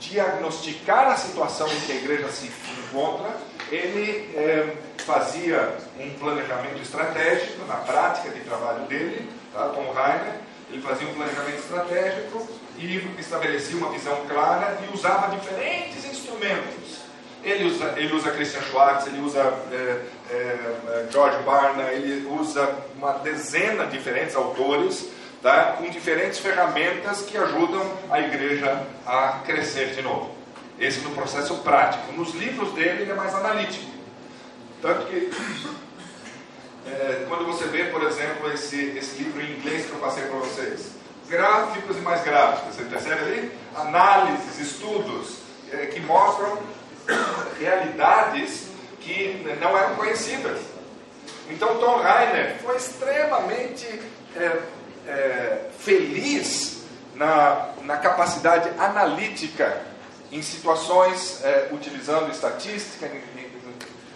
diagnosticar 0.00 1.08
a 1.08 1.16
situação 1.16 1.66
em 1.66 1.80
que 1.80 1.92
a 1.92 1.96
igreja 1.96 2.28
se 2.28 2.50
encontra, 2.78 3.36
ele 3.70 4.30
é, 4.34 4.76
fazia 4.98 5.76
um 5.98 6.10
planejamento 6.18 6.80
estratégico 6.80 7.64
na 7.66 7.76
prática 7.76 8.30
de 8.30 8.40
trabalho 8.40 8.86
dele, 8.86 9.28
tá? 9.52 9.68
Tom 9.70 9.90
Rainer, 9.92 10.40
ele 10.70 10.80
fazia 10.82 11.08
um 11.08 11.14
planejamento 11.14 11.58
estratégico 11.58 12.48
e 12.78 12.96
estabelecia 13.18 13.76
uma 13.76 13.90
visão 13.90 14.16
clara 14.28 14.78
e 14.84 14.94
usava 14.94 15.34
diferentes 15.34 16.04
instrumentos. 16.04 17.07
Ele 17.44 17.64
usa, 17.66 17.94
ele 17.96 18.12
usa 18.14 18.30
Christian 18.32 18.62
Schwartz, 18.62 19.06
ele 19.06 19.20
usa 19.20 19.40
é, 19.72 20.00
é, 20.30 21.06
George 21.10 21.42
Barna, 21.44 21.84
ele 21.92 22.26
usa 22.26 22.68
uma 22.96 23.12
dezena 23.12 23.86
de 23.86 23.96
diferentes 23.96 24.34
autores 24.34 25.08
tá? 25.42 25.76
com 25.78 25.88
diferentes 25.88 26.38
ferramentas 26.38 27.22
que 27.22 27.36
ajudam 27.36 27.90
a 28.10 28.20
igreja 28.20 28.82
a 29.06 29.40
crescer 29.44 29.94
de 29.94 30.02
novo. 30.02 30.34
Esse 30.78 31.00
no 31.00 31.10
processo 31.10 31.54
prático. 31.58 32.12
Nos 32.12 32.34
livros 32.34 32.72
dele 32.72 33.02
ele 33.02 33.10
é 33.10 33.14
mais 33.14 33.34
analítico. 33.34 33.90
Tanto 34.80 35.06
que 35.06 35.30
é, 36.86 37.24
quando 37.28 37.44
você 37.46 37.66
vê, 37.66 37.84
por 37.84 38.02
exemplo, 38.02 38.50
esse, 38.52 38.96
esse 38.96 39.22
livro 39.22 39.42
em 39.42 39.58
inglês 39.58 39.86
que 39.86 39.92
eu 39.92 39.98
passei 39.98 40.24
para 40.24 40.38
vocês, 40.38 40.92
gráficos 41.28 41.96
e 41.96 42.00
mais 42.00 42.22
gráficos, 42.22 42.74
você 42.74 42.84
percebe 42.84 43.20
ali? 43.20 43.52
Análises, 43.76 44.58
estudos 44.58 45.38
é, 45.72 45.86
que 45.86 46.00
mostram 46.00 46.58
realidades 47.58 48.68
que 49.00 49.42
não 49.60 49.76
eram 49.76 49.96
conhecidas. 49.96 50.60
Então 51.50 51.78
Tom 51.78 51.96
Rainer 51.96 52.56
foi 52.58 52.76
extremamente 52.76 53.86
é, 54.36 54.58
é, 55.06 55.70
feliz 55.78 56.82
na, 57.14 57.70
na 57.82 57.96
capacidade 57.96 58.68
analítica 58.78 59.82
em 60.30 60.42
situações 60.42 61.42
é, 61.42 61.68
utilizando 61.72 62.30
estatística, 62.30 63.10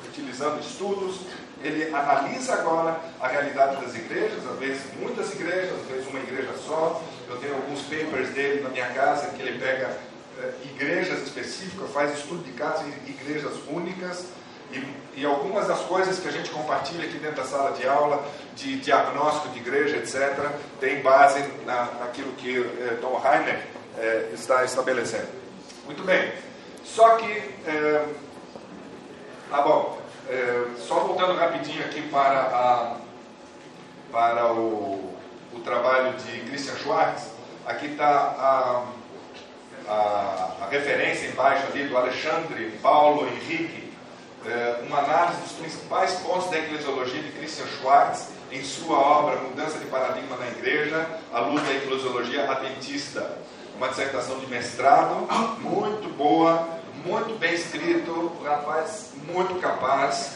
utilizando 0.07 0.61
estudos. 0.61 1.21
Ele 1.63 1.95
analisa 1.95 2.55
agora 2.55 3.01
a 3.21 3.29
realidade 3.29 3.81
das 3.81 3.95
igrejas, 3.95 4.45
às 4.51 4.59
vezes 4.59 4.83
muitas 5.01 5.33
igrejas, 5.33 5.73
às 5.81 5.87
vezes 5.87 6.09
uma 6.09 6.19
igreja 6.19 6.51
só. 6.67 7.03
Eu 7.29 7.39
tenho 7.39 7.55
alguns 7.55 7.81
papers 7.83 8.29
dele 8.31 8.63
na 8.63 8.69
minha 8.69 8.89
casa 8.89 9.29
que 9.29 9.41
ele 9.41 9.59
pega 9.59 9.97
igrejas 10.65 11.23
específicas, 11.23 11.91
faz 11.91 12.19
estudo 12.19 12.43
de 12.43 12.53
casos 12.53 12.87
em 12.87 13.11
igrejas 13.11 13.53
únicas 13.69 14.27
e, 14.73 15.21
e, 15.21 15.27
algumas 15.27 15.69
das 15.69 15.81
coisas 15.81 16.19
que 16.19 16.29
a 16.29 16.31
gente 16.31 16.51
compartilha 16.51 17.05
aqui 17.05 17.19
dentro 17.19 17.37
da 17.37 17.45
sala 17.45 17.73
de 17.73 17.87
aula, 17.87 18.25
de 18.57 18.79
diagnóstico 18.79 19.51
de 19.51 19.59
igreja, 19.59 19.97
etc., 19.97 20.51
tem 20.81 21.03
base 21.03 21.43
na, 21.67 21.85
naquilo 22.01 22.33
que 22.33 22.59
eh, 22.59 22.99
Tom 23.01 23.21
Heiner 23.23 23.67
eh, 23.99 24.31
está 24.33 24.65
estabelecendo. 24.65 25.29
Muito 25.85 26.03
bem. 26.05 26.33
Só 26.85 27.17
que, 27.17 27.31
eh, 27.67 28.07
tá 29.51 29.61
bom, 29.61 30.01
só 30.79 31.01
voltando 31.01 31.35
rapidinho 31.35 31.85
aqui 31.85 32.01
para, 32.09 32.41
a, 32.41 32.97
para 34.11 34.53
o, 34.55 35.15
o 35.53 35.61
trabalho 35.63 36.15
de 36.17 36.41
Christian 36.49 36.77
Schwartz, 36.77 37.27
aqui 37.67 37.89
está 37.89 38.07
a 38.09 38.85
a, 39.89 40.57
a, 40.63 40.69
referência 40.71 41.29
embaixo 41.29 41.67
ali 41.67 41.85
do 41.85 41.97
Alexandre 41.97 42.79
Paulo 42.83 43.27
Henrique, 43.27 43.93
é, 44.47 44.83
uma 44.87 44.99
análise 44.99 45.41
dos 45.43 45.53
principais 45.53 46.15
pontos 46.15 46.51
da 46.51 46.59
eclesiologia 46.59 47.23
de 47.23 47.31
Christian 47.33 47.67
Schwartz 47.67 48.29
em 48.51 48.63
sua 48.65 48.99
obra 48.99 49.37
Mudança 49.37 49.79
de 49.79 49.87
Paradigma 49.87 50.37
na 50.37 50.49
Igreja, 50.49 51.09
à 51.33 51.41
luz 51.41 51.63
da 51.63 51.73
eclesiologia 51.73 52.51
adventista. 52.51 53.39
Uma 53.77 53.89
dissertação 53.89 54.39
de 54.39 54.47
mestrado, 54.47 55.27
muito 55.61 56.15
boa, 56.17 56.69
muito 57.05 57.39
bem 57.39 57.55
escrito, 57.55 58.11
um 58.11 58.45
rapaz 58.45 59.13
muito 59.27 59.61
capaz, 59.61 60.33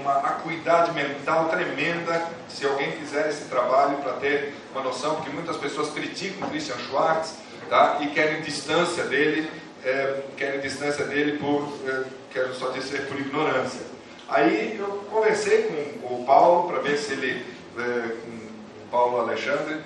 uma 0.00 0.14
acuidade 0.18 0.92
mental 0.92 1.48
tremenda. 1.48 2.28
Se 2.48 2.64
alguém 2.64 2.92
fizer 2.92 3.28
esse 3.28 3.44
trabalho 3.46 3.96
para 3.98 4.12
ter 4.14 4.54
uma 4.72 4.82
noção, 4.82 5.16
porque 5.16 5.30
muitas 5.30 5.56
pessoas 5.56 5.90
criticam 5.90 6.48
Christian 6.48 6.78
Schwartz 6.78 7.34
tá? 7.68 7.98
e 8.00 8.08
querem 8.08 8.40
distância 8.42 9.04
dele, 9.04 9.50
é, 9.84 10.22
querem 10.36 10.60
distância 10.60 11.04
dele 11.04 11.38
por, 11.38 11.72
é, 11.86 12.04
quero 12.32 12.54
só 12.54 12.70
dizer, 12.70 13.06
por 13.06 13.18
ignorância. 13.18 13.82
Aí 14.28 14.76
eu 14.78 15.06
conversei 15.10 15.62
com 16.02 16.14
o 16.14 16.24
Paulo 16.24 16.68
para 16.68 16.80
ver 16.80 16.98
se 16.98 17.12
ele, 17.12 17.44
é, 17.78 18.08
com 18.08 18.88
Paulo 18.90 19.20
Alexandre, 19.20 19.80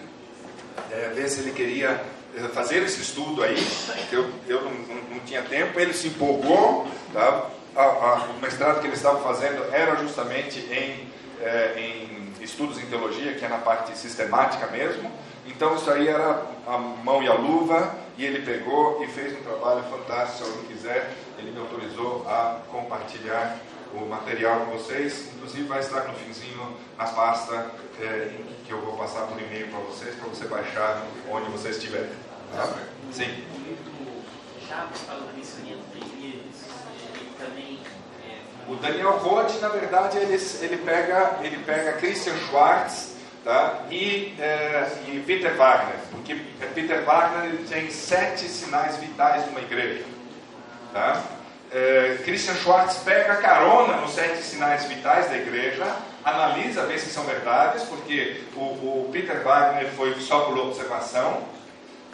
é, 0.90 1.12
ver 1.14 1.28
se 1.28 1.40
ele 1.40 1.52
queria 1.52 2.02
é, 2.36 2.40
fazer 2.48 2.82
esse 2.82 3.00
estudo 3.00 3.42
aí, 3.42 3.56
que 4.08 4.16
eu, 4.16 4.28
eu 4.48 4.62
não, 4.62 4.72
não, 4.72 5.02
não 5.10 5.18
tinha 5.20 5.42
tempo, 5.42 5.78
ele 5.78 5.92
se 5.92 6.08
empolgou, 6.08 6.86
tá? 7.12 7.50
a, 7.76 7.82
a, 7.82 8.28
o 8.36 8.40
mestrado 8.40 8.80
que 8.80 8.86
ele 8.86 8.94
estava 8.94 9.20
fazendo 9.20 9.64
era 9.72 9.96
justamente 9.96 10.58
em, 10.60 11.08
é, 11.40 11.74
em 11.76 12.32
estudos 12.42 12.78
em 12.78 12.86
teologia, 12.86 13.34
que 13.34 13.44
é 13.44 13.48
na 13.48 13.58
parte 13.58 13.96
sistemática 13.96 14.66
mesmo. 14.66 15.10
Então 15.46 15.74
isso 15.74 15.90
aí 15.90 16.08
era 16.08 16.46
a 16.66 16.78
mão 16.78 17.22
e 17.22 17.28
a 17.28 17.34
luva, 17.34 17.94
e 18.16 18.24
ele 18.24 18.44
pegou 18.44 19.02
e 19.02 19.08
fez 19.08 19.36
um 19.38 19.42
trabalho 19.42 19.82
fantástico. 19.84 20.44
Se 20.44 20.50
alguém 20.50 20.64
quiser, 20.68 21.12
ele 21.38 21.50
me 21.50 21.60
autorizou 21.60 22.24
a 22.28 22.60
compartilhar 22.70 23.58
o 23.94 24.06
material 24.06 24.60
com 24.60 24.72
vocês. 24.72 25.28
Inclusive 25.34 25.64
vai 25.64 25.80
estar 25.80 26.04
no 26.04 26.14
finzinho 26.14 26.76
na 26.96 27.06
pasta 27.06 27.70
é, 28.00 28.30
que 28.64 28.72
eu 28.72 28.80
vou 28.80 28.96
passar 28.96 29.26
por 29.26 29.40
e-mail 29.40 29.68
para 29.68 29.80
vocês, 29.80 30.14
para 30.14 30.28
você 30.28 30.46
baixar 30.46 31.02
onde 31.30 31.50
você 31.50 31.70
estiver. 31.70 32.10
Tá? 32.54 32.72
Sim. 33.10 33.44
O 38.68 38.76
Daniel 38.76 39.18
Roth, 39.18 39.60
na 39.60 39.68
verdade, 39.68 40.18
ele, 40.18 40.34
ele, 40.60 40.76
pega, 40.78 41.40
ele 41.42 41.58
pega 41.64 41.92
Christian 41.94 42.36
Schwartz 42.36 43.11
tá? 43.44 43.82
e, 43.90 44.34
é, 44.38 44.88
e 45.08 45.22
Peter 45.26 45.54
Wagner, 45.54 45.96
porque 46.10 46.34
Peter 46.74 47.02
Wagner 47.04 47.58
tem 47.68 47.90
sete 47.90 48.48
sinais 48.48 48.96
vitais 48.96 49.44
de 49.44 49.50
uma 49.50 49.60
igreja. 49.60 50.04
Tá? 50.92 51.22
É, 51.70 52.18
Christian 52.22 52.54
Schwartz 52.54 52.98
pega 52.98 53.36
carona 53.36 53.96
nos 53.96 54.12
sete 54.12 54.42
sinais 54.42 54.84
vitais 54.84 55.28
da 55.28 55.36
igreja, 55.36 55.84
analisa, 56.22 56.84
vê 56.86 56.98
se 56.98 57.10
são 57.10 57.24
verdades, 57.24 57.82
porque 57.84 58.42
o, 58.54 58.60
o 58.60 59.10
Peter 59.10 59.42
Wagner 59.42 59.90
foi 59.96 60.14
só 60.20 60.40
por 60.40 60.58
observação, 60.58 61.42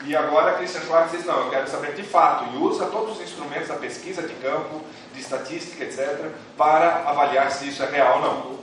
e 0.05 0.15
agora 0.15 0.55
Christian 0.55 0.83
Schwartz 0.83 1.11
diz, 1.11 1.25
não, 1.25 1.47
eu 1.47 1.51
quero 1.51 1.69
saber 1.69 1.93
de 1.95 2.05
fato, 2.05 2.45
e 2.55 2.57
usa 2.57 2.87
todos 2.87 3.17
os 3.17 3.23
instrumentos 3.23 3.67
da 3.67 3.75
pesquisa 3.75 4.23
de 4.23 4.35
campo, 4.35 4.81
de 5.13 5.21
estatística, 5.21 5.83
etc., 5.83 6.31
para 6.57 7.03
avaliar 7.05 7.51
se 7.51 7.69
isso 7.69 7.83
é 7.83 7.87
real 7.91 8.17
ou 8.17 8.23
não. 8.23 8.59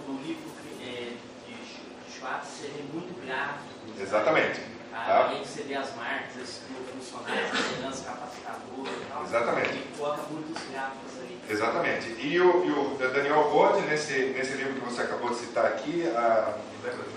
O, 2.26 2.28
o 2.28 2.34
livro 2.34 2.34
de 2.34 2.56
Schwartz 2.56 2.64
é 2.64 2.94
muito 2.94 3.26
gráfico. 3.26 4.02
Exatamente. 4.02 4.62
Tá? 4.92 5.26
Além 5.26 5.42
de 5.42 5.48
você 5.48 5.62
ver 5.64 5.76
as 5.76 5.96
marcas, 5.96 6.36
estrutura 6.42 6.84
funcionais, 6.94 7.70
liderança 7.70 8.04
capacitadora 8.06 8.90
e 8.90 9.06
tal. 9.10 9.24
Exatamente. 9.24 9.84
Coloca 9.98 10.22
muitos 10.32 10.64
gráficos 10.72 11.20
ali. 11.20 11.42
Exatamente. 11.50 12.08
E 12.20 12.40
o, 12.40 12.66
e 12.66 12.72
o 12.72 13.12
Daniel 13.14 13.42
Rode, 13.42 13.82
nesse, 13.82 14.14
nesse 14.14 14.54
livro 14.54 14.74
que 14.74 14.80
você 14.80 15.02
acabou 15.02 15.30
de 15.30 15.36
citar 15.36 15.66
aqui, 15.66 16.08
a, 16.16 16.56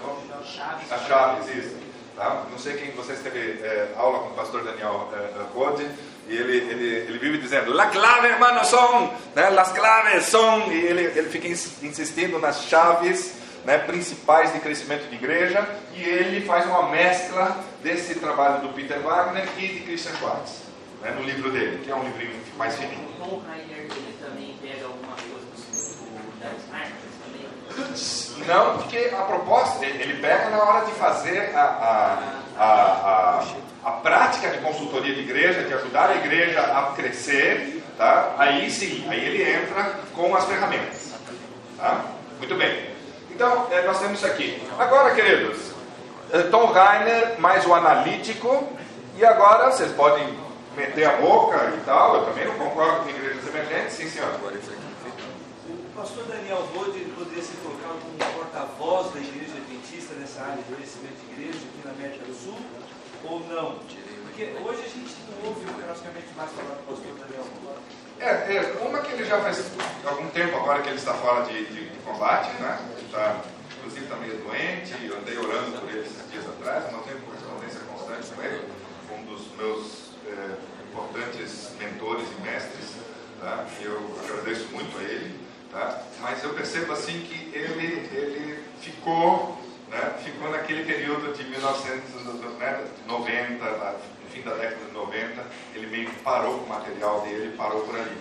nome? 0.05 0.45
Chaves. 0.45 0.93
A 0.93 0.99
Chaves, 0.99 1.57
isso. 1.57 1.77
Tá? 2.17 2.47
Não 2.51 2.59
sei 2.59 2.77
quem 2.77 2.91
vocês 2.93 3.21
teve 3.21 3.63
é, 3.63 3.95
aula 3.97 4.19
com 4.19 4.31
o 4.31 4.35
pastor 4.35 4.65
Daniel 4.65 5.09
é, 5.15 5.55
Rode, 5.55 5.89
e 6.27 6.37
ele, 6.37 6.57
ele, 6.59 6.87
ele 7.09 7.19
vive 7.19 7.39
dizendo, 7.39 7.73
la 7.73 7.87
clave, 7.87 8.27
hermano, 8.27 8.65
são, 8.65 9.15
né, 9.35 9.49
las 9.51 9.73
claves 9.73 10.25
são, 10.25 10.71
e 10.71 10.85
ele, 10.85 11.05
ele 11.05 11.31
fica 11.31 11.47
insistindo 11.47 12.39
nas 12.39 12.65
chaves 12.65 13.38
né, 13.69 13.77
principais 13.77 14.51
de 14.51 14.61
crescimento 14.61 15.07
de 15.11 15.15
igreja, 15.15 15.63
e 15.95 16.03
ele 16.03 16.47
faz 16.47 16.65
uma 16.65 16.89
mescla 16.89 17.55
desse 17.83 18.15
trabalho 18.15 18.63
do 18.63 18.71
Peter 18.71 18.99
Wagner 19.01 19.47
e 19.59 19.69
de 19.69 19.81
Christian 19.81 20.15
Schwartz, 20.17 20.63
né, 21.03 21.11
no 21.11 21.23
livro 21.23 21.51
dele, 21.51 21.85
que 21.85 21.91
é 21.91 21.95
um 21.95 22.03
livrinho 22.03 22.33
mais 22.57 22.77
fininho. 22.77 23.07
O 23.21 23.43
Rainer 23.47 23.87
também 24.25 24.57
pega 24.63 24.87
alguma 24.87 25.15
coisa 25.17 25.47
das 26.41 26.67
marcas? 26.73 28.39
Não, 28.47 28.79
porque 28.79 29.11
a 29.15 29.23
proposta, 29.23 29.85
ele 29.85 30.15
pega 30.15 30.49
na 30.49 30.63
hora 30.63 30.87
de 30.87 30.93
fazer 30.93 31.55
a, 31.55 31.61
a, 31.61 32.65
a, 32.65 32.65
a, 32.65 33.45
a 33.85 33.93
prática 34.01 34.49
de 34.49 34.59
consultoria 34.63 35.15
de 35.15 35.21
igreja, 35.21 35.65
de 35.65 35.75
ajudar 35.75 36.09
a 36.09 36.17
igreja 36.17 36.63
a 36.63 36.95
crescer, 36.97 37.85
tá? 37.99 38.35
aí 38.39 38.71
sim, 38.71 39.05
aí 39.11 39.23
ele 39.23 39.43
entra 39.43 40.01
com 40.15 40.35
as 40.35 40.47
ferramentas. 40.47 41.13
Tá? 41.77 42.03
Muito 42.39 42.55
bem. 42.55 42.98
Então, 43.39 43.69
é, 43.71 43.87
nós 43.87 44.01
temos 44.01 44.19
isso 44.19 44.27
aqui. 44.27 44.61
Agora, 44.77 45.15
queridos, 45.15 45.71
é, 46.33 46.43
Tom 46.51 46.73
Rainer 46.73 47.39
mais 47.39 47.65
o 47.65 47.73
analítico, 47.73 48.69
e 49.15 49.25
agora 49.25 49.71
vocês 49.71 49.93
podem 49.93 50.37
meter 50.77 51.05
a 51.05 51.19
boca 51.19 51.73
e 51.73 51.81
tal, 51.85 52.17
eu 52.17 52.27
também 52.27 52.47
não 52.47 52.55
concordo 52.55 53.05
com 53.05 53.11
igrejas 53.11 53.47
emergentes, 53.47 53.95
sim 53.95 54.11
senhor. 54.11 54.35
O 54.35 55.97
pastor 55.97 56.25
Daniel 56.25 56.67
Bode 56.75 56.99
poderia 57.15 57.41
ser 57.45 57.55
colocado 57.63 58.01
como 58.03 58.19
porta-voz 58.19 59.15
da 59.15 59.21
igreja 59.21 59.55
adventista 59.55 60.15
nessa 60.15 60.43
área 60.43 60.57
de 60.57 60.75
crescimento 60.75 61.15
de 61.23 61.33
igreja 61.33 61.59
aqui 61.63 61.81
na 61.85 61.93
América 61.93 62.25
do 62.25 62.35
Sul, 62.35 62.59
ou 63.23 63.39
não? 63.47 63.79
Porque 64.27 64.51
hoje 64.67 64.83
a 64.83 64.89
gente 64.89 65.15
não 65.31 65.51
ouve 65.51 65.65
praticamente 65.81 66.27
mais 66.37 66.51
falar 66.51 66.75
do 66.75 66.83
pastor 66.91 67.15
Daniel 67.23 67.47
Bode. 67.63 67.98
É, 68.21 68.57
é, 68.57 68.79
uma 68.83 68.99
que 68.99 69.13
ele 69.13 69.25
já 69.25 69.41
faz 69.41 69.71
algum 70.05 70.29
tempo 70.31 70.57
agora 70.57 70.83
que 70.83 70.89
ele 70.89 70.99
está 70.99 71.15
fora 71.15 71.45
de, 71.45 71.67
de, 71.67 71.89
de 71.89 71.99
combate, 71.99 72.51
né? 72.61 72.79
Está, 73.01 73.43
inclusive 73.79 74.05
está 74.05 74.17
meio 74.17 74.39
doente, 74.39 75.07
eu 75.07 75.19
andei 75.19 75.39
orando 75.39 75.79
por 75.79 75.89
ele 75.89 76.01
esses 76.01 76.29
dias 76.31 76.45
atrás, 76.49 76.93
não 76.93 77.01
tenho 77.03 77.21
correspondência 77.21 77.81
constante 77.81 78.29
com 78.35 78.43
ele, 78.43 78.65
um 79.17 79.25
dos 79.25 79.57
meus 79.57 80.11
é, 80.27 80.57
importantes 80.91 81.71
mentores 81.79 82.27
e 82.37 82.41
mestres, 82.43 82.97
tá? 83.41 83.65
e 83.81 83.85
eu 83.85 84.17
agradeço 84.25 84.67
muito 84.73 84.99
a 84.99 85.03
ele. 85.03 85.39
Tá? 85.71 86.03
Mas 86.21 86.43
eu 86.43 86.55
percebo 86.55 86.93
assim 86.93 87.21
que 87.21 87.57
ele, 87.57 88.09
ele 88.13 88.65
ficou, 88.81 89.63
né, 89.89 90.15
ficou 90.25 90.51
naquele 90.51 90.85
período 90.85 91.33
de 91.35 91.45
1990, 91.45 92.85
no 93.07 93.23
fim 94.39 94.49
da 94.49 94.55
década 94.55 94.85
de 94.85 94.93
90, 94.93 95.43
ele 95.75 95.87
meio 95.87 96.11
que 96.11 96.21
parou 96.21 96.59
com 96.59 96.65
o 96.65 96.69
material 96.69 97.21
dele, 97.23 97.57
parou 97.57 97.83
por 97.83 97.95
ali. 97.97 98.17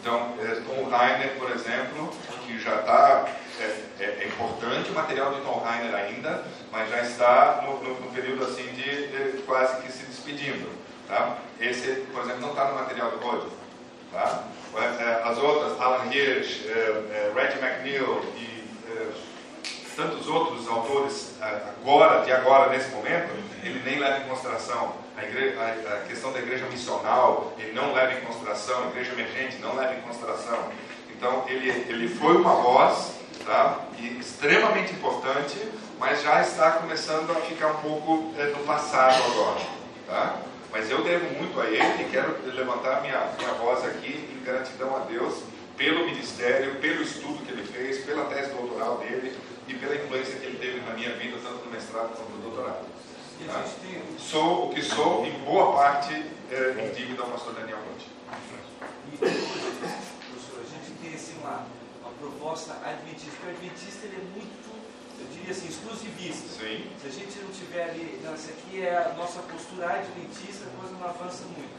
Então, 0.00 0.34
é, 0.40 0.54
Tom 0.66 0.88
Rainer, 0.88 1.30
por 1.38 1.50
exemplo, 1.50 2.10
que 2.44 2.58
já 2.58 2.80
está, 2.80 3.28
é, 3.60 3.64
é, 4.00 4.04
é, 4.04 4.26
importante 4.26 4.90
o 4.90 4.94
material 4.94 5.32
de 5.32 5.40
Tom 5.42 5.62
Rainer 5.64 5.94
ainda, 5.94 6.44
mas 6.72 6.90
já 6.90 7.02
está 7.02 7.64
no, 7.64 7.82
no, 7.82 8.00
no 8.00 8.10
período 8.10 8.44
assim 8.44 8.66
de, 8.72 9.08
de, 9.08 9.42
quase 9.42 9.80
que 9.82 9.92
se 9.92 10.04
despedindo. 10.06 10.68
Tá? 11.08 11.38
Esse, 11.60 12.06
por 12.12 12.22
exemplo, 12.22 12.40
não 12.40 12.50
está 12.50 12.68
no 12.68 12.74
material 12.74 13.10
do 13.10 13.18
Rod. 13.18 13.44
Tá? 14.12 14.44
É, 14.74 15.22
as 15.28 15.38
outras, 15.38 15.80
Alan 15.80 16.12
Hirsch, 16.12 16.66
é, 16.66 17.30
Reggie 17.34 17.58
McNeil 17.58 18.22
e 18.36 18.52
tantos 19.94 20.26
outros 20.26 20.66
autores 20.68 21.34
agora, 21.40 22.24
de 22.24 22.32
agora, 22.32 22.70
nesse 22.70 22.90
momento, 22.90 23.30
ele 23.62 23.82
nem 23.84 23.98
leva 23.98 24.24
em 24.24 24.28
consideração 24.28 25.01
a, 25.16 25.24
igreja, 25.24 25.60
a, 25.62 26.06
questão 26.06 26.32
da 26.32 26.38
igreja 26.38 26.66
missional, 26.66 27.54
ele 27.58 27.72
não 27.72 27.92
leva 27.92 28.14
em 28.14 28.20
consideração, 28.22 28.84
a 28.84 28.86
igreja 28.88 29.12
emergente 29.12 29.58
não 29.58 29.74
leva 29.76 29.94
em 29.94 30.00
consideração. 30.02 30.70
Então, 31.10 31.44
ele, 31.48 31.68
ele 31.88 32.08
foi 32.08 32.36
uma 32.36 32.54
voz 32.54 33.14
tá? 33.44 33.80
e 33.98 34.18
extremamente 34.18 34.92
importante, 34.92 35.56
mas 35.98 36.22
já 36.22 36.40
está 36.40 36.72
começando 36.72 37.30
a 37.30 37.34
ficar 37.36 37.68
um 37.68 37.80
pouco 37.80 38.34
é, 38.38 38.46
passado 38.66 39.22
agora. 39.32 39.60
Tá? 40.06 40.36
Mas 40.72 40.90
eu 40.90 41.04
devo 41.04 41.26
muito 41.34 41.60
a 41.60 41.66
ele 41.66 42.02
e 42.02 42.08
quero 42.10 42.34
levantar 42.54 43.02
minha, 43.02 43.28
minha 43.38 43.52
voz 43.54 43.84
aqui 43.84 44.28
em 44.32 44.42
gratidão 44.42 44.96
a 44.96 45.00
Deus 45.00 45.42
pelo 45.76 46.06
ministério, 46.06 46.76
pelo 46.76 47.02
estudo 47.02 47.44
que 47.44 47.52
ele 47.52 47.64
fez, 47.64 48.04
pela 48.04 48.24
tese 48.26 48.50
doutoral 48.50 48.98
dele 48.98 49.36
e 49.68 49.74
pela 49.74 49.94
influência 49.94 50.38
que 50.38 50.46
ele 50.46 50.58
teve 50.58 50.80
na 50.80 50.94
minha 50.94 51.14
vida, 51.16 51.36
tanto 51.42 51.64
no 51.64 51.70
mestrado 51.70 52.16
quanto 52.16 52.30
no 52.30 52.42
doutorado. 52.42 52.86
Tá? 53.46 53.64
Sou 54.18 54.66
o 54.66 54.74
que 54.74 54.82
sou, 54.82 55.26
em 55.26 55.32
boa 55.44 55.72
parte, 55.74 56.14
é, 56.50 56.86
em 56.86 56.94
dívida 56.94 57.22
ao 57.22 57.30
pastor 57.30 57.54
Daniel 57.54 57.78
Monte. 57.78 58.06
E 59.12 59.16
professor, 59.16 60.60
a 60.60 60.68
gente 60.68 60.98
tem 61.02 61.14
assim 61.14 61.38
uma, 61.40 61.66
uma 62.02 62.12
proposta 62.18 62.72
adventista. 62.84 63.46
O 63.46 63.50
adventista 63.50 64.06
ele 64.06 64.16
é 64.16 64.38
muito 64.38 64.72
eu 65.22 65.26
diria 65.38 65.52
assim, 65.52 65.68
exclusivista. 65.68 66.48
Sim. 66.58 66.90
Se 67.00 67.06
a 67.06 67.10
gente 67.10 67.38
não 67.38 67.50
tiver 67.50 67.90
ali, 67.90 68.20
não, 68.24 68.34
essa 68.34 68.50
aqui 68.50 68.82
é 68.82 68.96
a 68.96 69.14
nossa 69.16 69.40
postura 69.42 69.86
adventista, 69.86 70.66
a 70.66 70.80
coisa 70.80 70.96
não 70.98 71.08
avança 71.08 71.44
muito. 71.44 71.70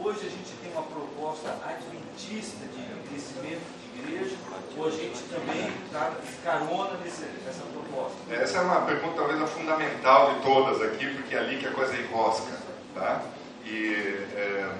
hoje 0.00 0.26
a 0.26 0.30
gente 0.30 0.52
tem 0.62 0.72
uma 0.72 0.82
proposta 0.82 1.52
adventista 1.64 2.64
de 2.72 3.08
crescimento 3.08 3.81
igreja, 4.02 4.36
ou 4.76 4.86
a 4.86 4.90
gente 4.90 5.18
também 5.24 5.72
está 5.84 6.12
carona 6.44 6.98
nesse, 7.04 7.24
nessa 7.44 7.62
proposta? 7.72 8.34
Essa 8.34 8.58
é 8.58 8.60
uma 8.62 8.82
pergunta 8.82 9.14
talvez 9.16 9.40
a 9.40 9.46
fundamental 9.46 10.34
de 10.34 10.40
todas 10.40 10.82
aqui, 10.82 11.06
porque 11.14 11.34
é 11.34 11.38
ali 11.38 11.58
que 11.58 11.66
a 11.66 11.72
coisa 11.72 11.94
enrosca. 11.96 12.52
Tá? 12.94 13.22
E, 13.64 13.94
é, 14.34 14.70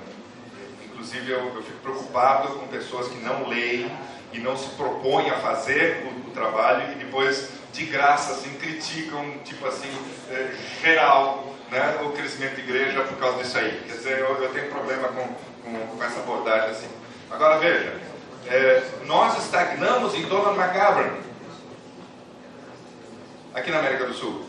inclusive, 0.85 1.31
eu, 1.31 1.55
eu, 1.55 1.63
fico 1.63 1.79
preocupado 1.79 2.49
com 2.55 2.67
pessoas 2.69 3.09
que 3.09 3.19
não 3.19 3.49
leem 3.49 3.91
e 4.33 4.39
não 4.39 4.57
se 4.57 4.69
propõem 4.71 5.31
a 5.31 5.39
fazer 5.39 6.07
o, 6.07 6.29
o 6.29 6.31
trabalho 6.33 6.93
e 6.93 6.95
depois, 6.97 7.51
de 7.73 7.85
graça, 7.87 8.33
assim, 8.33 8.51
criticam, 8.59 9.39
tipo 9.45 9.67
assim, 9.67 9.89
é, 10.31 10.55
geral, 10.81 11.55
né, 11.71 12.01
o 12.03 12.13
crescimento 12.13 12.57
de 12.57 12.61
igreja 12.63 13.03
por 13.03 13.17
causa 13.19 13.39
disso 13.39 13.59
aí. 13.59 13.83
Quer 13.87 13.95
dizer, 13.95 14.19
eu, 14.19 14.43
eu 14.43 14.53
tenho 14.53 14.71
problema 14.71 15.09
com, 15.09 15.27
com, 15.63 15.87
com, 15.87 16.05
essa 16.05 16.21
abordagem 16.21 16.71
assim. 16.71 16.89
Agora 17.31 17.59
veja, 17.59 17.99
é, 18.49 18.83
nós 19.07 19.39
estagnamos 19.45 20.15
em 20.15 20.23
Donald 20.23 20.59
McGavran, 20.59 21.11
aqui 23.55 23.71
na 23.71 23.79
América 23.79 24.07
do 24.07 24.15
Sul. 24.15 24.45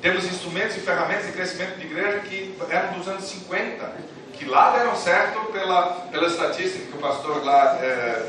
Temos 0.00 0.24
instrumentos 0.24 0.76
e 0.76 0.80
ferramentas 0.80 1.26
de 1.26 1.32
crescimento 1.32 1.76
de 1.76 1.86
igreja 1.86 2.20
que 2.20 2.56
eram 2.70 2.92
dos 2.92 3.08
anos 3.08 3.24
50, 3.24 3.92
que 4.34 4.44
lá 4.44 4.70
deram 4.70 4.94
certo 4.94 5.52
pela, 5.52 6.06
pela 6.10 6.28
estatística 6.28 6.86
que 6.86 6.96
o 6.96 7.00
pastor 7.00 7.44
lá, 7.44 7.78
é, 7.82 8.26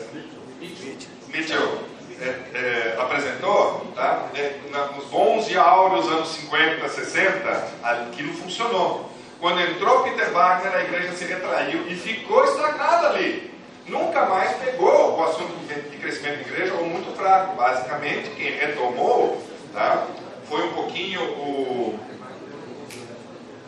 Mitchell, 1.28 1.84
é, 2.20 2.26
é, 2.54 2.98
apresentou, 3.00 3.86
tá? 3.96 4.28
É, 4.36 4.60
nos 4.96 5.06
bons 5.06 5.50
e 5.50 5.58
áureos 5.58 6.08
anos 6.08 6.30
50, 6.30 6.90
60, 6.90 7.68
aquilo 7.84 8.34
funcionou. 8.34 9.10
Quando 9.40 9.62
entrou 9.62 10.04
Peter 10.04 10.32
Wagner, 10.32 10.76
a 10.76 10.84
igreja 10.84 11.14
se 11.14 11.24
retraiu 11.24 11.88
e 11.88 11.96
ficou 11.96 12.44
estagnada 12.44 13.10
ali. 13.10 13.50
Nunca 13.90 14.26
mais 14.26 14.56
pegou 14.58 15.18
o 15.18 15.24
assunto 15.24 15.54
de 15.68 15.98
crescimento 15.98 16.44
de 16.44 16.50
igreja, 16.52 16.74
ou 16.76 16.86
muito 16.86 17.16
fraco. 17.18 17.56
Basicamente, 17.56 18.30
quem 18.32 18.52
retomou 18.52 19.42
tá? 19.74 20.08
foi 20.48 20.64
um 20.68 20.74
pouquinho 20.74 21.22
o. 21.22 22.00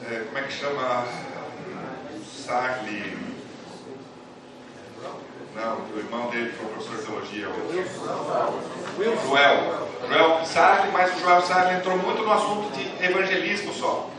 É, 0.09 0.19
como 0.25 0.37
é 0.37 0.41
que 0.43 0.53
chama? 0.53 1.05
Sarli 2.45 3.31
não, 5.55 5.77
o 5.93 5.99
irmão 5.99 6.29
dele 6.29 6.51
foi 6.53 6.65
professor 6.67 6.95
de 6.97 7.05
teologia. 7.05 7.49
O 8.97 9.27
Joel. 9.27 9.87
Joel 10.07 10.45
Sartre, 10.45 10.91
mas 10.91 11.15
o 11.15 11.19
Joel 11.19 11.41
Sartre 11.41 11.75
entrou 11.75 11.97
muito 11.97 12.23
no 12.23 12.31
assunto 12.31 12.71
de 12.71 13.05
evangelismo 13.05 13.73
só. 13.73 14.09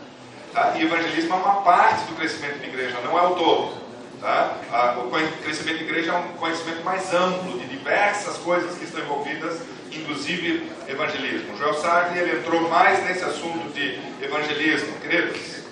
Tá? 0.53 0.75
E 0.77 0.85
evangelismo 0.85 1.35
é 1.35 1.37
uma 1.39 1.63
parte 1.63 2.05
do 2.05 2.17
crescimento 2.17 2.59
da 2.59 2.67
igreja, 2.67 3.01
não 3.03 3.19
é 3.19 3.23
o 3.23 3.35
todo. 3.35 3.82
Tá? 4.23 4.57
O 4.99 5.11
crescimento 5.43 5.79
da 5.79 5.85
igreja 5.85 6.13
é 6.13 6.17
um 6.17 6.29
conhecimento 6.35 6.85
mais 6.85 7.13
amplo 7.13 7.59
de 7.59 7.67
diversas 7.67 8.39
coisas 8.39 8.79
que 8.79 8.85
estão 8.85 9.03
envolvidas, 9.03 9.61
inclusive 9.91 10.71
evangelismo. 10.89 11.57
Joel 11.59 11.75
Sartre 11.75 12.21
ele 12.21 12.39
entrou 12.39 12.69
mais 12.71 13.05
nesse 13.05 13.25
assunto 13.25 13.73
de 13.75 13.99
evangelismo, 14.25 14.99
queridos. 15.01 15.63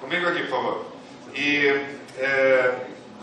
Comigo 0.00 0.28
aqui, 0.28 0.42
por 0.42 0.50
favor. 0.50 0.86
E 1.34 1.66
é, 2.18 2.74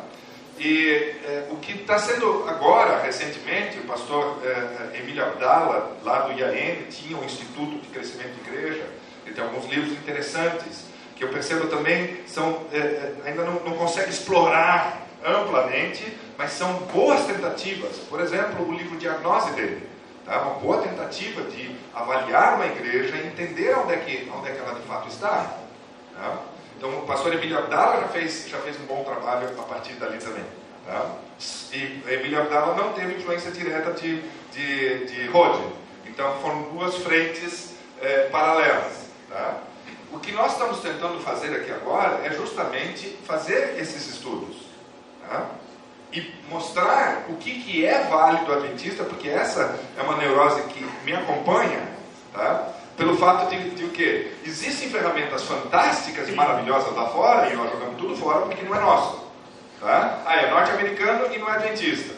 E 0.59 1.15
é, 1.25 1.47
o 1.51 1.57
que 1.57 1.73
está 1.73 1.99
sendo 1.99 2.45
agora, 2.49 3.03
recentemente, 3.03 3.79
o 3.79 3.85
pastor 3.85 4.39
é, 4.45 4.49
é, 4.49 4.99
Emílio 4.99 5.25
Abdala, 5.25 5.97
lá 6.03 6.21
do 6.21 6.33
IAN, 6.33 6.89
tinha 6.91 7.17
um 7.17 7.25
Instituto 7.25 7.79
de 7.79 7.89
Crescimento 7.89 8.35
de 8.35 8.51
Igreja, 8.51 8.87
ele 9.25 9.35
tem 9.35 9.45
alguns 9.45 9.67
livros 9.67 9.93
interessantes, 9.93 10.87
que 11.15 11.25
eu 11.25 11.29
percebo 11.29 11.67
também 11.67 12.21
são, 12.27 12.63
ainda 13.25 13.43
não, 13.43 13.55
não 13.55 13.77
consegue 13.77 14.09
explorar 14.09 15.07
amplamente, 15.25 16.17
mas 16.37 16.53
são 16.53 16.73
boas 16.93 17.27
tentativas. 17.27 17.97
Por 18.09 18.21
exemplo, 18.21 18.69
o 18.69 18.73
livro 18.73 18.97
Diagnose 18.97 19.51
dele 19.53 19.89
Tá? 20.29 20.43
Uma 20.43 20.55
boa 20.61 20.83
tentativa 20.83 21.41
de 21.45 21.75
avaliar 21.95 22.57
uma 22.57 22.67
igreja 22.67 23.17
e 23.17 23.27
entender 23.29 23.75
onde 23.79 23.95
é 23.95 23.97
que, 23.97 24.31
onde 24.31 24.51
é 24.51 24.53
que 24.53 24.59
ela 24.59 24.75
de 24.75 24.87
fato 24.87 25.09
está. 25.09 25.57
Tá? 26.15 26.39
Então, 26.79 26.97
o 26.97 27.03
pastor 27.03 27.35
Emílio 27.35 27.59
Abdala 27.59 28.03
já 28.03 28.09
fez, 28.09 28.49
já 28.49 28.59
fez 28.59 28.81
um 28.81 28.87
bom 28.87 29.03
trabalho 29.03 29.49
a 29.59 29.63
partir 29.65 29.95
dali 29.95 30.19
também. 30.19 30.45
Tá? 30.87 31.11
E 31.73 32.03
Emílio 32.09 32.41
Abdala 32.41 32.77
não 32.77 32.93
teve 32.93 33.15
influência 33.15 33.51
direta 33.51 33.93
de, 33.93 34.23
de, 34.53 35.07
de 35.07 35.27
Rode. 35.27 35.61
Então, 36.07 36.39
foram 36.41 36.63
duas 36.71 36.95
frentes 36.99 37.75
é, 38.01 38.29
paralelas. 38.29 39.09
Tá? 39.29 39.59
O 40.13 40.21
que 40.21 40.31
nós 40.31 40.53
estamos 40.53 40.79
tentando 40.79 41.19
fazer 41.21 41.53
aqui 41.57 41.73
agora 41.73 42.25
é 42.25 42.31
justamente 42.31 43.09
fazer 43.27 43.77
esses 43.77 44.07
estudos. 44.07 44.69
Tá? 45.29 45.51
e 46.13 46.35
mostrar 46.49 47.27
o 47.29 47.37
que, 47.37 47.63
que 47.63 47.85
é 47.85 48.05
válido 48.05 48.51
adventista, 48.51 49.05
porque 49.05 49.29
essa 49.29 49.79
é 49.95 50.03
uma 50.03 50.17
neurose 50.17 50.63
que 50.63 50.83
me 51.05 51.13
acompanha, 51.13 51.87
tá? 52.33 52.73
Pelo 52.99 53.17
fato 53.17 53.49
de, 53.49 53.71
de 53.71 53.85
o 53.85 53.91
quê? 53.91 54.33
Existem 54.45 54.91
ferramentas 54.91 55.45
fantásticas 55.45 56.29
e 56.29 56.33
maravilhosas 56.33 56.93
lá 56.95 57.07
fora, 57.07 57.49
e 57.49 57.57
nós 57.57 57.71
jogamos 57.71 57.97
tudo 57.97 58.17
fora 58.17 58.41
porque 58.41 58.65
não 58.65 58.75
é 58.75 58.81
nosso. 58.81 59.29
Tá? 59.81 60.19
Ah, 60.27 60.37
é 60.37 60.51
norte-americano 60.51 61.33
e 61.33 61.39
não 61.39 61.49
é 61.49 61.53
adventista. 61.53 62.13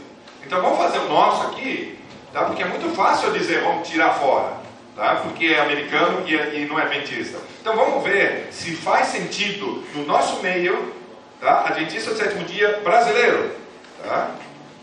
Então 0.44 0.62
vamos 0.62 0.78
fazer 0.78 0.98
o 1.00 1.08
nosso 1.08 1.48
aqui, 1.48 1.98
tá? 2.32 2.44
porque 2.44 2.62
é 2.62 2.66
muito 2.66 2.88
fácil 2.96 3.30
dizer 3.32 3.62
vamos 3.62 3.86
tirar 3.86 4.14
fora, 4.14 4.54
tá? 4.96 5.16
porque 5.16 5.48
é 5.48 5.60
americano 5.60 6.26
e, 6.26 6.34
é, 6.34 6.58
e 6.58 6.64
não 6.64 6.80
é 6.80 6.84
adventista. 6.84 7.38
Então 7.60 7.76
vamos 7.76 8.02
ver 8.02 8.48
se 8.50 8.74
faz 8.74 9.08
sentido 9.08 9.84
no 9.94 10.06
nosso 10.06 10.42
meio, 10.42 10.94
tá? 11.38 11.66
adventista 11.66 12.12
do 12.12 12.16
sétimo 12.16 12.44
dia 12.44 12.80
brasileiro, 12.82 13.60
Tá? 14.02 14.30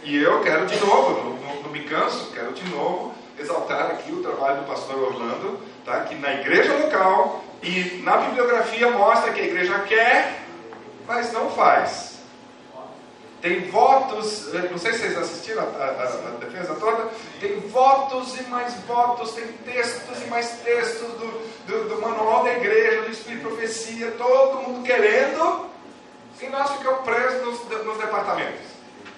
E 0.04 0.16
eu 0.16 0.42
quero 0.42 0.68
de 0.68 0.80
novo, 0.80 1.24
não, 1.24 1.56
não, 1.56 1.64
não, 1.64 1.72
me 1.72 1.80
canso, 1.80 2.32
quero 2.32 2.54
de 2.54 2.70
novo 2.70 3.16
exaltar 3.40 3.92
aqui 3.92 4.12
o 4.12 4.22
trabalho 4.22 4.62
do 4.62 4.68
pastor 4.68 4.98
Orlando, 4.98 5.60
tá? 5.86 6.02
que 6.02 6.16
na 6.16 6.34
igreja 6.34 6.74
local 6.74 7.44
e 7.62 8.02
na 8.04 8.18
bibliografia 8.18 8.90
mostra 8.92 9.32
que 9.32 9.42
a 9.42 9.46
igreja 9.46 9.80
quer, 9.80 10.42
mas 11.06 11.32
não 11.32 11.50
faz. 11.52 12.18
Tem 13.42 13.70
votos, 13.70 14.54
eh, 14.54 14.68
não 14.72 14.80
sei 14.80 14.94
se 14.94 15.00
vocês 15.00 15.18
assistiram 15.18 15.62
a, 15.62 15.84
a, 15.84 16.04
a 16.04 16.32
defesa 16.40 16.74
toda, 16.76 17.08
tem 17.40 17.60
votos 17.60 18.36
e 18.40 18.44
mais 18.44 18.74
votos, 18.88 19.32
tem 19.34 19.46
textos 19.64 20.24
e 20.24 20.26
mais 20.26 20.50
textos 20.64 21.08
do, 21.14 21.68
do, 21.68 21.90
do 21.90 22.02
manual 22.02 22.44
da 22.44 22.54
igreja, 22.54 23.04
do 23.04 23.12
Espírito 23.12 23.48
Profecia, 23.48 24.12
todo 24.18 24.64
mundo 24.64 24.84
querendo, 24.84 25.68
e 26.42 26.48
nós 26.48 26.72
ficamos 26.72 27.02
presos 27.02 27.46
nos, 27.46 27.86
nos 27.86 27.98
departamentos. 27.98 28.77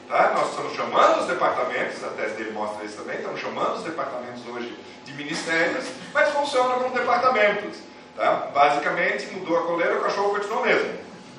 Tá? 0.10 0.34
Nós 0.36 0.50
estamos 0.50 0.74
chamando 0.74 1.22
os 1.22 1.28
departamentos, 1.28 2.04
a 2.04 2.08
tese 2.10 2.34
dele 2.34 2.52
mostra 2.52 2.84
isso 2.84 2.98
também, 2.98 3.18
estamos 3.18 3.40
chamando 3.40 3.76
os 3.76 3.84
departamentos 3.84 4.42
hoje 4.48 4.76
de 5.06 5.14
ministérios, 5.14 5.86
mas 6.12 6.30
funcionam 6.30 6.80
como 6.80 6.96
departamentos. 6.96 7.78
Tá? 8.16 8.50
Basicamente, 8.52 9.28
mudou 9.28 9.60
a 9.60 9.68
coleira, 9.68 10.00
o 10.00 10.02
cachorro 10.02 10.32
continuou 10.32 10.66
mesmo. 10.66 10.94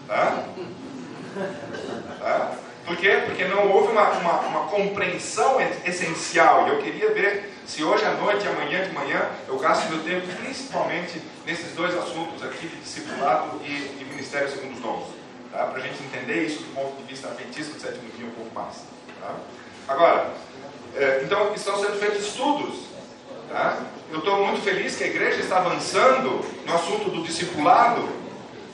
Tá? 0.07 0.45
Tá? 2.21 2.53
Por 2.87 2.97
quê? 2.97 3.23
Porque 3.27 3.45
não 3.45 3.73
houve 3.73 3.91
uma, 3.91 4.09
uma, 4.11 4.41
uma 4.41 4.69
compreensão 4.69 5.59
essencial. 5.85 6.69
E 6.69 6.71
eu 6.71 6.79
queria 6.79 7.13
ver 7.13 7.53
se 7.67 7.83
hoje 7.83 8.05
à 8.05 8.13
noite 8.13 8.45
e 8.45 8.49
amanhã 8.49 8.87
de 8.87 8.95
manhã 8.95 9.31
eu 9.49 9.59
gasto 9.59 9.91
meu 9.91 10.03
tempo 10.05 10.29
principalmente 10.37 11.21
nesses 11.45 11.75
dois 11.75 11.93
assuntos 11.97 12.41
aqui 12.45 12.69
de 12.69 12.77
discipulado 12.77 13.61
e, 13.65 13.99
e 14.01 14.07
ministério 14.09 14.49
segundo 14.49 14.75
os 14.75 14.81
dons. 14.81 15.20
Tá? 15.53 15.65
Para 15.65 15.79
a 15.79 15.81
gente 15.81 16.03
entender 16.03 16.47
isso 16.47 16.63
do 16.63 16.75
ponto 16.75 16.97
de 16.97 17.03
vista 17.05 17.29
adventista 17.29 17.75
do 17.75 17.81
sétimo 17.81 18.09
dia 18.17 18.27
um 18.27 18.31
pouco 18.31 18.55
mais. 18.55 18.85
Tá? 19.21 19.35
Agora, 19.89 20.31
é, 20.97 21.23
então 21.25 21.53
estão 21.55 21.77
sendo 21.79 21.99
feitos 21.99 22.27
estudos. 22.27 22.85
Tá? 23.49 23.79
Eu 24.11 24.19
estou 24.21 24.47
muito 24.47 24.63
feliz 24.63 24.97
que 24.97 25.05
a 25.05 25.09
igreja 25.09 25.41
está 25.41 25.59
avançando 25.59 26.45
no 26.65 26.75
assunto 26.75 27.11
do 27.11 27.23
discipulado, 27.23 28.09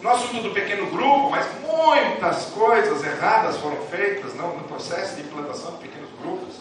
no 0.03 0.11
assunto 0.11 0.43
do 0.43 0.51
pequeno 0.51 0.87
grupo, 0.91 1.31
mas 1.31 1.47
muitas 1.63 2.47
coisas 2.47 3.03
erradas 3.03 3.57
foram 3.57 3.77
feitas 3.87 4.35
no, 4.35 4.55
no 4.57 4.65
processo 4.65 5.17
de 5.17 5.23
implantação 5.23 5.73
de 5.73 5.79
pequenos 5.79 6.11
grupos. 6.21 6.57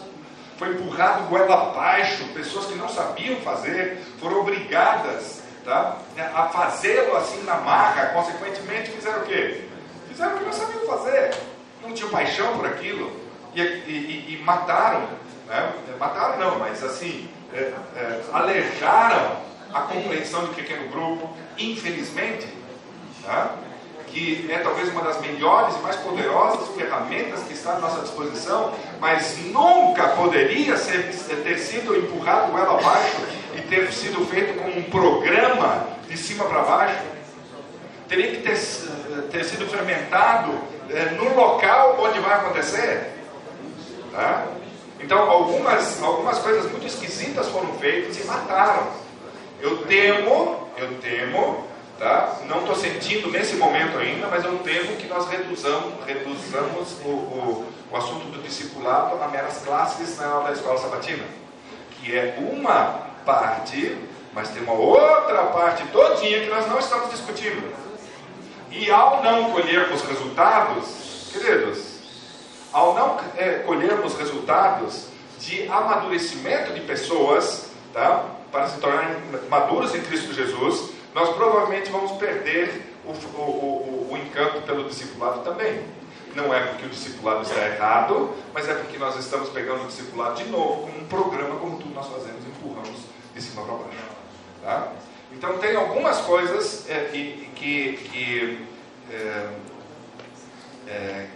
Foi 0.58 0.70
empurrado 0.70 1.24
goela 1.28 1.70
abaixo, 1.70 2.24
pessoas 2.32 2.66
que 2.66 2.74
não 2.76 2.88
sabiam 2.88 3.36
fazer 3.40 4.02
foram 4.18 4.40
obrigadas 4.40 5.42
tá, 5.62 5.98
a 6.34 6.44
fazê-lo 6.44 7.14
assim 7.16 7.42
na 7.42 7.56
marra, 7.56 8.06
consequentemente 8.06 8.90
fizeram 8.90 9.22
o 9.22 9.26
quê? 9.26 9.68
Fizeram 10.16 10.36
o 10.36 10.38
que 10.38 10.44
não 10.46 10.52
sabiam 10.54 10.86
fazer, 10.86 11.34
não 11.82 11.92
tinham 11.92 12.08
paixão 12.08 12.56
por 12.56 12.64
aquilo 12.64 13.12
e, 13.54 13.60
e, 13.60 14.26
e 14.30 14.42
mataram, 14.42 15.06
né? 15.46 15.74
mataram 16.00 16.38
não, 16.38 16.58
mas 16.58 16.82
assim, 16.82 17.28
é, 17.52 17.74
é, 17.94 18.22
alejaram 18.32 19.36
a 19.74 19.82
compreensão 19.82 20.46
de 20.46 20.54
pequeno 20.54 20.88
grupo, 20.88 21.28
infelizmente, 21.58 22.48
tá? 23.22 23.56
que 24.06 24.50
é 24.50 24.56
talvez 24.60 24.88
uma 24.88 25.02
das 25.02 25.20
melhores 25.20 25.76
e 25.76 25.80
mais 25.80 25.96
poderosas 25.96 26.74
ferramentas 26.74 27.42
que 27.42 27.52
está 27.52 27.72
à 27.72 27.78
nossa 27.78 28.00
disposição, 28.00 28.72
mas 28.98 29.36
nunca 29.52 30.08
poderia 30.16 30.78
ser, 30.78 31.12
ter 31.44 31.58
sido 31.58 31.94
empurrado 31.94 32.52
goela 32.52 32.80
abaixo 32.80 33.18
e 33.54 33.60
ter 33.60 33.92
sido 33.92 34.24
feito 34.24 34.58
como 34.58 34.78
um 34.78 34.84
programa 34.84 35.86
de 36.08 36.16
cima 36.16 36.46
para 36.46 36.62
baixo. 36.62 37.04
Teria 38.08 38.30
que 38.30 38.42
ter, 38.42 38.56
ter 39.22 39.44
sido 39.44 39.66
fermentado 39.66 40.52
é, 40.90 41.10
no 41.10 41.34
local 41.34 41.96
onde 42.00 42.20
vai 42.20 42.34
acontecer. 42.34 43.12
Tá? 44.12 44.46
Então, 45.00 45.30
algumas, 45.30 46.02
algumas 46.02 46.38
coisas 46.38 46.70
muito 46.70 46.86
esquisitas 46.86 47.48
foram 47.48 47.72
feitas 47.74 48.18
e 48.18 48.24
mataram. 48.24 48.88
Eu 49.60 49.78
temo, 49.84 50.68
eu 50.76 50.98
temo, 51.00 51.64
tá? 51.98 52.38
não 52.48 52.60
estou 52.60 52.76
sentindo 52.76 53.30
nesse 53.30 53.56
momento 53.56 53.98
ainda, 53.98 54.26
mas 54.28 54.44
eu 54.44 54.58
temo 54.58 54.96
que 54.96 55.06
nós 55.06 55.28
reduzamos, 55.28 55.94
reduzamos 56.06 56.96
o, 57.04 57.08
o, 57.08 57.66
o 57.90 57.96
assunto 57.96 58.26
do 58.26 58.42
discipulado 58.42 59.22
a 59.22 59.28
meras 59.28 59.58
classes 59.64 60.18
na 60.18 60.26
aula 60.26 60.48
da 60.48 60.52
escola 60.52 60.78
sabatina, 60.78 61.24
que 61.92 62.16
é 62.16 62.36
uma 62.38 63.06
parte, 63.24 63.96
mas 64.32 64.50
tem 64.50 64.62
uma 64.62 64.74
outra 64.74 65.44
parte 65.44 65.86
todinha 65.88 66.40
que 66.40 66.48
nós 66.48 66.66
não 66.68 66.78
estamos 66.78 67.10
discutindo. 67.10 67.85
E 68.78 68.90
ao 68.90 69.22
não 69.22 69.52
colhermos 69.52 70.02
resultados, 70.02 71.30
queridos, 71.32 71.96
ao 72.70 72.94
não 72.94 73.18
é, 73.34 73.60
colhermos 73.60 74.14
resultados 74.18 75.06
de 75.38 75.66
amadurecimento 75.66 76.74
de 76.74 76.80
pessoas, 76.80 77.70
tá? 77.94 78.26
para 78.52 78.68
se 78.68 78.78
tornarem 78.78 79.16
maduros 79.48 79.94
em 79.94 80.02
Cristo 80.02 80.34
Jesus, 80.34 80.90
nós 81.14 81.30
provavelmente 81.30 81.90
vamos 81.90 82.12
perder 82.12 82.94
o, 83.06 83.12
o, 83.12 83.42
o, 83.42 84.12
o 84.12 84.16
encanto 84.18 84.60
pelo 84.62 84.84
discipulado 84.84 85.40
também. 85.40 85.82
Não 86.34 86.52
é 86.52 86.60
porque 86.66 86.84
o 86.84 86.90
discipulado 86.90 87.42
está 87.42 87.66
errado, 87.66 88.34
mas 88.52 88.68
é 88.68 88.74
porque 88.74 88.98
nós 88.98 89.16
estamos 89.16 89.48
pegando 89.48 89.84
o 89.84 89.86
discipulado 89.86 90.36
de 90.36 90.50
novo 90.50 90.82
como 90.82 90.98
um 90.98 91.06
programa, 91.06 91.56
como 91.56 91.78
tudo 91.78 91.94
nós 91.94 92.08
fazemos, 92.08 92.44
empurramos 92.46 93.00
de 93.34 93.40
cima 93.40 93.62
para 93.62 93.74
baixo. 93.74 93.98
Tá? 94.62 94.92
Então, 95.36 95.58
tem 95.58 95.76
algumas 95.76 96.18
coisas 96.22 96.88
é, 96.88 97.10
que, 97.12 97.50
que, 97.54 97.92
que 98.10 98.66
é, 99.12 99.48
é, 100.88 101.26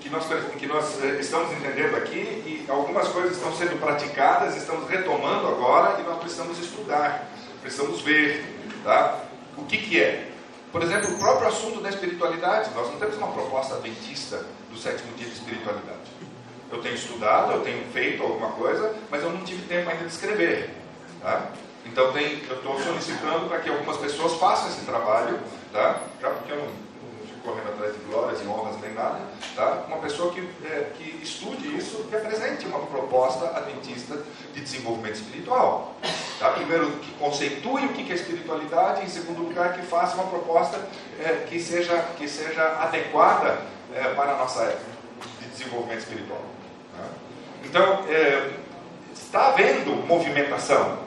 que 0.00 0.08
nós, 0.08 0.26
que 0.58 0.66
nós 0.66 1.04
eh, 1.04 1.18
estamos 1.20 1.52
entendendo 1.52 1.96
aqui 1.96 2.16
e 2.16 2.64
algumas 2.66 3.08
coisas 3.08 3.36
estão 3.36 3.54
sendo 3.54 3.78
praticadas, 3.78 4.56
estamos 4.56 4.88
retomando 4.88 5.48
agora 5.48 6.00
e 6.00 6.02
nós 6.02 6.18
precisamos 6.18 6.58
estudar, 6.58 7.28
precisamos 7.60 8.00
ver 8.00 8.44
tá? 8.82 9.20
o 9.58 9.64
que, 9.64 9.76
que 9.76 10.02
é. 10.02 10.30
Por 10.72 10.82
exemplo, 10.82 11.14
o 11.14 11.18
próprio 11.18 11.48
assunto 11.48 11.82
da 11.82 11.90
espiritualidade, 11.90 12.70
nós 12.74 12.90
não 12.90 12.98
temos 12.98 13.16
uma 13.18 13.28
proposta 13.28 13.74
adventista 13.74 14.46
do 14.70 14.78
sétimo 14.78 15.14
dia 15.16 15.26
de 15.26 15.34
espiritualidade. 15.34 16.10
Eu 16.70 16.80
tenho 16.80 16.94
estudado, 16.94 17.52
eu 17.52 17.60
tenho 17.60 17.84
feito 17.92 18.22
alguma 18.22 18.52
coisa, 18.52 18.94
mas 19.10 19.22
eu 19.22 19.30
não 19.30 19.44
tive 19.44 19.62
tempo 19.66 19.90
ainda 19.90 20.04
de 20.04 20.10
escrever. 20.10 20.81
Tá? 21.22 21.48
Então 21.86 22.12
tem, 22.12 22.42
eu 22.48 22.56
estou 22.56 22.80
solicitando 22.80 23.48
para 23.48 23.60
que 23.60 23.70
algumas 23.70 23.96
pessoas 23.96 24.34
façam 24.34 24.68
esse 24.68 24.84
trabalho, 24.84 25.38
tá? 25.72 26.00
já 26.20 26.30
porque 26.30 26.52
eu 26.52 26.58
não 26.58 26.92
correndo 27.44 27.70
atrás 27.70 27.92
de 27.92 27.98
glórias 28.04 28.40
e 28.40 28.46
honras 28.46 28.80
nem 28.80 28.94
nada, 28.94 29.18
tá? 29.54 29.84
uma 29.88 29.98
pessoa 29.98 30.32
que, 30.32 30.40
é, 30.64 30.92
que 30.96 31.20
estude 31.22 31.76
isso 31.76 32.06
e 32.10 32.16
apresente 32.16 32.66
uma 32.66 32.78
proposta 32.86 33.56
adventista 33.56 34.18
de 34.54 34.60
desenvolvimento 34.60 35.16
espiritual. 35.16 35.94
Tá? 36.38 36.50
Primeiro, 36.50 36.90
que 36.92 37.10
conceitue 37.12 37.86
o 37.86 37.92
que 37.92 38.10
é 38.10 38.14
espiritualidade, 38.14 39.02
e 39.02 39.04
em 39.04 39.08
segundo 39.08 39.42
lugar, 39.42 39.74
que 39.74 39.82
faça 39.82 40.14
uma 40.14 40.26
proposta 40.26 40.78
é, 41.20 41.44
que, 41.48 41.60
seja, 41.60 41.96
que 42.16 42.28
seja 42.28 42.62
adequada 42.80 43.60
é, 43.94 44.14
para 44.14 44.32
a 44.32 44.38
nossa 44.38 44.62
época 44.62 44.92
de 45.40 45.48
desenvolvimento 45.48 46.00
espiritual. 46.00 46.42
Tá? 46.96 47.04
Então, 47.64 48.04
é, 48.08 48.50
está 49.12 49.48
havendo 49.48 50.06
movimentação, 50.06 50.98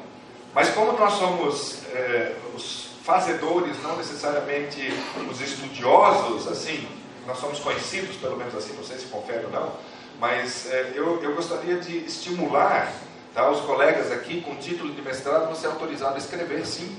mas 0.55 0.69
como 0.69 0.93
nós 0.93 1.13
somos 1.15 1.83
é, 1.93 2.33
os 2.55 2.91
fazedores, 3.03 3.75
não 3.83 3.97
necessariamente 3.97 4.89
os 5.29 5.41
estudiosos, 5.41 6.47
assim, 6.47 6.87
nós 7.27 7.37
somos 7.39 7.59
conhecidos, 7.59 8.15
pelo 8.15 8.37
menos 8.37 8.55
assim, 8.55 8.73
não 8.73 8.83
sei 8.83 8.97
se 8.97 9.07
confere 9.07 9.45
ou 9.45 9.51
não, 9.51 9.73
mas 10.17 10.71
é, 10.71 10.93
eu, 10.95 11.21
eu 11.21 11.35
gostaria 11.35 11.75
de 11.75 11.97
estimular 11.97 12.89
tá, 13.33 13.51
os 13.51 13.59
colegas 13.65 14.13
aqui 14.13 14.39
com 14.41 14.55
título 14.55 14.93
de 14.93 15.01
mestrado, 15.01 15.49
você 15.49 15.67
é 15.67 15.69
autorizado 15.69 16.15
a 16.15 16.17
escrever, 16.17 16.65
sim. 16.65 16.97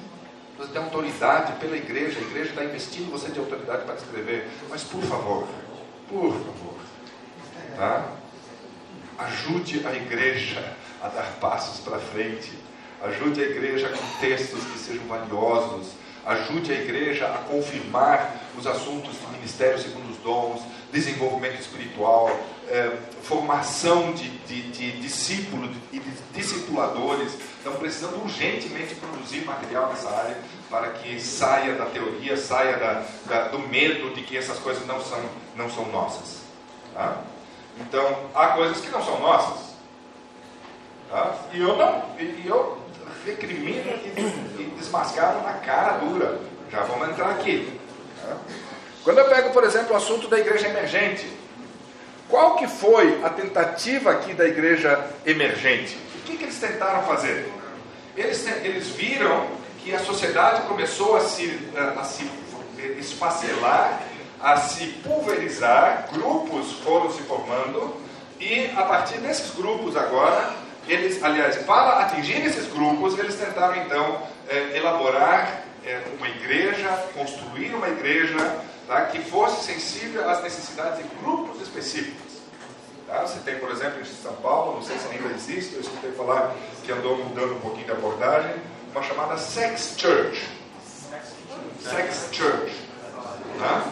Você 0.58 0.70
tem 0.72 0.82
autoridade 0.82 1.54
pela 1.54 1.76
igreja, 1.76 2.18
a 2.18 2.22
igreja 2.22 2.50
está 2.50 2.62
investindo 2.62 3.10
você 3.10 3.30
de 3.30 3.38
autoridade 3.38 3.84
para 3.84 3.94
escrever, 3.94 4.48
mas 4.68 4.82
por 4.84 5.02
favor, 5.02 5.48
por 6.10 6.30
favor, 6.32 6.74
tá? 7.76 8.12
ajude 9.18 9.86
a 9.86 9.94
igreja 9.94 10.62
a 11.02 11.08
dar 11.08 11.36
passos 11.40 11.80
para 11.80 11.98
frente 11.98 12.52
Ajude 13.02 13.42
a 13.42 13.44
igreja 13.44 13.88
com 13.88 14.20
textos 14.20 14.64
que 14.64 14.78
sejam 14.78 15.06
valiosos. 15.06 15.88
Ajude 16.24 16.72
a 16.72 16.74
igreja 16.74 17.26
a 17.26 17.38
confirmar 17.38 18.42
os 18.58 18.66
assuntos 18.66 19.12
de 19.12 19.26
ministério 19.36 19.78
segundo 19.78 20.10
os 20.10 20.18
dons, 20.18 20.60
desenvolvimento 20.90 21.60
espiritual, 21.60 22.28
eh, 22.68 22.96
formação 23.22 24.12
de, 24.12 24.28
de, 24.28 24.62
de 24.72 25.00
discípulos 25.00 25.70
e 25.92 26.00
de 26.00 26.10
discipuladores. 26.34 27.34
Estamos 27.58 27.78
precisando 27.78 28.22
urgentemente 28.22 28.94
produzir 28.96 29.44
material 29.44 29.88
nessa 29.88 30.10
área 30.10 30.36
para 30.70 30.90
que 30.90 31.20
saia 31.20 31.74
da 31.74 31.86
teoria, 31.86 32.36
saia 32.36 32.76
da, 32.76 33.04
da, 33.26 33.48
do 33.48 33.60
medo 33.60 34.14
de 34.14 34.22
que 34.22 34.36
essas 34.36 34.58
coisas 34.58 34.84
não 34.86 35.00
são, 35.00 35.20
não 35.54 35.70
são 35.70 35.86
nossas. 35.92 36.40
Tá? 36.92 37.22
Então, 37.78 38.30
há 38.34 38.48
coisas 38.48 38.80
que 38.80 38.90
não 38.90 39.04
são 39.04 39.20
nossas. 39.20 39.76
Tá? 41.10 41.36
E 41.52 41.60
eu 41.60 41.76
não, 41.76 42.04
e 42.18 42.46
eu 42.46 42.78
recrimina 43.26 43.92
e, 43.92 44.72
desmascaram 44.78 45.42
na 45.42 45.54
cara 45.54 45.98
dura. 45.98 46.38
Já 46.70 46.82
vamos 46.82 47.08
entrar 47.08 47.30
aqui. 47.30 47.78
Quando 49.02 49.18
eu 49.18 49.28
pego, 49.28 49.50
por 49.50 49.64
exemplo, 49.64 49.92
o 49.92 49.96
assunto 49.96 50.28
da 50.28 50.38
igreja 50.38 50.68
emergente, 50.68 51.26
qual 52.28 52.56
que 52.56 52.66
foi 52.66 53.22
a 53.22 53.30
tentativa 53.30 54.10
aqui 54.10 54.34
da 54.34 54.46
igreja 54.46 55.04
emergente? 55.24 55.96
O 56.16 56.22
que, 56.24 56.36
que 56.36 56.44
eles 56.44 56.58
tentaram 56.58 57.02
fazer? 57.02 57.50
Eles, 58.16 58.46
eles 58.46 58.88
viram 58.88 59.46
que 59.82 59.94
a 59.94 60.00
sociedade 60.00 60.62
começou 60.62 61.16
a 61.16 61.20
se, 61.20 61.70
a, 61.76 62.00
a 62.00 62.04
se 62.04 62.28
esfacelar, 62.98 64.02
a 64.40 64.56
se 64.56 64.86
pulverizar, 65.04 66.08
grupos 66.12 66.72
foram 66.84 67.10
se 67.10 67.22
formando, 67.22 67.94
e 68.40 68.70
a 68.76 68.82
partir 68.82 69.18
desses 69.18 69.54
grupos 69.54 69.96
agora, 69.96 70.65
eles, 70.88 71.22
aliás, 71.22 71.56
para 71.64 72.00
atingir 72.00 72.44
esses 72.44 72.70
grupos, 72.72 73.18
eles 73.18 73.34
tentaram 73.34 73.76
então 73.82 74.22
é, 74.48 74.76
elaborar 74.76 75.64
é, 75.84 76.02
uma 76.16 76.28
igreja, 76.28 76.88
construir 77.14 77.74
uma 77.74 77.88
igreja 77.88 78.36
tá, 78.86 79.06
que 79.06 79.18
fosse 79.20 79.72
sensível 79.72 80.28
às 80.28 80.42
necessidades 80.42 80.98
de 80.98 81.04
grupos 81.20 81.60
específicos. 81.60 82.26
Tá? 83.06 83.22
Você 83.22 83.38
tem, 83.40 83.58
por 83.58 83.70
exemplo, 83.70 84.00
em 84.00 84.04
São 84.04 84.34
Paulo, 84.36 84.76
não 84.76 84.82
sei 84.82 84.96
se 84.98 85.06
ainda 85.08 85.32
existe, 85.34 85.74
eu 85.74 85.80
escutei 85.80 86.12
falar 86.12 86.54
que 86.84 86.92
andou 86.92 87.16
mudando 87.18 87.56
um 87.56 87.60
pouquinho 87.60 87.86
de 87.86 87.92
abordagem, 87.92 88.54
uma 88.92 89.02
chamada 89.02 89.36
Sex 89.38 89.94
Church. 89.96 90.48
Sex 91.80 92.28
Church. 92.32 92.72
Tá? 93.58 93.86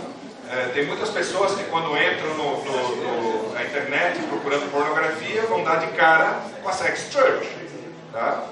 É, 0.51 0.69
tem 0.75 0.87
muitas 0.87 1.11
pessoas 1.11 1.55
que 1.55 1.65
quando 1.65 1.97
entram 1.97 2.35
no, 2.35 2.65
no, 2.65 2.97
no, 2.97 3.55
internet 3.75 4.23
procurando 4.29 4.71
pornografia 4.71 5.43
vão 5.43 5.65
dar 5.65 5.77
de 5.77 5.89
cara 5.97 6.43
com 6.63 6.69
a 6.69 6.73
sex 6.73 7.09
church. 7.11 7.49
Tá? 8.13 8.45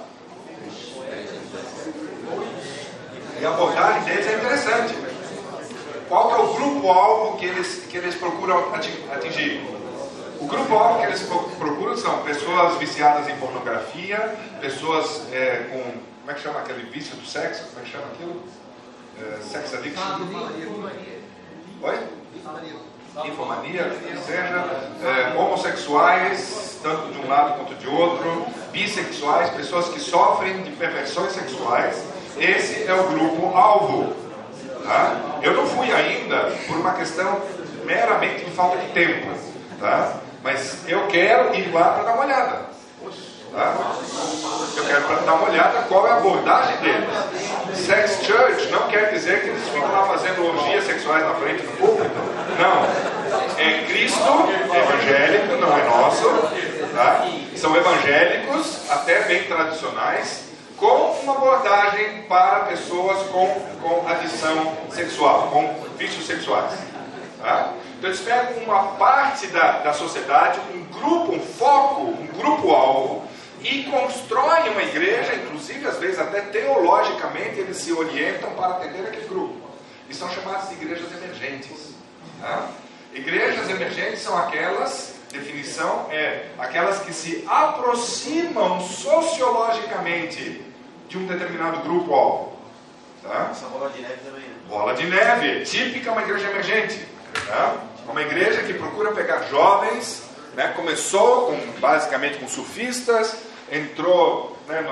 E 3.41 3.45
a 3.45 3.49
abordagem 3.51 4.03
deles 4.03 4.27
é 4.27 4.35
interessante. 4.35 4.95
Qual 6.09 6.31
é 6.31 6.37
o 6.43 6.55
grupo-alvo 6.55 7.39
que 7.39 7.47
eles, 7.47 7.87
que 7.89 7.97
eles 7.97 8.15
procuram 8.17 8.75
atingir? 8.75 9.65
O 10.41 10.47
grupo-alvo 10.47 11.01
que 11.01 11.07
eles 11.07 11.23
procuram 11.59 11.97
são 11.97 12.23
pessoas 12.23 12.77
viciadas 12.79 13.29
em 13.29 13.37
pornografia, 13.37 14.37
pessoas 14.61 15.23
é, 15.33 15.69
com. 15.71 16.13
Como 16.23 16.31
é 16.31 16.35
que 16.35 16.41
chama 16.41 16.61
aquele 16.61 16.89
vício 16.91 17.17
do 17.17 17.27
sexo? 17.27 17.65
Como 17.69 17.81
é 17.81 17.85
que 17.85 17.91
chama 17.91 18.07
aquilo? 18.13 18.43
É, 19.21 19.41
sex 19.43 19.75
addiction? 19.75 20.03
Oi? 21.83 21.99
Infomania, 23.25 23.85
que 23.85 24.17
seja, 24.19 24.87
é, 25.05 25.37
homossexuais, 25.37 26.79
tanto 26.81 27.13
de 27.13 27.19
um 27.19 27.29
lado 27.29 27.55
quanto 27.57 27.75
de 27.75 27.89
outro, 27.89 28.47
bissexuais, 28.71 29.51
pessoas 29.51 29.89
que 29.89 29.99
sofrem 29.99 30.63
de 30.63 30.71
perversões 30.71 31.33
sexuais. 31.33 32.05
Esse 32.39 32.85
é 32.85 32.95
o 32.95 33.09
grupo-alvo. 33.09 34.15
Tá? 34.85 35.41
Eu 35.43 35.55
não 35.55 35.67
fui 35.67 35.93
ainda 35.93 36.53
por 36.69 36.77
uma 36.77 36.93
questão 36.95 37.43
meramente 37.85 38.45
de 38.45 38.51
falta 38.53 38.79
de 38.79 38.87
tempo. 38.93 39.29
Tá? 39.81 40.21
Mas 40.43 40.89
eu 40.89 41.09
quero 41.09 41.53
ir 41.57 41.73
lá 41.73 41.95
para 41.95 42.05
dar 42.05 42.15
uma 42.15 42.25
olhada. 42.25 42.67
Tá? 43.53 43.77
Eu 44.77 44.85
quero 44.85 45.27
dar 45.27 45.35
uma 45.35 45.49
olhada 45.49 45.83
qual 45.83 46.07
é 46.07 46.13
a 46.13 46.17
abordagem 46.17 46.77
deles. 46.79 47.09
Sex 47.75 48.25
church 48.25 48.71
não 48.71 48.89
quer 48.89 49.13
dizer 49.13 49.43
que 49.43 49.49
eles 49.51 49.69
ficam 49.69 49.93
lá 49.93 50.07
fazendo 50.07 50.47
orgias 50.47 50.85
sexuais 50.85 51.23
na 51.23 51.35
frente 51.35 51.63
do 51.63 51.77
público. 51.77 52.15
Não. 52.59 53.63
É 53.63 53.85
Cristo 53.87 54.21
evangélico, 54.75 55.57
não 55.57 55.77
é 55.77 55.85
nosso. 55.85 56.29
Tá? 56.95 57.27
São 57.57 57.77
evangélicos, 57.77 58.91
até 58.91 59.23
bem 59.23 59.45
tradicionais, 59.45 60.45
com 60.79 61.13
uma 61.23 61.37
abordagem 61.37 62.23
para 62.23 62.61
pessoas 62.61 63.19
com, 63.29 63.47
com 63.83 64.09
adição 64.09 64.77
sexual, 64.91 65.49
com 65.53 65.75
vícios 65.99 66.27
sexuais. 66.27 66.73
Tá? 67.41 67.73
Então 67.99 68.11
eles 68.11 68.21
pegam 68.21 68.65
uma 68.65 68.83
parte 68.95 69.47
da, 69.49 69.79
da 69.79 69.93
sociedade, 69.93 70.59
um 70.75 70.85
grupo, 70.85 71.33
um 71.35 71.41
foco, 71.41 72.03
um 72.03 72.29
grupo-alvo, 72.37 73.23
e 73.65 73.85
constroem 73.85 74.71
uma 74.71 74.83
igreja, 74.83 75.35
inclusive 75.37 75.87
às 75.87 75.99
vezes 75.99 76.19
até 76.19 76.41
teologicamente 76.41 77.61
eles 77.61 77.77
se 77.77 77.93
orientam 77.93 78.51
para 78.51 78.77
atender 78.77 79.07
aquele 79.07 79.27
grupo. 79.27 79.57
E 80.09 80.15
são 80.15 80.29
chamadas 80.31 80.69
de 80.69 80.75
igrejas 80.75 81.11
emergentes. 81.13 81.95
Tá? 82.41 82.69
Igrejas 83.15 83.69
emergentes 83.71 84.21
são 84.21 84.37
aquelas, 84.37 85.15
definição 85.31 86.09
é 86.11 86.47
aquelas 86.59 87.01
que 87.01 87.13
se 87.13 87.45
aproximam 87.47 88.81
sociologicamente 88.81 90.63
de 91.09 91.19
um 91.19 91.27
determinado 91.27 91.81
grupo-alvo. 91.81 92.59
Tá? 93.23 93.49
Essa 93.53 93.67
bola 93.67 93.91
de 93.91 94.03
neve 94.03 94.17
também. 94.25 94.43
Né? 94.43 94.55
Bola 94.69 94.95
de 94.95 95.07
neve, 95.07 95.65
típica 95.65 96.11
uma 96.11 96.23
igreja 96.23 96.51
emergente. 96.51 97.07
Tá? 97.47 97.77
Uma 98.09 98.23
igreja 98.23 98.63
que 98.65 98.75
procura 98.75 99.13
pegar 99.13 99.43
jovens, 99.45 100.25
né? 100.55 100.73
começou 100.75 101.47
com, 101.47 101.81
basicamente 101.81 102.39
com 102.39 102.49
surfistas, 102.49 103.37
entrou 103.73 104.55
né, 104.69 104.85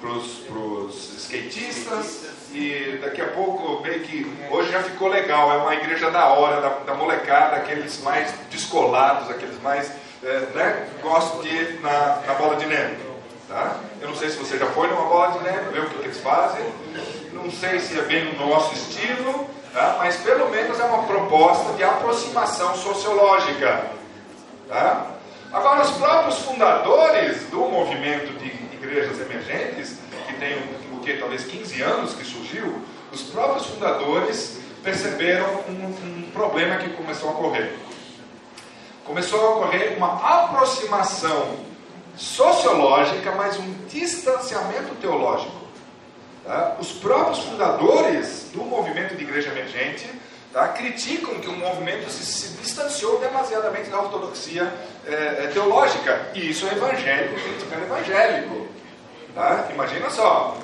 para 0.00 0.10
os 0.10 1.14
skatistas 1.18 2.28
e 2.52 2.98
daqui 3.02 3.20
a 3.20 3.26
pouco 3.26 3.82
meio 3.82 4.00
que 4.00 4.32
hoje 4.50 4.70
já 4.70 4.82
ficou 4.82 5.08
legal, 5.08 5.52
é 5.52 5.56
uma 5.56 5.74
igreja 5.74 6.10
da 6.10 6.28
hora, 6.28 6.60
da, 6.60 6.68
da 6.68 6.94
molecada, 6.94 7.56
aqueles 7.56 8.00
mais 8.02 8.32
descolados, 8.48 9.28
aqueles 9.28 9.60
mais 9.60 9.90
é, 10.22 10.38
né, 10.54 10.88
gostam 11.02 11.42
de 11.42 11.48
ir 11.48 11.80
na, 11.82 12.22
na 12.26 12.34
bola 12.34 12.56
de 12.56 12.66
neve. 12.66 12.96
Tá? 13.48 13.76
Eu 14.00 14.08
não 14.08 14.14
sei 14.14 14.30
se 14.30 14.36
você 14.36 14.56
já 14.56 14.66
foi 14.66 14.88
numa 14.88 15.06
bola 15.06 15.32
de 15.32 15.44
neve, 15.44 15.72
ver 15.72 15.82
o 15.82 15.90
que, 15.90 16.04
eles 16.04 16.20
fazem. 16.20 16.64
Não 17.32 17.50
sei 17.50 17.80
se 17.80 17.98
é 17.98 18.02
bem 18.02 18.32
no 18.34 18.46
nosso 18.46 18.72
estilo, 18.74 19.48
tá? 19.72 19.96
mas 19.98 20.16
pelo 20.16 20.48
menos 20.48 20.78
é 20.78 20.84
uma 20.84 21.04
proposta 21.04 21.72
de 21.72 21.82
aproximação 21.82 22.74
sociológica. 22.76 23.90
Tá? 24.68 25.17
Agora, 25.52 25.82
os 25.82 25.90
próprios 25.92 26.38
fundadores 26.40 27.44
do 27.44 27.60
movimento 27.60 28.38
de 28.38 28.48
igrejas 28.74 29.18
emergentes, 29.18 29.96
que 30.26 30.34
tem 30.34 30.58
o 30.92 31.00
que 31.00 31.14
talvez 31.14 31.44
15 31.44 31.82
anos 31.82 32.14
que 32.14 32.24
surgiu, 32.24 32.82
os 33.10 33.22
próprios 33.22 33.66
fundadores 33.66 34.58
perceberam 34.82 35.46
um, 35.68 36.26
um 36.26 36.30
problema 36.32 36.76
que 36.76 36.90
começou 36.90 37.30
a 37.30 37.32
ocorrer. 37.32 37.72
Começou 39.04 39.40
a 39.40 39.50
ocorrer 39.56 39.96
uma 39.96 40.44
aproximação 40.44 41.56
sociológica, 42.14 43.32
mas 43.32 43.58
um 43.58 43.72
distanciamento 43.88 44.94
teológico. 44.96 45.56
Tá? 46.44 46.76
Os 46.78 46.92
próprios 46.92 47.38
fundadores 47.38 48.50
do 48.52 48.62
movimento 48.64 49.16
de 49.16 49.24
igreja 49.24 49.50
emergente 49.50 50.10
tá? 50.58 50.68
criticam 50.68 51.34
que 51.36 51.48
o 51.48 51.52
movimento 51.52 52.10
se, 52.10 52.24
se 52.24 52.48
distanciou 52.56 53.20
demasiadamente 53.20 53.88
da 53.90 54.00
ortodoxia 54.00 54.72
é, 55.06 55.48
teológica. 55.52 56.30
E 56.34 56.50
isso 56.50 56.66
é 56.66 56.72
evangélico 56.72 57.34
criticando 57.34 57.84
evangélico. 57.84 58.66
Tá? 59.34 59.68
Imagina 59.72 60.10
só. 60.10 60.58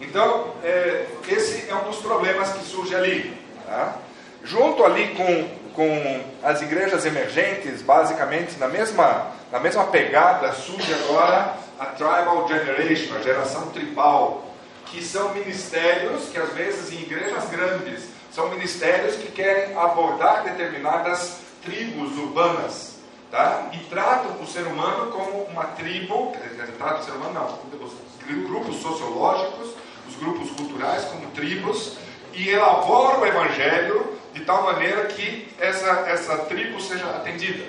Então, 0.00 0.54
é, 0.62 1.06
esse 1.28 1.68
é 1.68 1.74
um 1.74 1.84
dos 1.84 1.98
problemas 1.98 2.52
que 2.52 2.64
surge 2.64 2.94
ali. 2.94 3.36
Tá? 3.66 3.96
Junto 4.44 4.84
ali 4.84 5.08
com, 5.16 5.48
com 5.74 6.24
as 6.42 6.62
igrejas 6.62 7.04
emergentes, 7.04 7.82
basicamente 7.82 8.56
na 8.58 8.68
mesma 8.68 9.34
na 9.50 9.60
mesma 9.60 9.84
pegada 9.84 10.52
surge 10.52 10.92
agora 10.92 11.54
a 11.78 11.86
Tribal 11.86 12.48
Generation, 12.48 13.14
a 13.14 13.22
geração 13.22 13.68
tribal, 13.70 14.44
que 14.86 15.02
são 15.02 15.32
ministérios 15.34 16.28
que 16.30 16.38
às 16.38 16.52
vezes 16.52 16.92
em 16.92 17.02
igrejas 17.02 17.48
grandes 17.48 18.15
são 18.36 18.50
ministérios 18.50 19.16
que 19.16 19.32
querem 19.32 19.74
abordar 19.78 20.44
determinadas 20.44 21.38
tribos 21.64 22.18
urbanas, 22.18 22.98
tá? 23.30 23.70
E 23.72 23.78
tratam 23.88 24.42
o 24.42 24.46
ser 24.46 24.66
humano 24.66 25.10
como 25.10 25.44
uma 25.44 25.64
tribo, 25.68 26.36
tratam 26.76 27.00
o 27.00 27.02
ser 27.02 27.12
humano 27.12 27.32
não, 27.32 27.46
os 27.46 28.46
grupos 28.46 28.76
sociológicos, 28.76 29.70
os 30.06 30.16
grupos 30.16 30.50
culturais 30.50 31.04
como 31.06 31.30
tribos 31.30 31.96
e 32.34 32.50
elaboram 32.50 33.22
o 33.22 33.26
evangelho 33.26 34.18
de 34.34 34.44
tal 34.44 34.64
maneira 34.64 35.06
que 35.06 35.48
essa 35.58 36.04
essa 36.06 36.36
tribo 36.44 36.78
seja 36.78 37.06
atendida 37.06 37.64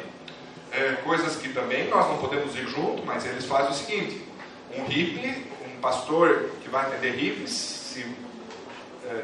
é, 0.74 0.98
coisas 1.06 1.38
que 1.38 1.48
também 1.54 1.88
nós 1.88 2.08
não 2.10 2.18
podemos 2.18 2.54
ir 2.58 2.68
junto, 2.68 3.06
mas 3.06 3.26
eles 3.26 3.46
fazem 3.46 3.72
o 3.72 3.74
seguinte: 3.74 4.22
um 4.78 4.84
hippie, 4.84 5.46
um 5.66 5.80
pastor 5.80 6.50
que 6.62 6.68
vai 6.68 6.88
atender 6.88 7.16
hippies, 7.16 7.52
se, 7.52 8.06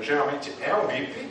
geralmente 0.02 0.54
é 0.62 0.74
um 0.76 0.88
hippie, 0.88 1.30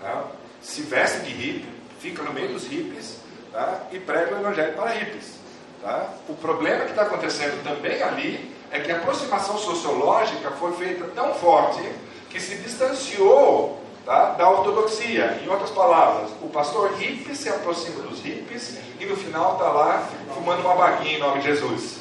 tá? 0.00 0.24
se 0.60 0.82
veste 0.82 1.20
de 1.20 1.32
hippie, 1.32 1.68
fica 2.00 2.22
no 2.22 2.32
meio 2.32 2.48
dos 2.48 2.66
hippies 2.66 3.18
tá? 3.52 3.82
e 3.92 3.98
prega 3.98 4.34
o 4.34 4.40
evangelho 4.40 4.74
para 4.74 4.90
hippies. 4.90 5.34
Tá? 5.82 6.08
O 6.28 6.34
problema 6.34 6.84
que 6.84 6.90
está 6.90 7.02
acontecendo 7.02 7.62
também 7.64 8.02
ali 8.02 8.54
é 8.70 8.80
que 8.80 8.90
a 8.90 8.96
aproximação 8.96 9.58
sociológica 9.58 10.50
foi 10.52 10.72
feita 10.74 11.04
tão 11.14 11.34
forte 11.34 11.82
que 12.30 12.40
se 12.40 12.56
distanciou 12.56 13.82
tá? 14.04 14.30
da 14.30 14.48
ortodoxia. 14.48 15.40
Em 15.44 15.48
outras 15.48 15.70
palavras, 15.70 16.30
o 16.40 16.48
pastor 16.48 16.94
hippie 16.94 17.34
se 17.34 17.48
aproxima 17.48 18.02
dos 18.02 18.20
hippies 18.20 18.78
e 18.98 19.04
no 19.04 19.16
final 19.16 19.54
está 19.54 19.68
lá 19.68 20.08
fumando 20.34 20.60
uma 20.60 20.74
baguinha 20.74 21.16
em 21.16 21.20
nome 21.20 21.40
de 21.40 21.48
Jesus. 21.48 21.98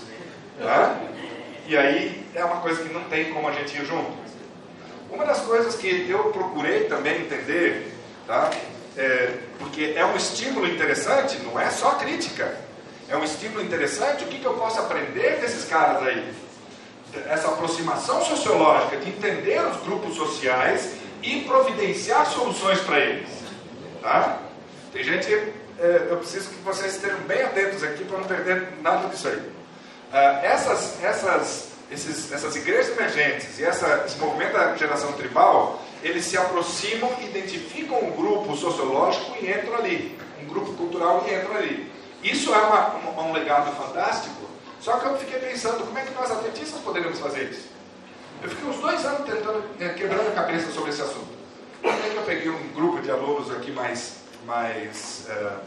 Tá? 0.62 0.98
E 1.68 1.76
aí 1.76 2.26
é 2.36 2.46
uma 2.46 2.58
coisa 2.58 2.84
que 2.84 2.94
não 2.94 3.04
tem 3.06 3.34
como 3.34 3.48
a 3.48 3.52
gente 3.52 3.76
ir 3.76 3.86
junto. 3.86 4.21
Uma 5.12 5.26
das 5.26 5.42
coisas 5.42 5.76
que 5.76 6.10
eu 6.10 6.26
procurei 6.32 6.86
também 6.86 7.22
entender, 7.22 7.94
tá? 8.26 8.50
É, 8.98 9.38
porque 9.60 9.94
é 9.96 10.06
um 10.06 10.16
estímulo 10.16 10.68
interessante, 10.68 11.38
não 11.40 11.60
é 11.60 11.70
só 11.70 11.92
crítica. 11.96 12.58
É 13.10 13.18
um 13.18 13.24
estímulo 13.24 13.62
interessante, 13.62 14.24
o 14.24 14.28
que, 14.28 14.40
que 14.40 14.46
eu 14.46 14.54
posso 14.54 14.80
aprender 14.80 15.40
desses 15.42 15.66
caras 15.66 16.02
aí? 16.08 16.34
Essa 17.28 17.50
aproximação 17.50 18.24
sociológica, 18.24 18.98
de 18.98 19.10
entender 19.10 19.62
os 19.66 19.82
grupos 19.84 20.16
sociais 20.16 20.94
e 21.22 21.42
providenciar 21.42 22.26
soluções 22.26 22.80
para 22.80 23.00
eles. 23.00 23.30
Tá? 24.02 24.40
Tem 24.94 25.04
gente, 25.04 25.32
é, 25.34 26.08
eu 26.10 26.18
preciso 26.18 26.50
que 26.50 26.56
vocês 26.64 26.96
estejam 26.96 27.20
bem 27.22 27.42
atentos 27.42 27.84
aqui 27.84 28.06
para 28.06 28.18
não 28.18 28.26
perder 28.26 28.70
nada 28.82 29.10
disso 29.10 29.28
aí. 29.28 29.38
Uh, 29.38 30.46
essas, 30.46 31.02
essas, 31.04 31.71
esses, 31.92 32.32
essas 32.32 32.56
igrejas 32.56 32.98
emergentes 32.98 33.60
e 33.60 33.66
essa, 33.66 34.06
esse 34.06 34.18
movimento 34.18 34.54
da 34.54 34.76
geração 34.76 35.12
tribal, 35.14 35.82
eles 36.02 36.26
se 36.26 36.38
aproximam, 36.38 37.12
identificam 37.22 38.02
um 38.02 38.12
grupo 38.12 38.56
sociológico 38.56 39.36
e 39.42 39.52
entram 39.52 39.76
ali, 39.76 40.18
um 40.42 40.46
grupo 40.46 40.74
cultural 40.74 41.26
e 41.28 41.36
entram 41.36 41.56
ali. 41.56 41.92
Isso 42.24 42.54
é 42.54 42.58
uma, 42.58 42.88
uma, 42.96 43.24
um 43.24 43.34
legado 43.34 43.76
fantástico, 43.76 44.50
só 44.80 44.98
que 44.98 45.06
eu 45.06 45.18
fiquei 45.18 45.40
pensando, 45.40 45.86
como 45.86 45.98
é 45.98 46.04
que 46.04 46.14
nós 46.14 46.32
atletistas 46.32 46.80
poderíamos 46.82 47.20
fazer 47.20 47.52
isso? 47.52 47.70
Eu 48.42 48.50
fiquei 48.50 48.70
uns 48.70 48.78
dois 48.78 49.06
anos 49.06 49.30
tentando, 49.30 49.64
é, 49.80 49.90
quebrando 49.90 50.30
a 50.30 50.32
cabeça 50.32 50.72
sobre 50.72 50.90
esse 50.90 51.02
assunto. 51.02 51.30
Até 51.84 52.10
que 52.10 52.16
eu 52.16 52.24
peguei 52.24 52.50
um 52.50 52.68
grupo 52.70 53.02
de 53.02 53.12
alunos 53.12 53.52
aqui 53.52 53.72
mais, 53.72 54.16
mais 54.46 55.28
é, 55.30 55.58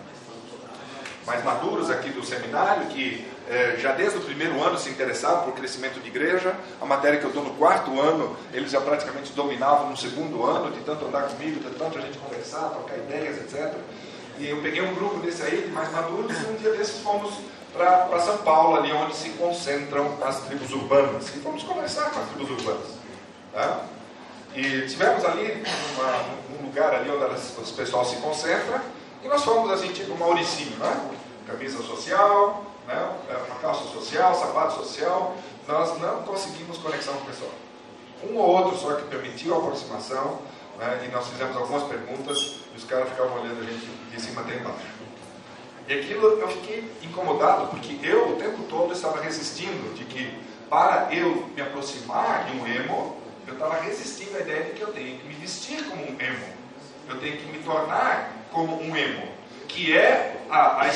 mais 1.26 1.44
maduros 1.44 1.90
aqui 1.90 2.10
do 2.10 2.24
seminário, 2.24 2.86
que 2.86 3.26
é, 3.48 3.76
já 3.78 3.92
desde 3.92 4.18
o 4.18 4.20
primeiro 4.22 4.62
ano 4.62 4.78
se 4.78 4.88
interessavam 4.88 5.44
por 5.44 5.54
crescimento 5.54 6.00
de 6.00 6.08
igreja. 6.08 6.54
A 6.80 6.86
matéria 6.86 7.18
que 7.18 7.24
eu 7.24 7.30
dou 7.30 7.44
no 7.44 7.54
quarto 7.54 8.00
ano, 8.00 8.36
eles 8.52 8.70
já 8.70 8.80
praticamente 8.80 9.32
dominavam 9.32 9.90
no 9.90 9.96
segundo 9.96 10.44
ano, 10.44 10.70
de 10.70 10.80
tanto 10.80 11.04
andar 11.04 11.24
comigo, 11.28 11.60
de 11.60 11.76
tanto 11.76 11.98
a 11.98 12.00
gente 12.00 12.18
conversar, 12.18 12.70
trocar 12.70 12.96
ideias, 12.96 13.36
etc. 13.38 13.74
E 14.38 14.48
eu 14.48 14.62
peguei 14.62 14.82
um 14.82 14.94
grupo 14.94 15.20
desse 15.20 15.42
aí, 15.42 15.62
de 15.62 15.68
mais 15.68 15.92
maduros, 15.92 16.36
e 16.40 16.46
um 16.46 16.54
dia 16.54 16.72
desses 16.72 17.00
fomos 17.00 17.34
para 17.72 18.20
São 18.20 18.38
Paulo, 18.38 18.76
ali 18.76 18.92
onde 18.92 19.14
se 19.14 19.30
concentram 19.30 20.16
as 20.24 20.40
tribos 20.40 20.72
urbanas. 20.72 21.28
E 21.28 21.38
fomos 21.40 21.62
conversar 21.62 22.10
com 22.10 22.20
as 22.20 22.28
tribos 22.28 22.50
urbanas. 22.50 22.88
Tá? 23.52 23.84
E 24.54 24.86
tivemos 24.86 25.24
ali 25.24 25.62
uma, 25.94 26.56
um 26.58 26.66
lugar 26.66 26.94
ali 26.94 27.10
onde 27.10 27.24
o 27.24 27.74
pessoal 27.74 28.04
se 28.04 28.16
concentra, 28.16 28.82
e 29.22 29.28
nós 29.28 29.42
fomos 29.42 29.70
assim, 29.70 29.88
tipo 29.88 30.16
Mauricinho, 30.16 30.76
né? 30.76 31.10
Camisa 31.46 31.82
social, 31.82 32.64
né? 32.86 33.16
uma 33.46 33.56
calça 33.60 33.84
social, 33.92 34.34
sapato 34.34 34.74
social. 34.74 35.36
Nós 35.66 35.98
não 36.00 36.22
conseguimos 36.22 36.78
conexão 36.78 37.14
com 37.14 37.22
o 37.22 37.26
pessoal. 37.26 37.50
Um 38.22 38.36
ou 38.36 38.48
outro 38.48 38.78
só 38.78 38.94
que 38.94 39.04
permitiu 39.04 39.54
a 39.54 39.58
aproximação, 39.58 40.40
né? 40.78 41.06
e 41.06 41.12
nós 41.12 41.26
fizemos 41.28 41.56
algumas 41.56 41.82
perguntas, 41.84 42.56
e 42.74 42.76
os 42.76 42.84
caras 42.84 43.08
ficavam 43.08 43.40
olhando 43.40 43.60
a 43.60 43.70
gente 43.70 43.86
de 44.10 44.20
cima 44.20 44.42
até 44.42 44.56
embaixo. 44.56 44.94
E 45.86 45.92
aquilo 45.92 46.40
eu 46.40 46.48
fiquei 46.48 46.90
incomodado, 47.02 47.68
porque 47.68 47.98
eu 48.02 48.30
o 48.30 48.36
tempo 48.36 48.62
todo 48.64 48.92
estava 48.92 49.20
resistindo 49.20 49.94
de 49.94 50.04
que 50.04 50.42
para 50.70 51.14
eu 51.14 51.46
me 51.54 51.60
aproximar 51.60 52.44
de 52.44 52.56
um 52.56 52.66
emo, 52.66 53.16
eu 53.46 53.52
estava 53.52 53.80
resistindo 53.80 54.36
à 54.36 54.40
ideia 54.40 54.64
de 54.64 54.70
que 54.72 54.80
eu 54.80 54.92
tenho 54.92 55.18
que 55.18 55.26
me 55.26 55.34
vestir 55.34 55.84
como 55.84 56.02
um 56.02 56.16
emo. 56.18 56.46
Eu 57.08 57.20
tenho 57.20 57.36
que 57.36 57.46
me 57.46 57.58
tornar 57.62 58.32
como 58.50 58.80
um 58.80 58.96
emo. 58.96 59.28
Que 59.68 59.96
é 59.96 60.36
a, 60.50 60.82
a, 60.82 60.90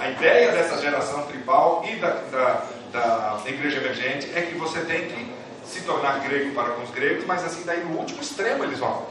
a 0.00 0.10
ideia 0.10 0.52
dessa 0.52 0.80
geração 0.80 1.26
tribal 1.26 1.84
e 1.88 1.96
da, 1.96 2.10
da, 2.10 2.66
da 2.92 3.50
igreja 3.50 3.78
emergente, 3.78 4.30
é 4.34 4.42
que 4.42 4.54
você 4.54 4.80
tem 4.80 5.08
que 5.08 5.40
se 5.64 5.82
tornar 5.82 6.20
grego 6.20 6.52
para 6.52 6.70
com 6.70 6.82
os 6.82 6.90
gregos, 6.90 7.24
mas 7.24 7.44
assim 7.44 7.62
daí 7.64 7.84
no 7.84 7.96
último 7.96 8.20
extremo 8.20 8.64
eles 8.64 8.78
vão. 8.78 9.06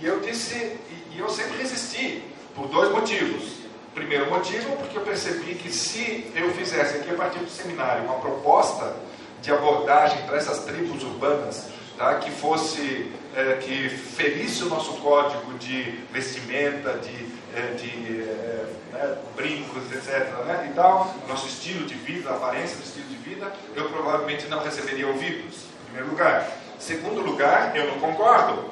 E 0.00 0.06
eu 0.06 0.20
disse, 0.20 0.54
e, 0.54 1.18
eu 1.18 1.28
sempre 1.28 1.58
resisti, 1.58 2.24
por 2.54 2.66
dois 2.68 2.90
motivos. 2.90 3.60
Primeiro 3.94 4.30
motivo, 4.30 4.76
porque 4.76 4.96
eu 4.96 5.02
percebi 5.02 5.54
que 5.54 5.70
se 5.70 6.30
eu 6.34 6.50
fizesse 6.52 6.98
aqui 6.98 7.10
a 7.10 7.14
partir 7.14 7.40
do 7.40 7.50
seminário 7.50 8.04
uma 8.04 8.18
proposta 8.18 8.96
de 9.42 9.52
abordagem 9.52 10.22
para 10.26 10.36
essas 10.36 10.60
tribos 10.64 11.02
urbanas, 11.02 11.68
tá, 11.98 12.14
que 12.16 12.30
fosse, 12.30 13.12
é, 13.34 13.54
que 13.54 13.88
ferisse 13.88 14.64
o 14.64 14.68
nosso 14.68 14.94
código 14.94 15.54
de 15.58 15.82
vestimenta, 16.12 16.94
de, 16.94 17.26
é, 17.54 17.74
de 17.74 18.22
é, 18.22 18.66
né, 18.92 19.18
brincos, 19.36 19.90
etc., 19.92 20.28
né, 20.46 20.68
e 20.70 20.74
tal, 20.74 21.14
nosso 21.28 21.46
estilo 21.46 21.86
de 21.86 21.94
vida, 21.94 22.30
a 22.30 22.36
aparência 22.36 22.76
do 22.76 22.82
estilo 22.82 23.08
de 23.08 23.16
vida, 23.16 23.52
eu 23.74 23.88
provavelmente 23.88 24.46
não 24.48 24.62
receberia 24.62 25.06
ouvidos, 25.06 25.64
em 25.82 25.84
primeiro 25.84 26.10
lugar. 26.10 26.50
Segundo 26.78 27.20
lugar, 27.20 27.76
eu 27.76 27.86
não 27.86 27.98
concordo. 27.98 28.70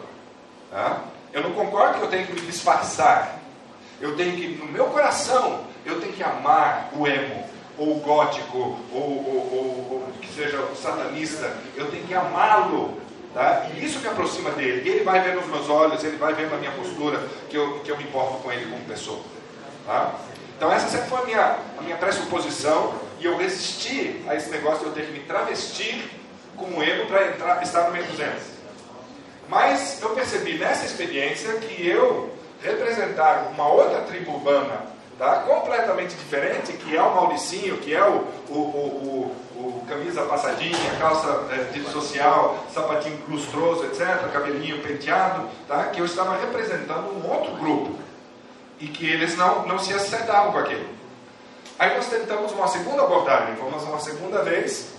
Tá? 0.70 1.04
Eu 1.32 1.42
não 1.42 1.52
concordo 1.52 1.98
que 1.98 2.04
eu 2.04 2.08
tenho 2.08 2.26
que 2.26 2.32
me 2.32 2.40
disfarçar 2.40 3.38
eu 4.00 4.16
tenho 4.16 4.36
que, 4.36 4.48
no 4.48 4.66
meu 4.66 4.86
coração, 4.86 5.64
eu 5.84 6.00
tenho 6.00 6.12
que 6.12 6.22
amar 6.22 6.90
o 6.96 7.06
emo, 7.06 7.44
ou 7.76 7.96
o 7.96 8.00
gótico, 8.00 8.56
ou, 8.56 8.78
ou, 8.92 9.48
ou, 9.52 9.88
ou 9.90 10.12
que 10.20 10.28
seja 10.32 10.60
o 10.60 10.76
satanista. 10.76 11.52
Eu 11.76 11.90
tenho 11.90 12.06
que 12.06 12.14
amá-lo. 12.14 13.00
Tá? 13.34 13.68
E 13.74 13.84
isso 13.84 14.00
que 14.00 14.08
aproxima 14.08 14.50
dele. 14.50 14.88
Ele 14.88 15.04
vai 15.04 15.20
ver 15.20 15.34
nos 15.34 15.46
meus 15.46 15.68
olhos, 15.68 16.02
ele 16.02 16.16
vai 16.16 16.34
ver 16.34 16.50
na 16.50 16.56
minha 16.56 16.72
postura 16.72 17.22
que 17.48 17.56
eu, 17.56 17.80
que 17.80 17.90
eu 17.90 17.96
me 17.96 18.04
importo 18.04 18.38
com 18.38 18.50
ele 18.50 18.70
como 18.70 18.84
pessoa. 18.84 19.20
Tá? 19.86 20.14
Então 20.56 20.72
essa 20.72 20.88
sempre 20.88 21.08
foi 21.08 21.18
a 21.18 21.24
minha, 21.24 21.58
a 21.78 21.82
minha 21.82 21.96
pressuposição 21.96 22.94
e 23.20 23.26
eu 23.26 23.36
resisti 23.36 24.24
a 24.26 24.34
esse 24.34 24.50
negócio 24.50 24.80
de 24.80 24.86
eu 24.86 24.92
ter 24.92 25.06
que 25.06 25.12
me 25.12 25.20
travestir 25.20 26.10
como 26.56 26.82
emo 26.82 27.06
para 27.06 27.62
estar 27.62 27.84
no 27.84 27.92
meio 27.92 28.04
dos 28.06 28.18
emos. 28.18 28.42
Mas 29.48 30.02
eu 30.02 30.10
percebi 30.10 30.58
nessa 30.58 30.84
experiência 30.84 31.52
que 31.54 31.86
eu 31.86 32.34
representar 32.62 33.50
uma 33.52 33.68
outra 33.68 34.02
tribo 34.02 34.32
urbana 34.32 34.97
tá? 35.18 35.40
completamente 35.40 36.14
diferente, 36.14 36.72
que 36.72 36.96
é 36.96 37.02
o 37.02 37.14
Mauricinho, 37.14 37.78
que 37.78 37.94
é 37.94 38.02
o, 38.02 38.24
o, 38.48 38.54
o, 38.54 39.36
o 39.56 39.86
camisa 39.88 40.22
passadinha, 40.22 40.96
calça 40.98 41.46
é, 41.50 41.72
de 41.72 41.82
social, 41.90 42.64
sapatinho 42.72 43.18
lustroso, 43.28 43.84
etc., 43.86 44.30
cabelinho 44.32 44.80
penteado, 44.80 45.48
tá? 45.66 45.86
que 45.86 46.00
eu 46.00 46.04
estava 46.04 46.38
representando 46.38 47.10
um 47.10 47.28
outro 47.28 47.56
grupo 47.56 47.98
e 48.80 48.86
que 48.86 49.10
eles 49.10 49.36
não, 49.36 49.66
não 49.66 49.78
se 49.78 49.92
acertavam 49.92 50.52
com 50.52 50.58
aquilo. 50.58 50.88
Aí 51.78 51.94
nós 51.96 52.06
tentamos 52.06 52.52
uma 52.52 52.68
segunda 52.68 53.02
abordagem, 53.02 53.56
fomos 53.56 53.82
uma 53.82 54.00
segunda 54.00 54.42
vez 54.42 54.94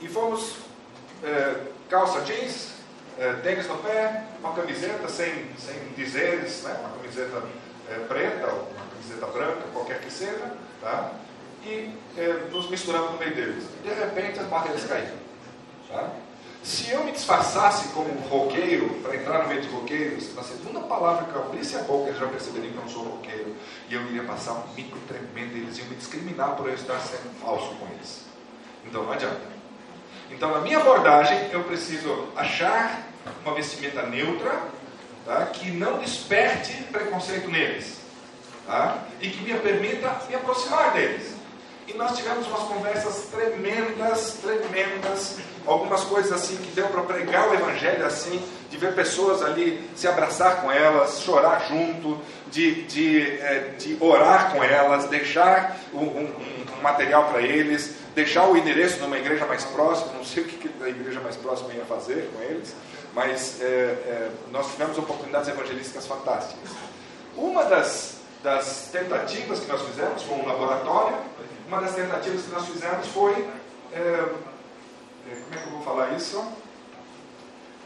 e 0.00 0.08
fomos 0.08 0.56
é, 1.24 1.54
calça 1.88 2.20
jeans, 2.20 2.72
é, 3.18 3.32
tênis 3.34 3.66
no 3.66 3.76
pé, 3.78 4.24
uma 4.40 4.52
camiseta 4.52 5.08
sem, 5.08 5.50
sem 5.58 5.74
dizeres, 5.96 6.62
né? 6.62 6.76
uma 6.80 6.90
camiseta 6.90 7.42
é, 7.90 7.94
preta 8.06 8.46
uma 8.46 8.87
camiseta 9.08 9.26
branca, 9.26 9.62
qualquer 9.72 10.00
que 10.00 10.12
seja, 10.12 10.52
tá? 10.80 11.12
e 11.64 11.90
é, 12.16 12.48
nos 12.50 12.68
misturamos 12.68 13.12
no 13.12 13.18
meio 13.18 13.34
deles. 13.34 13.64
De 13.82 13.88
repente 13.88 14.38
as 14.38 14.46
barreiras 14.46 14.84
caíram. 14.84 15.16
Tá? 15.88 16.10
Se 16.62 16.90
eu 16.90 17.04
me 17.04 17.12
disfarçasse 17.12 17.88
como 17.88 18.10
um 18.10 18.20
roqueiro, 18.28 18.88
para 19.02 19.16
entrar 19.16 19.42
no 19.42 19.48
meio 19.48 19.62
dos 19.62 19.70
roqueiros, 19.70 20.34
na 20.34 20.42
segunda 20.42 20.80
palavra 20.80 21.24
que 21.24 21.34
eu 21.34 21.42
abrisse 21.42 21.76
a 21.76 21.82
boca, 21.82 22.08
eles 22.08 22.20
já 22.20 22.26
perceberiam 22.26 22.72
que 22.72 22.78
eu 22.78 22.82
não 22.82 22.88
sou 22.88 23.02
roqueiro. 23.04 23.54
E 23.88 23.94
eu 23.94 24.02
iria 24.06 24.24
passar 24.24 24.52
um 24.52 24.74
mico 24.74 24.98
tremendo, 25.06 25.56
eles 25.56 25.78
iam 25.78 25.86
me 25.86 25.96
discriminar 25.96 26.56
por 26.56 26.68
eu 26.68 26.74
estar 26.74 26.98
sendo 27.00 27.32
falso 27.40 27.74
com 27.76 27.86
eles. 27.86 28.24
Então 28.84 29.04
não 29.04 29.12
adianta. 29.12 29.58
Então, 30.30 30.50
na 30.50 30.60
minha 30.60 30.78
abordagem, 30.78 31.48
eu 31.52 31.64
preciso 31.64 32.28
achar 32.36 33.02
uma 33.44 33.54
vestimenta 33.54 34.02
neutra, 34.02 34.60
tá? 35.24 35.46
que 35.46 35.70
não 35.70 35.98
desperte 36.00 36.74
preconceito 36.84 37.48
neles, 37.48 37.97
tá? 38.68 38.98
e 39.20 39.28
que 39.28 39.42
me 39.42 39.58
permita 39.58 40.14
me 40.28 40.34
aproximar 40.36 40.92
deles. 40.92 41.36
E 41.88 41.94
nós 41.94 42.14
tivemos 42.14 42.46
umas 42.46 42.64
conversas 42.64 43.28
tremendas, 43.30 44.36
tremendas, 44.42 45.38
algumas 45.66 46.04
coisas 46.04 46.30
assim 46.30 46.56
que 46.56 46.70
deu 46.72 46.86
para 46.88 47.00
pregar 47.00 47.48
o 47.48 47.54
Evangelho 47.54 48.04
assim, 48.04 48.42
de 48.70 48.76
ver 48.76 48.94
pessoas 48.94 49.42
ali 49.42 49.88
se 49.96 50.06
abraçar 50.06 50.60
com 50.60 50.70
elas, 50.70 51.22
chorar 51.22 51.66
junto, 51.66 52.20
de, 52.50 52.82
de, 52.82 53.40
é, 53.40 53.74
de 53.78 53.96
orar 54.00 54.52
com 54.52 54.62
elas, 54.62 55.06
deixar 55.06 55.78
um, 55.94 56.00
um, 56.00 56.34
um 56.78 56.82
material 56.82 57.30
para 57.30 57.40
eles, 57.40 57.94
deixar 58.14 58.46
o 58.46 58.56
endereço 58.56 59.00
numa 59.00 59.16
igreja 59.16 59.46
mais 59.46 59.64
próxima, 59.64 60.12
não 60.12 60.24
sei 60.24 60.42
o 60.42 60.46
que 60.46 60.70
a 60.84 60.88
igreja 60.90 61.20
mais 61.20 61.36
próxima 61.36 61.72
ia 61.72 61.86
fazer 61.86 62.30
com 62.34 62.42
eles, 62.42 62.74
mas 63.14 63.62
é, 63.62 63.64
é, 63.64 64.30
nós 64.52 64.70
tivemos 64.72 64.98
oportunidades 64.98 65.48
evangelísticas 65.48 66.06
fantásticas. 66.06 66.70
Uma 67.34 67.64
das, 67.64 68.17
das 68.42 68.88
tentativas 68.92 69.60
que 69.60 69.66
nós 69.66 69.82
fizemos 69.82 70.22
foi 70.22 70.36
um 70.36 70.46
laboratório, 70.46 71.16
uma 71.66 71.80
das 71.80 71.94
tentativas 71.94 72.42
que 72.42 72.50
nós 72.50 72.66
fizemos 72.66 73.06
foi, 73.08 73.48
é, 73.92 73.98
é 73.98 75.34
como 75.34 75.54
é 75.54 75.58
que 75.58 75.66
eu 75.66 75.72
vou 75.72 75.82
falar 75.82 76.12
isso? 76.12 76.42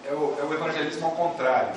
É 0.04 0.12
o, 0.12 0.36
é 0.38 0.44
o 0.44 0.54
evangelismo 0.54 1.06
ao 1.06 1.12
contrário. 1.12 1.74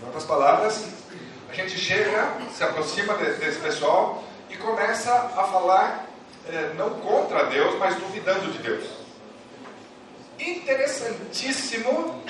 Em 0.00 0.06
outras 0.06 0.24
palavras, 0.24 0.84
a 1.48 1.54
gente 1.54 1.78
chega, 1.78 2.34
se 2.52 2.62
aproxima 2.62 3.14
desse 3.14 3.58
pessoal 3.58 4.22
e 4.50 4.56
começa 4.56 5.12
a 5.12 5.44
falar 5.44 6.06
é, 6.48 6.72
não 6.74 6.90
contra 7.00 7.44
Deus, 7.46 7.76
mas 7.78 7.96
duvidando 7.96 8.50
de 8.50 8.58
Deus. 8.58 8.97
Interessantíssimo 10.38 12.22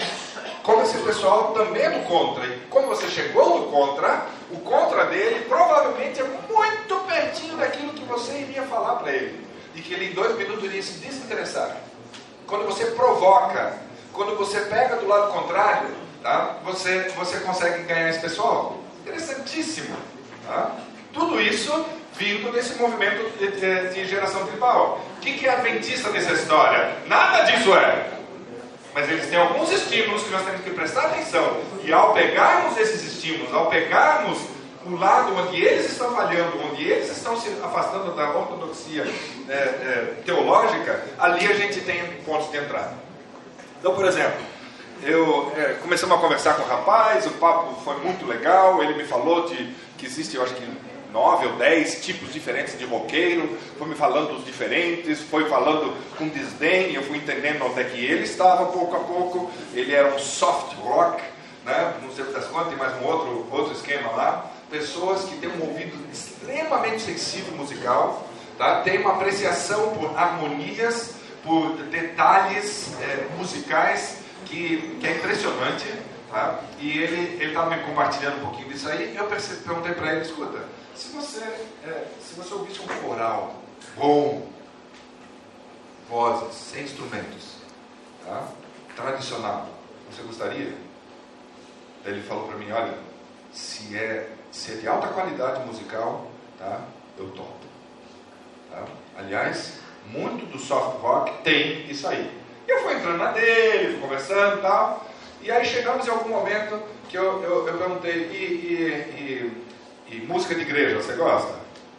como 0.68 0.82
esse 0.82 0.98
pessoal 0.98 1.52
também 1.54 1.82
é 1.82 1.90
do 1.90 2.06
contra. 2.06 2.46
E 2.46 2.60
como 2.68 2.88
você 2.88 3.08
chegou 3.08 3.58
no 3.58 3.66
contra, 3.70 4.26
o 4.50 4.58
contra 4.58 5.06
dele 5.06 5.46
provavelmente 5.48 6.20
é 6.20 6.24
muito 6.24 6.94
pertinho 7.06 7.56
daquilo 7.56 7.94
que 7.94 8.04
você 8.04 8.40
iria 8.40 8.62
falar 8.64 8.96
para 8.96 9.12
ele. 9.12 9.46
E 9.74 9.80
que 9.80 9.94
ele 9.94 10.10
em 10.10 10.12
dois 10.12 10.36
minutos 10.36 10.64
iria 10.64 10.82
se 10.82 10.98
desinteressar. 10.98 11.74
Quando 12.46 12.66
você 12.66 12.84
provoca, 12.86 13.78
quando 14.12 14.36
você 14.36 14.60
pega 14.60 14.96
do 14.96 15.08
lado 15.08 15.32
contrário, 15.32 15.88
tá? 16.22 16.58
você, 16.62 17.12
você 17.16 17.40
consegue 17.40 17.84
ganhar 17.84 18.10
esse 18.10 18.20
pessoal. 18.20 18.78
Interessantíssimo. 19.00 19.96
Tá? 20.46 20.76
Tudo 21.14 21.40
isso 21.40 21.72
vindo 22.18 22.52
desse 22.52 22.74
movimento 22.74 23.38
de, 23.38 23.50
de, 23.52 23.94
de 23.94 24.04
geração 24.06 24.44
tribal. 24.46 25.00
O 25.16 25.20
que, 25.20 25.34
que 25.34 25.46
é 25.46 25.50
adventista 25.50 26.10
nessa 26.10 26.32
história? 26.32 26.96
Nada 27.06 27.44
disso 27.44 27.72
é. 27.74 28.10
Mas 28.92 29.08
eles 29.08 29.26
têm 29.28 29.38
alguns 29.38 29.70
estímulos 29.70 30.24
que 30.24 30.30
nós 30.30 30.44
temos 30.44 30.60
que 30.62 30.70
prestar 30.70 31.06
atenção. 31.06 31.60
E 31.84 31.92
ao 31.92 32.12
pegarmos 32.12 32.76
esses 32.76 33.04
estímulos, 33.04 33.54
ao 33.54 33.66
pegarmos 33.70 34.38
o 34.84 34.96
lado 34.96 35.34
onde 35.36 35.64
eles 35.64 35.92
estão 35.92 36.14
falhando, 36.14 36.52
onde 36.66 36.82
eles 36.82 37.10
estão 37.16 37.38
se 37.38 37.48
afastando 37.62 38.12
da 38.12 38.30
ortodoxia 38.30 39.06
é, 39.48 39.52
é, 39.52 40.14
teológica, 40.24 41.04
ali 41.18 41.46
a 41.46 41.54
gente 41.54 41.80
tem 41.82 42.04
pontos 42.24 42.50
de 42.50 42.56
entrada. 42.56 42.94
Então, 43.78 43.94
por 43.94 44.04
exemplo, 44.04 44.40
eu 45.02 45.52
é, 45.56 45.74
começamos 45.74 46.16
a 46.16 46.20
conversar 46.20 46.54
com 46.54 46.62
o 46.62 46.66
rapaz, 46.66 47.26
o 47.26 47.30
papo 47.32 47.80
foi 47.84 47.96
muito 47.98 48.26
legal, 48.26 48.82
ele 48.82 48.94
me 48.94 49.04
falou 49.04 49.46
de 49.46 49.72
que 49.96 50.06
existe, 50.06 50.36
eu 50.36 50.42
acho 50.42 50.54
que 50.54 50.66
nove 51.12 51.46
ou 51.46 51.52
dez 51.56 52.04
tipos 52.04 52.32
diferentes 52.32 52.78
de 52.78 52.84
roqueiro, 52.84 53.56
foi 53.78 53.88
me 53.88 53.94
falando 53.94 54.34
dos 54.34 54.44
diferentes, 54.44 55.20
foi 55.20 55.48
falando 55.48 55.94
com 56.16 56.28
desdém, 56.28 56.94
eu 56.94 57.02
fui 57.02 57.18
entendendo 57.18 57.64
onde 57.64 57.80
é 57.80 57.84
que 57.84 58.04
ele 58.04 58.24
estava 58.24 58.66
pouco 58.66 58.96
a 58.96 59.00
pouco, 59.00 59.50
ele 59.74 59.94
era 59.94 60.14
um 60.14 60.18
soft 60.18 60.76
rock, 60.78 61.22
né? 61.64 61.94
não 62.02 62.10
sei 62.10 62.24
das 62.26 62.46
contas, 62.46 62.68
tem 62.68 62.76
mais 62.76 62.94
um 63.02 63.06
outro, 63.06 63.46
outro 63.50 63.72
esquema 63.72 64.10
lá, 64.12 64.50
pessoas 64.70 65.24
que 65.24 65.36
têm 65.36 65.50
um 65.50 65.62
ouvido 65.62 65.96
extremamente 66.12 67.02
sensível 67.02 67.54
musical, 67.56 68.28
tá? 68.56 68.82
tem 68.82 68.98
uma 69.00 69.14
apreciação 69.14 69.94
por 69.94 70.16
harmonias, 70.18 71.14
por 71.42 71.76
detalhes 71.90 72.92
é, 73.00 73.26
musicais 73.38 74.18
que, 74.44 74.96
que 75.00 75.06
é 75.06 75.12
impressionante, 75.12 75.86
tá? 76.30 76.60
e 76.78 76.98
ele 76.98 77.44
estava 77.44 77.74
me 77.74 77.82
compartilhando 77.82 78.38
um 78.38 78.46
pouquinho 78.46 78.68
disso 78.68 78.88
aí, 78.88 79.14
eu 79.16 79.26
percebi, 79.26 79.62
perguntei 79.62 79.94
para 79.94 80.12
ele, 80.12 80.22
escuta, 80.22 80.64
se 80.94 81.08
você, 81.08 81.42
é, 81.84 82.06
se 82.20 82.34
você 82.34 82.54
ouvisse 82.54 82.80
um 82.80 82.86
coral 82.86 83.54
bom, 83.96 84.48
vozes, 86.08 86.54
sem 86.54 86.84
instrumentos, 86.84 87.56
tá? 88.24 88.48
tradicional, 88.96 89.68
você 90.10 90.22
gostaria? 90.22 90.74
Ele 92.04 92.22
falou 92.22 92.48
para 92.48 92.56
mim, 92.56 92.70
olha, 92.72 92.94
se 93.52 93.96
é, 93.96 94.30
se 94.50 94.72
é 94.72 94.74
de 94.76 94.88
alta 94.88 95.08
qualidade 95.08 95.64
musical, 95.66 96.30
tá? 96.58 96.80
eu 97.18 97.30
topo. 97.30 97.52
Tá? 98.70 98.84
Aliás, 99.16 99.74
muito 100.06 100.46
do 100.46 100.58
soft 100.58 101.00
rock 101.00 101.42
tem 101.42 101.90
isso 101.90 102.06
aí. 102.08 102.30
E 102.66 102.70
eu 102.70 102.82
fui 102.82 102.94
entrando 102.94 103.18
na 103.18 103.32
dele, 103.32 104.00
conversando 104.00 104.58
e 104.58 104.62
tal. 104.62 105.07
E 105.42 105.50
aí 105.50 105.64
chegamos 105.64 106.06
em 106.06 106.10
algum 106.10 106.30
momento 106.30 106.82
que 107.08 107.16
eu, 107.16 107.42
eu, 107.42 107.66
eu 107.66 107.78
perguntei, 107.78 108.12
e, 108.12 108.34
e, 108.34 109.22
e 109.22 109.68
e 110.10 110.20
música 110.22 110.54
de 110.54 110.62
igreja, 110.62 110.96
você 110.96 111.14
gosta? 111.14 111.54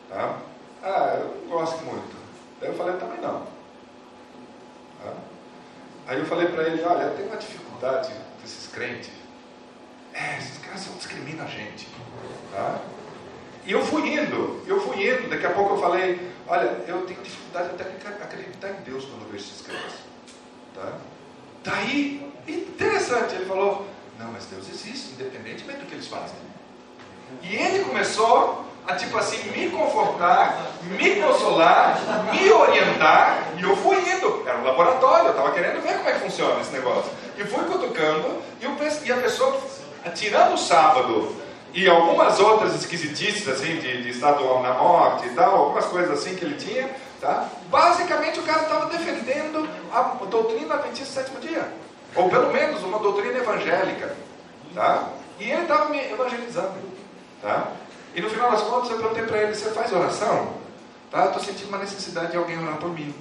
Tá? 0.09 0.39
Ah, 0.81 1.19
eu 1.19 1.47
gosto 1.47 1.83
muito. 1.85 2.17
Daí 2.59 2.69
eu 2.69 2.75
falei, 2.75 2.95
também 2.97 3.21
não. 3.21 3.45
Tá? 5.03 5.13
Aí 6.07 6.17
eu 6.17 6.25
falei 6.25 6.47
para 6.47 6.63
ele, 6.63 6.81
olha, 6.83 7.03
eu 7.03 7.15
tenho 7.15 7.27
uma 7.27 7.37
dificuldade 7.37 8.11
desses 8.41 8.71
crentes. 8.71 9.11
É, 10.13 10.39
esses 10.39 10.57
caras 10.57 10.81
só 10.81 10.91
discriminam 10.93 11.45
a 11.45 11.47
gente. 11.47 11.87
Tá? 12.51 12.79
E 13.63 13.71
eu 13.71 13.85
fui 13.85 14.11
indo, 14.11 14.63
eu 14.65 14.81
fui 14.81 15.07
indo, 15.07 15.29
daqui 15.29 15.45
a 15.45 15.51
pouco 15.51 15.75
eu 15.75 15.79
falei, 15.79 16.31
olha, 16.47 16.83
eu 16.87 17.05
tenho 17.05 17.21
dificuldade 17.21 17.69
até 17.69 17.83
de 17.83 18.23
acreditar 18.23 18.69
em 18.69 18.81
Deus 18.81 19.05
quando 19.05 19.21
eu 19.21 19.31
vejo 19.31 19.45
esses 19.45 19.61
crentes. 19.61 19.97
Tá? 20.73 20.93
Daí, 21.63 22.28
interessante, 22.55 23.35
ele 23.35 23.45
falou, 23.45 23.87
não, 24.17 24.31
mas 24.31 24.45
Deus 24.45 24.67
existe, 24.69 25.13
independentemente 25.13 25.79
do 25.79 25.85
que 25.85 25.95
eles 25.95 26.07
fazem. 26.07 26.35
E 27.41 27.55
ele 27.55 27.85
começou 27.85 28.65
a, 28.87 28.95
tipo 28.95 29.17
assim, 29.17 29.37
me 29.51 29.69
confortar, 29.69 30.71
me 30.83 31.21
consolar, 31.21 31.99
me 32.31 32.51
orientar, 32.51 33.49
e 33.57 33.63
eu 33.63 33.75
fui 33.77 33.97
indo. 33.97 34.43
Era 34.47 34.57
um 34.57 34.63
laboratório, 34.63 35.27
eu 35.27 35.31
estava 35.31 35.51
querendo 35.51 35.81
ver 35.81 35.97
como 35.97 36.09
é 36.09 36.13
que 36.13 36.19
funciona 36.19 36.59
esse 36.61 36.71
negócio. 36.71 37.11
E 37.37 37.43
fui 37.43 37.63
cutucando, 37.65 38.41
e, 38.59 39.11
a 39.11 39.17
pessoa, 39.17 39.61
tirando 40.15 40.53
o 40.53 40.57
sábado, 40.57 41.35
e 41.73 41.87
algumas 41.87 42.39
outras 42.39 42.73
esquisitices, 42.75 43.47
assim, 43.47 43.77
de, 43.77 44.03
de 44.03 44.09
estado 44.09 44.43
na 44.61 44.73
morte 44.73 45.27
e 45.27 45.29
tal, 45.31 45.55
algumas 45.55 45.85
coisas 45.85 46.19
assim 46.19 46.35
que 46.35 46.43
ele 46.43 46.55
tinha, 46.55 46.89
tá? 47.21 47.47
Basicamente 47.69 48.39
o 48.39 48.43
cara 48.43 48.63
estava 48.63 48.85
defendendo 48.87 49.69
a 49.93 50.01
doutrina 50.25 50.77
do 50.77 51.05
sétimo 51.05 51.39
dia. 51.39 51.71
Ou 52.15 52.29
pelo 52.29 52.51
menos 52.51 52.81
uma 52.83 52.99
doutrina 52.99 53.37
evangélica, 53.37 54.15
tá? 54.73 55.09
E 55.39 55.49
ele 55.49 55.61
estava 55.61 55.89
me 55.89 55.99
evangelizando. 55.99 56.89
Tá? 57.41 57.71
E 58.13 58.21
no 58.21 58.29
final 58.29 58.51
das 58.51 58.61
contas 58.63 58.89
eu 58.89 58.97
perguntei 58.97 59.23
para 59.23 59.37
ele, 59.37 59.55
você 59.55 59.69
faz 59.71 59.91
oração? 59.93 60.53
Tá? 61.09 61.27
Estou 61.27 61.41
sentindo 61.41 61.69
uma 61.69 61.77
necessidade 61.77 62.31
de 62.31 62.37
alguém 62.37 62.61
orar 62.61 62.77
por 62.77 62.89
mim. 62.89 63.13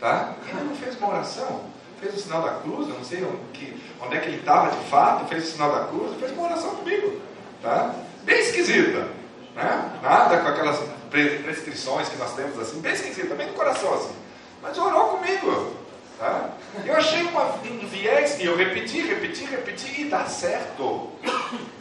Tá? 0.00 0.34
Ele 0.48 0.64
não 0.64 0.74
fez 0.74 0.96
uma 0.98 1.10
oração. 1.10 1.64
Fez 2.00 2.14
o 2.14 2.18
sinal 2.18 2.42
da 2.42 2.54
cruz, 2.60 2.88
não 2.88 3.02
sei 3.02 3.24
onde, 3.24 3.82
onde 4.02 4.16
é 4.16 4.20
que 4.20 4.28
ele 4.28 4.38
estava 4.38 4.70
de 4.70 4.84
fato, 4.88 5.26
fez 5.26 5.44
o 5.44 5.52
sinal 5.52 5.72
da 5.72 5.84
cruz 5.86 6.18
fez 6.20 6.30
uma 6.32 6.44
oração 6.44 6.76
comigo. 6.76 7.20
Tá? 7.62 7.94
Bem 8.22 8.38
esquisita. 8.38 9.08
Né? 9.54 9.98
Nada 10.02 10.38
com 10.38 10.48
aquelas 10.48 10.78
prescrições 11.10 12.08
que 12.08 12.16
nós 12.16 12.34
temos 12.34 12.58
assim, 12.58 12.80
bem 12.80 12.92
esquisita, 12.92 13.34
bem 13.34 13.48
do 13.48 13.54
coração 13.54 13.94
assim. 13.94 14.14
Mas 14.62 14.76
orou 14.76 15.16
comigo. 15.16 15.74
Tá? 16.18 16.50
Eu 16.84 16.96
achei 16.96 17.22
uma, 17.22 17.44
um 17.56 17.86
viés, 17.86 18.40
e 18.40 18.46
eu 18.46 18.56
repeti, 18.56 19.02
repeti, 19.02 19.44
repeti, 19.44 20.00
e 20.00 20.04
dá 20.06 20.24
certo 20.24 21.12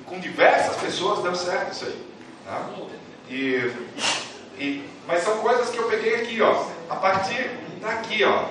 com 0.05 0.19
diversas 0.19 0.75
pessoas 0.77 1.23
deu 1.23 1.35
certo 1.35 1.71
isso 1.71 1.85
aí. 1.85 2.05
Tá? 2.45 2.69
E, 3.29 3.71
e, 4.57 4.89
mas 5.07 5.23
são 5.23 5.37
coisas 5.37 5.69
que 5.69 5.77
eu 5.77 5.87
peguei 5.89 6.15
aqui, 6.15 6.41
ó, 6.41 6.65
a 6.89 6.95
partir 6.95 7.49
daqui, 7.81 8.23
ó, 8.23 8.45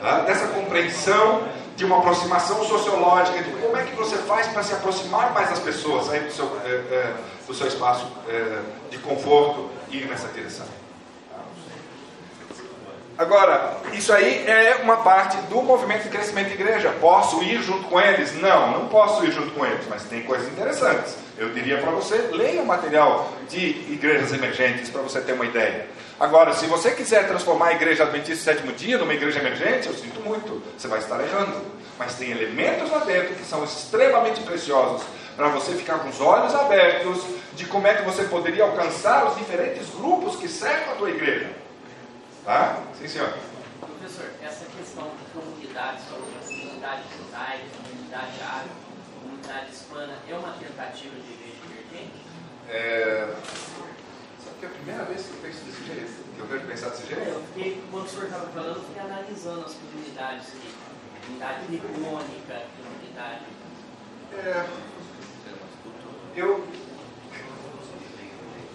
tá? 0.00 0.20
dessa 0.20 0.48
compreensão 0.48 1.48
de 1.76 1.84
uma 1.84 1.98
aproximação 1.98 2.62
sociológica, 2.64 3.42
de 3.42 3.50
como 3.50 3.76
é 3.76 3.82
que 3.82 3.96
você 3.96 4.16
faz 4.18 4.46
para 4.48 4.62
se 4.62 4.74
aproximar 4.74 5.32
mais 5.32 5.50
das 5.50 5.58
pessoas, 5.58 6.06
sair 6.06 6.20
do 6.20 6.32
seu, 6.32 6.46
é, 6.64 6.68
é, 6.68 7.14
do 7.46 7.54
seu 7.54 7.66
espaço 7.66 8.06
é, 8.28 8.60
de 8.90 8.98
conforto 8.98 9.70
e 9.90 9.98
ir 9.98 10.06
nessa 10.06 10.28
direção. 10.28 10.66
Agora, 13.16 13.76
isso 13.92 14.12
aí 14.12 14.44
é 14.44 14.80
uma 14.82 14.96
parte 14.96 15.36
do 15.42 15.62
movimento 15.62 16.02
de 16.02 16.08
crescimento 16.08 16.48
de 16.48 16.54
igreja. 16.54 16.92
Posso 17.00 17.40
ir 17.44 17.62
junto 17.62 17.84
com 17.84 18.00
eles? 18.00 18.34
Não, 18.40 18.72
não 18.72 18.88
posso 18.88 19.24
ir 19.24 19.30
junto 19.30 19.52
com 19.52 19.64
eles, 19.64 19.86
mas 19.88 20.02
tem 20.02 20.22
coisas 20.24 20.48
interessantes. 20.48 21.16
Eu 21.38 21.50
diria 21.50 21.78
para 21.78 21.92
você, 21.92 22.16
leia 22.32 22.60
o 22.60 22.66
material 22.66 23.32
de 23.48 23.68
igrejas 23.92 24.32
emergentes 24.32 24.90
para 24.90 25.00
você 25.00 25.20
ter 25.20 25.32
uma 25.32 25.46
ideia. 25.46 25.86
Agora, 26.18 26.54
se 26.54 26.66
você 26.66 26.90
quiser 26.90 27.28
transformar 27.28 27.68
a 27.68 27.72
igreja 27.74 28.02
Adventista 28.02 28.52
Sétimo 28.52 28.72
Dia 28.72 28.98
numa 28.98 29.14
igreja 29.14 29.38
emergente, 29.38 29.86
eu 29.86 29.94
sinto 29.94 30.20
muito, 30.20 30.60
você 30.76 30.88
vai 30.88 30.98
estar 30.98 31.20
errando. 31.20 31.60
Mas 31.96 32.16
tem 32.16 32.32
elementos 32.32 32.90
lá 32.90 32.98
dentro 32.98 33.36
que 33.36 33.44
são 33.44 33.62
extremamente 33.62 34.40
preciosos 34.40 35.06
para 35.36 35.48
você 35.48 35.72
ficar 35.72 36.00
com 36.00 36.08
os 36.08 36.20
olhos 36.20 36.52
abertos 36.52 37.22
de 37.54 37.64
como 37.66 37.86
é 37.86 37.94
que 37.94 38.02
você 38.02 38.24
poderia 38.24 38.64
alcançar 38.64 39.26
os 39.26 39.36
diferentes 39.36 39.88
grupos 39.90 40.34
que 40.34 40.48
cercam 40.48 40.94
a 40.94 40.96
tua 40.96 41.10
igreja. 41.10 41.63
Tá? 42.44 42.82
Sim, 42.98 43.08
senhor. 43.08 43.32
Professor, 43.80 44.30
essa 44.42 44.66
questão 44.66 45.10
de 45.16 45.24
comunidades, 45.32 46.04
comunidade 46.04 47.02
judaica, 47.16 47.64
comunidade 47.82 48.42
árabe, 48.42 48.70
comunidade 49.18 49.72
hispana, 49.72 50.18
é 50.28 50.34
uma 50.34 50.52
tentativa 50.52 51.14
de 51.14 51.32
igreja 51.32 51.56
emergente? 51.64 52.20
É... 52.68 53.34
Sabe 54.44 54.56
que 54.60 54.66
é 54.66 54.68
a 54.68 54.72
primeira 54.72 55.04
vez 55.04 55.22
que 55.22 55.30
eu 55.30 55.38
penso 55.40 55.64
desse 55.64 55.84
jeito? 55.86 56.34
Que 56.34 56.40
eu 56.40 56.46
vejo 56.46 56.66
pensar 56.66 56.90
desse 56.90 57.06
jeito? 57.06 57.22
É, 57.22 57.30
eu 57.30 57.42
fiquei, 57.54 57.82
quando 57.90 58.04
o 58.04 58.08
senhor 58.10 58.24
estava 58.24 58.46
falando, 58.48 58.76
eu 58.76 58.84
fiquei 58.84 59.02
analisando 59.02 59.64
as 59.64 59.74
comunidades 59.74 60.48
aqui. 60.48 60.74
Comunidade 61.24 61.70
nipônica, 61.70 62.62
comunidade. 62.76 63.44
É... 64.34 64.68
Eu 66.36 66.66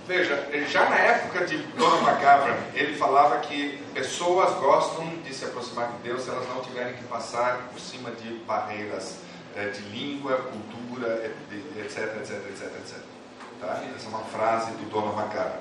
Veja, 0.10 0.44
já 0.68 0.90
na 0.90 0.96
época 0.96 1.46
de 1.46 1.56
Dona 1.78 2.02
Macabra, 2.02 2.58
ele 2.74 2.98
falava 2.98 3.38
que 3.42 3.78
pessoas 3.94 4.56
gostam 4.56 5.06
de 5.18 5.32
se 5.32 5.46
aproximar 5.46 5.92
de 5.92 5.98
Deus 6.00 6.24
se 6.24 6.32
elas 6.32 6.50
não 6.50 6.62
tiverem 6.62 6.96
que 6.96 7.04
passar 7.04 7.70
por 7.72 7.80
cima 7.80 8.10
de 8.10 8.40
barreiras 8.40 9.20
é, 9.56 9.68
de 9.68 9.82
língua, 9.82 10.36
cultura, 10.52 11.32
etc, 11.78 12.18
etc, 12.22 12.44
etc, 12.50 12.76
etc. 12.80 12.98
Tá? 13.62 13.84
Essa 13.96 14.08
é 14.08 14.10
uma 14.10 14.22
frase 14.22 14.72
do 14.72 14.90
Dona 14.90 15.12
Macabra. 15.12 15.60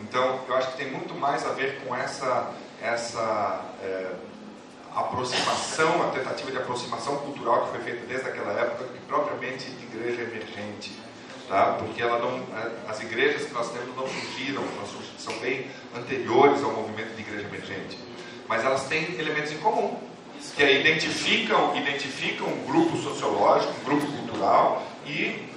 Então, 0.00 0.42
eu 0.46 0.54
acho 0.54 0.70
que 0.70 0.76
tem 0.76 0.92
muito 0.92 1.14
mais 1.14 1.44
a 1.44 1.48
ver 1.48 1.80
com 1.80 1.92
essa, 1.92 2.52
essa 2.80 3.64
é, 3.82 4.12
aproximação, 4.94 6.04
a 6.04 6.12
tentativa 6.12 6.52
de 6.52 6.58
aproximação 6.58 7.16
cultural 7.16 7.64
que 7.64 7.70
foi 7.72 7.80
feita 7.80 8.06
desde 8.06 8.28
aquela 8.28 8.52
época, 8.52 8.84
e 8.94 8.98
propriamente 9.08 9.68
de 9.68 9.86
igreja 9.86 10.22
emergente 10.22 11.07
tá? 11.48 11.76
porque 11.78 12.02
ela 12.02 12.18
não, 12.18 12.40
as 12.88 13.00
igrejas 13.00 13.46
que 13.46 13.54
nós 13.54 13.70
temos 13.70 13.96
não 13.96 14.06
surgiram, 14.06 14.62
são 15.18 15.36
bem 15.38 15.66
anteriores 15.96 16.62
ao 16.62 16.72
movimento 16.72 17.14
de 17.14 17.22
igreja 17.22 17.46
emergente, 17.46 17.98
mas 18.46 18.64
elas 18.64 18.84
têm 18.84 19.18
elementos 19.18 19.52
em 19.52 19.58
comum, 19.58 19.98
que 20.54 20.62
é, 20.62 20.80
identificam, 20.80 21.76
identificam 21.76 22.46
um 22.46 22.64
grupo 22.64 22.96
sociológico, 22.96 23.72
um 23.80 23.84
grupo 23.84 24.06
cultural 24.06 24.82
e 25.06 25.48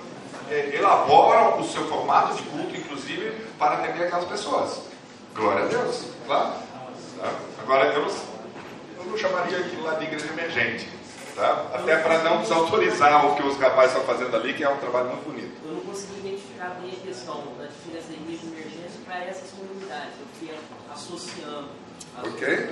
é, 0.49 0.75
elaboram 0.75 1.59
o 1.59 1.63
seu 1.63 1.87
formato 1.87 2.35
de 2.35 2.43
culto, 2.43 2.75
inclusive, 2.75 3.31
para 3.57 3.75
atender 3.75 4.05
aquelas 4.05 4.25
pessoas. 4.25 4.81
Glória 5.35 5.65
a 5.65 5.67
Deus, 5.67 6.07
claro. 6.25 6.53
Tá? 7.19 7.33
Agora, 7.61 7.85
eu 7.93 8.01
não, 8.01 8.09
eu 8.09 9.05
não 9.05 9.17
chamaria 9.17 9.59
aquilo 9.59 9.83
lá 9.83 9.93
de 9.95 10.05
igreja 10.05 10.27
emergente. 10.27 10.89
Tá? 11.35 11.65
Até 11.73 11.97
para 11.97 12.19
não 12.19 12.41
desautorizar 12.41 13.25
o 13.25 13.35
que 13.35 13.43
os 13.43 13.57
rapazes 13.57 13.95
estão 13.95 14.05
fazendo 14.05 14.35
ali, 14.35 14.53
que 14.53 14.63
é 14.63 14.69
um 14.69 14.77
trabalho 14.77 15.07
muito 15.07 15.25
bonito. 15.25 15.51
Eu 15.65 15.73
não 15.73 15.81
consegui 15.81 16.19
identificar 16.19 16.77
bem 16.81 16.91
a 16.91 17.05
questão 17.07 17.43
da 17.57 17.65
diferença 17.65 18.07
da 18.09 18.13
igreja 18.13 18.41
emergente 18.45 18.97
para 19.05 19.23
essas 19.25 19.49
comunidades. 19.51 20.13
Eu 20.19 20.27
fui 20.39 20.49
associando. 20.91 21.69
Ok? 22.23 22.69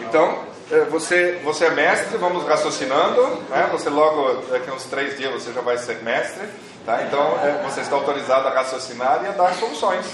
Então, 0.00 0.44
é, 0.70 0.80
você, 0.84 1.40
você 1.44 1.66
é 1.66 1.70
mestre, 1.70 2.16
vamos 2.16 2.44
raciocinando, 2.46 3.22
né? 3.50 3.68
Você 3.72 3.90
logo, 3.90 4.42
daqui 4.50 4.70
a 4.70 4.74
uns 4.74 4.84
três 4.84 5.18
dias, 5.18 5.30
você 5.32 5.52
já 5.52 5.60
vai 5.60 5.76
ser 5.76 6.02
mestre, 6.02 6.48
tá? 6.86 7.02
Então, 7.02 7.38
é, 7.42 7.62
você 7.62 7.80
está 7.82 7.94
autorizado 7.96 8.48
a 8.48 8.50
raciocinar 8.50 9.20
e 9.24 9.28
a 9.28 9.32
dar 9.32 9.52
soluções, 9.54 10.06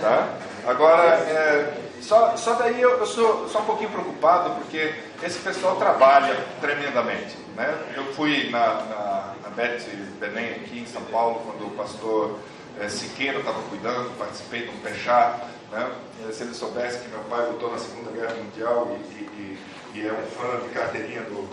tá? 0.00 0.28
Agora, 0.66 1.02
é, 1.02 1.74
só, 2.00 2.36
só 2.36 2.54
daí 2.54 2.80
eu, 2.80 2.98
eu 2.98 3.06
sou 3.06 3.48
só 3.48 3.60
um 3.60 3.64
pouquinho 3.64 3.90
preocupado, 3.90 4.50
porque 4.56 4.94
esse 5.22 5.38
pessoal 5.38 5.76
trabalha 5.76 6.36
tremendamente, 6.60 7.36
né? 7.56 7.74
Eu 7.96 8.04
fui 8.14 8.50
na, 8.50 8.66
na, 8.84 9.34
na 9.42 9.50
Benem 10.20 10.50
aqui 10.52 10.80
em 10.80 10.86
São 10.86 11.02
Paulo, 11.02 11.40
quando 11.44 11.66
o 11.66 11.70
pastor 11.76 12.38
é, 12.80 12.88
Siqueira 12.88 13.38
estava 13.38 13.60
cuidando, 13.62 14.16
participei 14.18 14.62
de 14.62 14.70
um 14.70 14.78
pechá, 14.78 15.40
né? 15.72 15.90
Se 16.32 16.42
ele 16.42 16.54
soubesse 16.54 17.00
que 17.00 17.08
meu 17.08 17.20
pai 17.24 17.46
lutou 17.46 17.72
na 17.72 17.78
Segunda 17.78 18.10
Guerra 18.10 18.34
Mundial 18.34 18.96
e, 19.10 19.14
e, 19.14 19.58
e 19.94 20.06
é 20.06 20.12
um 20.12 20.26
fã 20.30 20.60
de 20.66 20.68
carteirinha 20.74 21.22
do, 21.22 21.48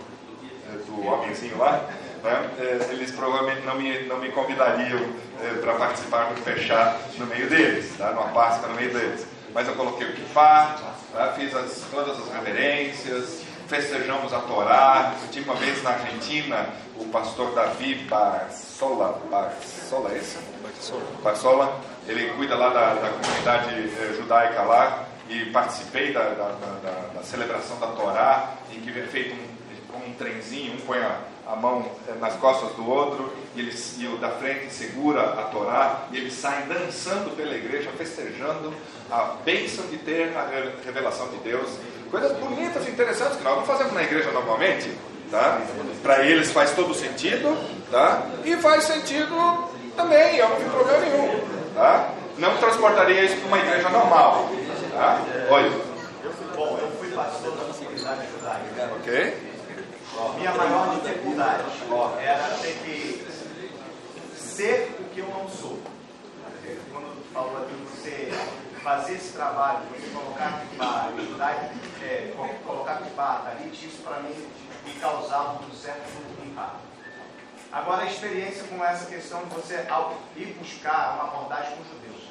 do 0.86 1.06
homenzinho 1.06 1.58
lá, 1.58 1.88
né? 2.22 2.50
Eles 2.90 3.10
provavelmente 3.10 3.66
não 3.66 3.76
me, 3.76 4.06
não 4.06 4.18
me 4.18 4.30
convidariam 4.30 5.00
é, 5.42 5.54
para 5.60 5.74
participar 5.74 6.32
do 6.32 6.40
fechar 6.42 6.98
no 7.18 7.26
meio 7.26 7.48
deles, 7.48 7.92
tá? 7.98 8.12
numa 8.12 8.28
Páscoa 8.28 8.68
no 8.68 8.74
meio 8.74 8.92
deles. 8.92 9.33
Mas 9.54 9.68
eu 9.68 9.76
coloquei 9.76 10.08
o 10.08 10.12
kipá, 10.12 10.76
tá? 11.12 11.32
fiz 11.36 11.54
as, 11.54 11.84
todas 11.88 12.18
as 12.18 12.28
reverências, 12.34 13.42
festejamos 13.68 14.32
a 14.32 14.40
Torá. 14.40 15.14
Eu 15.22 15.28
tive 15.30 15.48
uma 15.48 15.56
vez 15.56 15.80
na 15.80 15.90
Argentina 15.90 16.66
o 16.96 17.04
pastor 17.04 17.54
Davi 17.54 17.94
Barsola, 18.10 19.22
Barsola, 19.30 20.12
é 20.12 20.18
esse? 20.18 20.38
Barsola, 21.22 21.80
ele 22.08 22.32
cuida 22.34 22.56
lá 22.56 22.70
da, 22.70 22.94
da 22.94 23.10
comunidade 23.10 23.70
eh, 23.74 24.14
judaica 24.16 24.62
lá 24.62 25.04
e 25.28 25.46
participei 25.46 26.12
da, 26.12 26.30
da, 26.30 26.48
da, 26.48 27.10
da, 27.14 27.22
celebração 27.22 27.78
da 27.78 27.86
Torá, 27.88 28.54
em 28.72 28.80
que 28.80 28.90
é 28.90 29.06
feito 29.06 29.34
um, 29.34 29.96
um 29.96 30.14
trenzinho, 30.14 30.74
um 30.74 30.80
põe 30.80 30.98
a, 30.98 31.20
a 31.46 31.56
mão 31.56 31.90
eh, 32.08 32.14
nas 32.20 32.34
costas 32.34 32.72
do 32.74 32.88
outro 32.88 33.32
e, 33.54 33.60
ele, 33.60 33.74
e 33.98 34.06
o 34.08 34.18
da 34.18 34.30
frente 34.30 34.72
segura 34.72 35.22
a 35.22 35.44
Torá 35.44 36.06
e 36.10 36.16
eles 36.16 36.34
saem 36.34 36.66
dançando 36.66 37.34
pela 37.36 37.54
igreja, 37.54 37.90
festejando 37.96 38.74
a 39.14 39.36
bênção 39.44 39.86
de 39.86 39.96
ter 39.98 40.36
a 40.36 40.48
revelação 40.84 41.28
de 41.28 41.36
Deus. 41.36 41.70
Coisas 42.10 42.36
bonitas 42.38 42.86
e 42.86 42.90
interessantes 42.90 43.36
que 43.36 43.44
nós 43.44 43.56
não 43.56 43.64
fazemos 43.64 43.92
na 43.92 44.02
igreja 44.02 44.30
normalmente. 44.32 44.90
Tá? 45.30 45.60
Para 46.02 46.24
eles 46.24 46.50
faz 46.50 46.72
todo 46.72 46.94
sentido, 46.94 47.56
tá? 47.90 48.26
E 48.44 48.56
faz 48.56 48.84
sentido 48.84 49.68
também, 49.96 50.36
eu 50.36 50.48
não 50.48 50.56
tenho 50.56 50.70
problema 50.70 50.98
nenhum. 51.00 51.40
Tá? 51.74 52.10
Não 52.38 52.56
transportaria 52.58 53.24
isso 53.24 53.36
para 53.36 53.46
uma 53.46 53.58
igreja 53.58 53.88
normal. 53.88 54.50
Tá? 54.92 55.20
Fui, 55.48 55.70
bom, 56.56 56.78
eu 56.80 56.90
fui 56.98 57.08
pastor 57.10 57.52
da 57.52 57.72
comunidade 57.72 58.26
judaica. 58.32 58.92
Ok. 58.96 59.36
Minha 60.36 60.52
maior 60.52 61.00
dificuldade 61.00 61.62
era 62.20 62.48
ter 62.60 62.74
que 62.84 63.26
ser 64.36 64.94
o 65.00 65.04
que 65.14 65.20
eu 65.20 65.28
não 65.28 65.48
sou. 65.48 65.78
Quando 66.92 67.32
falou 67.32 67.56
aqui 67.58 67.74
você 67.90 68.32
fazer 68.84 69.14
esse 69.14 69.32
trabalho, 69.32 69.80
você 69.88 70.10
colocar 70.10 70.60
pipá, 70.60 71.08
ajudar, 71.18 71.70
é, 72.02 72.34
colocar 72.62 72.96
pipá, 72.96 73.42
ali, 73.46 73.70
isso 73.70 74.02
para 74.02 74.20
mim 74.20 74.46
me 74.84 74.92
causava 75.00 75.58
um 75.64 75.74
certo 75.74 76.04
impacto. 76.44 76.84
Agora, 77.72 78.02
a 78.02 78.06
experiência 78.06 78.64
com 78.64 78.84
essa 78.84 79.06
questão 79.06 79.42
de 79.44 79.54
você 79.54 79.86
ir 80.36 80.56
buscar 80.58 81.14
uma 81.14 81.24
abordagem 81.24 81.76
com 81.76 81.82
os 81.82 81.88
judeus. 81.88 82.28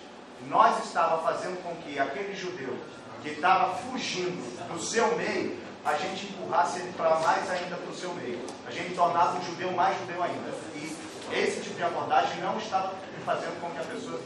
Nós 0.47 0.85
estava 0.85 1.23
fazendo 1.23 1.61
com 1.63 1.75
que 1.77 1.97
aquele 1.97 2.35
judeu 2.35 2.77
que 3.23 3.29
estava 3.29 3.73
fugindo 3.75 4.67
do 4.71 4.79
seu 4.79 5.17
meio, 5.17 5.57
a 5.83 5.95
gente 5.95 6.27
empurrasse 6.27 6.79
ele 6.79 6.93
para 6.93 7.19
mais 7.19 7.49
ainda 7.49 7.77
para 7.77 7.91
o 7.91 7.95
seu 7.95 8.13
meio. 8.13 8.45
A 8.67 8.71
gente 8.71 8.93
tornava 8.93 9.39
o 9.39 9.43
judeu 9.43 9.71
mais 9.71 9.97
judeu 9.99 10.21
ainda. 10.21 10.53
E 10.75 10.95
esse 11.33 11.61
tipo 11.61 11.75
de 11.75 11.83
abordagem 11.83 12.39
não 12.41 12.57
estava 12.57 12.93
fazendo 13.25 13.59
com 13.59 13.69
que 13.71 13.79
a 13.79 13.83
pessoa 13.83 14.21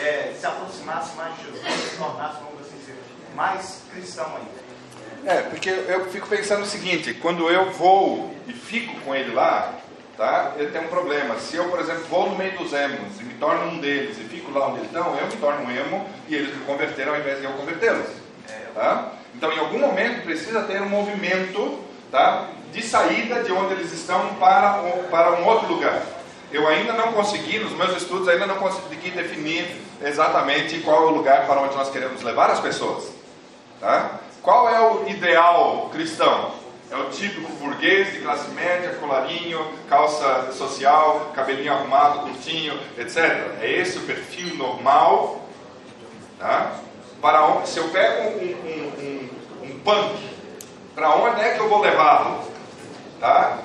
é, 0.00 0.34
se 0.38 0.46
aproximasse 0.46 1.16
mais 1.16 1.36
de 1.36 1.44
Jesus, 1.44 1.90
se 1.90 1.96
tornasse, 1.96 2.36
vamos 2.42 2.60
assim 2.60 2.72
mais 3.34 3.82
cristão 3.92 4.26
ainda. 4.26 4.62
É, 5.24 5.42
porque 5.42 5.70
eu 5.70 6.06
fico 6.10 6.28
pensando 6.28 6.62
o 6.62 6.66
seguinte, 6.66 7.14
quando 7.14 7.48
eu 7.48 7.70
vou 7.70 8.34
e 8.46 8.52
fico 8.52 9.00
com 9.00 9.14
ele 9.14 9.32
lá, 9.32 9.74
tá? 10.16 10.52
Ele 10.56 10.70
tem 10.70 10.82
um 10.82 10.88
problema. 10.88 11.38
Se 11.38 11.56
eu, 11.56 11.68
por 11.68 11.78
exemplo, 11.78 12.04
vou 12.10 12.28
no 12.28 12.36
meio 12.36 12.58
dos 12.58 12.72
emos 12.72 13.20
e 13.20 13.24
me 13.24 13.34
torno 13.34 13.66
um 13.66 13.78
deles 13.78 14.18
e 14.18 14.24
fico 14.24 14.50
lá 14.50 14.68
onde 14.68 14.78
eles 14.78 14.86
estão, 14.86 15.16
eu 15.16 15.26
me 15.26 15.36
torno 15.36 15.64
um 15.64 15.70
emo 15.70 16.06
e 16.28 16.34
eles 16.34 16.54
me 16.54 16.64
converteram 16.64 17.14
ao 17.14 17.20
invés 17.20 17.38
de 17.38 17.44
eu 17.44 17.52
convertê-los. 17.52 18.08
Tá? 18.74 19.12
Então, 19.34 19.52
em 19.52 19.58
algum 19.58 19.78
momento, 19.78 20.24
precisa 20.24 20.62
ter 20.62 20.82
um 20.82 20.88
movimento 20.88 21.80
tá? 22.10 22.48
de 22.72 22.82
saída 22.82 23.42
de 23.42 23.52
onde 23.52 23.74
eles 23.74 23.92
estão 23.92 24.34
para 24.34 24.82
um, 24.82 25.04
para 25.08 25.40
um 25.40 25.46
outro 25.46 25.68
lugar. 25.68 26.02
Eu 26.52 26.68
ainda 26.68 26.92
não 26.92 27.12
consegui, 27.12 27.58
nos 27.58 27.72
meus 27.72 27.96
estudos, 27.96 28.28
ainda 28.28 28.46
não 28.46 28.56
consegui 28.56 29.10
definir 29.10 29.80
exatamente 30.02 30.80
qual 30.80 31.04
é 31.04 31.06
o 31.06 31.14
lugar 31.14 31.46
para 31.46 31.62
onde 31.62 31.74
nós 31.74 31.90
queremos 31.90 32.22
levar 32.22 32.50
as 32.50 32.60
pessoas. 32.60 33.10
Tá? 33.80 34.20
Qual 34.42 34.68
é 34.68 34.78
o 34.80 35.08
ideal 35.08 35.88
cristão? 35.90 36.52
É 36.90 36.96
o 36.96 37.04
típico 37.04 37.50
burguês 37.54 38.12
de 38.12 38.18
classe 38.18 38.50
média, 38.50 38.96
colarinho, 39.00 39.66
calça 39.88 40.52
social, 40.52 41.32
cabelinho 41.34 41.72
arrumado, 41.72 42.20
curtinho, 42.20 42.78
etc. 42.98 43.16
É 43.62 43.70
esse 43.80 43.96
o 43.96 44.02
perfil 44.02 44.54
normal. 44.56 45.48
Tá? 46.38 46.72
Para 47.22 47.46
onde, 47.46 47.68
se 47.70 47.78
eu 47.78 47.88
pego 47.88 48.28
um, 48.28 48.44
um, 48.44 49.28
um, 49.62 49.70
um 49.70 49.78
punk, 49.78 50.18
para 50.94 51.14
onde 51.14 51.40
é 51.40 51.54
que 51.54 51.60
eu 51.60 51.68
vou 51.70 51.80
levá-lo? 51.80 52.44
Tá? 53.18 53.58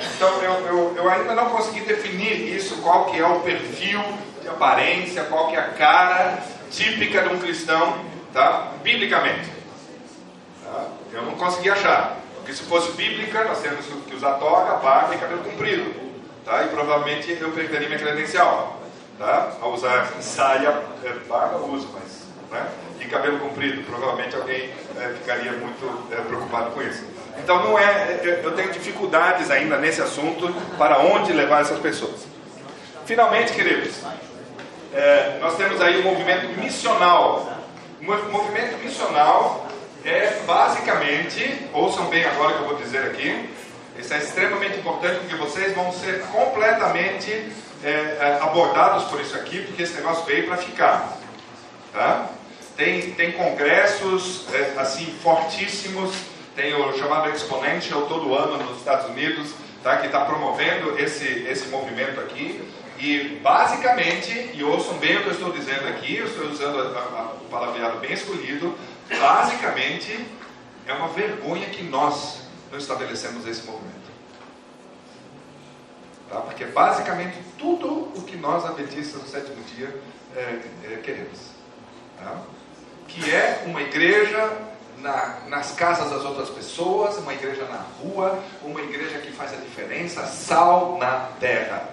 Então 0.00 0.42
eu, 0.42 0.52
eu, 0.66 0.94
eu, 0.96 1.10
ainda 1.10 1.34
não 1.34 1.50
consegui 1.50 1.80
definir 1.80 2.54
isso, 2.54 2.76
qual 2.82 3.06
que 3.06 3.18
é 3.18 3.26
o 3.26 3.40
perfil 3.40 4.00
de 4.40 4.48
aparência, 4.48 5.24
qual 5.24 5.48
que 5.48 5.56
é 5.56 5.58
a 5.58 5.68
cara 5.70 6.38
típica 6.70 7.22
de 7.22 7.34
um 7.34 7.38
cristão, 7.38 7.98
tá? 8.32 8.72
biblicamente. 8.82 9.50
Tá? 10.64 10.86
Eu 11.12 11.22
não 11.22 11.32
consegui 11.32 11.70
achar. 11.70 12.16
Porque 12.36 12.52
se 12.52 12.62
fosse 12.62 12.92
bíblica, 12.92 13.44
nós 13.44 13.60
temos 13.60 13.84
que 13.86 14.14
usar 14.14 14.34
toga, 14.34 14.76
barba 14.76 15.14
e 15.14 15.18
cabelo 15.18 15.42
comprido. 15.42 16.08
Tá? 16.44 16.64
E 16.64 16.68
provavelmente 16.68 17.36
eu 17.40 17.50
perderia 17.50 17.88
minha 17.88 17.98
credencial. 18.00 18.80
Tá? 19.18 19.52
Ao 19.60 19.72
usar 19.72 20.06
saia, 20.20 20.82
é, 21.04 21.12
barba 21.28 21.58
eu 21.58 21.66
uso, 21.66 21.88
mas. 21.92 22.28
Né? 22.50 22.68
E 23.00 23.04
cabelo 23.06 23.38
comprido, 23.38 23.82
provavelmente 23.84 24.34
alguém 24.36 24.70
é, 24.96 25.14
ficaria 25.18 25.52
muito 25.52 26.12
é, 26.12 26.16
preocupado 26.22 26.70
com 26.70 26.82
isso. 26.82 27.04
Então 27.42 27.62
não 27.64 27.78
é, 27.78 28.20
eu 28.44 28.52
tenho 28.52 28.70
dificuldades 28.70 29.50
ainda 29.50 29.76
nesse 29.78 30.00
assunto 30.02 30.54
para 30.76 30.98
onde 30.98 31.32
levar 31.32 31.62
essas 31.62 31.78
pessoas. 31.78 32.26
Finalmente, 33.06 33.52
queridos, 33.52 33.96
é, 34.92 35.38
nós 35.40 35.56
temos 35.56 35.80
aí 35.80 36.00
o 36.00 36.04
movimento 36.04 36.46
missional. 36.60 37.58
O 38.00 38.04
movimento 38.04 38.78
missional 38.82 39.66
é 40.04 40.40
basicamente, 40.46 41.68
ouçam 41.72 42.06
bem 42.06 42.24
agora 42.24 42.54
que 42.54 42.60
eu 42.60 42.68
vou 42.68 42.76
dizer 42.76 43.02
aqui, 43.04 43.50
isso 43.98 44.14
é 44.14 44.18
extremamente 44.18 44.78
importante 44.78 45.18
porque 45.20 45.34
vocês 45.34 45.74
vão 45.74 45.92
ser 45.92 46.22
completamente 46.26 47.30
é, 47.82 47.88
é 47.88 48.38
abordados 48.40 49.04
por 49.04 49.20
isso 49.20 49.34
aqui, 49.34 49.60
porque 49.62 49.82
esse 49.82 49.94
negócio 49.94 50.24
veio 50.24 50.46
para 50.46 50.56
ficar. 50.56 51.18
Tá? 51.92 52.28
Tem, 52.76 53.10
tem 53.12 53.32
congressos 53.32 54.46
é, 54.52 54.74
assim 54.78 55.06
fortíssimos, 55.20 56.14
tem 56.58 56.74
o 56.74 56.92
chamado 56.98 57.30
Exponential 57.30 58.02
todo 58.06 58.34
ano 58.34 58.58
nos 58.64 58.78
Estados 58.78 59.08
Unidos, 59.08 59.54
tá? 59.80 59.98
que 59.98 60.06
está 60.06 60.24
promovendo 60.24 60.98
esse, 60.98 61.46
esse 61.48 61.68
movimento 61.68 62.18
aqui. 62.18 62.60
E 62.98 63.38
basicamente, 63.40 64.50
e 64.54 64.64
ouçam 64.64 64.98
bem 64.98 65.18
o 65.18 65.22
que 65.22 65.28
eu 65.28 65.32
estou 65.34 65.52
dizendo 65.52 65.86
aqui, 65.86 66.16
eu 66.16 66.26
estou 66.26 66.48
usando 66.48 66.80
o 66.80 67.44
palavreado 67.48 68.00
bem 68.00 68.12
escolhido, 68.12 68.76
basicamente 69.08 70.26
é 70.84 70.92
uma 70.92 71.06
vergonha 71.08 71.68
que 71.68 71.84
nós 71.84 72.40
não 72.72 72.78
estabelecemos 72.78 73.46
esse 73.46 73.64
movimento. 73.64 74.08
Tá? 76.28 76.40
Porque 76.40 76.64
basicamente 76.64 77.38
tudo 77.56 78.10
o 78.16 78.24
que 78.26 78.36
nós 78.36 78.64
adventistas 78.64 79.22
do 79.22 79.28
sétimo 79.28 79.62
dia 79.76 79.94
é, 80.34 80.60
é, 80.82 80.96
queremos. 81.04 81.38
Tá? 82.18 82.42
Que 83.06 83.30
é 83.30 83.62
uma 83.64 83.80
igreja 83.80 84.67
na, 85.00 85.40
nas 85.48 85.72
casas 85.72 86.10
das 86.10 86.24
outras 86.24 86.48
pessoas, 86.50 87.16
uma 87.18 87.32
igreja 87.32 87.64
na 87.64 87.84
rua, 88.00 88.38
uma 88.62 88.80
igreja 88.80 89.18
que 89.18 89.32
faz 89.32 89.52
a 89.52 89.56
diferença, 89.56 90.26
sal 90.26 90.96
na 90.98 91.28
terra. 91.40 91.88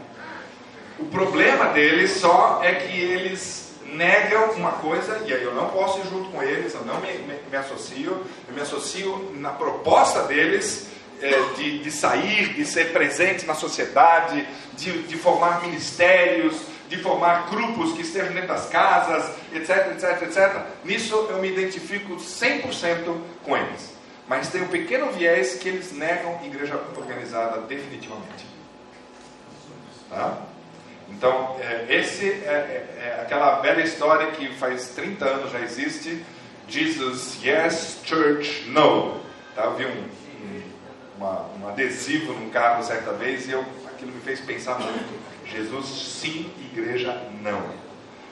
O 0.98 1.06
problema 1.06 1.65
deles 1.68 2.11
só 2.11 2.61
é 2.64 2.73
que 2.76 2.98
eles 2.98 3.73
negam 3.86 4.52
uma 4.52 4.73
coisa, 4.73 5.22
e 5.26 5.34
aí 5.34 5.44
eu 5.44 5.53
não 5.53 5.69
posso 5.69 5.99
ir 5.99 6.10
junto 6.10 6.30
com 6.32 6.41
eles, 6.41 6.73
eu 6.73 6.84
não 6.86 6.99
me, 6.99 7.14
me, 7.19 7.40
me 7.49 7.57
associo, 7.57 8.26
eu 8.48 8.53
me 8.53 8.61
associo 8.61 9.32
na 9.36 9.52
proposta 9.52 10.23
deles 10.23 10.88
é, 11.22 11.40
de, 11.56 11.80
de 11.80 11.91
sair, 11.91 12.53
de 12.53 12.65
ser 12.65 12.91
presente 12.91 13.45
na 13.45 13.53
sociedade, 13.53 14.48
de, 14.73 15.03
de 15.03 15.18
formar 15.18 15.61
ministérios, 15.61 16.56
de 16.88 16.98
formar 16.98 17.49
grupos 17.49 17.94
que 17.94 18.02
estejam 18.02 18.34
dentro 18.34 18.49
das 18.49 18.68
casas, 18.70 19.36
etc, 19.53 19.91
etc, 19.91 20.22
etc. 20.24 20.62
Nisso 20.84 21.28
eu 21.30 21.40
me 21.40 21.49
identifico 21.49 22.16
100% 22.16 23.18
com 23.44 23.57
eles. 23.57 23.95
Mas 24.28 24.49
tem 24.49 24.62
um 24.62 24.68
pequeno 24.68 25.12
viés 25.12 25.56
que 25.56 25.70
eles 25.70 25.91
negam 25.91 26.40
igreja 26.44 26.80
organizada 26.95 27.62
definitivamente. 27.62 28.45
Tá? 30.10 30.41
Então, 31.10 31.57
é, 31.60 31.86
esse 31.90 32.28
é, 32.28 32.32
é, 32.32 32.95
é, 32.99 33.22
aquela 33.22 33.60
velha 33.60 33.84
história 33.84 34.32
que 34.32 34.49
faz 34.56 34.90
30 34.90 35.26
anos 35.26 35.52
já 35.52 35.60
existe. 35.60 36.24
Jesus, 36.68 37.38
yes, 37.44 38.02
church, 38.03 38.68
no. 38.70 39.20
Tá? 39.56 39.66
Eu 39.66 39.76
vi 39.76 39.86
um, 39.86 39.90
um, 39.90 40.62
uma, 41.18 41.45
um 41.60 41.68
adesivo 41.68 42.34
num 42.34 42.49
carro 42.49 42.84
certa 42.84 43.14
vez 43.14 43.48
e 43.48 43.52
eu, 43.52 43.64
aquilo 43.86 44.12
me 44.12 44.22
fez 44.22 44.40
pensar 44.40 44.80
muito. 44.80 45.14
Jesus, 45.45 45.86
sim, 45.86 46.52
igreja, 46.80 47.22
não. 47.42 47.64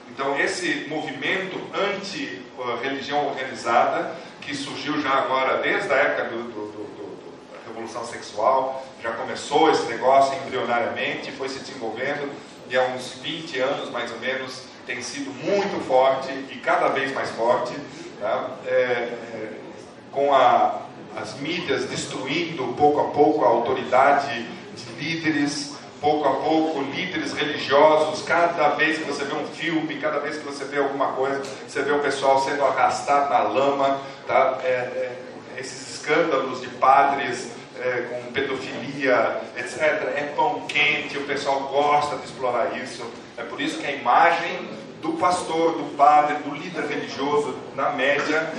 Então, 0.09 0.39
esse 0.39 0.85
movimento 0.87 1.59
anti-religião 1.73 3.27
organizada, 3.27 4.15
que 4.41 4.53
surgiu 4.53 5.01
já 5.01 5.11
agora 5.11 5.61
desde 5.61 5.91
a 5.91 5.95
época 5.95 6.25
do, 6.25 6.43
do, 6.43 6.67
do, 6.71 7.51
da 7.51 7.67
Revolução 7.67 8.05
Sexual, 8.05 8.85
já 9.01 9.11
começou 9.13 9.71
esse 9.71 9.85
negócio 9.85 10.37
embrionariamente, 10.45 11.31
foi 11.31 11.49
se 11.49 11.59
desenvolvendo, 11.59 12.31
e 12.69 12.77
há 12.77 12.83
uns 12.87 13.13
20 13.21 13.59
anos 13.59 13.89
mais 13.89 14.11
ou 14.11 14.19
menos 14.19 14.63
tem 14.85 15.01
sido 15.01 15.31
muito 15.31 15.85
forte 15.87 16.29
e 16.51 16.59
cada 16.59 16.89
vez 16.89 17.13
mais 17.13 17.29
forte, 17.31 17.73
tá? 18.19 18.51
é, 18.65 18.71
é, 18.71 19.53
com 20.11 20.33
a, 20.33 20.81
as 21.15 21.35
mídias 21.39 21.85
destruindo 21.85 22.73
pouco 22.73 22.99
a 22.99 23.05
pouco 23.05 23.45
a 23.45 23.47
autoridade 23.47 24.45
de 24.75 25.03
líderes, 25.03 25.72
pouco 26.03 26.27
a 26.27 26.33
pouco 26.33 26.81
líderes 26.81 27.31
religiosos, 27.31 28.23
cada 28.23 28.71
vez 28.71 28.97
que 28.97 29.05
você 29.05 29.23
vê 29.23 29.33
um 29.33 29.47
filme, 29.47 29.95
cada 29.99 30.19
vez 30.19 30.37
que 30.37 30.43
você 30.43 30.65
vê 30.65 30.79
alguma 30.79 31.13
coisa, 31.13 31.41
você 31.65 31.81
vê 31.81 31.93
o 31.93 31.99
pessoal 31.99 32.43
sendo 32.43 32.65
arrastado 32.65 33.29
na 33.29 33.39
lama, 33.43 34.01
tá? 34.27 34.59
É, 34.63 34.67
é, 34.67 35.11
esses 35.57 35.95
escândalos 35.95 36.59
de 36.59 36.67
padres 36.67 37.51
é, 37.79 38.01
com 38.01 38.33
pedofilia, 38.33 39.41
etc. 39.55 39.81
É 39.81 40.33
pão 40.35 40.65
quente, 40.67 41.17
o 41.17 41.23
pessoal 41.23 41.61
gosta 41.61 42.17
de 42.17 42.25
explorar 42.25 42.77
isso. 42.77 43.09
É 43.37 43.43
por 43.43 43.61
isso 43.61 43.79
que 43.79 43.87
a 43.87 43.91
imagem 43.91 44.69
do 45.01 45.13
pastor, 45.13 45.73
do 45.73 45.95
padre, 45.95 46.35
do 46.37 46.53
líder 46.53 46.85
religioso, 46.85 47.55
na 47.75 47.91
média, 47.91 48.51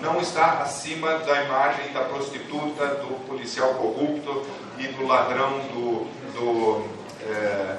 não 0.00 0.20
está 0.20 0.62
acima 0.62 1.18
da 1.18 1.42
imagem 1.42 1.92
da 1.92 2.02
prostituta, 2.02 2.86
do 2.86 3.26
policial 3.26 3.74
corrupto 3.74 4.44
e 4.78 4.86
do 4.88 5.04
ladrão 5.04 5.58
do. 5.72 6.06
Do 6.36 6.84
é, 7.26 7.76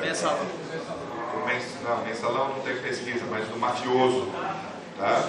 mensalão. 0.00 0.38
não, 1.84 2.04
mensalão 2.04 2.48
não 2.48 2.60
tem 2.60 2.76
pesquisa, 2.76 3.24
mas 3.30 3.46
do 3.46 3.58
mafioso, 3.58 4.28
tá? 4.98 5.24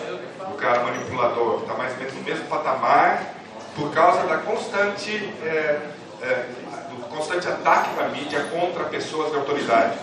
do 0.49 0.55
cara 0.57 0.84
manipulador, 0.84 1.61
está 1.61 1.76
mais 1.76 1.93
ou 1.93 1.99
menos 1.99 2.13
no 2.15 2.23
mesmo 2.23 2.45
patamar 2.47 3.35
por 3.76 3.91
causa 3.91 4.27
da 4.27 4.38
constante, 4.39 5.31
é, 5.43 5.80
é, 6.21 6.45
do 6.89 7.07
constante 7.07 7.47
ataque 7.47 7.95
da 7.95 8.09
mídia 8.09 8.43
contra 8.45 8.85
pessoas 8.85 9.31
de 9.31 9.38
autoridade. 9.38 9.97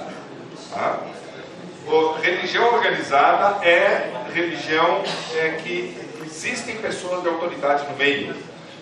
Tá? 0.73 1.01
O, 1.86 2.12
religião 2.20 2.74
organizada 2.74 3.64
é 3.66 4.12
religião 4.32 5.02
é, 5.35 5.60
que 5.62 5.97
existem 6.24 6.77
pessoas 6.77 7.23
de 7.23 7.28
autoridade 7.28 7.86
no 7.90 7.97
meio. 7.97 8.35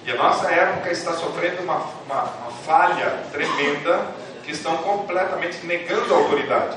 E 0.07 0.11
a 0.11 0.17
nossa 0.17 0.51
época 0.51 0.91
está 0.93 1.15
sofrendo 1.15 1.63
uma, 1.63 1.77
uma, 2.05 2.23
uma 2.25 2.51
falha 2.65 3.23
tremenda 3.33 4.07
que 4.45 4.53
estão 4.53 4.77
completamente 4.79 5.65
negando 5.67 6.13
a 6.13 6.19
autoridade. 6.19 6.77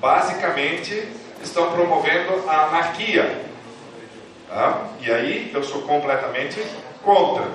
Basicamente, 0.00 1.08
estão 1.42 1.70
promovendo 1.70 2.48
a 2.48 2.64
anarquia. 2.64 3.44
Tá? 4.48 4.88
E 5.00 5.12
aí 5.12 5.50
eu 5.54 5.62
sou 5.62 5.82
completamente 5.82 6.60
contra. 7.04 7.46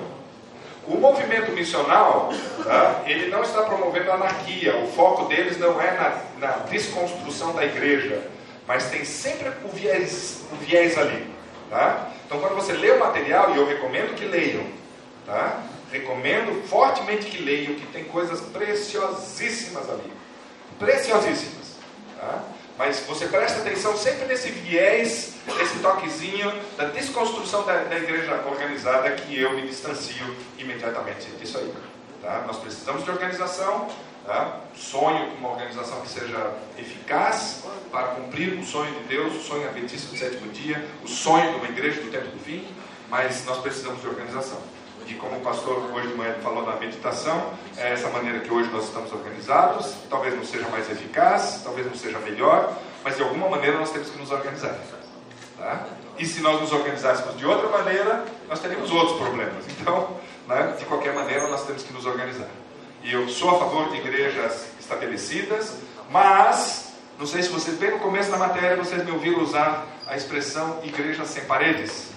O 0.86 0.96
movimento 0.96 1.52
missional, 1.52 2.32
tá, 2.64 3.02
ele 3.06 3.28
não 3.28 3.42
está 3.42 3.62
promovendo 3.62 4.10
anarquia, 4.10 4.76
o 4.78 4.88
foco 4.88 5.26
deles 5.26 5.58
não 5.58 5.80
é 5.80 5.92
na, 5.92 6.46
na 6.46 6.52
desconstrução 6.70 7.54
da 7.54 7.64
igreja, 7.64 8.20
mas 8.66 8.90
tem 8.90 9.04
sempre 9.04 9.52
o 9.62 9.68
viés, 9.68 10.40
o 10.50 10.56
viés 10.56 10.98
ali. 10.98 11.30
Tá? 11.70 12.08
Então, 12.26 12.40
quando 12.40 12.54
você 12.54 12.72
lê 12.72 12.90
o 12.90 12.98
material, 12.98 13.54
e 13.54 13.58
eu 13.58 13.66
recomendo 13.66 14.16
que 14.16 14.24
leiam, 14.24 14.64
tá? 15.26 15.62
recomendo 15.92 16.66
fortemente 16.66 17.26
que 17.26 17.42
leiam, 17.42 17.74
que 17.74 17.86
tem 17.86 18.04
coisas 18.04 18.40
preciosíssimas 18.40 19.88
ali. 19.90 20.12
Preciosíssimas. 20.78 21.76
Tá? 22.18 22.42
Mas 22.78 23.00
você 23.00 23.26
presta 23.26 23.60
atenção 23.60 23.96
sempre 23.96 24.24
nesse 24.24 24.50
viés, 24.50 25.34
nesse 25.58 25.78
toquezinho 25.80 26.50
da 26.76 26.86
desconstrução 26.86 27.64
da, 27.64 27.84
da 27.84 27.96
igreja 27.96 28.42
organizada 28.46 29.10
que 29.12 29.38
eu 29.38 29.52
me 29.52 29.62
distancio 29.66 30.34
imediatamente 30.58 31.30
disso 31.32 31.58
aí. 31.58 31.72
Tá? 32.22 32.44
Nós 32.46 32.56
precisamos 32.56 33.04
de 33.04 33.10
organização, 33.10 33.88
tá? 34.26 34.60
sonho 34.74 35.30
com 35.32 35.36
uma 35.36 35.50
organização 35.50 36.00
que 36.00 36.08
seja 36.08 36.54
eficaz 36.78 37.64
para 37.90 38.08
cumprir 38.08 38.54
o 38.54 38.64
sonho 38.64 38.94
de 38.94 39.04
Deus, 39.04 39.34
o 39.36 39.40
sonho 39.40 39.68
adventista 39.68 40.08
do 40.10 40.16
sétimo 40.16 40.50
dia, 40.52 40.88
o 41.04 41.08
sonho 41.08 41.52
de 41.52 41.56
uma 41.58 41.68
igreja 41.68 42.00
do 42.00 42.10
tempo 42.10 42.28
do 42.28 42.42
fim, 42.42 42.66
mas 43.10 43.44
nós 43.44 43.58
precisamos 43.58 44.00
de 44.00 44.08
organização. 44.08 44.58
E 45.06 45.14
como 45.14 45.36
o 45.36 45.40
pastor 45.40 45.90
hoje 45.92 46.08
de 46.08 46.14
manhã 46.14 46.34
falou 46.42 46.64
na 46.64 46.76
meditação, 46.76 47.52
é 47.76 47.92
essa 47.92 48.08
maneira 48.08 48.40
que 48.40 48.52
hoje 48.52 48.70
nós 48.70 48.84
estamos 48.84 49.12
organizados. 49.12 49.94
Talvez 50.08 50.34
não 50.34 50.44
seja 50.44 50.68
mais 50.68 50.88
eficaz, 50.90 51.60
talvez 51.62 51.86
não 51.86 51.94
seja 51.94 52.18
melhor, 52.20 52.76
mas 53.04 53.16
de 53.16 53.22
alguma 53.22 53.48
maneira 53.48 53.78
nós 53.78 53.90
temos 53.90 54.08
que 54.08 54.18
nos 54.18 54.30
organizar. 54.30 54.78
Tá? 55.58 55.86
E 56.18 56.26
se 56.26 56.40
nós 56.40 56.60
nos 56.60 56.72
organizássemos 56.72 57.36
de 57.36 57.46
outra 57.46 57.68
maneira, 57.68 58.24
nós 58.48 58.60
teríamos 58.60 58.90
outros 58.90 59.18
problemas. 59.18 59.64
Então, 59.68 60.16
né, 60.46 60.76
de 60.78 60.84
qualquer 60.84 61.14
maneira, 61.14 61.48
nós 61.48 61.64
temos 61.66 61.82
que 61.82 61.92
nos 61.92 62.06
organizar. 62.06 62.48
E 63.02 63.12
eu 63.12 63.28
sou 63.28 63.50
a 63.50 63.58
favor 63.58 63.90
de 63.90 63.96
igrejas 63.96 64.66
estabelecidas, 64.78 65.76
mas, 66.10 66.92
não 67.18 67.26
sei 67.26 67.42
se 67.42 67.48
vocês, 67.48 67.76
bem 67.76 67.90
no 67.90 67.98
começo 67.98 68.30
da 68.30 68.36
matéria, 68.36 68.76
vocês 68.76 69.04
me 69.04 69.10
ouviram 69.10 69.42
usar 69.42 69.86
a 70.06 70.16
expressão 70.16 70.78
igreja 70.84 71.24
sem 71.24 71.44
paredes. 71.44 72.10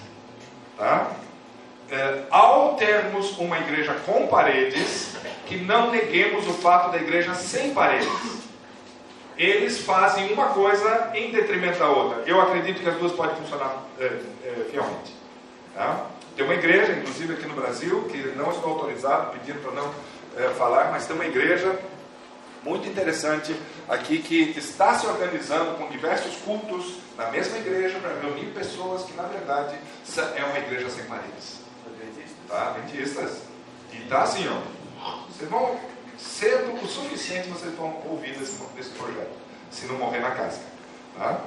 Tá? 0.78 1.12
É, 1.90 2.24
ao 2.32 2.76
termos 2.76 3.38
uma 3.38 3.60
igreja 3.60 3.94
com 4.06 4.28
paredes, 4.28 5.16
que 5.46 5.58
não 5.58 5.92
neguemos 5.92 6.48
o 6.48 6.54
fato 6.54 6.92
da 6.92 6.98
igreja 6.98 7.34
sem 7.36 7.74
paredes. 7.74 8.10
Eles 9.38 9.80
fazem 9.80 10.32
uma 10.34 10.48
coisa 10.48 11.12
em 11.14 11.32
detrimento 11.32 11.78
da 11.78 11.90
outra. 11.90 12.24
Eu 12.26 12.40
acredito 12.42 12.82
que 12.82 12.90
as 12.90 12.96
duas 12.96 13.12
podem 13.12 13.36
funcionar 13.36 13.84
é, 14.00 14.06
é, 14.06 14.68
fielmente. 14.72 15.14
Tá? 15.74 16.08
Tem 16.36 16.46
uma 16.46 16.54
igreja, 16.54 16.94
inclusive 16.94 17.34
aqui 17.34 17.46
no 17.46 17.54
Brasil, 17.54 18.04
que 18.10 18.18
não 18.36 18.50
estou 18.52 18.72
autorizado, 18.72 19.38
pedindo 19.38 19.62
para 19.62 19.72
não 19.72 19.94
é, 20.38 20.50
falar, 20.54 20.92
mas 20.92 21.06
tem 21.06 21.16
uma 21.16 21.26
igreja 21.26 21.78
muito 22.64 22.88
interessante 22.88 23.56
aqui 23.88 24.20
que 24.20 24.58
está 24.58 24.98
se 24.98 25.06
organizando 25.06 25.76
com 25.78 25.88
diversos 25.90 26.36
cultos 26.38 26.96
na 27.16 27.30
mesma 27.30 27.58
igreja 27.58 28.00
para 28.00 28.20
reunir 28.20 28.48
pessoas 28.48 29.04
que, 29.04 29.14
na 29.14 29.24
verdade, 29.24 29.76
é 30.36 30.44
uma 30.46 30.58
igreja 30.58 30.90
sem 30.90 31.04
paredes 31.04 31.65
tá? 32.48 32.76
Adventistas. 32.76 33.42
E 33.92 33.98
tá 34.08 34.24
assim, 34.24 34.48
ó. 34.48 34.76
Vocês 35.30 35.50
vão, 35.50 35.80
cedo 36.18 36.74
o 36.82 36.88
suficiente, 36.88 37.50
vocês 37.50 37.74
vão 37.76 38.02
ouvir 38.06 38.36
desse, 38.38 38.62
desse 38.76 38.90
projeto, 38.92 39.32
se 39.70 39.86
não 39.86 39.98
morrer 39.98 40.20
na 40.20 40.32
casca. 40.32 40.64
Tá? 41.18 41.40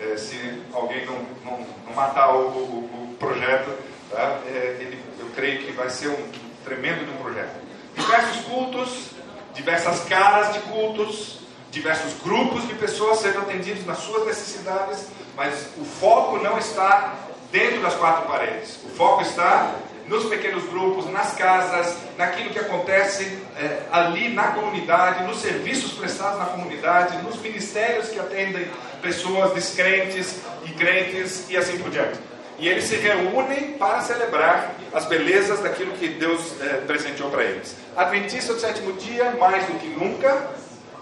É, 0.00 0.16
se 0.16 0.62
alguém 0.72 1.04
não, 1.06 1.18
não, 1.44 1.66
não 1.86 1.94
matar 1.94 2.34
o, 2.34 2.48
o, 2.48 3.10
o 3.10 3.16
projeto, 3.18 3.76
tá? 4.10 4.40
É, 4.46 4.78
ele, 4.80 5.02
eu 5.18 5.26
creio 5.34 5.64
que 5.64 5.72
vai 5.72 5.90
ser 5.90 6.08
um 6.08 6.28
tremendo 6.64 7.04
de 7.04 7.10
um 7.10 7.16
projeto. 7.16 7.60
Diversos 7.96 8.44
cultos, 8.44 9.10
diversas 9.54 10.04
caras 10.04 10.54
de 10.54 10.60
cultos, 10.60 11.40
diversos 11.70 12.14
grupos 12.22 12.66
de 12.66 12.74
pessoas 12.74 13.18
sendo 13.18 13.40
atendidos 13.40 13.84
nas 13.86 13.98
suas 13.98 14.26
necessidades, 14.26 15.08
mas 15.36 15.68
o 15.78 15.84
foco 15.84 16.38
não 16.38 16.58
está 16.58 17.14
dentro 17.50 17.80
das 17.82 17.94
quatro 17.94 18.28
paredes. 18.28 18.78
O 18.84 18.88
foco 18.88 19.22
está 19.22 19.74
nos 20.12 20.26
pequenos 20.26 20.64
grupos, 20.64 21.10
nas 21.10 21.34
casas, 21.34 21.96
naquilo 22.18 22.50
que 22.50 22.58
acontece 22.58 23.38
é, 23.56 23.80
ali 23.90 24.28
na 24.28 24.48
comunidade, 24.48 25.24
nos 25.24 25.38
serviços 25.38 25.92
prestados 25.92 26.38
na 26.38 26.44
comunidade, 26.44 27.16
nos 27.22 27.40
ministérios 27.40 28.10
que 28.10 28.20
atendem 28.20 28.70
pessoas 29.00 29.54
descrentes 29.54 30.36
e 30.66 30.70
crentes 30.72 31.48
e 31.48 31.56
assim 31.56 31.78
por 31.78 31.90
diante. 31.90 32.18
E 32.58 32.68
eles 32.68 32.84
se 32.84 32.96
reúnem 32.96 33.72
para 33.72 34.02
celebrar 34.02 34.74
as 34.92 35.06
belezas 35.06 35.60
daquilo 35.60 35.92
que 35.92 36.08
Deus 36.08 36.60
é, 36.60 36.82
presenteou 36.86 37.30
para 37.30 37.42
eles. 37.42 37.74
Adventista 37.96 38.52
do 38.52 38.60
sétimo 38.60 38.92
dia, 38.92 39.30
mais 39.40 39.66
do 39.66 39.78
que 39.78 39.88
nunca, 39.88 40.50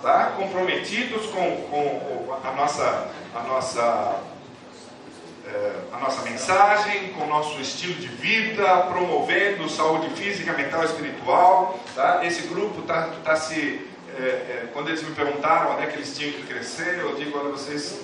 tá? 0.01 0.35
comprometidos 0.37 1.27
com, 1.27 1.57
com 1.69 2.39
a 2.45 2.53
nossa, 2.53 3.09
a 3.35 3.43
nossa 3.43 4.20
a 5.93 5.99
nossa 5.99 6.23
mensagem, 6.23 7.09
com 7.11 7.25
o 7.25 7.27
nosso 7.27 7.61
estilo 7.61 7.95
de 7.95 8.09
vida, 8.09 8.65
promovendo 8.89 9.69
saúde 9.69 10.11
física, 10.11 10.53
mental 10.53 10.83
e 10.83 10.87
espiritual. 10.87 11.81
Tá? 11.95 12.25
Esse 12.25 12.43
grupo 12.49 12.81
está 12.81 13.09
tá 13.25 13.37
se 13.37 13.91
é, 14.19 14.23
é, 14.23 14.69
quando 14.73 14.89
eles 14.89 15.03
me 15.03 15.15
perguntaram 15.15 15.73
onde 15.73 15.85
é 15.85 15.87
que 15.87 15.97
eles 15.97 16.17
tinham 16.17 16.33
que 16.33 16.43
crescer, 16.43 16.99
eu 16.99 17.15
digo, 17.15 17.39
olha, 17.39 17.51
vocês 17.51 18.01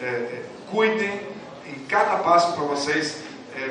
é, 0.00 0.42
cuidem 0.70 1.20
em 1.66 1.84
cada 1.86 2.16
passo 2.18 2.52
para 2.54 2.64
vocês 2.64 3.22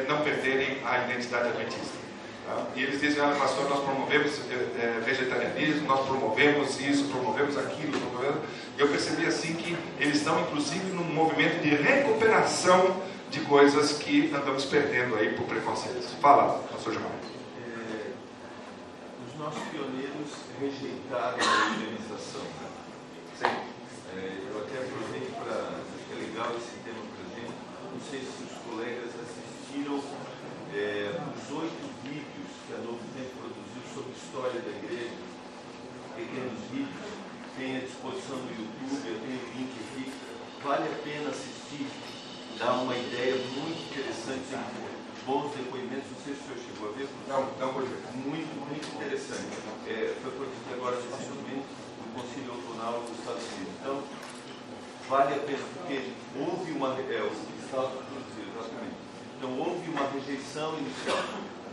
não 0.07 0.21
perderem 0.21 0.77
a 0.85 1.05
identidade 1.05 1.47
adventista. 1.47 1.97
Tá? 2.45 2.63
E 2.75 2.83
eles 2.83 3.01
dizem, 3.01 3.21
olha 3.23 3.35
pastor, 3.35 3.67
nós 3.69 3.83
promovemos 3.83 4.39
vegetarianismo, 5.03 5.87
nós 5.87 6.05
promovemos 6.05 6.79
isso, 6.79 7.05
promovemos 7.05 7.57
aquilo, 7.57 7.99
promovemos... 7.99 8.41
Eu 8.79 8.87
percebi 8.87 9.25
assim 9.25 9.55
que 9.55 9.75
eles 9.99 10.19
estão 10.19 10.39
inclusive 10.39 10.85
num 10.93 11.03
movimento 11.03 11.61
de 11.61 11.67
recuperação 11.67 12.95
de 13.29 13.41
coisas 13.41 13.97
que 13.97 14.33
andamos 14.33 14.63
perdendo 14.63 15.17
aí 15.17 15.33
por 15.35 15.45
preconceitos. 15.47 16.13
Fala, 16.21 16.63
pastor 16.71 16.93
Gilmar. 16.93 17.11
É, 17.11 18.11
os 19.27 19.37
nossos 19.37 19.61
pioneiros 19.67 20.31
rejeitaram 20.61 21.35
a 21.43 21.75
organização. 21.75 22.39
Né? 22.39 22.69
Sim. 23.35 23.51
É, 24.15 24.47
eu 24.47 24.63
até 24.63 24.77
aproveito 24.79 25.35
para. 25.43 25.75
Acho 25.75 26.05
que 26.07 26.13
é 26.15 26.27
legal 26.31 26.55
esse 26.55 26.79
tema 26.79 27.03
para 27.03 27.23
a 27.27 27.35
gente. 27.35 27.59
Não 27.91 27.99
sei 27.99 28.21
se 28.21 28.47
os 28.47 28.55
colegas 28.63 29.11
assistiram 29.11 29.99
é, 30.73 31.19
os 31.19 31.51
oito 31.51 31.83
vídeos 32.07 32.51
que 32.65 32.73
a 32.73 32.77
Novo 32.77 33.03
Tempo 33.11 33.43
produziu 33.43 33.83
sobre 33.93 34.15
história 34.15 34.61
da 34.61 34.71
igreja. 34.71 35.19
Pequenos 36.15 36.59
vídeos. 36.71 37.18
Tem 37.59 37.75
à 37.75 37.79
disposição 37.81 38.37
no 38.37 38.49
YouTube, 38.55 39.03
eu 39.03 39.19
tenho 39.19 39.35
o 39.35 39.51
link 39.59 39.71
aqui. 39.83 40.13
Vale 40.63 40.87
a 40.87 40.95
pena 41.03 41.29
assistir 41.29 41.87
dá 42.59 42.73
uma 42.73 42.95
ideia 42.95 43.35
muito 43.35 43.79
interessante, 43.91 44.51
bons 45.25 45.55
depoimentos, 45.55 46.11
não 46.11 46.19
sei 46.23 46.35
se 46.35 46.39
o 46.39 46.43
senhor 46.43 46.59
chegou 46.59 46.89
a 46.89 46.91
ver. 46.95 47.07
Não, 47.27 47.41
não 47.59 47.73
ver. 47.83 47.99
Muito, 48.15 48.51
muito 48.67 48.87
interessante. 48.95 49.59
É, 49.87 50.15
foi 50.21 50.31
produzido 50.31 50.71
agora 50.75 50.95
recentemente 50.95 51.67
no 51.99 52.07
Conselho 52.15 52.51
Outonal 52.51 52.99
dos 53.03 53.19
Estados 53.19 53.43
Unidos. 53.43 53.73
Então, 53.79 54.03
vale 55.07 55.35
a 55.35 55.39
pena, 55.39 55.65
porque 55.75 56.11
houve 56.35 56.71
uma. 56.71 56.95
É, 56.95 57.23
o 57.23 57.31
Estado 57.63 57.91
produzido, 58.07 58.55
exatamente. 58.55 58.99
Então, 59.37 59.51
houve 59.59 59.89
uma 59.89 60.07
rejeição 60.11 60.79
inicial 60.79 61.23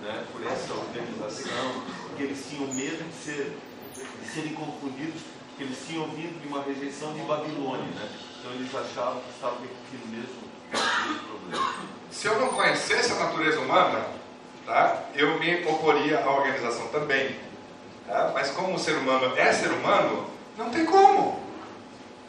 né, 0.03 0.25
por 0.31 0.47
essa 0.47 0.73
organização, 0.75 1.83
porque 2.07 2.23
eles 2.23 2.47
tinham 2.49 2.67
medo 2.75 3.03
de, 3.03 3.15
ser, 3.15 3.59
de 3.95 4.29
serem 4.29 4.55
confundidos, 4.55 5.23
porque 5.57 5.65
eles 5.65 5.79
tinham 5.89 6.07
vindo 6.09 6.39
de 6.41 6.49
uma 6.49 6.63
rejeição 6.63 7.15
de 7.15 7.21
Babilônia. 7.23 7.87
Né? 7.87 8.09
Então, 8.39 8.53
eles 8.53 8.75
achavam 8.75 9.23
que 9.23 9.31
estavam 9.31 9.59
repetindo 9.61 10.07
mesmo 10.11 10.47
se 12.11 12.27
eu 12.27 12.41
não 12.41 12.49
conhecesse 12.49 13.13
a 13.13 13.17
natureza 13.17 13.61
humana, 13.61 14.07
tá, 14.65 15.05
eu 15.15 15.39
me 15.39 15.67
oporia 15.67 16.21
à 16.21 16.31
organização 16.31 16.89
também. 16.89 17.37
Tá? 18.07 18.31
Mas 18.35 18.51
como 18.51 18.75
o 18.75 18.79
ser 18.79 18.97
humano 18.97 19.37
é 19.37 19.53
ser 19.53 19.71
humano, 19.71 20.27
não 20.57 20.71
tem 20.71 20.85
como. 20.85 21.41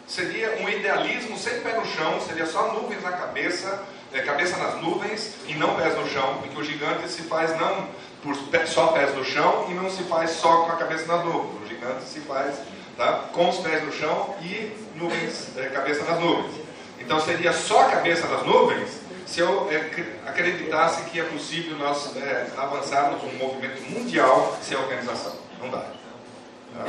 Seria 0.05 0.57
um 0.61 0.69
idealismo 0.69 1.37
sem 1.37 1.61
pé 1.61 1.77
no 1.77 1.85
chão, 1.85 2.19
seria 2.21 2.45
só 2.45 2.73
nuvens 2.73 3.03
na 3.03 3.11
cabeça, 3.11 3.83
é, 4.13 4.21
cabeça 4.21 4.57
nas 4.57 4.81
nuvens 4.81 5.35
e 5.47 5.53
não 5.53 5.75
pés 5.75 5.97
no 5.97 6.07
chão, 6.09 6.37
porque 6.41 6.59
o 6.59 6.63
gigante 6.63 7.09
se 7.09 7.23
faz 7.23 7.57
não 7.59 7.89
por 8.23 8.35
só 8.67 8.87
pés 8.87 9.13
no 9.15 9.23
chão 9.23 9.67
e 9.69 9.73
não 9.73 9.89
se 9.89 10.03
faz 10.03 10.31
só 10.31 10.63
com 10.63 10.71
a 10.71 10.75
cabeça 10.77 11.05
nas 11.05 11.25
nuvens. 11.25 11.63
O 11.63 11.67
gigante 11.67 12.03
se 12.03 12.21
faz 12.21 12.55
tá, 12.97 13.25
com 13.31 13.49
os 13.49 13.57
pés 13.57 13.83
no 13.83 13.91
chão 13.91 14.35
e 14.41 14.71
nuvens, 14.95 15.55
é, 15.57 15.67
cabeça 15.67 16.03
nas 16.03 16.19
nuvens. 16.19 16.53
Então 16.99 17.19
seria 17.19 17.53
só 17.53 17.83
cabeça 17.85 18.27
das 18.27 18.43
nuvens 18.43 19.07
se 19.25 19.41
eu 19.41 19.69
é, 19.69 20.29
acreditasse 20.29 21.03
que 21.09 21.19
é 21.19 21.23
possível 21.23 21.77
nós 21.77 22.15
é, 22.15 22.47
avançarmos 22.57 23.21
um 23.23 23.37
movimento 23.37 23.81
mundial 23.91 24.57
sem 24.61 24.77
organização. 24.77 25.33
Não 25.61 25.69
dá. 25.69 25.79
Tá? 25.79 26.85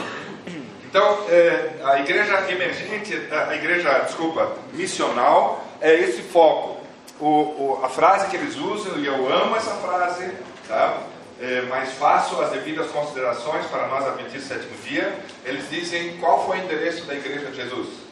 Então, 0.88 1.18
é, 1.28 1.80
a 1.84 2.00
igreja 2.00 2.50
emergente, 2.50 3.14
a 3.30 3.54
igreja, 3.54 3.98
desculpa, 4.00 4.56
missional, 4.72 5.64
é 5.80 5.92
esse 5.94 6.22
foco. 6.22 6.78
O, 7.20 7.26
o, 7.26 7.80
a 7.84 7.88
frase 7.88 8.28
que 8.28 8.36
eles 8.36 8.56
usam, 8.56 8.96
e 8.98 9.06
eu 9.06 9.30
amo 9.30 9.56
essa 9.56 9.74
frase, 9.74 10.32
tá? 10.66 11.02
É, 11.40 11.62
mas 11.68 11.92
faço 11.92 12.40
as 12.40 12.50
devidas 12.50 12.90
considerações 12.90 13.64
para 13.66 13.86
nós, 13.86 14.06
Adventistas 14.06 14.44
Sétimo 14.44 14.76
Dia. 14.82 15.16
Eles 15.44 15.70
dizem 15.70 16.16
qual 16.18 16.44
foi 16.46 16.58
o 16.58 16.64
endereço 16.64 17.04
da 17.04 17.14
igreja 17.14 17.46
de 17.46 17.56
Jesus 17.56 18.08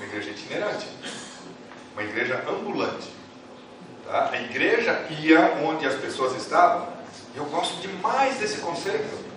uma 0.00 0.06
igreja 0.06 0.30
itinerante, 0.30 0.88
uma 1.92 2.02
igreja 2.02 2.44
ambulante. 2.48 3.12
Tá? 4.06 4.30
A 4.32 4.40
igreja 4.40 5.06
ia 5.20 5.40
onde 5.64 5.86
as 5.86 5.94
pessoas 5.94 6.34
estavam. 6.36 6.88
Eu 7.34 7.44
gosto 7.46 7.80
demais 7.80 8.36
desse 8.38 8.58
conceito. 8.58 9.30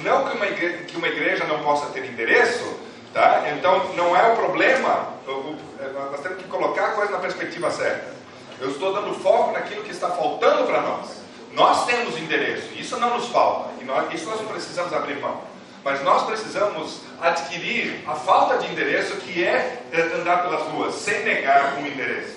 Não 0.00 0.28
que 0.28 0.36
uma 0.36 0.46
igreja, 0.46 0.84
que 0.84 0.96
uma 0.96 1.08
igreja 1.08 1.44
não 1.44 1.62
possa 1.62 1.86
ter 1.86 2.04
endereço, 2.04 2.78
tá? 3.12 3.44
então 3.50 3.94
não 3.94 4.16
é 4.16 4.32
o 4.32 4.36
problema. 4.36 5.14
Nós 5.26 6.20
temos 6.20 6.38
que 6.38 6.48
colocar 6.48 6.86
a 6.86 6.92
coisa 6.92 7.12
na 7.12 7.18
perspectiva 7.18 7.70
certa. 7.70 8.16
Eu 8.60 8.70
estou 8.70 8.92
dando 8.92 9.14
foco 9.20 9.52
naquilo 9.52 9.82
que 9.82 9.90
está 9.90 10.08
faltando 10.10 10.64
para 10.64 10.80
nós. 10.80 11.17
Nós 11.52 11.86
temos 11.86 12.16
endereço, 12.18 12.74
isso 12.74 12.98
não 12.98 13.16
nos 13.16 13.28
falta, 13.28 13.70
e 13.80 13.84
nós, 13.84 14.12
isso 14.12 14.28
nós 14.28 14.40
não 14.40 14.48
precisamos 14.48 14.92
abrir 14.92 15.18
mão. 15.20 15.40
Mas 15.84 16.02
nós 16.02 16.24
precisamos 16.24 17.00
adquirir 17.20 18.02
a 18.06 18.14
falta 18.14 18.58
de 18.58 18.70
endereço 18.70 19.16
que 19.16 19.42
é, 19.42 19.82
andar 20.20 20.42
pelas 20.42 20.62
ruas 20.68 20.94
sem 20.94 21.24
negar 21.24 21.78
um 21.78 21.86
endereço. 21.86 22.36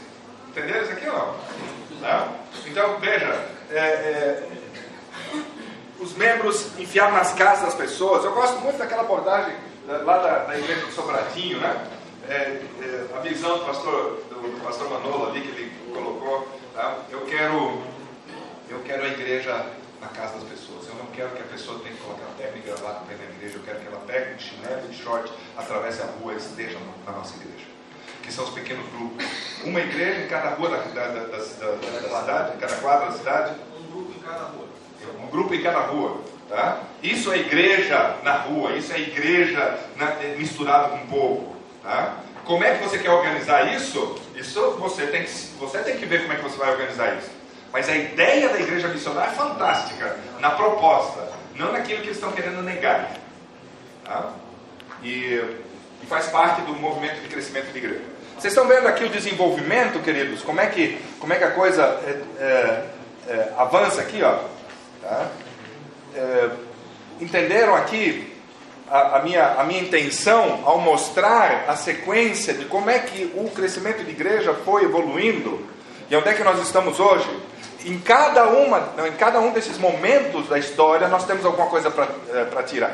Entenderam 0.50 0.84
isso 0.84 0.92
aqui 0.92 1.08
ou 1.08 1.14
não? 1.14 1.36
Tá? 2.02 2.30
Então, 2.66 3.00
veja, 3.00 3.48
é, 3.70 3.78
é, 3.78 4.48
os 6.00 6.14
membros 6.14 6.68
enfiaram 6.80 7.14
nas 7.14 7.34
casas 7.34 7.66
das 7.66 7.76
pessoas. 7.76 8.26
Eu 8.26 8.34
gosto 8.34 8.60
muito 8.60 8.78
daquela 8.78 9.04
abordagem 9.04 9.56
lá 9.88 10.18
da, 10.18 10.38
da 10.46 10.58
igreja 10.58 10.86
do 10.86 10.92
Sobradinho, 10.92 11.60
né? 11.60 11.88
É, 12.28 12.34
é, 12.34 13.06
a 13.16 13.20
visão 13.20 13.58
do 13.58 13.66
pastor, 13.66 14.24
do 14.30 14.64
pastor 14.64 14.90
Manolo 14.90 15.30
ali 15.30 15.42
que 15.42 15.48
ele 15.50 15.72
colocou. 15.94 16.48
Tá? 16.74 16.98
Eu 17.10 17.22
quero, 17.22 17.82
eu 18.72 18.80
quero 18.86 19.04
a 19.04 19.08
igreja 19.08 19.66
na 20.00 20.08
casa 20.08 20.40
das 20.40 20.48
pessoas. 20.48 20.88
Eu 20.88 20.96
não 20.96 21.08
quero 21.08 21.30
que 21.32 21.42
a 21.42 21.46
pessoa 21.46 21.80
tenha 21.80 21.94
que 21.94 22.02
colocar 22.02 22.26
terno 22.38 22.58
e 22.58 22.62
gravata 22.62 23.02
para 23.06 23.14
ir 23.14 23.18
na 23.18 23.36
igreja. 23.36 23.58
Eu 23.58 23.64
quero 23.64 23.80
que 23.80 23.88
ela 23.88 24.02
pegue 24.08 24.34
um 24.34 24.40
chinelo 24.40 24.82
e 24.90 24.94
short, 24.94 25.32
atravesse 25.58 26.02
a 26.02 26.06
rua 26.06 26.34
e 26.34 26.38
esteja 26.38 26.78
na 27.06 27.12
nossa 27.12 27.36
igreja. 27.36 27.66
Que 28.24 28.32
são 28.32 28.46
os 28.46 28.52
pequenos 28.52 28.86
grupos. 28.92 29.26
Uma 29.64 29.82
igreja 29.82 30.22
em 30.22 30.28
cada 30.28 30.52
rua 30.52 30.70
da, 30.70 30.78
da, 30.78 31.08
da, 31.08 31.24
da, 31.24 31.38
da 31.38 31.44
cidade, 31.44 32.56
em 32.56 32.60
cada 32.60 32.76
quadra 32.78 33.08
da 33.08 33.18
cidade. 33.18 33.56
Um 33.78 33.92
grupo 33.92 34.14
em 34.18 34.22
cada 34.22 34.44
rua. 34.44 34.68
Um 35.20 35.28
grupo 35.28 35.54
em 35.54 35.62
cada 35.62 35.80
rua. 35.82 36.22
Tá? 36.48 36.84
Isso 37.04 37.32
é 37.32 37.38
igreja 37.38 38.18
na 38.24 38.34
rua, 38.34 38.74
isso 38.76 38.94
é 38.94 39.00
igreja 39.00 39.80
na, 39.96 40.16
misturada 40.38 40.90
com 40.90 40.98
o 40.98 41.08
povo. 41.08 41.56
Tá? 41.84 42.18
Como 42.46 42.64
é 42.64 42.78
que 42.78 42.84
você 42.84 43.00
quer 43.00 43.12
organizar 43.12 43.74
isso? 43.74 44.16
Isso 44.36 44.72
você 44.80 45.08
tem, 45.08 45.24
que, 45.24 45.30
você 45.30 45.80
tem 45.80 45.98
que 45.98 46.06
ver 46.06 46.22
como 46.22 46.34
é 46.34 46.36
que 46.38 46.44
você 46.44 46.58
vai 46.58 46.72
organizar 46.72 47.18
isso. 47.18 47.41
Mas 47.72 47.88
a 47.88 47.96
ideia 47.96 48.50
da 48.50 48.60
igreja 48.60 48.88
missionária 48.90 49.32
é 49.32 49.34
fantástica, 49.34 50.18
na 50.40 50.52
proposta, 50.52 51.32
não 51.56 51.72
naquilo 51.72 52.02
que 52.02 52.08
eles 52.08 52.18
estão 52.18 52.32
querendo 52.32 52.62
negar. 52.62 53.12
Tá? 54.04 54.32
E, 55.02 55.42
e, 56.04 56.06
faz 56.08 56.28
parte 56.28 56.62
do 56.62 56.74
movimento 56.74 57.22
de 57.22 57.28
crescimento 57.30 57.72
da 57.72 57.78
igreja. 57.78 58.02
Vocês 58.38 58.54
estão 58.54 58.68
vendo 58.68 58.88
aqui 58.88 59.04
o 59.06 59.10
desenvolvimento, 59.10 60.02
queridos? 60.04 60.42
Como 60.42 60.60
é 60.60 60.68
que, 60.68 61.00
como 61.20 61.32
é 61.32 61.38
que 61.38 61.44
a 61.44 61.52
coisa 61.52 61.84
é, 61.84 62.22
é, 62.40 62.86
é, 63.28 63.54
avança 63.58 64.02
aqui? 64.02 64.22
Ó, 64.22 64.40
tá? 65.02 65.28
É, 66.16 66.50
entenderam 67.22 67.76
aqui 67.76 68.36
a, 68.90 69.18
a, 69.18 69.22
minha, 69.22 69.46
a 69.54 69.64
minha 69.64 69.82
intenção 69.82 70.64
ao 70.66 70.80
mostrar 70.80 71.66
a 71.68 71.76
sequência 71.78 72.54
de 72.54 72.66
como 72.66 72.90
é 72.90 73.00
que 73.00 73.32
o 73.36 73.50
crescimento 73.50 74.04
de 74.04 74.12
igreja 74.12 74.54
foi 74.66 74.84
evoluindo 74.84 75.66
e 76.12 76.16
onde 76.16 76.30
é 76.30 76.34
que 76.34 76.44
nós 76.44 76.62
estamos 76.62 77.00
hoje? 77.00 77.28
em 77.86 78.00
cada, 78.00 78.46
uma, 78.46 78.94
em 79.08 79.14
cada 79.14 79.40
um 79.40 79.52
desses 79.52 79.78
momentos 79.78 80.48
da 80.48 80.60
história, 80.60 81.08
nós 81.08 81.26
temos 81.26 81.46
alguma 81.46 81.68
coisa 81.68 81.90
para 81.90 82.08
é, 82.30 82.64
tirar. 82.64 82.94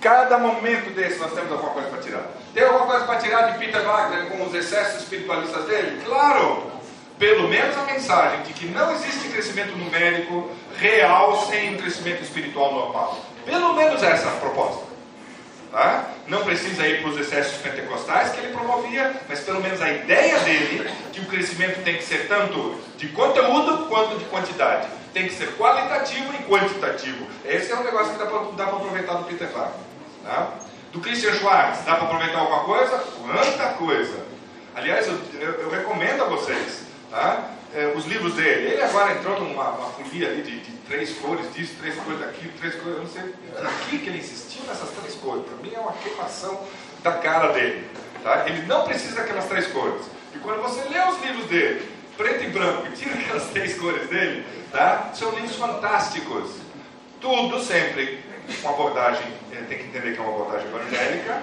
Cada 0.00 0.38
momento 0.38 0.94
desse 0.94 1.18
nós 1.18 1.32
temos 1.32 1.50
alguma 1.50 1.72
coisa 1.72 1.88
para 1.88 2.02
tirar. 2.02 2.22
Tem 2.52 2.64
alguma 2.64 2.86
coisa 2.86 3.04
para 3.04 3.18
tirar 3.18 3.52
de 3.52 3.58
Peter 3.58 3.82
Wagner 3.82 4.26
com 4.26 4.44
os 4.44 4.54
excessos 4.54 5.02
espiritualistas 5.02 5.64
dele? 5.64 6.02
Claro! 6.04 6.70
Pelo 7.18 7.48
menos 7.48 7.76
a 7.78 7.82
mensagem 7.84 8.42
de 8.42 8.52
que 8.52 8.66
não 8.66 8.92
existe 8.92 9.28
crescimento 9.30 9.74
numérico 9.76 10.50
real 10.76 11.46
sem 11.46 11.74
um 11.74 11.78
crescimento 11.78 12.22
espiritual 12.22 12.74
normal. 12.74 13.18
Pelo 13.46 13.72
menos 13.72 14.02
essa 14.02 14.26
é 14.26 14.32
a 14.32 14.36
proposta. 14.36 14.84
Tá? 15.70 16.10
Não 16.26 16.44
precisa 16.44 16.86
ir 16.86 17.02
para 17.02 17.10
os 17.10 17.18
excessos 17.18 17.60
pentecostais 17.60 18.30
que 18.30 18.38
ele 18.40 18.52
promovia, 18.52 19.14
mas 19.28 19.40
pelo 19.40 19.60
menos 19.60 19.80
a 19.82 19.90
ideia 19.90 20.38
dele, 20.40 20.90
que 21.12 21.20
o 21.20 21.26
crescimento 21.26 21.82
tem 21.82 21.96
que 21.96 22.04
ser 22.04 22.28
tanto 22.28 22.80
de 22.96 23.08
conteúdo 23.08 23.86
quanto 23.86 24.16
de 24.16 24.24
quantidade. 24.26 24.88
Tem 25.12 25.26
que 25.26 25.34
ser 25.34 25.56
qualitativo 25.56 26.32
e 26.34 26.44
quantitativo. 26.44 27.26
Esse 27.44 27.72
é 27.72 27.76
um 27.76 27.84
negócio 27.84 28.12
que 28.12 28.18
dá 28.18 28.26
para 28.26 28.76
aproveitar 28.76 29.14
do 29.14 29.24
Peter 29.24 29.48
Wagner. 29.48 29.74
Tá? 30.24 30.52
Do 30.92 31.00
Christian 31.00 31.34
Schwartz, 31.34 31.84
dá 31.84 31.96
para 31.96 32.04
aproveitar 32.04 32.38
alguma 32.38 32.64
coisa? 32.64 32.98
Quanta 32.98 33.68
coisa! 33.74 34.26
Aliás, 34.74 35.06
eu, 35.06 35.18
eu, 35.40 35.52
eu 35.62 35.70
recomendo 35.70 36.22
a 36.22 36.26
vocês 36.26 36.86
tá? 37.10 37.50
É, 37.74 37.92
os 37.96 38.06
livros 38.06 38.34
dele. 38.34 38.72
Ele 38.72 38.82
agora 38.82 39.12
entrou 39.12 39.40
numa 39.40 39.72
folia 39.72 40.34
de, 40.34 40.60
de 40.60 40.75
três 40.88 41.18
cores 41.18 41.52
disso, 41.54 41.74
três 41.80 41.96
cores 41.96 42.20
daquilo, 42.20 42.52
três 42.58 42.74
cores. 42.76 42.96
Eu 42.96 43.02
não 43.02 43.08
sei 43.08 43.22
por 43.22 43.88
que, 43.88 43.96
ele 44.08 44.18
insistiu 44.18 44.62
nessas 44.64 44.90
três 44.90 45.14
cores. 45.14 45.44
Para 45.44 45.56
mim 45.56 45.72
é 45.74 45.78
uma 45.78 45.92
queimação 45.92 46.60
da 47.02 47.12
cara 47.12 47.52
dele. 47.52 47.86
Tá? 48.22 48.48
Ele 48.48 48.62
não 48.66 48.84
precisa 48.84 49.16
daquelas 49.16 49.46
três 49.46 49.66
cores. 49.68 50.06
E 50.34 50.38
quando 50.38 50.62
você 50.62 50.82
lê 50.88 51.00
os 51.08 51.22
livros 51.22 51.46
dele, 51.46 51.88
preto 52.16 52.44
e 52.44 52.48
branco, 52.48 52.86
e 52.86 52.92
tira 52.92 53.14
aquelas 53.14 53.48
três 53.50 53.78
cores 53.78 54.08
dele, 54.08 54.44
tá? 54.72 55.10
são 55.14 55.30
livros 55.32 55.56
fantásticos. 55.56 56.50
Tudo 57.20 57.62
sempre 57.62 58.24
com 58.62 58.68
abordagem, 58.68 59.26
eh, 59.52 59.62
tem 59.68 59.78
que 59.78 59.84
entender 59.84 60.12
que 60.12 60.18
é 60.18 60.22
uma 60.22 60.34
abordagem 60.34 60.68
evangélica, 60.68 61.42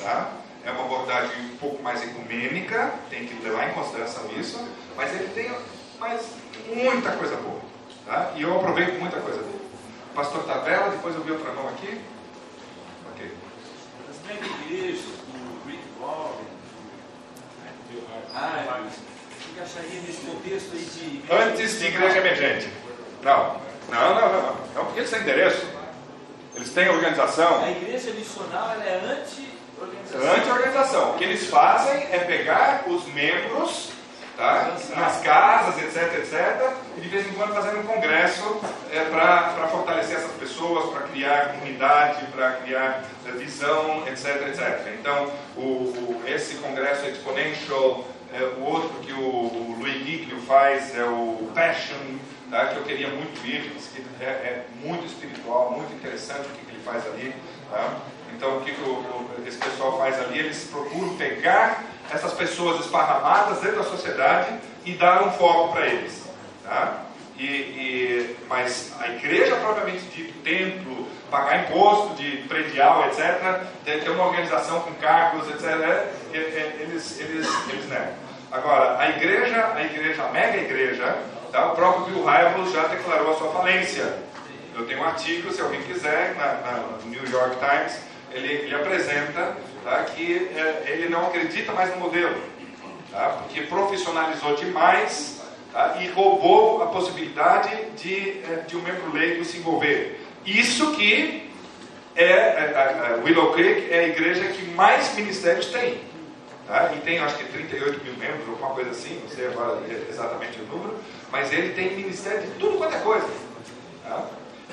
tá? 0.00 0.32
é 0.64 0.70
uma 0.70 0.84
abordagem 0.84 1.32
um 1.52 1.56
pouco 1.56 1.82
mais 1.82 2.02
ecumênica, 2.02 2.94
tem 3.08 3.26
que 3.26 3.42
levar 3.42 3.68
em 3.68 3.72
consideração 3.72 4.30
isso, 4.38 4.64
mas 4.96 5.12
ele 5.14 5.28
tem 5.34 5.50
mais 5.98 6.34
muita 6.68 7.12
coisa 7.12 7.36
boa. 7.36 7.69
Tá? 8.10 8.32
E 8.34 8.42
eu 8.42 8.56
aproveito 8.56 8.98
muita 8.98 9.20
coisa 9.20 9.38
dele. 9.38 9.60
Pastor 10.16 10.42
Tavela, 10.42 10.90
depois 10.90 11.14
eu 11.14 11.22
vi 11.22 11.30
outra 11.30 11.52
mão 11.52 11.68
aqui. 11.68 12.00
Ok. 13.12 13.32
As 14.10 14.26
mega 14.26 14.46
igrejas, 14.64 15.04
do 15.04 15.70
Rick 15.70 15.84
Warren, 16.00 16.50
ah, 18.34 18.80
encaixaria 19.52 20.00
nesse 20.00 20.26
contexto 20.26 20.72
aí 20.72 20.84
de. 20.84 21.32
Antes 21.32 21.78
de 21.78 21.86
igreja 21.86 22.18
emergente. 22.18 22.68
Não, 23.22 23.60
não, 23.88 24.14
não, 24.14 24.20
não. 24.20 24.42
não. 24.42 24.56
Não, 24.74 24.84
porque 24.86 25.00
eles 25.00 25.10
têm 25.10 25.20
endereço. 25.20 25.66
Eles 26.56 26.70
têm 26.74 26.88
organização. 26.88 27.62
A 27.62 27.70
igreja 27.70 28.10
missional 28.10 28.72
ela 28.72 28.84
é 28.84 29.20
anti-organização. 29.20 30.34
Anti-organização. 30.34 31.10
O 31.12 31.14
que 31.16 31.22
eles 31.22 31.46
fazem 31.46 32.08
é 32.10 32.18
pegar 32.26 32.82
os 32.88 33.06
membros 33.06 33.99
tá? 34.40 34.74
nas 34.96 35.20
casas, 35.20 35.82
etc, 35.82 36.18
etc, 36.18 36.72
e 36.96 37.00
de 37.02 37.08
vez 37.08 37.26
em 37.26 37.32
quando 37.34 37.52
fazendo 37.52 37.80
um 37.80 37.82
congresso 37.82 38.58
é, 38.90 39.04
para 39.04 39.68
fortalecer 39.68 40.16
essas 40.16 40.32
pessoas, 40.32 40.90
para 40.90 41.02
criar 41.08 41.52
comunidade, 41.52 42.24
para 42.34 42.52
criar 42.52 43.04
é, 43.26 43.32
visão, 43.32 44.02
etc, 44.08 44.48
etc. 44.48 44.94
Então, 44.98 45.30
o, 45.56 45.60
o, 45.60 46.22
esse 46.26 46.54
congresso 46.56 47.04
Exponential, 47.06 48.06
é, 48.32 48.42
o 48.58 48.64
outro 48.64 49.00
que 49.00 49.12
o, 49.12 49.18
o 49.18 49.76
Louis 49.78 50.04
Giglio 50.06 50.40
faz 50.42 50.96
é 50.96 51.04
o 51.04 51.50
Passion, 51.54 52.18
tá? 52.50 52.68
que 52.68 52.76
eu 52.76 52.84
queria 52.84 53.08
muito 53.08 53.46
ir, 53.46 53.70
que 53.70 54.24
é, 54.24 54.26
é, 54.26 54.64
muito 54.82 55.04
espiritual, 55.04 55.72
muito 55.72 55.92
interessante 55.92 56.46
o 56.46 56.50
que, 56.50 56.64
que 56.64 56.72
ele 56.72 56.82
faz 56.82 57.06
ali. 57.06 57.34
Tá? 57.70 57.96
Então, 58.34 58.56
o 58.56 58.60
que, 58.62 58.72
que 58.72 59.48
esse 59.48 59.58
pessoal 59.58 59.98
faz 59.98 60.18
ali? 60.18 60.38
Eles 60.38 60.64
procuram 60.64 61.14
pegar 61.16 61.84
essas 62.10 62.32
pessoas 62.32 62.80
esparramadas 62.80 63.60
dentro 63.60 63.78
da 63.78 63.84
sociedade 63.84 64.54
e 64.84 64.94
dar 64.94 65.22
um 65.22 65.32
foco 65.32 65.72
para 65.72 65.86
eles. 65.86 66.24
Tá? 66.64 67.04
E, 67.38 67.44
e, 67.44 68.36
mas 68.48 68.92
a 69.00 69.08
igreja 69.08 69.56
propriamente 69.56 70.04
dito, 70.14 70.38
templo, 70.42 71.08
pagar 71.30 71.64
imposto 71.64 72.14
de 72.14 72.38
predial, 72.48 73.06
etc., 73.06 73.62
ter 73.84 74.10
uma 74.10 74.26
organização 74.26 74.80
com 74.80 74.92
cargos, 74.94 75.48
etc., 75.48 76.10
eles, 76.32 77.18
eles, 77.18 77.48
eles 77.70 77.88
negam. 77.88 78.12
Agora, 78.52 78.98
a 78.98 79.08
igreja, 79.10 79.72
a 79.74 79.82
igreja, 79.82 80.24
a 80.24 80.28
mega 80.32 80.58
igreja, 80.58 81.16
tá? 81.52 81.72
o 81.72 81.76
próprio 81.76 82.06
Bill 82.06 82.24
Hybels 82.24 82.72
já 82.72 82.88
declarou 82.88 83.32
a 83.32 83.36
sua 83.36 83.52
falência. 83.52 84.18
Eu 84.74 84.86
tenho 84.86 85.00
um 85.00 85.04
artigo, 85.04 85.52
se 85.52 85.60
alguém 85.60 85.82
quiser, 85.82 86.34
na, 86.34 86.54
na 86.54 86.82
New 87.04 87.24
York 87.26 87.56
Times, 87.56 88.00
ele, 88.32 88.52
ele 88.52 88.74
apresenta 88.74 89.56
tá, 89.84 90.04
que 90.04 90.50
é, 90.54 90.84
ele 90.88 91.08
não 91.08 91.26
acredita 91.26 91.72
mais 91.72 91.90
no 91.90 92.00
modelo, 92.00 92.36
tá, 93.10 93.42
porque 93.42 93.62
profissionalizou 93.62 94.54
demais 94.56 95.40
tá, 95.72 95.98
e 96.00 96.08
roubou 96.08 96.82
a 96.82 96.86
possibilidade 96.86 97.70
de, 97.96 98.40
é, 98.44 98.64
de 98.66 98.76
um 98.76 98.82
membro 98.82 99.12
leigo 99.12 99.44
se 99.44 99.58
envolver. 99.58 100.20
Isso 100.44 100.92
que 100.92 101.50
é, 102.16 102.24
é, 102.24 103.16
é, 103.18 103.20
Willow 103.24 103.52
Creek 103.52 103.92
é 103.92 104.00
a 104.00 104.08
igreja 104.08 104.44
que 104.48 104.64
mais 104.74 105.14
ministérios 105.14 105.66
tem. 105.66 106.00
Tá? 106.66 106.92
E 106.94 107.00
tem 107.00 107.18
acho 107.18 107.36
que 107.36 107.44
38 107.44 108.04
mil 108.04 108.14
membros, 108.14 108.48
alguma 108.48 108.70
coisa 108.70 108.90
assim, 108.90 109.18
não 109.22 109.28
sei 109.28 109.48
agora 109.48 109.80
exatamente 110.08 110.60
o 110.60 110.64
número, 110.66 110.96
mas 111.32 111.52
ele 111.52 111.72
tem 111.72 111.96
ministério 111.96 112.42
de 112.42 112.50
tudo 112.58 112.78
quanto 112.78 112.94
é 112.94 112.98
coisa. 112.98 113.28
Tá? 114.04 114.24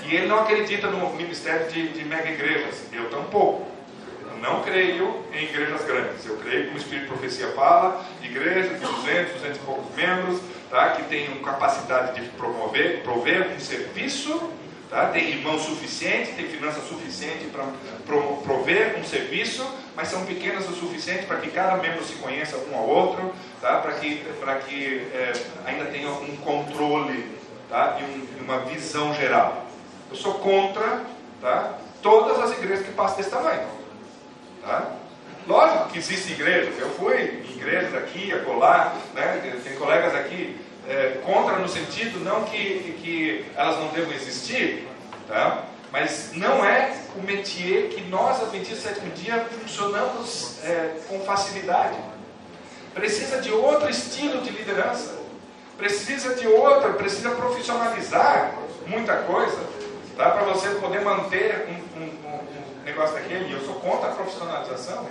E 0.06 0.16
ele 0.16 0.28
não 0.28 0.40
acredita 0.40 0.88
no 0.88 1.14
ministério 1.14 1.68
de, 1.72 1.90
de 1.90 2.06
mega 2.06 2.30
igrejas. 2.30 2.84
Eu 2.94 3.10
tampouco. 3.10 3.77
Não 4.42 4.62
creio 4.62 5.24
em 5.34 5.44
igrejas 5.44 5.84
grandes. 5.86 6.26
Eu 6.26 6.38
creio, 6.38 6.66
como 6.66 6.78
o 6.78 6.82
Espírito 6.82 7.08
Profecia 7.08 7.48
fala, 7.50 8.06
igrejas 8.22 8.80
de 8.80 8.86
200, 8.86 9.34
200 9.34 9.58
e 9.58 9.60
poucos 9.62 9.96
membros, 9.96 10.42
tá? 10.70 10.92
que 10.92 11.04
tenham 11.04 11.36
capacidade 11.40 12.20
de 12.20 12.30
promover, 12.30 13.02
prover 13.04 13.52
um 13.56 13.60
serviço, 13.60 14.52
tá? 14.90 15.08
tem 15.08 15.30
irmãos 15.30 15.64
suficientes, 15.64 16.36
tem 16.36 16.48
finanças 16.48 16.84
suficientes 16.88 17.48
para 17.52 17.66
prover 18.44 18.98
um 19.00 19.04
serviço, 19.04 19.66
mas 19.96 20.10
são 20.10 20.26
pequenas 20.26 20.70
o 20.70 20.74
suficiente 20.74 21.26
para 21.26 21.38
que 21.38 21.50
cada 21.50 21.78
membro 21.78 22.04
se 22.04 22.14
conheça 22.16 22.58
um 22.72 22.76
ao 22.78 22.88
outro, 22.88 23.34
tá? 23.62 23.80
para 23.80 23.94
que, 23.94 24.24
que 24.68 25.08
é, 25.14 25.34
ainda 25.66 25.86
tenha 25.86 26.10
um 26.10 26.36
controle 26.38 27.38
tá? 27.70 27.98
e 28.00 28.04
um, 28.04 28.44
uma 28.44 28.60
visão 28.60 29.14
geral. 29.16 29.66
Eu 30.10 30.16
sou 30.16 30.36
contra 30.36 31.02
tá? 31.42 31.80
todas 32.02 32.40
as 32.40 32.58
igrejas 32.58 32.86
que 32.86 32.92
passam 32.94 33.18
desse 33.18 33.30
tamanho. 33.30 33.77
Tá? 34.68 34.92
Lógico 35.48 35.92
que 35.92 36.00
existem 36.00 36.34
igrejas, 36.34 36.78
eu 36.78 36.90
fui 36.90 37.16
em 37.16 37.56
igrejas 37.56 37.96
aqui, 37.96 38.34
acolá, 38.34 38.94
né? 39.16 39.62
tem 39.64 39.78
colegas 39.78 40.14
aqui 40.14 40.60
é, 40.86 41.22
contra 41.26 41.58
no 41.58 41.70
sentido 41.70 42.20
não 42.22 42.44
que, 42.44 42.98
que 43.02 43.46
elas 43.56 43.80
não 43.80 43.88
devam 43.88 44.12
existir, 44.14 44.86
tá? 45.26 45.64
mas 45.90 46.32
não 46.34 46.66
é 46.66 46.98
o 47.16 47.24
métier 47.24 47.88
que 47.88 48.02
nós, 48.10 48.42
Adventistas 48.42 48.80
do 48.80 48.90
sétimo 48.90 49.12
dia, 49.12 49.48
funcionamos 49.62 50.58
é, 50.66 50.98
com 51.08 51.22
facilidade. 51.22 51.98
Precisa 52.94 53.40
de 53.40 53.50
outro 53.54 53.90
estilo 53.90 54.42
de 54.42 54.50
liderança, 54.50 55.18
precisa 55.78 56.36
de 56.36 56.46
outra, 56.46 56.92
precisa 56.92 57.30
profissionalizar 57.32 58.54
muita 58.86 59.16
coisa. 59.16 59.58
Dá 60.18 60.32
para 60.32 60.44
você 60.44 60.72
poder 60.72 61.02
manter 61.02 61.70
um, 61.70 62.02
um, 62.02 62.27
negócio 62.88 63.16
daquele. 63.16 63.54
Eu 63.54 63.62
sou 63.62 63.76
contra 63.76 64.10
a 64.10 64.16
profissionalização. 64.16 65.06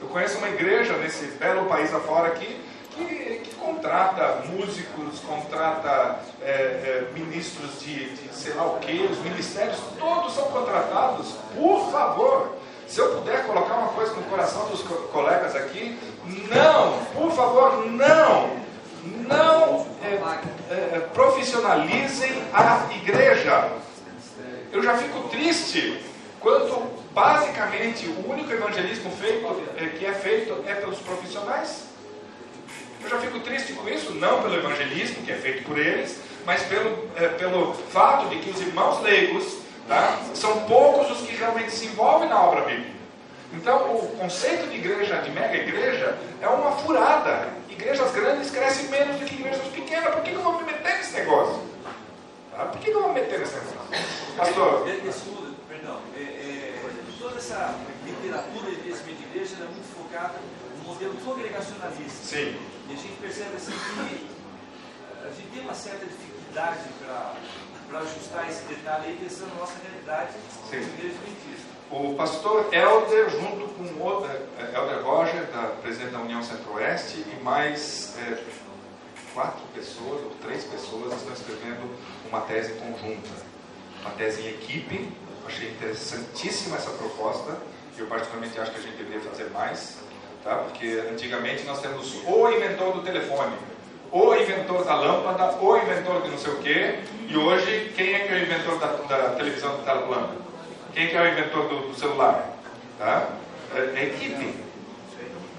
Eu 0.00 0.08
conheço 0.08 0.38
uma 0.38 0.48
igreja 0.48 0.96
nesse 0.98 1.26
belo 1.38 1.66
país 1.66 1.92
afora 1.92 2.28
aqui 2.28 2.60
que, 2.90 3.40
que 3.42 3.54
contrata 3.56 4.42
músicos, 4.46 5.18
contrata 5.20 6.20
é, 6.42 6.52
é, 6.52 7.08
ministros 7.14 7.80
de, 7.80 8.14
de 8.14 8.34
sei 8.34 8.52
lá 8.54 8.66
o 8.66 8.78
que, 8.78 9.08
os 9.10 9.18
ministérios 9.18 9.78
todos 9.98 10.34
são 10.34 10.44
contratados. 10.44 11.34
Por 11.56 11.90
favor, 11.90 12.56
se 12.86 13.00
eu 13.00 13.16
puder 13.16 13.46
colocar 13.46 13.74
uma 13.74 13.88
coisa 13.88 14.14
no 14.14 14.22
coração 14.24 14.68
dos 14.68 14.82
co 14.82 14.94
colegas 15.08 15.56
aqui, 15.56 15.98
não, 16.54 16.98
por 17.14 17.32
favor, 17.32 17.86
não, 17.86 18.50
não 19.26 19.86
é, 20.02 20.96
é 20.96 21.08
profissionalizem 21.12 22.44
a 22.52 22.86
igreja. 22.94 23.70
Eu 24.70 24.82
já 24.82 24.96
fico 24.98 25.28
triste 25.28 26.04
quando 26.40 27.03
basicamente 27.14 28.06
o 28.08 28.30
único 28.30 28.52
evangelismo 28.52 29.10
feito, 29.12 29.62
é, 29.76 29.86
que 29.86 30.04
é 30.04 30.12
feito 30.12 30.64
é 30.66 30.74
pelos 30.74 30.98
profissionais. 30.98 31.84
Eu 33.02 33.08
já 33.08 33.18
fico 33.18 33.38
triste 33.40 33.72
com 33.74 33.88
isso, 33.88 34.12
não 34.14 34.42
pelo 34.42 34.56
evangelismo 34.56 35.22
que 35.24 35.30
é 35.30 35.36
feito 35.36 35.64
por 35.64 35.78
eles, 35.78 36.20
mas 36.44 36.62
pelo, 36.64 37.08
é, 37.16 37.28
pelo 37.28 37.74
fato 37.74 38.28
de 38.28 38.38
que 38.38 38.50
os 38.50 38.60
irmãos 38.60 39.00
leigos 39.02 39.58
tá, 39.86 40.18
são 40.34 40.64
poucos 40.64 41.10
os 41.10 41.26
que 41.26 41.36
realmente 41.36 41.70
se 41.70 41.86
envolvem 41.86 42.28
na 42.28 42.42
obra 42.42 42.62
bíblica. 42.62 42.94
Então, 43.52 43.94
o 43.94 44.16
conceito 44.18 44.66
de 44.68 44.76
igreja, 44.76 45.20
de 45.20 45.30
mega 45.30 45.56
igreja, 45.56 46.18
é 46.40 46.48
uma 46.48 46.72
furada. 46.72 47.50
Igrejas 47.68 48.10
grandes 48.12 48.50
crescem 48.50 48.88
menos 48.88 49.16
do 49.20 49.26
que 49.26 49.34
igrejas 49.34 49.66
pequenas. 49.68 50.12
Por 50.12 50.22
que 50.22 50.32
eu 50.32 50.42
vou 50.42 50.58
me 50.58 50.64
meter 50.64 50.96
nesse 50.96 51.12
negócio? 51.12 51.60
Tá? 52.50 52.64
Por 52.66 52.80
que, 52.80 52.90
eu 52.90 53.02
vou 53.02 53.12
meter 53.12 53.38
nesse 53.38 53.54
negócio? 53.54 53.76
Pastor? 54.36 54.88
Estudo, 54.88 55.56
perdão, 55.68 55.98
é, 56.16 56.20
é, 56.20 56.43
toda 57.34 57.38
essa 57.38 57.74
literatura 58.04 58.70
de 58.70 58.76
crescimento 58.76 59.16
de 59.18 59.24
igreja 59.24 59.56
é 59.60 59.64
muito 59.64 59.96
focada 59.96 60.34
no 60.78 60.84
modelo 60.84 61.14
congregacionalista. 61.16 62.24
Sim. 62.24 62.56
E 62.88 62.92
a 62.92 62.96
gente 62.96 63.20
percebe 63.20 63.56
assim 63.56 63.72
que 63.72 64.28
a 65.24 65.30
gente 65.30 65.48
tem 65.48 65.62
uma 65.62 65.74
certa 65.74 66.06
dificuldade 66.06 66.80
para 67.00 67.98
ajustar 67.98 68.48
esse 68.48 68.62
detalhe 68.64 69.06
aí, 69.08 69.18
pensando 69.20 69.48
na 69.54 69.60
nossa 69.60 69.74
realidade 69.82 70.32
Sim. 70.70 70.78
como 70.78 70.94
igreja 70.94 71.16
adventista. 71.16 71.74
O 71.90 72.14
pastor 72.14 72.72
Helder, 72.72 73.30
junto 73.30 73.68
com 73.74 73.82
o 73.82 74.02
outro, 74.02 74.30
Helder 74.72 75.04
Roger, 75.04 75.44
da, 75.46 75.74
presidente 75.82 76.12
da 76.12 76.20
União 76.20 76.42
Centro-Oeste, 76.42 77.18
e 77.18 77.42
mais 77.42 78.16
é, 78.18 78.42
quatro 79.32 79.62
pessoas 79.74 80.22
ou 80.22 80.30
três 80.42 80.64
pessoas 80.64 81.12
estão 81.14 81.32
escrevendo 81.32 81.98
uma 82.28 82.42
tese 82.42 82.74
conjunta, 82.74 83.28
uma 84.02 84.10
tese 84.10 84.42
em 84.42 84.48
equipe. 84.50 85.23
Achei 85.46 85.70
interessantíssima 85.70 86.76
essa 86.76 86.90
proposta. 86.90 87.56
Eu 87.98 88.06
particularmente 88.06 88.58
acho 88.58 88.72
que 88.72 88.78
a 88.78 88.82
gente 88.82 88.96
deveria 88.96 89.20
fazer 89.20 89.50
mais, 89.50 89.98
tá? 90.42 90.56
Porque 90.56 91.02
antigamente 91.10 91.62
nós 91.64 91.80
temos 91.80 92.16
ou 92.26 92.50
inventor 92.52 92.92
do 92.92 93.02
telefone, 93.02 93.54
o 94.10 94.34
inventor 94.34 94.84
da 94.84 94.96
lâmpada, 94.96 95.56
o 95.60 95.76
inventor 95.76 96.22
de 96.22 96.30
não 96.30 96.38
sei 96.38 96.52
o 96.52 96.56
quê, 96.58 96.98
e 97.28 97.36
hoje 97.36 97.92
quem 97.96 98.14
é 98.14 98.20
que 98.20 98.32
é 98.32 98.36
o 98.36 98.42
inventor 98.42 98.78
da, 98.78 98.86
da 98.86 99.30
televisão 99.36 99.76
de 99.76 99.82
tela 99.84 100.06
plana? 100.06 100.30
Quem 100.92 101.04
é 101.04 101.06
que 101.08 101.16
é 101.16 101.22
o 101.22 101.28
inventor 101.28 101.68
do, 101.68 101.88
do 101.88 101.94
celular? 101.94 102.50
Tá? 102.98 103.28
É, 103.74 103.78
é 103.96 104.04
equipe. 104.06 104.54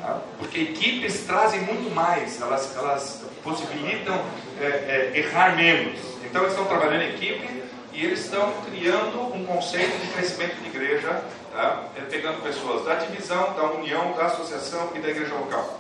Tá? 0.02 0.22
Porque 0.38 0.60
equipes 0.62 1.26
trazem 1.26 1.62
muito 1.62 1.94
mais, 1.94 2.42
elas, 2.42 2.76
elas 2.76 3.26
possibilitam 3.44 4.24
é, 4.60 4.66
é, 4.66 5.12
errar 5.16 5.56
menos. 5.56 6.00
Então 6.24 6.42
eles 6.42 6.54
estão 6.54 6.66
trabalhando 6.66 7.04
em 7.04 7.10
equipe 7.10 7.65
e 7.96 8.06
eles 8.06 8.26
estão 8.26 8.52
criando 8.66 9.34
um 9.34 9.46
conceito 9.46 9.98
de 10.00 10.08
crescimento 10.12 10.56
de 10.56 10.68
igreja, 10.68 11.24
tá? 11.54 11.86
É, 11.96 12.02
pegando 12.02 12.44
pessoas 12.44 12.84
da 12.84 12.96
divisão, 12.96 13.54
da 13.54 13.72
união, 13.72 14.12
da 14.12 14.26
associação 14.26 14.92
e 14.94 15.00
da 15.00 15.10
igreja 15.10 15.34
local. 15.34 15.80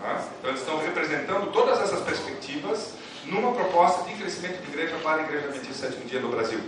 Tá? 0.00 0.24
Então 0.38 0.50
eles 0.50 0.60
estão 0.60 0.78
representando 0.78 1.52
todas 1.52 1.80
essas 1.80 2.00
perspectivas 2.00 2.94
numa 3.26 3.52
proposta 3.52 4.04
de 4.04 4.14
crescimento 4.14 4.62
de 4.62 4.70
igreja 4.70 4.96
para 5.02 5.22
a 5.22 5.24
Igreja 5.24 5.48
Adventista 5.48 5.86
Sétimo 5.86 6.06
Dia 6.06 6.20
no 6.20 6.30
Brasil. 6.30 6.60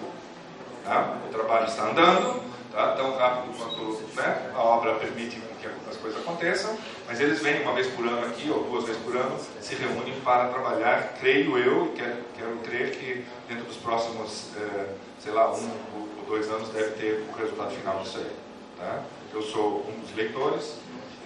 Tá? 0.84 1.16
O 1.26 1.32
trabalho 1.32 1.66
está 1.66 1.84
andando, 1.84 2.42
tá? 2.72 2.94
tão 2.96 3.16
rápido 3.16 3.56
quanto 3.56 4.02
né, 4.14 4.52
a 4.54 4.62
obra 4.62 4.94
permite 4.94 5.40
que 5.60 5.66
as 5.90 5.96
coisas 5.96 6.20
aconteçam, 6.20 6.76
mas 7.06 7.20
eles 7.20 7.40
vêm 7.40 7.62
uma 7.62 7.74
vez 7.74 7.88
por 7.88 8.06
ano 8.06 8.26
aqui, 8.26 8.50
ou 8.50 8.64
duas 8.64 8.84
vezes 8.84 9.02
por 9.02 9.16
ano, 9.16 9.38
se 9.60 9.74
reúnem 9.74 10.18
para 10.20 10.48
trabalhar, 10.48 11.14
creio 11.20 11.58
eu, 11.58 11.86
e 11.86 11.88
quero, 11.90 12.24
quero 12.36 12.56
crer 12.58 12.90
que 12.92 13.24
dentro 13.48 13.64
dos 13.64 13.76
próximos, 13.76 14.50
eh, 14.56 14.94
sei 15.18 15.32
lá, 15.32 15.52
um 15.52 15.70
ou 15.94 16.24
dois 16.26 16.48
anos 16.48 16.68
deve 16.70 16.90
ter 16.92 17.26
o 17.28 17.38
resultado 17.38 17.70
final 17.72 17.98
disso 18.00 18.18
aí. 18.18 18.30
Tá? 18.78 19.02
Eu 19.34 19.42
sou 19.42 19.86
um 19.88 20.00
dos 20.00 20.14
leitores, 20.14 20.76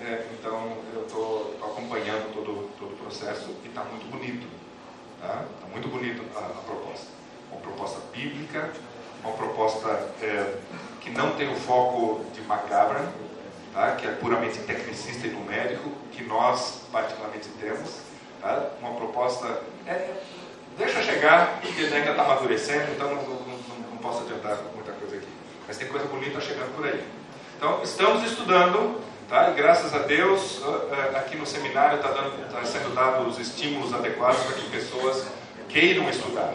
é, 0.01 0.27
então 0.33 0.77
eu 0.93 1.03
estou 1.03 1.57
acompanhando 1.63 2.33
todo, 2.35 2.69
todo 2.79 2.93
o 2.93 2.97
processo 2.97 3.55
e 3.65 3.69
está 3.69 3.85
muito 3.85 4.11
bonito. 4.11 4.47
Está 5.17 5.45
tá 5.61 5.67
muito 5.73 5.89
bonito 5.89 6.23
a, 6.37 6.41
a, 6.41 6.63
proposta. 6.67 7.07
Uma 7.51 7.61
proposta 7.61 8.01
bíblica, 8.13 8.71
uma 9.25 9.33
proposta 9.33 9.89
é, 10.21 10.55
que 11.01 11.11
não 11.11 11.33
tem 11.33 11.51
o 11.51 11.57
foco 11.57 12.25
de 12.35 12.43
macabra, 12.43 13.01
tá? 13.73 13.93
que 13.93 14.07
é 14.07 14.11
puramente 14.11 14.59
tecnicista 14.61 15.27
e 15.27 15.31
numérico, 15.31 15.91
que 16.13 16.23
nós 16.25 16.83
particularmente 16.93 17.49
temos. 17.61 18.01
Tá? 18.41 18.71
Uma 18.81 18.93
proposta. 18.93 19.63
É, 19.87 20.11
deixa 20.77 21.03
chegar, 21.03 21.61
porque 21.61 21.83
ainda 21.83 22.11
está 22.11 22.23
amadurecendo, 22.23 22.93
então 22.93 23.09
não, 23.09 23.23
não, 23.23 23.59
não, 23.91 23.97
posso 23.99 24.23
adiantar 24.23 24.59
muita 24.75 24.93
coisa 24.93 25.17
aqui. 25.17 25.29
Mas 25.67 25.79
tem 25.79 25.89
coisa 25.89 26.07
bonita 26.07 26.41
chegando 26.41 26.77
por 26.77 26.87
aí. 26.87 27.03
Então, 27.57 27.83
estamos 27.83 28.23
estudando 28.31 29.03
Tá? 29.29 29.51
Graças 29.51 29.95
a 29.95 30.01
Deus, 30.01 30.61
aqui 31.17 31.37
no 31.37 31.47
seminário 31.47 31.97
está 31.97 32.11
tá 32.11 32.65
sendo 32.65 32.95
dados 32.95 33.35
os 33.35 33.39
estímulos 33.39 33.95
adequados 33.95 34.43
para 34.43 34.55
que 34.55 34.69
pessoas 34.69 35.27
queiram 35.69 36.09
estudar. 36.11 36.53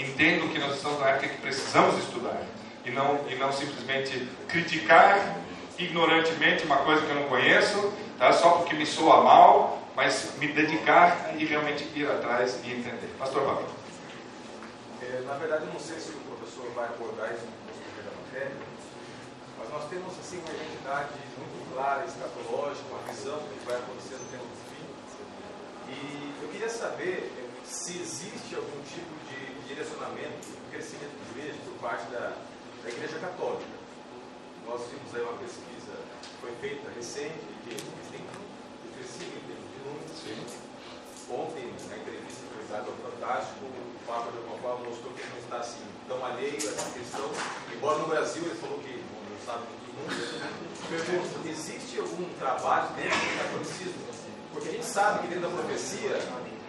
Entendam 0.00 0.48
que 0.48 0.58
nós 0.58 0.76
estamos 0.76 0.98
na 0.98 1.10
época 1.10 1.28
que 1.28 1.42
precisamos 1.42 1.98
estudar. 1.98 2.42
E 2.84 2.90
não, 2.90 3.20
e 3.28 3.34
não 3.34 3.52
simplesmente 3.52 4.26
criticar 4.48 5.36
ignorantemente 5.78 6.64
uma 6.64 6.78
coisa 6.78 7.04
que 7.04 7.10
eu 7.10 7.16
não 7.16 7.28
conheço, 7.28 7.92
tá? 8.18 8.32
só 8.32 8.52
porque 8.52 8.74
me 8.74 8.86
soa 8.86 9.22
mal, 9.22 9.82
mas 9.94 10.32
me 10.38 10.48
dedicar 10.48 11.34
e 11.38 11.44
realmente 11.44 11.84
ir 11.94 12.10
atrás 12.10 12.58
e 12.64 12.72
entender. 12.72 13.14
Pastor 13.18 13.46
Rafa. 13.46 13.64
É, 15.02 15.22
na 15.26 15.34
verdade, 15.34 15.64
eu 15.66 15.72
não 15.72 15.80
sei 15.80 15.98
se 15.98 16.10
o 16.10 16.20
professor 16.20 16.70
vai 16.74 16.86
abordar 16.86 17.32
isso 17.32 17.44
no 17.44 18.02
da 18.02 18.10
matéria, 18.16 18.56
mas 19.58 19.70
nós 19.70 19.88
temos 19.90 20.18
assim 20.18 20.38
uma 20.38 20.54
identidade 20.54 21.08
clara, 21.72 22.04
escatológica, 22.04 22.84
uma 22.90 23.12
visão 23.12 23.38
do 23.38 23.58
que 23.58 23.66
vai 23.66 23.76
acontecer 23.76 24.16
no 24.16 24.26
tempo 24.30 24.44
do 24.44 24.56
fim. 24.68 24.84
E 25.88 26.42
eu 26.42 26.48
queria 26.48 26.68
saber 26.68 27.32
eh, 27.38 27.64
se 27.64 27.98
existe 27.98 28.54
algum 28.54 28.82
tipo 28.82 29.14
de 29.28 29.39
direcionamento, 29.70 30.50
crescimento 30.70 31.14
de 31.14 31.38
igreja 31.38 31.58
por 31.64 31.78
parte 31.78 32.10
da, 32.10 32.34
da 32.82 32.88
Igreja 32.90 33.18
Católica. 33.18 33.70
Nós 34.66 34.82
vimos 34.90 35.14
aí 35.14 35.22
uma 35.22 35.38
pesquisa 35.38 35.94
que 36.22 36.34
foi 36.42 36.52
feita 36.60 36.90
recente, 36.90 37.38
que 37.38 37.70
tem 37.70 37.78
um 37.78 38.90
crescimento 38.98 39.46
de 39.46 39.78
números. 39.86 40.10
Ontem, 41.30 41.70
na 41.86 41.96
entrevista 41.96 42.42
que 42.42 42.54
foi 42.58 42.66
dada 42.66 42.90
ao 42.90 42.98
Fantástico, 42.98 43.62
o 43.62 44.06
Papa 44.06 44.34
alguma 44.34 44.58
forma 44.58 44.90
mostrou 44.90 45.12
que 45.14 45.22
não 45.30 45.38
está 45.38 45.58
assim 45.58 45.86
tão 46.08 46.18
alheio 46.24 46.58
a 46.58 46.70
essa 46.74 46.90
questão, 46.90 47.30
embora 47.72 47.98
no 47.98 48.08
Brasil 48.08 48.42
ele 48.42 48.58
falou 48.58 48.78
que 48.80 48.98
não 48.98 49.38
sabe 49.46 49.62
muito 49.70 49.80
mundo 49.94 50.70
pergunto, 50.90 51.48
existe 51.48 52.00
algum 52.00 52.28
trabalho 52.34 52.88
dentro 52.96 53.14
do 53.14 53.38
catolicismo? 53.38 54.02
Porque 54.52 54.68
a 54.68 54.72
gente 54.72 54.86
sabe 54.86 55.20
que 55.20 55.26
dentro 55.28 55.48
da 55.48 55.56
profecia, 55.62 56.18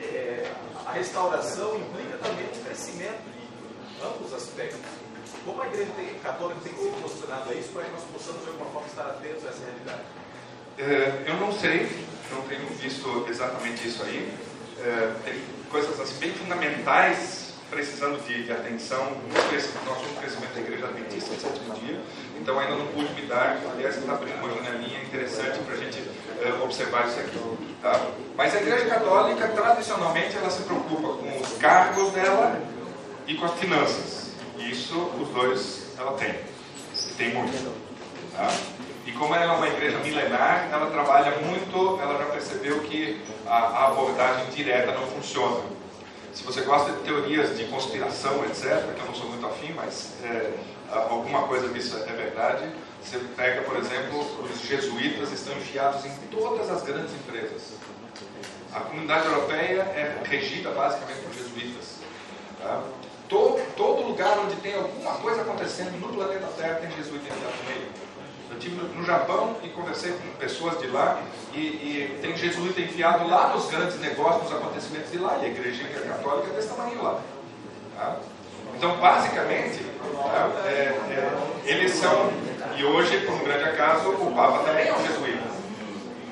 é, 0.04 0.52
a 0.86 0.92
restauração 0.92 1.76
implica 1.78 2.18
também 2.18 2.46
um 2.46 2.64
crescimento 2.64 3.24
de 3.24 4.06
ambos 4.06 4.34
aspectos. 4.34 4.80
Como 5.46 5.62
a 5.62 5.68
igreja 5.68 5.92
católica 6.22 6.60
tem 6.64 6.74
se 6.74 7.02
posicionado 7.02 7.50
a 7.50 7.54
isso 7.54 7.70
para 7.70 7.84
que 7.84 7.92
nós 7.92 8.04
possamos 8.12 8.44
de 8.44 8.50
alguma 8.50 8.70
forma 8.72 8.88
estar 8.88 9.06
atentos 9.08 9.46
a 9.46 9.50
essa 9.50 9.64
realidade? 9.66 10.02
É, 10.78 11.30
eu 11.30 11.38
não 11.38 11.52
sei, 11.52 11.90
não 12.32 12.42
tenho 12.44 12.68
visto 12.68 13.26
exatamente 13.30 13.88
isso 13.88 14.04
aí. 14.04 14.34
É, 14.80 15.14
tem 15.24 15.42
coisas 15.70 16.00
assim 16.00 16.16
bem 16.20 16.34
fundamentais 16.34 17.52
precisando 17.72 18.22
de, 18.28 18.44
de 18.44 18.52
atenção 18.52 19.12
no 19.12 19.34
nosso 19.34 20.04
crescimento 20.20 20.54
da 20.54 20.60
igreja 20.60 20.88
adventista 20.88 21.34
de 21.34 21.42
sétimo 21.42 21.74
dia, 21.76 22.02
então 22.42 22.58
ainda 22.58 22.76
não 22.76 22.88
pude 22.88 23.14
me 23.14 23.22
dar, 23.28 23.60
aliás, 23.72 23.98
está 23.98 24.14
abrindo 24.14 24.40
uma 24.44 24.50
janelinha 24.64 25.00
interessante 25.04 25.60
para 25.60 25.76
a 25.76 25.78
gente 25.78 26.00
uh, 26.00 26.64
observar 26.64 27.08
isso 27.08 27.20
aqui. 27.20 27.40
Tá? 27.84 28.02
Mas 28.36 28.56
a 28.56 28.62
igreja 28.62 28.86
católica, 28.86 29.48
tradicionalmente, 29.50 30.36
ela 30.36 30.50
se 30.50 30.64
preocupa 30.64 31.20
com 31.20 31.40
os 31.40 31.58
cargos 31.60 32.12
dela 32.14 32.60
e 33.28 33.36
com 33.36 33.46
as 33.46 33.54
finanças. 33.60 34.32
Isso, 34.58 34.98
os 35.22 35.30
dois, 35.30 35.94
ela 36.00 36.14
tem. 36.14 36.32
E 36.32 37.14
tem 37.14 37.34
muito. 37.36 37.72
Tá? 38.36 38.52
E 39.06 39.12
como 39.12 39.36
ela 39.36 39.54
é 39.54 39.58
uma 39.58 39.68
igreja 39.68 40.00
milenar, 40.00 40.68
ela 40.72 40.90
trabalha 40.90 41.38
muito, 41.42 42.00
ela 42.02 42.18
já 42.18 42.26
percebeu 42.26 42.80
que 42.82 43.22
a, 43.46 43.56
a 43.56 43.88
abordagem 43.90 44.46
direta 44.50 44.92
não 44.94 45.06
funciona. 45.08 45.62
Se 46.34 46.44
você 46.44 46.62
gosta 46.62 46.94
de 46.94 47.00
teorias 47.00 47.58
de 47.58 47.66
conspiração, 47.66 48.44
etc., 48.46 48.94
que 48.96 49.02
eu 49.02 49.06
não 49.06 49.14
sou 49.16 49.28
muito 49.28 49.46
afim, 49.46 49.74
mas 49.74 50.14
é, 50.24 50.52
alguma 50.90 51.44
coisa 51.44 51.68
disso 51.70 51.98
é 51.98 52.14
verdade, 52.14 52.70
você 53.04 53.18
pega, 53.36 53.62
por 53.64 53.76
exemplo, 53.78 54.20
os 54.44 54.62
jesuítas 54.62 55.32
estão 55.32 55.54
enfiados 55.58 56.06
em 56.06 56.16
todas 56.30 56.70
as 56.70 56.84
grandes 56.84 57.14
empresas. 57.14 57.74
A 58.74 58.80
comunidade 58.80 59.28
europeia 59.28 59.82
é 59.82 60.22
regida 60.24 60.72
basicamente 60.72 61.20
por 61.22 61.34
jesuítas. 61.34 61.98
Tá? 62.62 62.82
Todo, 63.28 63.62
todo 63.76 64.08
lugar 64.08 64.40
onde 64.40 64.56
tem 64.58 64.76
alguma 64.76 65.16
coisa 65.16 65.42
acontecendo 65.42 66.00
no 66.00 66.10
planeta 66.14 66.48
Terra 66.58 66.76
tem 66.76 66.92
jesuíta 66.92 67.28
enfiado 67.28 67.58
no 67.58 67.70
meio. 67.70 68.11
Estive 68.62 68.80
no 68.96 69.04
Japão 69.04 69.58
e 69.64 69.70
conversei 69.70 70.12
com 70.12 70.38
pessoas 70.38 70.80
de 70.80 70.86
lá 70.86 71.20
e, 71.52 71.58
e, 71.58 72.20
tem 72.22 72.38
jesuíta 72.38 72.80
enfiado 72.80 73.28
lá 73.28 73.48
nos 73.56 73.66
grandes 73.72 74.00
negócios, 74.00 74.44
nos 74.44 74.54
acontecimentos 74.54 75.12
de 75.12 75.18
lá, 75.18 75.40
e 75.42 75.46
a 75.46 75.48
igreja 75.48 75.84
católica 75.84 76.52
é 76.52 76.56
desse 76.56 76.68
tamanho 76.68 77.02
lá. 77.02 77.20
Tá? 77.98 78.18
Então, 78.78 78.98
basicamente, 78.98 79.84
tá? 80.14 80.52
é, 80.68 80.70
é, 80.70 81.32
eles 81.66 81.94
são, 81.94 82.32
e 82.78 82.86
hoje, 82.86 83.18
por 83.22 83.34
um 83.34 83.44
grande 83.44 83.64
acaso, 83.64 84.10
o 84.10 84.32
Papa 84.36 84.60
também 84.60 84.90
é 84.90 84.94
um 84.94 85.08
jesuíta. 85.08 85.44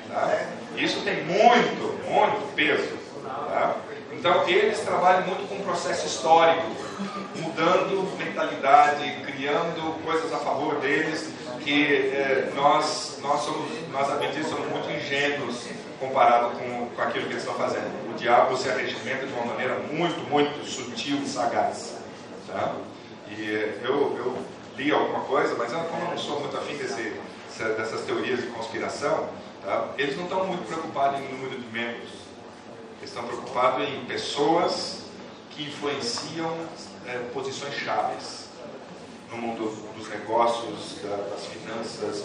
Tá? 0.08 0.42
Isso 0.76 1.00
tem 1.00 1.24
muito, 1.24 2.00
muito 2.08 2.54
peso. 2.54 2.96
Tá? 3.24 3.74
Então, 4.12 4.48
eles 4.48 4.78
trabalham 4.80 5.26
muito 5.26 5.48
com 5.48 5.56
o 5.56 5.64
processo 5.64 6.06
histórico, 6.06 6.68
mudando 7.34 8.16
mentalidade, 8.16 9.16
criando 9.26 10.00
coisas 10.04 10.32
a 10.32 10.38
favor 10.38 10.76
deles, 10.76 11.39
que 11.64 12.12
é, 12.12 12.52
nós, 12.54 13.18
nós, 13.22 13.40
somos, 13.42 13.70
nós 13.92 14.10
adventistas 14.10 14.48
somos 14.48 14.68
muito 14.68 14.90
ingênuos 14.90 15.66
comparado 15.98 16.56
com, 16.56 16.86
com 16.88 17.02
aquilo 17.02 17.26
que 17.26 17.32
eles 17.32 17.42
estão 17.42 17.54
fazendo. 17.54 18.10
O 18.10 18.14
diabo 18.14 18.56
se 18.56 18.68
arregimenta 18.68 19.26
de 19.26 19.32
uma 19.32 19.44
maneira 19.44 19.78
muito, 19.92 20.18
muito 20.30 20.64
sutil 20.66 21.18
e 21.22 21.28
sagaz. 21.28 21.96
Tá? 22.46 22.74
E 23.28 23.78
eu, 23.84 24.16
eu 24.16 24.38
li 24.76 24.90
alguma 24.90 25.20
coisa, 25.20 25.54
mas 25.56 25.72
eu, 25.72 25.80
como 25.80 26.02
eu 26.02 26.10
não 26.10 26.18
sou 26.18 26.40
muito 26.40 26.56
afim 26.56 26.76
desse, 26.76 27.14
dessas 27.76 28.00
teorias 28.02 28.40
de 28.40 28.46
conspiração, 28.48 29.28
tá? 29.62 29.88
eles 29.98 30.16
não 30.16 30.24
estão 30.24 30.46
muito 30.46 30.66
preocupados 30.66 31.20
em 31.20 31.28
número 31.28 31.60
de 31.60 31.66
membros. 31.66 32.10
Eles 32.98 33.10
estão 33.10 33.24
preocupados 33.24 33.86
em 33.86 34.04
pessoas 34.06 35.02
que 35.50 35.64
influenciam 35.64 36.56
é, 37.06 37.18
posições 37.32 37.74
chaves 37.74 38.39
no 39.30 39.38
mundo 39.38 39.70
dos 39.96 40.08
negócios, 40.08 40.96
das 41.02 41.46
finanças, 41.46 42.24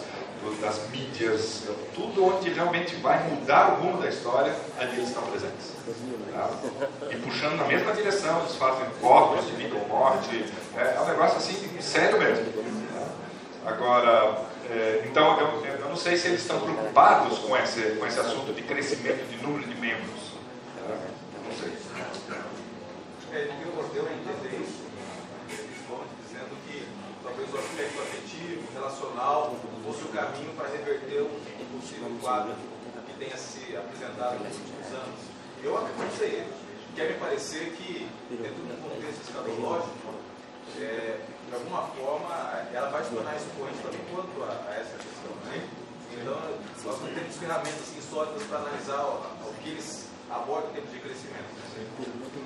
das 0.61 0.89
mídias, 0.89 1.63
tudo 1.93 2.25
onde 2.25 2.49
realmente 2.49 2.95
vai 2.97 3.23
mudar 3.29 3.73
o 3.73 3.83
rumo 3.83 4.01
da 4.01 4.09
história, 4.09 4.53
ali 4.77 4.97
eles 4.97 5.09
estão 5.09 5.23
presentes. 5.23 5.71
Tá? 6.31 6.49
E 7.09 7.15
puxando 7.17 7.57
na 7.57 7.65
mesma 7.65 7.93
direção, 7.93 8.39
eles 8.41 8.55
fazem 8.55 8.85
corpos 9.01 9.45
de 9.47 9.53
vida 9.53 9.75
ou 9.75 9.87
morte, 9.87 10.45
é, 10.77 10.95
é 10.95 11.01
um 11.01 11.05
negócio 11.05 11.37
assim, 11.37 11.81
sério 11.81 12.19
mesmo. 12.19 12.45
Tá? 12.53 13.69
Agora, 13.71 14.45
é, 14.69 15.05
então, 15.09 15.39
eu, 15.39 15.65
eu, 15.65 15.89
não 15.89 15.95
sei 15.95 16.17
se 16.17 16.27
eles 16.27 16.41
estão 16.41 16.59
preocupados 16.59 17.39
com 17.39 17.55
esse, 17.57 17.81
com 17.97 18.05
esse 18.05 18.19
assunto 18.19 18.53
de 18.53 18.61
crescimento 18.63 19.27
de 19.29 19.37
número 19.37 19.67
de 19.67 19.75
membros. 19.75 20.33
Tá? 20.87 20.95
Não 21.43 21.55
sei. 21.57 21.73
É, 23.33 23.47
eu, 23.63 23.91
eu 23.95 24.03
entender 24.03 24.64
do 27.55 27.59
aspecto 27.59 28.01
afetivo, 28.01 28.67
relacional, 28.73 29.55
fosse 29.85 30.03
o 30.03 30.09
caminho 30.09 30.51
para 30.57 30.67
reverter 30.67 31.23
um 31.23 31.79
possível 31.79 32.11
quadro 32.21 32.51
que 32.51 33.13
tenha 33.17 33.37
se 33.37 33.77
apresentado 33.77 34.43
nos 34.43 34.57
últimos 34.59 34.87
anos. 34.91 35.19
Eu 35.63 35.71
não 35.71 36.11
sei, 36.17 36.43
quer 36.95 37.13
me 37.13 37.13
parecer 37.17 37.71
que, 37.77 38.09
dentro 38.29 38.61
de 38.61 38.73
um 38.73 38.89
contexto 38.89 39.21
escatológico, 39.23 40.15
é, 40.81 41.19
de 41.47 41.55
alguma 41.55 41.83
forma, 41.95 42.35
ela 42.73 42.89
vai 42.89 43.03
se 43.03 43.11
tornar 43.11 43.35
expoente 43.37 43.77
também 43.81 44.01
quanto 44.11 44.43
a, 44.43 44.69
a 44.69 44.75
essa 44.75 44.97
questão. 44.97 45.31
Né? 45.45 45.65
Então, 46.11 46.37
nós 46.83 47.01
não 47.01 47.07
temos 47.07 47.37
ferramentas 47.37 47.95
sólidas 48.09 48.43
para 48.43 48.57
analisar 48.59 48.99
o, 48.99 49.47
o 49.47 49.53
que 49.63 49.69
eles 49.69 50.09
abordam 50.29 50.71
em 50.71 50.73
termos 50.73 50.91
de 50.91 50.99
crescimento. 50.99 51.55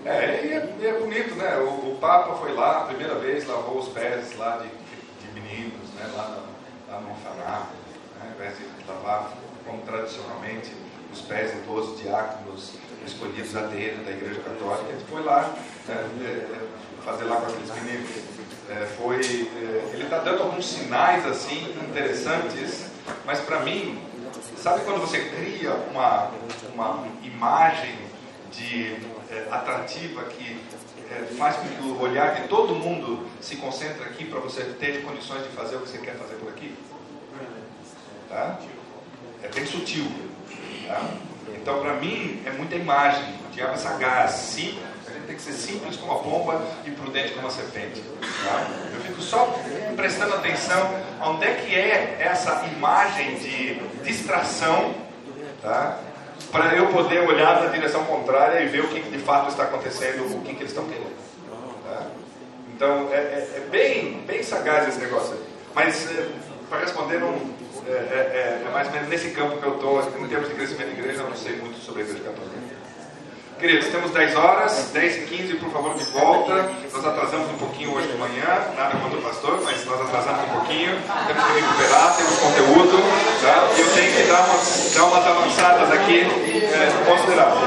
É, 0.06 0.46
e 0.46 0.54
é, 0.54 0.90
é 0.90 1.00
bonito, 1.00 1.36
né? 1.36 1.58
O, 1.58 1.94
o, 1.94 1.98
Papa 2.00 2.36
foi 2.36 2.54
lá, 2.54 2.82
a 2.82 2.86
primeira 2.86 3.16
vez, 3.16 3.48
lavou 3.48 3.80
os 3.80 3.90
pés 3.90 4.38
lá 4.38 4.58
de 4.58 4.89
meninos, 5.50 5.90
né? 5.96 6.10
lá, 6.16 6.44
lá 6.88 7.00
no 7.02 7.10
orfanato, 7.10 7.74
né? 8.16 8.22
ao 8.22 8.32
invés 8.36 8.58
de 8.58 8.66
lavar, 8.88 9.34
como 9.66 9.82
tradicionalmente, 9.82 10.72
os 11.12 11.22
pés 11.22 11.54
de 11.54 11.62
todos 11.62 11.94
os 11.94 12.02
diáconos 12.02 12.74
escolhidos 13.06 13.56
a 13.56 13.62
dedo 13.62 14.06
da 14.06 14.12
Igreja 14.12 14.42
Católica, 14.42 14.90
ele 14.90 15.04
foi 15.10 15.24
lá 15.24 15.56
né? 15.88 16.10
É, 16.22 16.28
é, 16.28 16.68
fazer 17.04 17.24
lá 17.26 17.38
com 17.38 17.48
aqueles 17.48 17.74
meninos. 17.82 18.10
É, 18.70 18.86
foi, 18.98 19.18
é, 19.18 19.92
ele 19.94 20.04
está 20.04 20.20
dando 20.20 20.44
alguns 20.44 20.66
sinais 20.66 21.26
assim 21.26 21.76
interessantes, 21.90 22.86
mas 23.26 23.40
para 23.40 23.62
mim, 23.62 24.00
sabe 24.56 24.82
quando 24.82 25.02
você 25.02 25.20
cria 25.30 25.74
uma, 25.90 26.32
uma 26.74 27.08
imagem 27.24 27.96
de 28.52 28.98
é, 29.32 29.48
atrativa 29.50 30.24
que 30.26 30.60
é, 31.12 31.26
faz 31.38 31.58
que 31.58 31.82
o 31.82 32.00
olhar 32.02 32.36
de 32.36 32.48
todo 32.48 32.76
mundo 32.76 33.28
se 33.42 33.56
concentre 33.56 34.04
aqui 34.04 34.26
para 34.26 34.40
você 34.40 34.64
ter 34.80 35.04
condições 35.04 35.44
de 35.44 35.50
fazer 35.50 35.78
o 35.78 35.82
que 35.82 35.90
você 35.90 35.98
quer 35.98 36.16
fazer 36.16 36.36
por 36.36 36.50
aqui? 36.50 36.76
Tá? 38.30 38.60
É 39.42 39.48
bem 39.48 39.66
sutil. 39.66 40.06
Tá? 40.88 41.10
Então, 41.56 41.82
para 41.82 41.94
mim, 41.94 42.42
é 42.46 42.52
muita 42.52 42.76
imagem. 42.76 43.24
O 43.48 43.52
diabo 43.52 43.74
é 43.74 43.78
sagaz, 43.78 44.32
simples. 44.32 44.84
A 45.08 45.12
gente 45.12 45.26
tem 45.26 45.36
que 45.36 45.42
ser 45.42 45.54
simples 45.54 45.98
como 45.98 46.12
a 46.12 46.20
pomba 46.20 46.62
e 46.86 46.92
prudente 46.92 47.34
como 47.34 47.48
a 47.48 47.50
serpente. 47.50 48.02
Tá? 48.44 48.68
Eu 48.94 49.02
fico 49.02 49.22
só 49.22 49.60
prestando 49.96 50.36
atenção 50.36 50.94
onde 51.22 51.46
é 51.46 51.56
que 51.56 51.76
é 51.76 52.18
essa 52.20 52.66
imagem 52.68 53.36
de 53.40 53.82
distração, 54.04 54.94
tá? 55.62 56.00
Para 56.52 56.76
eu 56.76 56.88
poder 56.88 57.20
olhar 57.28 57.62
na 57.62 57.68
direção 57.68 58.04
contrária 58.06 58.62
e 58.62 58.68
ver 58.68 58.82
o 58.82 58.88
que 58.88 59.02
de 59.02 59.20
fato 59.20 59.50
está 59.50 59.64
acontecendo, 59.64 60.26
o 60.36 60.42
que, 60.42 60.54
que 60.54 60.62
eles 60.62 60.72
estão 60.72 60.86
querendo. 60.86 61.16
Tá? 61.86 62.08
Então, 62.76 63.10
é, 63.12 63.16
é, 63.16 63.50
é, 63.56 63.68
bem, 63.70 64.22
bem 64.26 64.42
sagaz 64.42 64.88
esse 64.88 65.00
negócio. 65.00 65.38
Mas, 65.76 66.10
é, 66.12 66.28
para 66.70 66.80
responder, 66.80 67.20
não, 67.20 67.34
é, 67.88 67.92
é, 67.92 68.64
é, 68.66 68.72
mais 68.72 68.88
ou 68.88 68.94
menos 68.94 69.10
nesse 69.10 69.32
campo 69.32 69.58
que 69.58 69.66
eu 69.66 69.76
estou, 69.76 70.02
em 70.02 70.28
termos 70.28 70.50
de 70.50 70.56
crescimento 70.56 70.94
de 70.94 71.00
igreja, 71.00 71.22
eu 71.22 71.30
não 71.30 71.36
sei 71.36 71.56
muito 71.58 71.78
sobre 71.80 72.02
a 72.02 72.06
igreja 72.06 72.24
católica. 72.24 72.59
Queridos, 73.60 73.88
temos 73.88 74.12
10 74.12 74.36
horas, 74.38 74.90
10 74.94 75.18
e 75.18 75.36
15, 75.36 75.56
por 75.56 75.70
favor, 75.70 75.94
de 75.94 76.06
volta. 76.06 76.72
Nós 76.94 77.06
atrasamos 77.06 77.50
um 77.50 77.58
pouquinho 77.58 77.94
hoje 77.94 78.08
de 78.08 78.18
manhã, 78.18 78.46
nada 78.78 78.98
contra 78.98 79.20
o 79.20 79.22
pastor, 79.22 79.60
mas 79.66 79.84
nós 79.86 80.00
atrasamos 80.00 80.44
um 80.46 80.60
pouquinho. 80.60 80.96
Temos 81.28 81.44
que 81.44 81.60
recuperar, 81.60 82.16
temos 82.16 82.38
conteúdo, 82.40 83.04
tá? 83.42 83.68
E 83.76 83.82
eu 83.82 83.94
tenho 83.94 84.14
que 84.16 84.24
dar 84.32 84.46
umas, 84.48 84.94
dar 84.96 85.04
umas 85.04 85.28
avançadas 85.28 85.92
aqui 85.92 86.22
é, 86.22 87.06
consideráveis. 87.06 87.60